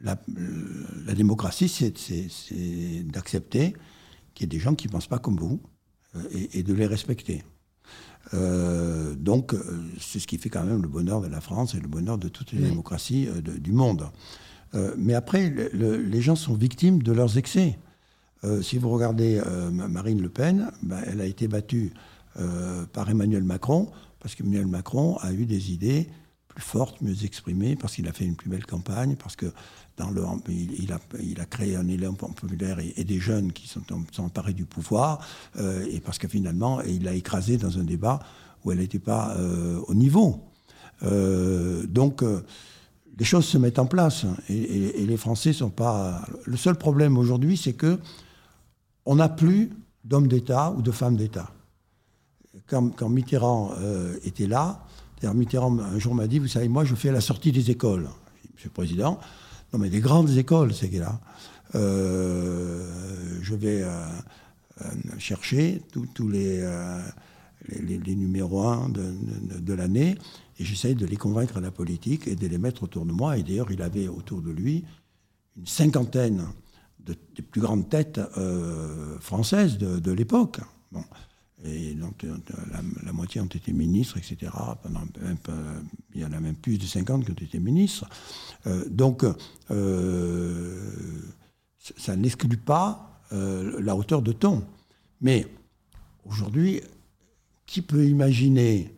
la, 0.03 0.17
la, 1.07 1.15
démocratie, 1.15 1.69
c'est 1.69 1.93
d'accepter 3.13 3.75
qu'il 4.33 4.45
y 4.45 4.47
ait 4.47 4.57
des 4.57 4.59
gens 4.59 4.75
qui 4.75 4.87
ne 4.87 4.93
pensent 4.93 5.07
pas 5.07 5.19
comme 5.19 5.37
vous 5.37 5.61
et, 6.33 6.63
de 6.63 6.75
les 6.75 6.87
respecter. 6.87 7.45
Euh, 8.35 9.15
donc, 9.15 9.55
euh, 9.55 9.63
c'est 10.01 10.19
ce 10.19 10.27
qui 10.27 10.39
fait 10.39 10.49
quand 10.49 10.65
même 10.65 10.83
le 10.83 10.89
bonheur 10.89 11.21
de 11.21 11.29
la 11.29 11.41
France 11.41 11.75
et 11.75 11.81
le 11.81 11.89
bonheur 11.89 12.19
de 12.19 12.29
toutes 12.29 12.53
les 12.53 12.61
démocraties 12.61 13.29
euh, 13.29 13.41
du 13.41 13.73
monde. 13.73 14.11
mais 14.99 15.15
après, 15.15 15.55
les 15.73 16.21
gens 16.21 16.37
sont 16.37 16.55
victimes 16.55 17.03
de 17.03 17.13
leurs 17.13 17.39
excès. 17.39 17.79
si 18.61 18.77
vous 18.77 18.91
regardez 18.91 19.41
Marine 19.71 20.21
Le 20.21 20.29
Pen, 20.29 20.71
ben, 20.83 21.01
elle 21.07 21.23
a 21.23 21.25
été 21.25 21.49
battue 21.49 21.95
par 22.93 23.09
Emmanuel 23.09 23.43
Macron, 23.43 23.91
parce 24.21 24.35
qu'Emmanuel 24.35 24.67
Macron 24.67 25.17
a 25.23 25.33
eu 25.33 25.47
des 25.47 25.73
idées 25.73 26.09
plus 26.49 26.61
fortes, 26.61 27.01
mieux 27.01 27.25
exprimées, 27.25 27.75
parce 27.75 27.95
qu'il 27.95 28.07
a 28.07 28.13
fait 28.13 28.27
une 28.27 28.37
plus 28.37 28.51
belle 28.51 28.67
campagne, 28.67 29.17
parce 29.17 29.35
que 29.35 29.47
il, 29.99 31.41
a, 31.41 31.45
créé 31.47 31.77
un 31.77 31.89
élan 31.89 32.15
populaire 32.15 32.79
et, 32.81 33.05
des 33.05 33.19
jeunes 33.19 33.53
qui 33.53 33.69
sont, 33.69 33.83
emparés 34.19 34.53
du 34.53 34.65
pouvoir, 34.65 35.21
euh, 35.59 35.87
et 35.91 36.01
parce 36.01 36.19
que 36.19 36.29
finalement, 36.29 36.81
il 36.83 37.05
l'a 37.05 37.15
écrasé 37.15 37.57
dans 37.57 37.79
un 37.79 37.85
débat 37.85 38.21
où 38.65 38.73
elle 38.73 38.79
n'était 38.79 38.99
pas 38.99 39.35
euh, 39.37 39.81
au 39.87 39.95
niveau. 39.95 40.43
Euh, 41.03 41.87
donc, 41.87 42.23
les 43.19 43.25
choses 43.25 43.47
se 43.47 43.59
mettent 43.59 43.79
en 43.79 43.87
place, 43.87 44.25
hein, 44.25 44.37
et, 44.49 45.03
et 45.03 45.07
les 45.07 45.17
Français 45.17 45.53
sont 45.53 45.71
pas. 45.71 46.27
Le 46.45 46.57
seul 46.57 46.77
problème 46.77 47.17
aujourd'hui, 47.17 47.57
c'est 47.57 47.73
que 47.73 47.99
on 49.07 49.17
n'a 49.17 49.29
plus 49.29 49.71
d'hommes 50.05 50.29
d'État 50.29 50.73
ou 50.73 50.83
de 50.83 50.91
femmes 50.91 51.17
d'État. 51.17 51.51
Quand, 52.67 52.91
quand, 52.91 53.09
Mitterrand 53.09 53.73
était 54.25 54.49
là, 54.49 54.85
Mitterrand 55.23 55.79
un 55.79 55.99
jour 55.99 56.15
m'a 56.15 56.27
dit, 56.27 56.39
vous 56.39 56.49
savez, 56.49 56.69
moi 56.69 56.85
je 56.85 56.95
fais 56.95 57.13
la 57.13 57.21
sortie 57.21 57.53
des 57.53 57.71
écoles. 57.71 58.09
Monsieur 58.55 58.69
le 58.69 58.75
Président, 58.75 59.21
non, 59.73 59.79
mais 59.79 59.91
des 59.91 60.01
grandes 60.01 60.31
écoles, 60.37 60.75
ces 60.75 60.89
gars-là. 60.89 61.21
Euh, 61.75 62.89
je 63.43 63.55
vais 63.55 63.83
euh, 63.83 63.89
euh, 64.83 64.85
chercher 65.19 65.83
tous 65.91 66.29
les, 66.29 66.65
numéros 68.15 68.63
1 68.63 68.91
de, 68.91 69.73
l'année 69.75 70.17
et 70.59 70.65
j'essaye 70.65 70.95
de 70.95 71.07
les 71.07 71.17
convaincre 71.17 71.57
à 71.57 71.61
la 71.61 71.71
politique 71.71 72.29
et 72.29 72.37
de 72.37 72.47
les 72.47 72.59
mettre 72.59 72.85
autour 72.85 73.05
de 73.05 73.13
moi. 73.13 73.37
Et 73.37 73.43
d'ailleurs, 73.43 73.71
il 73.71 73.83
avait 73.83 74.09
autour 74.09 74.41
de 74.41 74.51
lui 74.51 74.85
une 75.57 75.67
cinquantaine 75.67 76.47
de, 77.01 77.17
des 77.35 77.43
plus 77.43 77.61
grandes 77.61 77.89
têtes 77.89 78.21
françaises 79.21 79.79
de, 79.79 79.99
de 79.99 80.13
l'époque. 80.13 80.61
Bon. 80.93 81.03
Et 81.67 81.95
donc, 81.95 82.25
euh, 82.25 82.37
la, 83.05 83.13
moitié 83.13 83.41
ont 83.41 83.47
été 83.47 83.73
ministres, 83.73 84.19
etc. 84.19 84.53
Pendant 84.83 85.03
il 86.15 86.21
y 86.21 86.25
en 86.25 86.33
a 86.33 86.41
même 86.41 86.55
plus 86.55 86.79
de 86.79 86.85
50 86.85 87.25
qui 87.25 87.31
ont 87.31 87.35
été 87.35 87.59
ministres. 87.59 88.09
Euh, 88.67 88.85
donc, 88.89 89.25
euh, 89.71 90.91
ça 91.79 92.17
n'exclut 92.17 92.57
pas 92.57 93.13
la 93.31 93.97
hauteur 93.97 94.23
de 94.23 94.33
ton. 94.33 94.65
Mais 95.21 95.47
Aujourd'hui, 96.29 96.81
qui 97.67 97.83
peut 97.83 98.05
imaginer 98.05 98.93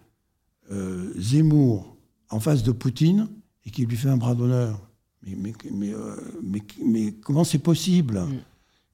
Zemmour 1.16 1.94
en 2.30 2.40
face 2.40 2.62
de 2.62 2.72
Poutine 2.72 3.28
et 3.66 3.70
qui 3.70 3.84
lui 3.84 3.98
fait 3.98 4.08
un 4.08 4.16
bras 4.16 4.34
d'honneur? 4.34 4.80
Mais, 5.22 5.34
mais, 5.36 5.52
mais, 5.70 5.92
mais, 6.42 6.62
mais, 6.82 7.12
comment 7.12 7.44
c'est 7.44 7.58
possible? 7.58 8.22
Il 8.30 8.40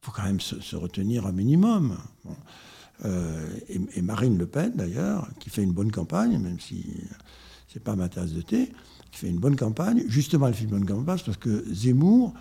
faut 0.00 0.10
quand 0.10 0.24
même 0.24 0.40
se, 0.40 0.60
se 0.60 0.74
retenir 0.74 1.26
un 1.26 1.32
minimum. 1.32 1.96
Bon. 2.24 2.34
Euh, 3.04 3.46
et, 3.68 4.02
Marine 4.02 4.38
Le 4.38 4.46
Pen, 4.46 4.72
d'ailleurs, 4.74 5.28
qui 5.40 5.50
fait 5.50 5.62
une 5.62 5.72
bonne 5.72 5.90
campagne, 5.90 6.38
même 6.38 6.60
si 6.60 6.94
c'est 7.68 7.82
pas 7.82 7.96
ma 7.96 8.08
tasse 8.08 8.32
de 8.32 8.40
thé, 8.40 8.72
qui 9.10 9.18
fait 9.18 9.28
une 9.28 9.38
bonne 9.38 9.56
campagne. 9.56 10.04
Justement, 10.08 10.46
elle 10.46 10.54
fait 10.54 10.64
une 10.64 10.70
bonne 10.70 10.86
campagne 10.86 11.18
parce 11.24 11.36
que 11.36 11.64
Zemmour 11.72 12.34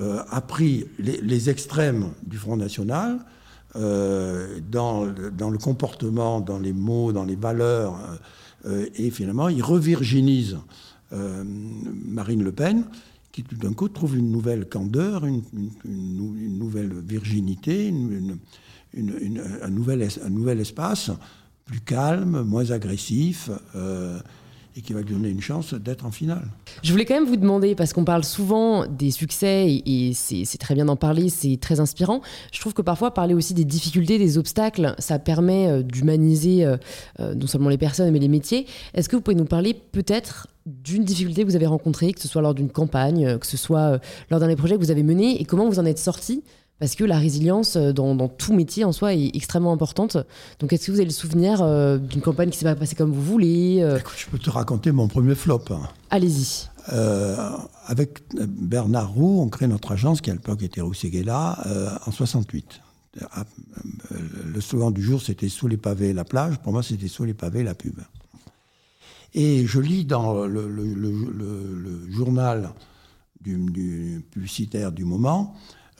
euh, 0.00 0.22
a 0.30 0.40
pris 0.40 0.86
les, 0.98 1.50
extrêmes 1.50 2.10
du 2.26 2.38
Front 2.38 2.56
National 2.56 3.18
euh, 3.76 4.60
dans, 4.70 5.04
le 5.04 5.58
comportement, 5.58 6.40
dans 6.40 6.58
les 6.58 6.72
mots, 6.72 7.12
dans 7.12 7.24
les 7.24 7.36
valeurs, 7.36 7.98
euh, 8.66 8.86
et 8.94 9.10
finalement, 9.10 9.48
il 9.48 9.62
revirginise 9.62 10.58
euh, 11.12 11.44
Marine 11.44 12.42
Le 12.42 12.52
Pen, 12.52 12.84
qui 13.32 13.42
tout 13.42 13.56
d'un 13.56 13.72
coup 13.72 13.88
trouve 13.88 14.16
une 14.16 14.30
nouvelle 14.30 14.68
candeur, 14.68 15.24
une 15.26 15.42
nouvelle 15.84 16.92
virginité, 16.92 17.88
une, 17.88 18.38
un, 18.96 19.70
nouvel, 19.70 20.08
un 20.24 20.30
nouvel 20.30 20.60
espace 20.60 21.10
plus 21.64 21.80
calme, 21.80 22.42
moins 22.42 22.70
agressif. 22.70 23.50
Euh, 23.74 24.18
et 24.76 24.80
qui 24.80 24.92
va 24.92 25.00
lui 25.00 25.12
donner 25.12 25.28
une 25.28 25.40
chance 25.40 25.74
d'être 25.74 26.06
en 26.06 26.12
finale. 26.12 26.46
Je 26.84 26.92
voulais 26.92 27.04
quand 27.04 27.14
même 27.14 27.26
vous 27.26 27.36
demander, 27.36 27.74
parce 27.74 27.92
qu'on 27.92 28.04
parle 28.04 28.22
souvent 28.22 28.86
des 28.86 29.10
succès, 29.10 29.82
et, 29.84 30.12
c'est 30.14 30.58
très 30.58 30.76
bien 30.76 30.84
d'en 30.84 30.94
parler, 30.94 31.30
c'est 31.30 31.58
très 31.60 31.80
inspirant, 31.80 32.20
je 32.52 32.60
trouve 32.60 32.74
que 32.74 32.82
parfois 32.82 33.12
parler 33.12 33.34
aussi 33.34 33.54
des 33.54 33.64
difficultés, 33.64 34.18
des 34.18 34.38
obstacles, 34.38 34.94
ça 34.98 35.18
permet 35.18 35.66
euh, 35.66 35.82
d'humaniser 35.82 36.64
euh, 36.64 36.76
non 37.18 37.48
seulement 37.48 37.70
les 37.70 37.78
personnes, 37.78 38.08
mais 38.12 38.20
les 38.20 38.28
métiers. 38.28 38.66
Est-ce 38.94 39.08
que 39.08 39.16
vous 39.16 39.22
pouvez 39.22 39.34
nous 39.34 39.46
parler 39.46 39.74
peut-être 39.74 40.46
d'une 40.64 41.02
difficulté 41.02 41.42
que 41.42 41.48
vous 41.48 41.56
avez 41.56 41.66
rencontrée, 41.66 42.12
que 42.12 42.20
ce 42.20 42.28
soit 42.28 42.42
lors 42.42 42.54
d'une 42.54 42.70
campagne, 42.70 43.36
que 43.38 43.46
ce 43.46 43.56
soit 43.56 43.98
lors 44.30 44.38
d'un 44.38 44.46
des 44.46 44.54
projets 44.54 44.76
que 44.76 44.80
vous 44.80 44.92
avez 44.92 45.02
menés, 45.02 45.40
et 45.40 45.44
comment 45.44 45.68
vous 45.68 45.80
en 45.80 45.86
êtes 45.86 45.98
sorti 45.98 46.44
parce 46.78 46.94
que 46.94 47.04
la 47.04 47.18
résilience 47.18 47.76
euh, 47.76 47.92
dans, 47.92 48.14
dans, 48.14 48.28
tout 48.28 48.52
métier 48.52 48.84
en 48.84 48.92
soi 48.92 49.14
est 49.14 49.30
extrêmement 49.34 49.72
importante. 49.72 50.16
Donc, 50.60 50.72
est-ce 50.72 50.86
que 50.86 50.92
vous 50.92 50.98
avez 50.98 51.06
le 51.06 51.10
souvenir 51.10 51.62
euh, 51.62 51.98
d'une 51.98 52.20
campagne 52.20 52.50
qui 52.50 52.58
s'est 52.58 52.64
pas 52.64 52.74
passée 52.74 52.94
comme 52.94 53.12
vous 53.12 53.22
voulez 53.22 53.80
euh... 53.80 53.98
Écoute, 53.98 54.14
Je 54.16 54.26
peux 54.26 54.38
te 54.38 54.50
raconter 54.50 54.92
mon 54.92 55.08
premier 55.08 55.34
flop. 55.34 55.64
Allez-y. 56.10 56.68
Euh, 56.92 57.36
avec 57.86 58.22
Bernard 58.34 59.12
Roux, 59.12 59.42
on 59.42 59.48
crée 59.48 59.66
notre 59.66 59.92
agence 59.92 60.20
qui 60.20 60.30
à 60.30 60.34
l'époque 60.34 60.62
était 60.62 60.80
Roux 60.80 60.94
Seguela 60.94 61.58
en 62.06 62.10
68. 62.10 62.80
Le 64.44 64.60
slogan 64.60 64.92
du 64.92 65.02
jour, 65.02 65.20
c'était 65.20 65.48
sous 65.48 65.68
les 65.68 65.76
pavés 65.76 66.14
la 66.14 66.24
plage. 66.24 66.58
Pour 66.60 66.72
moi, 66.72 66.82
c'était 66.82 67.08
sous 67.08 67.24
les 67.24 67.34
pavés 67.34 67.62
la 67.62 67.74
pub. 67.74 67.98
Et 69.34 69.66
je 69.66 69.80
lis 69.80 70.06
dans 70.06 70.46
le, 70.46 70.68
le, 70.70 70.94
le, 70.94 71.10
le 71.10 72.10
journal 72.10 72.70
du, 73.42 73.56
du, 73.70 74.24
publicitaire 74.30 74.92
du 74.92 75.04
moment 75.04 75.54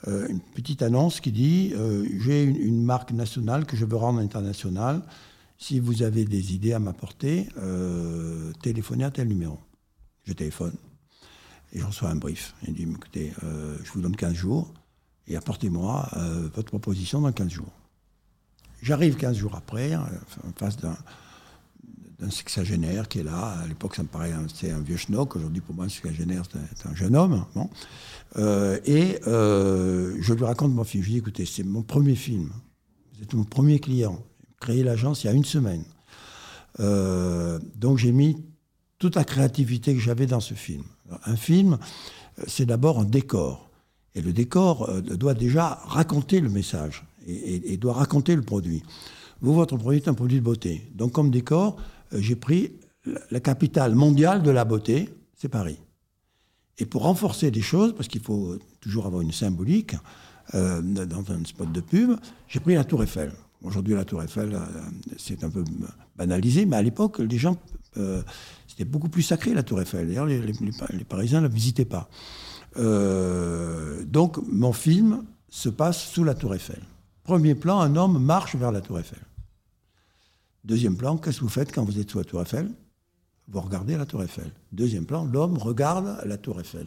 euh, 0.07 0.27
une 0.29 0.39
petite 0.39 0.81
annonce 0.81 1.19
qui 1.19 1.31
dit 1.31 1.73
euh, 1.75 2.05
J'ai 2.19 2.43
une, 2.43 2.83
marque 2.83 3.11
nationale 3.11 3.65
que 3.65 3.75
je 3.75 3.85
veux 3.85 3.97
rendre 3.97 4.19
internationale. 4.19 5.01
Si 5.57 5.79
vous 5.79 6.03
avez 6.03 6.23
des 6.23 6.53
idées 6.53 6.73
à 6.73 6.79
m'apporter, 6.79 7.49
euh, 7.57 8.53
téléphonez 8.61 9.03
à 9.03 9.11
tel 9.11 9.27
numéro. 9.27 9.59
Je 10.23 10.33
téléphone 10.33 10.73
et 11.73 11.79
je 11.79 11.85
reçois 11.85 12.09
un 12.09 12.15
brief. 12.15 12.55
Il 12.67 12.73
dit 12.73 12.83
Écoutez, 12.83 13.33
je 13.41 13.91
vous 13.91 14.01
donne 14.01 14.15
15 14.15 14.33
jours 14.33 14.73
et 15.27 15.35
apportez-moi 15.35 16.09
votre 16.53 16.69
proposition 16.69 17.21
dans 17.21 17.31
15 17.31 17.49
jours. 17.49 17.71
J'arrive 18.81 19.17
15 19.17 19.37
jours 19.37 19.55
après, 19.55 19.95
en 19.95 20.05
face 20.55 20.77
d'un 20.77 20.95
d'un 22.19 22.29
sexagénaire 22.29 23.07
qui 23.07 23.19
est 23.19 23.23
là. 23.23 23.55
À 23.63 23.67
l'époque, 23.67 23.95
ça 23.95 24.03
me 24.03 24.07
paraît 24.07 24.33
un 24.33 24.79
vieux 24.79 24.97
schnock. 24.97 25.35
Aujourd'hui, 25.35 25.61
pour 25.61 25.75
moi, 25.75 25.85
un 25.85 25.89
sexagénaire, 25.89 26.43
c'est 26.51 26.87
un, 26.87 26.91
un, 26.91 26.95
jeune 26.95 27.15
homme. 27.15 27.45
Euh, 28.37 28.79
et 28.85 29.19
euh, 29.27 30.15
je 30.19 30.33
lui 30.33 30.43
raconte 30.43 30.73
mon 30.73 30.83
film. 30.83 31.03
Je 31.03 31.07
lui 31.07 31.13
dis, 31.13 31.19
écoutez, 31.19 31.45
c'est 31.45 31.63
mon 31.63 31.81
premier 31.81 32.15
film. 32.15 32.49
Vous 33.13 33.23
êtes 33.23 33.33
mon 33.33 33.45
premier 33.45 33.79
client. 33.79 34.19
J'ai 34.47 34.55
créé 34.59 34.83
l'agence 34.83 35.23
il 35.23 35.27
y 35.27 35.29
a 35.29 35.33
une 35.33 35.45
semaine. 35.45 35.83
Euh, 36.79 37.59
donc 37.75 37.97
j'ai 37.97 38.11
mis 38.11 38.37
toute 38.99 39.15
la 39.15 39.23
créativité 39.23 39.93
que 39.93 39.99
j'avais 39.99 40.25
dans 40.25 40.39
ce 40.39 40.53
film. 40.53 40.83
Un 41.25 41.35
film, 41.35 41.77
c'est 42.47 42.65
d'abord 42.65 42.99
un 42.99 43.05
décor. 43.05 43.69
Et 44.13 44.21
le 44.21 44.33
décor 44.33 45.01
doit 45.01 45.33
déjà 45.33 45.81
raconter 45.85 46.41
le 46.41 46.49
message 46.49 47.05
et, 47.25 47.73
et, 47.73 47.77
doit 47.77 47.93
raconter 47.93 48.35
le 48.35 48.41
produit. 48.41 48.83
Vous, 49.41 49.53
votre 49.53 49.77
produit 49.77 49.99
est 49.99 50.07
un 50.07 50.13
produit 50.13 50.39
de 50.39 50.43
beauté. 50.43 50.89
Donc 50.95 51.13
comme 51.13 51.31
décor, 51.31 51.77
j'ai 52.13 52.35
pris 52.35 52.73
la 53.31 53.39
capitale 53.39 53.95
mondiale 53.95 54.43
de 54.43 54.51
la 54.51 54.65
beauté, 54.65 55.09
c'est 55.35 55.49
Paris. 55.49 55.79
Et 56.77 56.85
pour 56.85 57.03
renforcer 57.03 57.51
des 57.51 57.61
choses, 57.61 57.93
parce 57.93 58.07
qu'il 58.07 58.21
faut 58.21 58.57
toujours 58.79 59.05
avoir 59.05 59.21
une 59.21 59.31
symbolique 59.31 59.95
euh, 60.53 60.81
dans 60.81 61.31
un 61.31 61.43
spot 61.45 61.71
de 61.71 61.81
pub, 61.81 62.17
j'ai 62.47 62.59
pris 62.59 62.75
la 62.75 62.83
Tour 62.83 63.03
Eiffel. 63.03 63.31
Aujourd'hui, 63.61 63.93
la 63.93 64.05
Tour 64.05 64.23
Eiffel, 64.23 64.53
euh, 64.53 64.59
c'est 65.17 65.43
un 65.43 65.49
peu 65.49 65.63
banalisé, 66.15 66.65
mais 66.65 66.77
à 66.77 66.81
l'époque, 66.81 67.19
les 67.19 67.37
gens, 67.37 67.57
euh, 67.97 68.21
c'était 68.67 68.85
beaucoup 68.85 69.09
plus 69.09 69.21
sacré 69.21 69.53
la 69.53 69.63
Tour 69.63 69.81
Eiffel. 69.81 70.07
D'ailleurs, 70.07 70.25
les, 70.25 70.39
les, 70.39 70.53
les, 70.93 71.03
Parisiens 71.03 71.41
ne 71.41 71.47
la 71.47 71.53
visitaient 71.53 71.85
pas. 71.85 72.09
Euh, 72.77 74.05
donc, 74.05 74.37
mon 74.49 74.71
film 74.71 75.23
se 75.49 75.67
passe 75.67 76.01
sous 76.01 76.23
la 76.23 76.35
Tour 76.35 76.55
Eiffel. 76.55 76.81
Premier 77.23 77.53
plan, 77.53 77.81
un 77.81 77.95
homme 77.97 78.23
marche 78.23 78.55
vers 78.55 78.71
la 78.71 78.79
Tour 78.79 78.99
Eiffel. 78.99 79.19
Deuxième 80.63 80.97
plan, 80.97 81.17
qu'est-ce 81.17 81.39
que 81.39 81.43
vous 81.43 81.49
faites 81.49 81.73
quand 81.73 81.83
vous 81.83 81.99
êtes 81.99 82.09
sous 82.09 82.17
la 82.17 82.23
Tour 82.23 82.41
Eiffel? 82.41 82.71
Vous 83.47 83.61
regardez 83.61 83.97
la 83.97 84.05
tour 84.05 84.21
Eiffel. 84.21 84.51
Deuxième 84.71 85.05
plan, 85.05 85.25
l'homme 85.25 85.57
regarde 85.57 86.21
la 86.25 86.37
tour 86.37 86.59
Eiffel. 86.59 86.85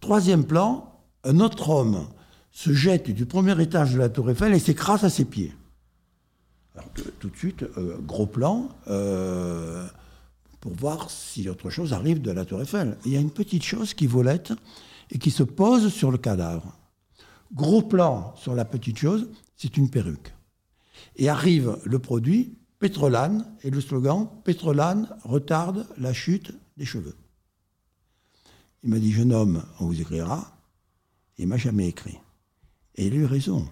Troisième 0.00 0.44
plan, 0.44 1.00
un 1.24 1.40
autre 1.40 1.70
homme 1.70 2.06
se 2.50 2.72
jette 2.72 3.10
du 3.10 3.24
premier 3.24 3.60
étage 3.62 3.94
de 3.94 3.98
la 3.98 4.10
tour 4.10 4.30
Eiffel 4.30 4.52
et 4.52 4.58
s'écrase 4.58 5.04
à 5.04 5.10
ses 5.10 5.24
pieds. 5.24 5.54
Alors 6.74 6.90
tout 7.18 7.28
de 7.28 7.36
suite, 7.36 7.62
euh, 7.78 7.96
gros 8.02 8.26
plan, 8.26 8.68
euh, 8.88 9.86
pour 10.60 10.74
voir 10.74 11.10
si 11.10 11.48
autre 11.48 11.70
chose 11.70 11.94
arrive 11.94 12.20
de 12.20 12.30
la 12.30 12.44
tour 12.44 12.60
Eiffel. 12.60 12.98
Il 13.06 13.12
y 13.12 13.16
a 13.16 13.20
une 13.20 13.30
petite 13.30 13.64
chose 13.64 13.94
qui 13.94 14.06
volette 14.06 14.52
et 15.10 15.18
qui 15.18 15.30
se 15.30 15.42
pose 15.42 15.92
sur 15.92 16.10
le 16.10 16.18
cadavre. 16.18 16.76
Gros 17.54 17.82
plan 17.82 18.34
sur 18.36 18.54
la 18.54 18.64
petite 18.64 18.98
chose, 18.98 19.28
c'est 19.56 19.76
une 19.76 19.90
perruque. 19.90 20.34
Et 21.16 21.28
arrive 21.28 21.78
le 21.84 21.98
produit, 21.98 22.58
Pétrolane, 22.80 23.44
et 23.62 23.70
le 23.70 23.80
slogan 23.80 24.26
Pétrolane 24.42 25.08
retarde 25.22 25.86
la 25.98 26.14
chute 26.14 26.52
des 26.78 26.86
cheveux. 26.86 27.14
Il 28.82 28.88
m'a 28.90 28.98
dit 28.98 29.12
Jeune 29.12 29.32
homme, 29.32 29.62
on 29.78 29.86
vous 29.86 30.00
écrira. 30.00 30.56
Il 31.36 31.46
m'a 31.46 31.58
jamais 31.58 31.88
écrit. 31.88 32.18
Et 32.96 33.06
il 33.06 33.12
a 33.12 33.16
eu 33.16 33.24
raison. 33.26 33.68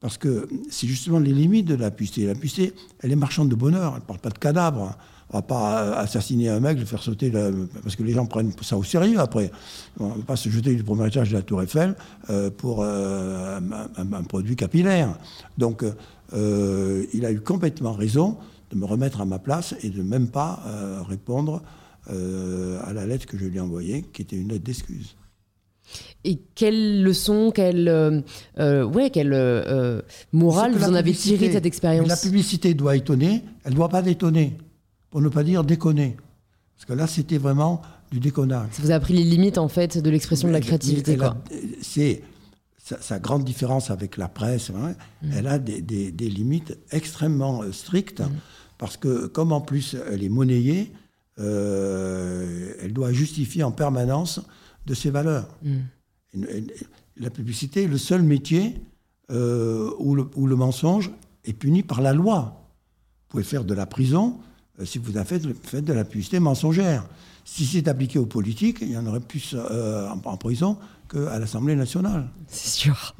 Parce 0.00 0.18
que 0.18 0.48
c'est 0.70 0.86
justement 0.86 1.18
les 1.18 1.32
limites 1.32 1.66
de 1.66 1.74
la 1.74 1.90
puceté. 1.90 2.26
La 2.26 2.34
puceté, 2.34 2.74
elle 3.00 3.12
est 3.12 3.16
marchande 3.16 3.48
de 3.48 3.54
bonheur, 3.54 3.94
elle 3.94 4.02
ne 4.02 4.06
parle 4.06 4.18
pas 4.18 4.30
de 4.30 4.38
cadavre. 4.38 4.98
On 5.30 5.38
va 5.38 5.42
pas 5.42 5.94
assassiner 5.96 6.50
un 6.50 6.60
mec, 6.60 6.78
le 6.78 6.84
faire 6.84 7.02
sauter, 7.02 7.30
le... 7.30 7.66
parce 7.82 7.96
que 7.96 8.02
les 8.02 8.12
gens 8.12 8.26
prennent 8.26 8.52
ça 8.60 8.76
au 8.76 8.84
sérieux 8.84 9.18
après. 9.18 9.50
On 9.98 10.08
ne 10.08 10.14
va 10.16 10.24
pas 10.24 10.36
se 10.36 10.50
jeter 10.50 10.74
du 10.74 10.82
premier 10.82 11.06
étage 11.06 11.30
de 11.30 11.36
la 11.36 11.42
Tour 11.42 11.62
Eiffel 11.62 11.94
euh, 12.28 12.50
pour 12.50 12.82
euh, 12.82 13.58
un, 13.96 14.12
un, 14.12 14.22
produit 14.24 14.56
capillaire. 14.56 15.16
Donc, 15.56 15.84
euh, 16.34 17.04
il 17.12 17.24
a 17.24 17.32
eu 17.32 17.40
complètement 17.40 17.92
raison 17.92 18.36
de 18.70 18.76
me 18.76 18.84
remettre 18.84 19.20
à 19.20 19.24
ma 19.24 19.38
place 19.38 19.74
et 19.82 19.90
de 19.90 20.02
même 20.02 20.28
pas 20.28 20.62
euh, 20.66 21.02
répondre 21.02 21.62
euh, 22.10 22.80
à 22.84 22.92
la 22.92 23.06
lettre 23.06 23.26
que 23.26 23.36
je 23.36 23.44
lui 23.44 23.58
ai 23.58 23.60
envoyée, 23.60 24.02
qui 24.02 24.22
était 24.22 24.36
une 24.36 24.48
lettre 24.48 24.64
d'excuse. 24.64 25.16
Et 26.24 26.38
quelle 26.54 27.02
leçon, 27.02 27.50
quelle, 27.54 28.22
ouais, 28.58 29.10
quelle 29.10 30.02
morale 30.32 30.72
vous 30.72 30.84
en 30.84 30.94
avez 30.94 31.12
tiré 31.12 31.48
de 31.48 31.52
cette 31.52 31.66
expérience 31.66 32.08
La 32.08 32.16
publicité 32.16 32.72
doit 32.72 32.96
étonner, 32.96 33.42
elle 33.64 33.72
ne 33.72 33.76
doit 33.76 33.88
pas 33.88 34.00
détonner, 34.00 34.56
pour 35.10 35.20
ne 35.20 35.28
pas 35.28 35.42
dire 35.42 35.64
déconner. 35.64 36.16
Parce 36.76 36.86
que 36.86 36.92
là, 36.92 37.06
c'était 37.06 37.38
vraiment 37.38 37.82
du 38.10 38.20
déconnage. 38.20 38.68
Ça 38.72 38.82
vous 38.82 38.90
a 38.90 38.94
appris 38.94 39.14
les 39.14 39.24
limites, 39.24 39.58
en 39.58 39.68
fait, 39.68 39.98
de 39.98 40.10
l'expression 40.10 40.48
de 40.48 40.52
la 40.52 40.60
créativité. 40.60 41.18
C'est 41.80 42.22
sa, 42.82 43.00
sa, 43.00 43.18
grande 43.18 43.44
différence 43.44 43.90
avec 43.90 44.16
la 44.16 44.28
presse. 44.28 44.70
Hein, 44.70 44.94
mmh. 45.22 45.30
Elle 45.34 45.46
a 45.46 45.58
des, 45.58 45.80
des, 45.80 46.10
des, 46.10 46.28
limites 46.28 46.76
extrêmement 46.90 47.62
strictes. 47.72 48.20
Mmh. 48.20 48.32
Parce 48.78 48.96
que 48.96 49.26
comme 49.26 49.52
en 49.52 49.60
plus 49.60 49.96
elle 50.10 50.24
est 50.24 50.28
monnayée, 50.28 50.92
euh, 51.38 52.74
elle 52.80 52.92
doit 52.92 53.12
justifier 53.12 53.62
en 53.62 53.70
permanence 53.70 54.40
de 54.86 54.94
ses 54.94 55.10
valeurs. 55.10 55.48
Mm. 55.62 55.78
La 57.16 57.30
publicité 57.30 57.84
est 57.84 57.88
le 57.88 57.98
seul 57.98 58.22
métier 58.22 58.74
euh, 59.30 59.90
où, 59.98 60.14
le, 60.14 60.28
où, 60.34 60.46
le, 60.46 60.56
mensonge 60.56 61.10
est 61.44 61.52
puni 61.52 61.82
par 61.82 62.00
la 62.00 62.12
loi. 62.12 62.66
Vous 63.22 63.28
pouvez 63.28 63.44
faire 63.44 63.64
de 63.64 63.74
la 63.74 63.86
prison 63.86 64.40
euh, 64.80 64.84
si 64.84 64.98
vous 64.98 65.12
faites, 65.24 65.46
faites 65.64 65.84
de 65.84 65.92
la 65.92 66.04
publicité 66.04 66.40
mensongère. 66.40 67.06
Si 67.44 67.66
c'est 67.66 67.88
appliqué 67.88 68.18
aux 68.18 68.26
politiques, 68.26 68.78
il 68.82 68.90
y 68.90 68.96
en 68.96 69.06
aurait 69.06 69.20
plus 69.20 69.54
euh, 69.54 70.08
en, 70.08 70.20
en, 70.24 70.36
prison 70.36 70.78
qu'à 71.12 71.38
l'Assemblée 71.38 71.76
nationale. 71.76 72.28
C'est 72.48 72.70
sûr. 72.70 73.14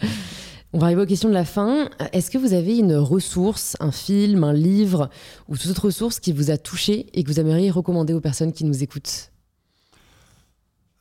On 0.73 0.79
va 0.79 0.87
arriver 0.87 1.03
aux 1.03 1.07
questions 1.07 1.29
de 1.29 1.35
la 1.35 1.45
fin. 1.45 1.91
Est-ce 2.13 2.31
que 2.31 2.39
vous 2.39 2.55
avez 2.55 2.79
une 2.79 2.95
ressource, 2.95 3.77
un 3.81 3.93
film, 3.93 4.43
un 4.43 4.55
livre 4.55 5.11
ou 5.49 5.59
toute 5.59 5.71
autre 5.71 5.87
ressource 5.87 6.19
qui 6.19 6.33
vous 6.33 6.51
a 6.51 6.57
touché 6.57 7.07
et 7.13 7.23
que 7.23 7.29
vous 7.31 7.39
aimeriez 7.39 7.71
recommander 7.71 8.15
aux 8.15 8.21
personnes 8.21 8.53
qui 8.53 8.65
nous 8.65 8.83
écoutent? 8.83 9.31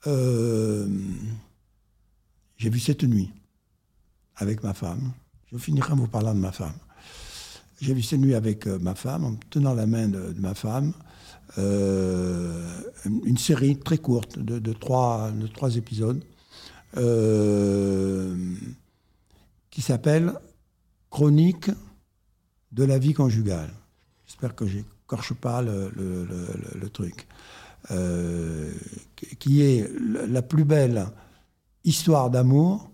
Euh, 0.07 0.87
J'ai 2.57 2.69
vu 2.69 2.79
cette 2.79 3.03
nuit 3.03 3.31
avec 4.35 4.61
ma 4.63 4.73
femme. 4.73 5.13
Je 5.51 5.57
finirai 5.57 5.93
en 5.93 5.97
vous 5.97 6.07
parlant 6.07 6.33
de 6.33 6.39
ma 6.39 6.51
femme. 6.51 6.73
J'ai 7.79 7.93
vu 7.93 8.01
cette 8.01 8.19
nuit 8.19 8.35
avec 8.35 8.67
euh, 8.67 8.77
ma 8.79 8.93
femme, 8.93 9.25
en 9.25 9.35
tenant 9.49 9.73
la 9.73 9.87
main 9.87 10.07
de, 10.07 10.35
ma 10.37 10.53
femme, 10.53 10.93
euh, 11.57 12.63
une 13.25 13.37
série 13.37 13.77
très 13.77 13.97
courte 13.97 14.37
de, 14.37 14.73
trois, 14.73 15.31
de 15.31 15.47
trois, 15.47 15.75
épisodes 15.75 16.23
qui 19.69 19.81
s'appelle 19.81 20.33
Chronique 21.09 21.69
de 22.71 22.83
la 22.83 22.97
vie 22.97 23.13
conjugale. 23.13 23.71
J'espère 24.25 24.55
que 24.55 24.65
je 24.65 24.77
n'écorche 24.77 25.33
pas 25.33 25.61
le, 25.61 26.89
truc. 26.91 27.27
Euh, 27.91 28.71
qui 29.39 29.61
est 29.61 29.91
la 29.99 30.41
plus 30.41 30.65
belle 30.65 31.07
histoire 31.83 32.29
d'amour 32.29 32.91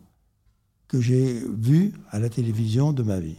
que 0.87 1.01
j'ai 1.01 1.43
vue 1.47 1.93
à 2.09 2.19
la 2.19 2.29
télévision 2.29 2.93
de 2.93 3.03
ma 3.03 3.19
vie. 3.19 3.37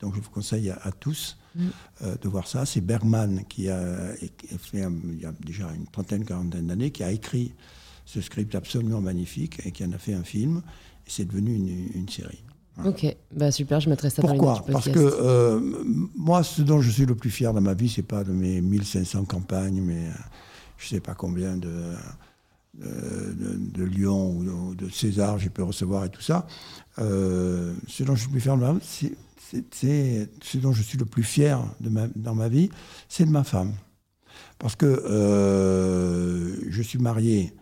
Donc 0.00 0.14
je 0.14 0.20
vous 0.20 0.30
conseille 0.30 0.70
à, 0.70 0.92
tous 0.92 1.38
mm. 1.54 1.68
euh, 2.02 2.16
de 2.20 2.28
voir 2.28 2.46
ça. 2.46 2.66
C'est 2.66 2.80
Bergman 2.80 3.44
qui 3.48 3.68
a, 3.70 4.14
fait, 4.58 4.86
il 5.04 5.20
y 5.20 5.24
a 5.24 5.32
déjà 5.44 5.72
une 5.72 5.86
trentaine, 5.86 6.24
quarantaine 6.24 6.66
d'années, 6.66 6.90
qui 6.90 7.02
a 7.02 7.10
écrit 7.10 7.54
ce 8.04 8.20
script 8.20 8.54
absolument 8.54 9.00
magnifique 9.00 9.64
et 9.64 9.72
qui 9.72 9.84
en 9.84 9.92
a 9.92 9.98
fait 9.98 10.14
un 10.14 10.24
film. 10.24 10.62
Et 11.06 11.10
c'est 11.10 11.24
devenu 11.24 11.54
une 11.94 12.08
série. 12.08 12.44
Ok, 12.84 13.16
bah 13.34 13.50
super, 13.50 13.80
je 13.80 13.90
mettrai 13.90 14.08
ça 14.08 14.22
Pourquoi 14.22 14.54
dans 14.54 14.66
les 14.66 14.72
Parce 14.72 14.88
que 14.88 14.98
euh, 14.98 15.60
moi, 16.16 16.42
ce 16.42 16.62
dont 16.62 16.80
je 16.80 16.90
suis 16.90 17.04
le 17.04 17.14
plus 17.14 17.30
fier 17.30 17.52
dans 17.52 17.60
ma 17.60 17.74
vie, 17.74 17.88
c'est 17.88 18.02
pas 18.02 18.24
de 18.24 18.32
mes 18.32 18.60
1500 18.60 19.24
campagnes, 19.24 19.82
mais 19.82 20.08
euh, 20.08 20.12
je 20.78 20.88
sais 20.88 21.00
pas 21.00 21.14
combien 21.14 21.56
de, 21.56 21.92
de, 22.74 23.84
Lyon 23.84 24.30
ou 24.30 24.74
de, 24.74 24.88
César 24.88 25.38
j'ai 25.38 25.50
pu 25.50 25.62
recevoir 25.62 26.06
et 26.06 26.08
tout 26.08 26.22
ça. 26.22 26.46
Euh, 26.98 27.74
ce 27.86 28.04
dont 28.04 28.14
je 28.14 28.20
suis 28.20 28.28
le 28.28 28.32
plus 28.32 28.40
fier 28.40 28.56
dans 28.56 28.66
ma 28.66 28.72
vie, 28.72 29.12
c'est 29.70 30.28
ce 30.42 30.56
dont 30.56 30.72
je 30.72 30.82
suis 30.82 30.98
le 30.98 31.04
plus 31.04 31.24
fier 31.24 31.62
de 31.80 31.90
ma, 31.90 32.08
dans 32.16 32.34
ma 32.34 32.48
vie, 32.48 32.70
c'est 33.08 33.26
de 33.26 33.30
ma 33.30 33.44
femme. 33.44 33.74
Parce 34.58 34.76
que 34.76 34.88
je 36.70 36.82
suis 36.82 36.98
marié 36.98 37.52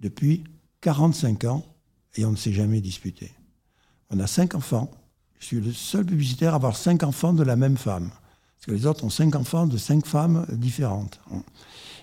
depuis 0.00 0.44
45 0.80 1.44
ans 1.44 1.64
et 2.16 2.24
on 2.24 2.32
ne 2.32 2.36
s'est 2.36 2.52
jamais 2.52 2.80
disputé. 2.80 3.32
On 4.10 4.18
a 4.20 4.26
cinq 4.26 4.54
enfants. 4.54 4.90
Je 5.38 5.46
suis 5.46 5.60
le 5.60 5.72
seul 5.72 6.04
publicitaire 6.04 6.52
à 6.52 6.56
avoir 6.56 6.76
cinq 6.76 7.02
enfants 7.02 7.32
de 7.32 7.42
la 7.42 7.56
même 7.56 7.76
femme. 7.76 8.10
Parce 8.10 8.66
que 8.66 8.72
les 8.72 8.86
autres 8.86 9.04
ont 9.04 9.10
cinq 9.10 9.36
enfants 9.36 9.66
de 9.66 9.76
cinq 9.76 10.06
femmes 10.06 10.46
différentes. 10.50 11.20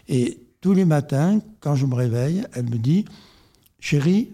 Et 0.07 0.39
tous 0.61 0.73
les 0.73 0.85
matins, 0.85 1.41
quand 1.59 1.75
je 1.75 1.85
me 1.85 1.95
réveille, 1.95 2.45
elle 2.53 2.69
me 2.69 2.77
dit 2.77 3.05
Chérie, 3.79 4.31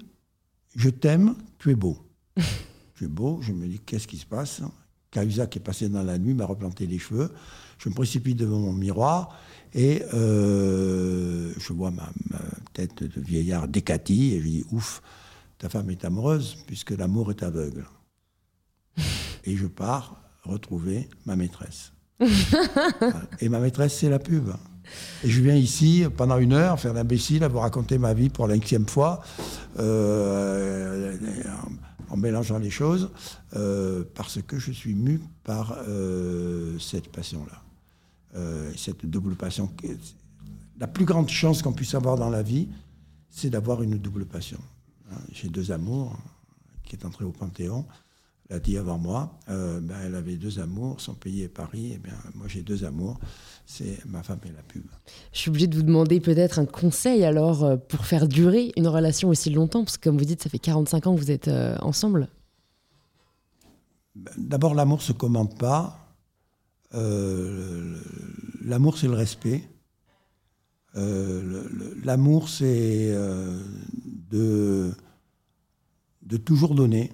je 0.76 0.90
t'aime, 0.90 1.36
tu 1.58 1.72
es 1.72 1.76
beau. 1.76 1.98
tu 2.96 3.06
es 3.06 3.08
beau. 3.08 3.40
Je 3.42 3.54
me 3.54 3.68
dis 3.68 3.80
Qu'est-ce 3.80 4.08
qui 4.08 4.18
se 4.18 4.26
passe? 4.26 4.62
Cahuzac 5.10 5.58
est 5.58 5.62
passé 5.62 5.90
dans 5.90 6.04
la 6.04 6.18
nuit 6.18 6.34
m'a 6.34 6.46
replanté 6.46 6.88
les 6.88 7.00
cheveux. 7.00 7.34
Je 7.78 7.90
me 7.90 7.94
précipite 7.94 8.38
devant 8.38 8.60
mon 8.60 8.72
miroir 8.72 9.36
et 9.73 10.03
euh, 10.14 11.53
je 11.57 11.73
vois 11.73 11.91
ma, 11.91 12.10
ma, 12.30 12.39
tête 12.73 13.03
de 13.03 13.22
vieillard 13.22 13.68
décatie 13.68 14.34
et 14.34 14.41
je 14.41 14.48
dis 14.48 14.65
Ouf, 14.72 15.02
ta 15.57 15.69
femme 15.69 15.89
est 15.89 16.03
amoureuse 16.03 16.57
puisque 16.68 16.91
l'amour 16.91 17.31
est 17.31 17.43
aveugle. 17.43 17.85
Et 19.45 19.56
je 19.56 19.65
pars 19.65 20.22
retrouver 20.43 21.10
ma 21.26 21.35
maîtresse. 21.35 21.93
Et 23.39 23.49
ma 23.49 23.60
maîtresse, 23.60 23.98
c'est 23.98 24.10
la 24.10 24.19
pub. 24.19 24.49
Et 25.23 25.30
je 25.30 25.41
viens 25.41 25.56
ici 25.56 26.06
pendant 26.15 26.38
une 26.38 26.53
heure 26.53 26.80
faire 26.80 26.93
l'imbécile, 26.93 27.43
à 27.43 27.48
vous 27.48 27.60
raconter 27.60 27.98
ma 27.98 28.14
vie 28.14 28.30
pour 28.30 28.48
la 28.48 28.56
fois, 28.88 29.22
euh, 29.80 31.15
en, 32.10 32.18
mélangeant 32.18 32.60
les 32.60 32.69
choses, 32.69 33.10
euh, 33.56 34.03
parce 34.14 34.39
que 34.41 34.60
je 34.60 34.72
suis 34.72 34.93
mu 34.93 35.22
par 35.43 35.77
cette 36.80 37.11
passion-là. 37.11 37.64
Cette 38.76 39.06
double 39.06 39.36
passion. 39.36 39.70
La 40.80 40.88
plus 40.88 41.06
grande 41.06 41.30
chance 41.30 41.62
qu'on 41.62 41.74
puisse 41.74 41.95
avoir 41.95 42.18
dans 42.18 42.30
la 42.30 42.41
vie, 42.41 42.70
c'est 43.30 43.49
d'avoir 43.49 43.82
une 43.82 43.98
double 43.98 44.26
passion. 44.26 44.60
Hein, 45.12 45.18
j'ai 45.32 45.49
deux 45.49 45.72
amours, 45.72 46.18
qui 46.84 46.95
est 46.95 47.06
entrée 47.06 47.26
au 47.26 47.32
Panthéon, 47.32 47.86
l'a 48.52 48.60
dit 48.60 48.78
avant 48.78 48.98
moi. 48.98 49.40
Euh, 49.49 49.80
ben, 49.80 49.95
elle 50.03 50.16
avait 50.16 50.36
deux 50.36 50.60
amours, 50.60 50.99
son 50.99 51.14
pays 51.14 51.41
est 51.41 51.48
Paris. 51.48 51.94
Et 51.94 51.98
bien, 51.98 52.14
moi, 52.36 52.48
j'ai 52.48 52.62
deux 52.62 52.84
amours, 52.84 53.20
c'est 53.66 54.06
ma 54.06 54.22
femme 54.24 54.40
et 54.45 54.52
la 54.52 54.62
pub. 54.62 54.84
Je 55.32 55.40
suis 55.40 55.49
obligée 55.49 55.68
de 55.68 55.76
vous 55.76 55.84
demander 55.84 56.20
peut-être 56.20 56.60
un 56.60 56.66
conseil 56.66 57.24
alors 57.24 57.64
euh, 57.64 57.78
pour 57.78 58.06
faire 58.06 58.28
durer 58.28 58.72
une 58.76 58.88
relation 58.88 59.30
aussi 59.30 59.49
longtemps, 59.49 59.84
parce 59.84 59.98
que 59.98 60.10
comme 60.10 60.18
vous 60.18 60.26
dites, 60.26 60.44
ça 60.44 60.49
fait 60.49 60.60
45 60.60 61.08
ans 61.08 61.16
que 61.16 61.20
vous 61.20 61.32
êtes 61.32 61.48
euh, 61.48 61.78
ensemble. 61.82 62.28
Ben, 64.16 64.34
d'abord, 64.38 64.76
l'amour 64.76 64.98
ne 64.98 65.03
se 65.03 65.14
commande 65.14 65.58
pas. 65.58 66.01
L'amour, 66.94 68.98
c'est 68.98 69.08
le 69.08 69.14
respect. 69.14 69.64
l'amour, 72.04 72.50
c'est 72.50 73.16
de, 74.32 74.94
de 76.24 76.38
toujours 76.38 76.76
donner. 76.76 77.12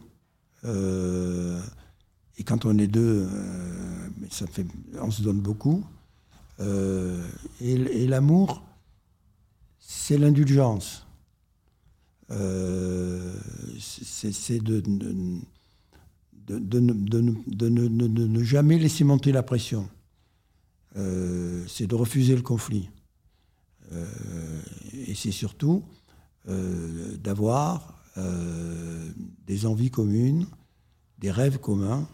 Euh, 0.65 1.61
et 2.37 2.43
quand 2.43 2.65
on 2.65 2.77
est 2.77 2.87
deux, 2.87 3.27
euh, 3.31 4.09
ça 4.29 4.47
fait, 4.47 4.65
on 4.99 5.11
se 5.11 5.21
donne 5.21 5.39
beaucoup. 5.39 5.85
Euh, 6.59 7.25
et, 7.61 8.07
l'amour, 8.07 8.63
c'est 9.79 10.17
l'indulgence. 10.17 11.05
c'est 13.79 14.63
de, 14.63 14.81
de, 16.47 16.79
ne 16.79 18.43
jamais 18.43 18.79
laisser 18.79 19.03
monter 19.03 19.31
la 19.31 19.43
pression. 19.43 19.89
c'est 20.95 21.87
de 21.87 21.95
refuser 21.95 22.35
le 22.35 22.41
conflit. 22.41 22.89
et 23.91 25.15
c'est 25.15 25.31
surtout 25.31 25.83
euh, 26.49 27.17
d'avoir 27.17 27.93
euh, 28.15 29.11
des 29.45 29.65
envies 29.65 29.91
communes, 29.91 30.47
des 31.19 31.29
rêves 31.29 31.57
communs. 31.59 32.07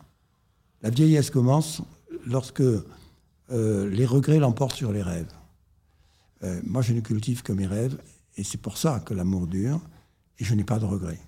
La 0.81 0.89
vieillesse 0.89 1.30
commence 1.30 1.84
lorsque 2.26 2.61
euh, 2.61 3.89
les 3.91 4.07
regrets 4.07 4.39
l'emportent 4.39 4.76
sur 4.76 4.91
les 4.91 5.03
rêves. 5.03 5.31
moi, 6.64 6.81
je 6.81 6.93
ne 6.93 6.99
cultive 6.99 7.43
que 7.43 7.53
mes 7.53 7.68
rêves, 7.68 7.97
et 8.38 8.43
c'est 8.43 8.57
pour 8.57 8.77
ça 8.77 9.01
que 9.05 9.14
l'amour 9.14 9.45
dure, 9.45 9.80
et 10.39 10.43
je 10.43 10.55
n'ai 10.55 10.64
pas 10.64 10.80
de 10.80 10.85
regrets. 10.85 11.22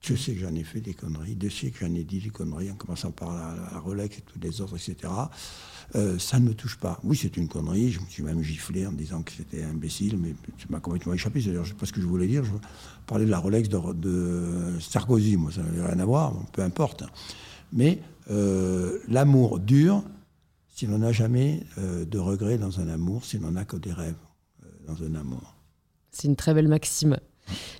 Je 0.00 0.14
sais 0.14 0.32
que 0.32 0.40
j'en 0.40 0.54
ai 0.54 0.64
fait 0.64 0.80
des 0.80 0.94
conneries, 0.94 1.36
je 1.40 1.48
sais 1.48 1.70
que 1.70 1.86
j'en 1.86 1.94
ai 1.94 2.04
dit 2.04 2.20
des 2.20 2.30
conneries, 2.30 2.70
en 2.70 2.74
commençant 2.74 3.10
par 3.10 3.34
la, 3.34 3.78
Rolex 3.80 4.16
et 4.16 4.22
toutes 4.22 4.42
les 4.42 4.62
autres, 4.62 4.76
etc. 4.76 5.12
Euh, 5.94 6.18
ça 6.18 6.38
ne 6.38 6.46
me 6.46 6.54
touche 6.54 6.78
pas. 6.78 6.98
Oui, 7.04 7.18
c'est 7.20 7.36
une 7.36 7.48
connerie, 7.48 7.92
je 7.92 8.00
me 8.00 8.06
suis 8.06 8.22
même 8.22 8.42
giflé 8.42 8.86
en 8.86 8.92
disant 8.92 9.22
que 9.22 9.30
c'était 9.30 9.62
imbécile, 9.62 10.16
mais 10.16 10.34
ça 10.58 10.66
m'a 10.70 10.80
complètement 10.80 11.12
échappé. 11.12 11.42
C'est-à-dire, 11.42 11.64
je 11.64 11.70
sais 11.70 11.76
pas 11.76 11.84
ce 11.84 11.92
que 11.92 12.00
je 12.00 12.06
voulais 12.06 12.26
dire. 12.26 12.44
Je 12.44 12.52
parlais 13.06 13.26
de 13.26 13.30
la 13.30 13.38
Rolex 13.38 13.68
de, 13.68 14.78
Sarkozy, 14.80 15.36
moi, 15.36 15.52
ça 15.52 15.62
n'avait 15.62 15.84
rien 15.84 15.98
à 15.98 16.04
voir, 16.06 16.32
peu 16.52 16.62
importe. 16.62 17.04
Mais 17.74 18.00
euh, 18.30 19.00
l'amour 19.06 19.58
dure 19.60 20.02
si 20.74 20.86
l'on 20.86 20.98
n'a 20.98 21.12
jamais 21.12 21.62
euh, 21.76 22.06
de 22.06 22.18
regrets 22.18 22.56
dans 22.56 22.80
un 22.80 22.88
amour, 22.88 23.26
si 23.26 23.38
l'on 23.38 23.50
n'a 23.50 23.66
que 23.66 23.76
des 23.76 23.92
rêves 23.92 24.14
dans 24.86 25.02
un 25.02 25.14
amour. 25.14 25.54
C'est 26.10 26.26
une 26.26 26.36
très 26.36 26.54
belle 26.54 26.68
maxime. 26.68 27.18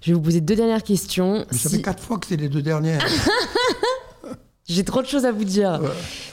Je 0.02 0.10
vais 0.10 0.14
vous 0.14 0.22
poser 0.22 0.40
deux 0.40 0.56
dernières 0.56 0.82
questions. 0.82 1.44
ça 1.50 1.70
fait 1.70 1.82
quatre 1.82 2.02
fois 2.02 2.18
que 2.18 2.26
c'est 2.26 2.36
les 2.36 2.48
deux 2.48 2.62
dernières. 2.62 3.04
J'ai 4.66 4.84
trop 4.84 5.02
de 5.02 5.06
choses 5.06 5.24
à 5.24 5.32
vous 5.32 5.44
dire. 5.44 5.80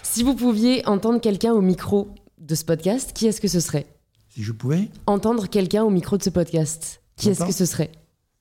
Si 0.03 0.21
vous 0.23 0.35
pouviez 0.35 0.85
entendre 0.87 1.19
quelqu'un 1.19 1.53
au 1.53 1.61
micro 1.61 2.09
de 2.37 2.53
ce 2.55 2.63
podcast, 2.63 3.11
qui 3.13 3.25
est-ce 3.25 3.41
que 3.41 3.47
ce 3.47 3.59
serait? 3.59 3.87
Si 4.29 4.43
je 4.43 4.51
pouvais? 4.51 4.89
Entendre 5.07 5.47
quelqu'un 5.47 5.83
au 5.83 5.89
micro 5.89 6.17
de 6.17 6.23
ce 6.23 6.29
podcast, 6.29 7.01
qui 7.15 7.29
est-ce 7.29 7.43
que 7.43 7.51
ce 7.51 7.65
serait? 7.65 7.91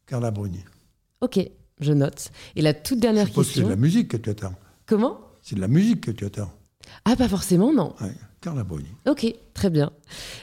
Carla 0.07 0.31
Bruni. 0.31 0.63
Ok, 1.23 1.41
je 1.81 1.93
note. 1.95 2.31
Et 2.57 2.63
la 2.63 2.75
toute 2.75 3.01
dernière 3.01 3.27
question. 3.33 3.45
C'est 3.45 3.63
de 3.63 3.69
la 3.71 3.77
musique 3.77 4.09
que 4.09 4.17
tu 4.19 4.29
attends. 4.29 4.55
Comment? 4.85 5.19
C'est 5.41 5.57
de 5.57 5.61
la 5.61 5.69
musique 5.69 6.03
que 6.03 6.11
tu 6.11 6.27
attends. 6.27 6.53
Ah, 7.07 7.17
pas 7.17 7.29
forcément, 7.29 7.73
non. 7.73 7.95
Ok, 9.07 9.27
très 9.55 9.71
bien. 9.71 9.91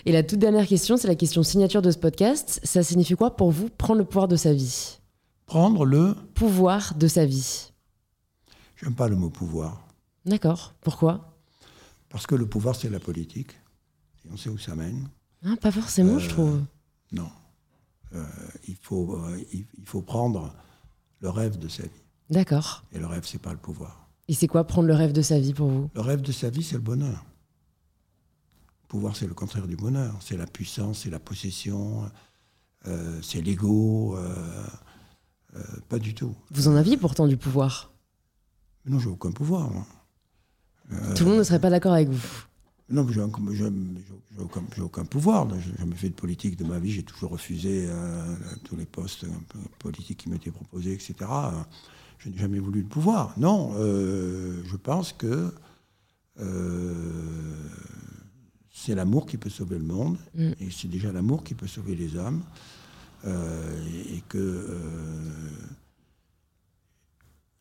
Et 0.06 0.12
la 0.12 0.24
toute 0.24 0.40
dernière 0.40 0.68
question, 0.68 0.98
c'est 0.98 1.08
la 1.08 1.16
question 1.16 1.44
signature 1.44 1.82
de 1.82 1.92
ce 1.92 1.98
podcast. 1.98 2.60
Ça 2.64 2.84
signifie 2.84 3.16
quoi 3.16 3.36
pour 3.36 3.52
vous 3.52 3.70
prendre 3.70 4.00
le 4.00 4.06
pouvoir 4.06 4.28
de 4.28 4.36
sa 4.36 4.54
vie? 4.54 5.00
Prendre 5.46 5.86
le 5.86 6.16
pouvoir 6.34 6.96
de 6.96 7.08
sa 7.08 7.26
vie. 7.26 7.72
J'aime 8.76 8.96
pas 8.96 9.08
le 9.08 9.16
mot 9.16 9.30
pouvoir. 9.30 9.88
D'accord. 10.26 10.74
Pourquoi? 10.82 11.38
Parce 12.10 12.28
que 12.28 12.36
le 12.36 12.46
pouvoir, 12.46 12.76
c'est 12.76 12.90
la 12.90 13.00
politique. 13.00 13.52
Et 14.26 14.30
on 14.32 14.38
sait 14.38 14.50
où 14.50 14.58
ça 14.58 14.76
mène. 14.76 15.08
Ah, 15.46 15.56
pas 15.60 15.72
forcément, 15.72 16.20
je 16.20 16.28
euh, 16.28 16.30
trouve. 16.30 16.62
Non. 17.12 17.30
Euh, 18.14 18.24
il, 18.68 18.76
faut, 18.76 19.16
euh, 19.16 19.38
il, 19.52 19.66
faut 19.86 20.02
prendre 20.02 20.54
le 21.20 21.30
rêve 21.30 21.58
de 21.58 21.68
sa 21.68 21.84
vie. 21.84 21.90
D'accord. 22.30 22.84
Et 22.92 23.00
le 23.00 23.06
rêve, 23.06 23.24
c'est 23.26 23.42
pas 23.42 23.52
le 23.52 23.58
pouvoir. 23.58 24.08
Et 24.28 24.34
c'est 24.34 24.48
quoi 24.48 24.64
prendre 24.66 24.88
le 24.88 24.94
rêve 24.94 25.12
de 25.12 25.22
sa 25.22 25.40
vie 25.40 25.54
pour 25.54 25.70
vous? 25.70 25.90
Le 25.94 26.02
rêve 26.02 26.22
de 26.22 26.32
sa 26.32 26.50
vie, 26.50 26.64
c'est 26.64 26.76
le 26.76 26.82
bonheur. 26.82 27.26
Le 28.94 29.00
pouvoir, 29.00 29.16
c'est 29.16 29.26
le 29.26 29.34
contraire 29.34 29.66
du 29.66 29.76
bonheur. 29.76 30.16
C'est 30.20 30.38
la 30.38 30.46
puissance, 30.46 31.00
c'est 31.00 31.10
la 31.10 31.18
possession, 31.18 32.12
euh, 32.86 33.20
c'est 33.24 33.42
l'ego. 33.42 34.16
Euh, 34.16 34.68
euh, 35.56 35.64
pas 35.90 35.98
du 35.98 36.14
tout. 36.14 36.36
Vous 36.52 36.68
en 36.68 36.76
aviez 36.76 36.96
pourtant 36.96 37.26
du 37.26 37.36
pouvoir. 37.36 37.92
Non, 38.86 39.00
j'ai 39.00 39.10
aucun 39.10 39.32
pouvoir. 39.32 39.72
Moi. 39.72 39.88
Tout 41.16 41.24
le 41.24 41.32
monde 41.32 41.40
ne 41.40 41.44
serait 41.44 41.60
pas 41.60 41.72
d'accord 41.72 41.94
avec 41.94 42.08
vous. 42.08 42.44
Non, 42.92 43.08
j'ai 43.10 43.20
aucun, 44.38 44.62
aucun, 44.80 45.06
pouvoir. 45.06 45.48
J'ai 45.60 45.76
jamais 45.80 45.96
fait 45.96 46.10
de 46.10 46.14
politique 46.14 46.56
de 46.56 46.64
ma 46.64 46.78
vie. 46.78 46.92
J'ai 46.92 47.02
toujours 47.02 47.32
refusé 47.32 47.90
tous 48.64 48.76
les 48.76 48.86
postes 48.86 49.26
politiques 49.80 50.20
qui 50.20 50.30
m'étaient 50.30 50.52
proposés, 50.52 50.94
etc. 50.94 51.16
Je 52.20 52.30
n'ai 52.30 52.38
jamais 52.38 52.60
voulu 52.60 52.82
le 52.82 52.88
pouvoir. 52.88 53.34
Non, 53.38 53.74
je 53.74 54.76
pense 54.76 55.14
que 55.14 55.52
c'est 58.86 58.96
l'amour 58.96 59.26
qui 59.26 59.38
peut 59.38 59.50
sauver 59.50 59.78
le 59.78 59.86
monde, 59.86 60.18
mm. 60.36 60.52
et 60.60 60.70
c'est 60.70 60.90
déjà 60.90 61.12
l'amour 61.14 61.44
qui 61.44 61.54
peut 61.54 61.68
sauver 61.68 61.96
les 61.96 62.18
hommes, 62.18 62.44
euh, 63.26 63.86
et, 64.10 64.22
que 64.28 64.38
euh, 64.38 65.50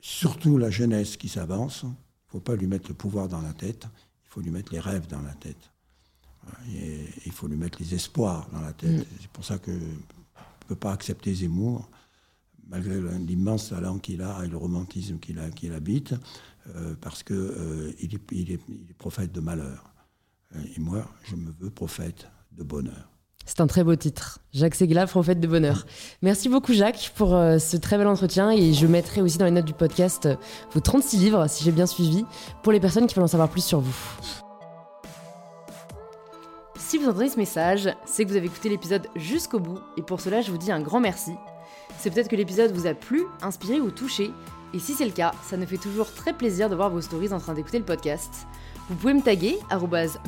surtout 0.00 0.58
la 0.58 0.70
jeunesse 0.70 1.16
qui 1.16 1.28
s'avance, 1.28 1.82
il 1.84 1.88
ne 1.88 2.30
faut 2.30 2.40
pas 2.40 2.56
lui 2.56 2.66
mettre 2.66 2.88
le 2.88 2.94
pouvoir 2.94 3.28
dans 3.28 3.40
la 3.40 3.52
tête, 3.52 3.86
il 4.24 4.28
faut 4.30 4.40
lui 4.40 4.50
mettre 4.50 4.72
les 4.72 4.80
rêves 4.80 5.06
dans 5.06 5.22
la 5.22 5.34
tête. 5.34 5.70
Et 6.74 7.06
il 7.24 7.30
faut 7.30 7.46
lui 7.46 7.56
mettre 7.56 7.78
les 7.78 7.94
espoirs 7.94 8.48
dans 8.52 8.60
la 8.60 8.72
tête. 8.72 9.02
Mm. 9.02 9.16
C'est 9.20 9.30
pour 9.30 9.44
ça 9.44 9.58
que 9.58 9.70
je 9.70 9.76
ne 9.76 10.66
peux 10.66 10.74
pas 10.74 10.92
accepter 10.92 11.32
Zemmour, 11.32 11.88
malgré 12.66 13.00
l'immense 13.18 13.68
talent 13.68 13.98
qu'il 13.98 14.22
a 14.22 14.44
et 14.44 14.48
le 14.48 14.56
romantisme 14.56 15.20
qu'il 15.20 15.72
habite, 15.72 16.14
euh, 16.74 16.96
parce 17.00 17.22
qu'il 17.22 17.36
est, 17.36 18.32
il 18.32 18.50
est 18.50 18.94
prophète 18.98 19.30
de 19.30 19.40
malheur. 19.40 19.91
Et 20.54 20.80
moi, 20.80 21.04
je 21.24 21.36
me 21.36 21.50
veux 21.60 21.70
prophète 21.70 22.28
de 22.52 22.62
bonheur. 22.62 23.08
C'est 23.44 23.60
un 23.60 23.66
très 23.66 23.82
beau 23.82 23.96
titre. 23.96 24.38
Jacques 24.52 24.74
Segla, 24.74 25.06
prophète 25.06 25.40
de 25.40 25.46
bonheur. 25.46 25.84
Merci 26.22 26.48
beaucoup 26.48 26.72
Jacques 26.72 27.12
pour 27.16 27.34
euh, 27.34 27.58
ce 27.58 27.76
très 27.76 27.98
bel 27.98 28.06
entretien 28.06 28.50
et 28.50 28.72
je 28.72 28.86
mettrai 28.86 29.20
aussi 29.20 29.38
dans 29.38 29.44
les 29.44 29.50
notes 29.50 29.64
du 29.64 29.72
podcast 29.72 30.26
euh, 30.26 30.36
vos 30.72 30.80
36 30.80 31.18
livres, 31.18 31.48
si 31.48 31.64
j'ai 31.64 31.72
bien 31.72 31.86
suivi, 31.86 32.24
pour 32.62 32.72
les 32.72 32.80
personnes 32.80 33.06
qui 33.06 33.14
veulent 33.14 33.24
en 33.24 33.28
savoir 33.28 33.48
plus 33.48 33.64
sur 33.64 33.80
vous. 33.80 33.96
Si 36.76 36.98
vous 36.98 37.08
entendez 37.08 37.30
ce 37.30 37.38
message, 37.38 37.88
c'est 38.04 38.24
que 38.24 38.30
vous 38.30 38.36
avez 38.36 38.46
écouté 38.46 38.68
l'épisode 38.68 39.08
jusqu'au 39.16 39.58
bout 39.58 39.78
et 39.96 40.02
pour 40.02 40.20
cela 40.20 40.40
je 40.40 40.50
vous 40.50 40.58
dis 40.58 40.70
un 40.70 40.80
grand 40.80 41.00
merci. 41.00 41.32
C'est 41.98 42.10
peut-être 42.10 42.28
que 42.28 42.36
l'épisode 42.36 42.72
vous 42.72 42.86
a 42.86 42.94
plu, 42.94 43.24
inspiré 43.40 43.80
ou 43.80 43.90
touché 43.90 44.30
et 44.74 44.78
si 44.78 44.94
c'est 44.94 45.04
le 45.04 45.10
cas, 45.12 45.32
ça 45.42 45.56
nous 45.56 45.66
fait 45.66 45.78
toujours 45.78 46.12
très 46.12 46.32
plaisir 46.32 46.70
de 46.70 46.74
voir 46.74 46.90
vos 46.90 47.00
stories 47.00 47.32
en 47.32 47.38
train 47.38 47.54
d'écouter 47.54 47.78
le 47.78 47.84
podcast. 47.84 48.46
Vous 48.92 48.98
pouvez 48.98 49.14
me 49.14 49.22
taguer, 49.22 49.58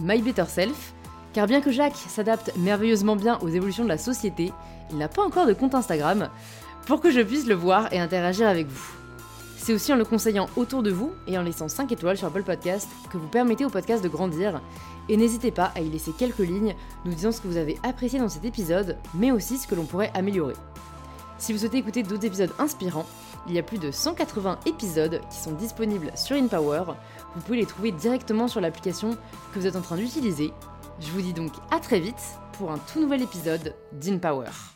mybetterself, 0.00 0.94
car 1.34 1.46
bien 1.46 1.60
que 1.60 1.70
Jacques 1.70 1.96
s'adapte 1.96 2.56
merveilleusement 2.56 3.14
bien 3.14 3.38
aux 3.42 3.48
évolutions 3.48 3.84
de 3.84 3.90
la 3.90 3.98
société, 3.98 4.54
il 4.90 4.96
n'a 4.96 5.06
pas 5.06 5.22
encore 5.22 5.44
de 5.44 5.52
compte 5.52 5.74
Instagram 5.74 6.30
pour 6.86 7.02
que 7.02 7.10
je 7.10 7.20
puisse 7.20 7.46
le 7.46 7.54
voir 7.54 7.92
et 7.92 8.00
interagir 8.00 8.48
avec 8.48 8.66
vous. 8.68 8.86
C'est 9.58 9.74
aussi 9.74 9.92
en 9.92 9.96
le 9.96 10.06
conseillant 10.06 10.48
autour 10.56 10.82
de 10.82 10.90
vous 10.90 11.12
et 11.26 11.36
en 11.36 11.42
laissant 11.42 11.68
5 11.68 11.92
étoiles 11.92 12.16
sur 12.16 12.28
Apple 12.28 12.42
Podcast 12.42 12.88
que 13.10 13.18
vous 13.18 13.28
permettez 13.28 13.66
au 13.66 13.70
podcast 13.70 14.02
de 14.02 14.08
grandir. 14.08 14.62
Et 15.10 15.18
n'hésitez 15.18 15.50
pas 15.50 15.70
à 15.74 15.82
y 15.82 15.90
laisser 15.90 16.12
quelques 16.12 16.38
lignes 16.38 16.74
nous 17.04 17.12
disant 17.12 17.32
ce 17.32 17.42
que 17.42 17.48
vous 17.48 17.58
avez 17.58 17.78
apprécié 17.82 18.18
dans 18.18 18.30
cet 18.30 18.46
épisode, 18.46 18.96
mais 19.12 19.30
aussi 19.30 19.58
ce 19.58 19.66
que 19.66 19.74
l'on 19.74 19.84
pourrait 19.84 20.10
améliorer. 20.14 20.54
Si 21.36 21.52
vous 21.52 21.58
souhaitez 21.58 21.76
écouter 21.76 22.02
d'autres 22.02 22.24
épisodes 22.24 22.52
inspirants, 22.58 23.04
il 23.46 23.52
y 23.52 23.58
a 23.58 23.62
plus 23.62 23.76
de 23.76 23.90
180 23.90 24.60
épisodes 24.64 25.20
qui 25.28 25.36
sont 25.36 25.52
disponibles 25.52 26.10
sur 26.14 26.36
InPower. 26.36 26.94
Vous 27.34 27.40
pouvez 27.42 27.58
les 27.58 27.66
trouver 27.66 27.92
directement 27.92 28.48
sur 28.48 28.60
l'application 28.60 29.16
que 29.52 29.58
vous 29.58 29.66
êtes 29.66 29.76
en 29.76 29.80
train 29.80 29.96
d'utiliser. 29.96 30.52
Je 31.00 31.10
vous 31.10 31.20
dis 31.20 31.32
donc 31.32 31.52
à 31.70 31.80
très 31.80 32.00
vite 32.00 32.38
pour 32.52 32.70
un 32.70 32.78
tout 32.78 33.00
nouvel 33.00 33.22
épisode 33.22 33.74
d'InPower. 33.92 34.73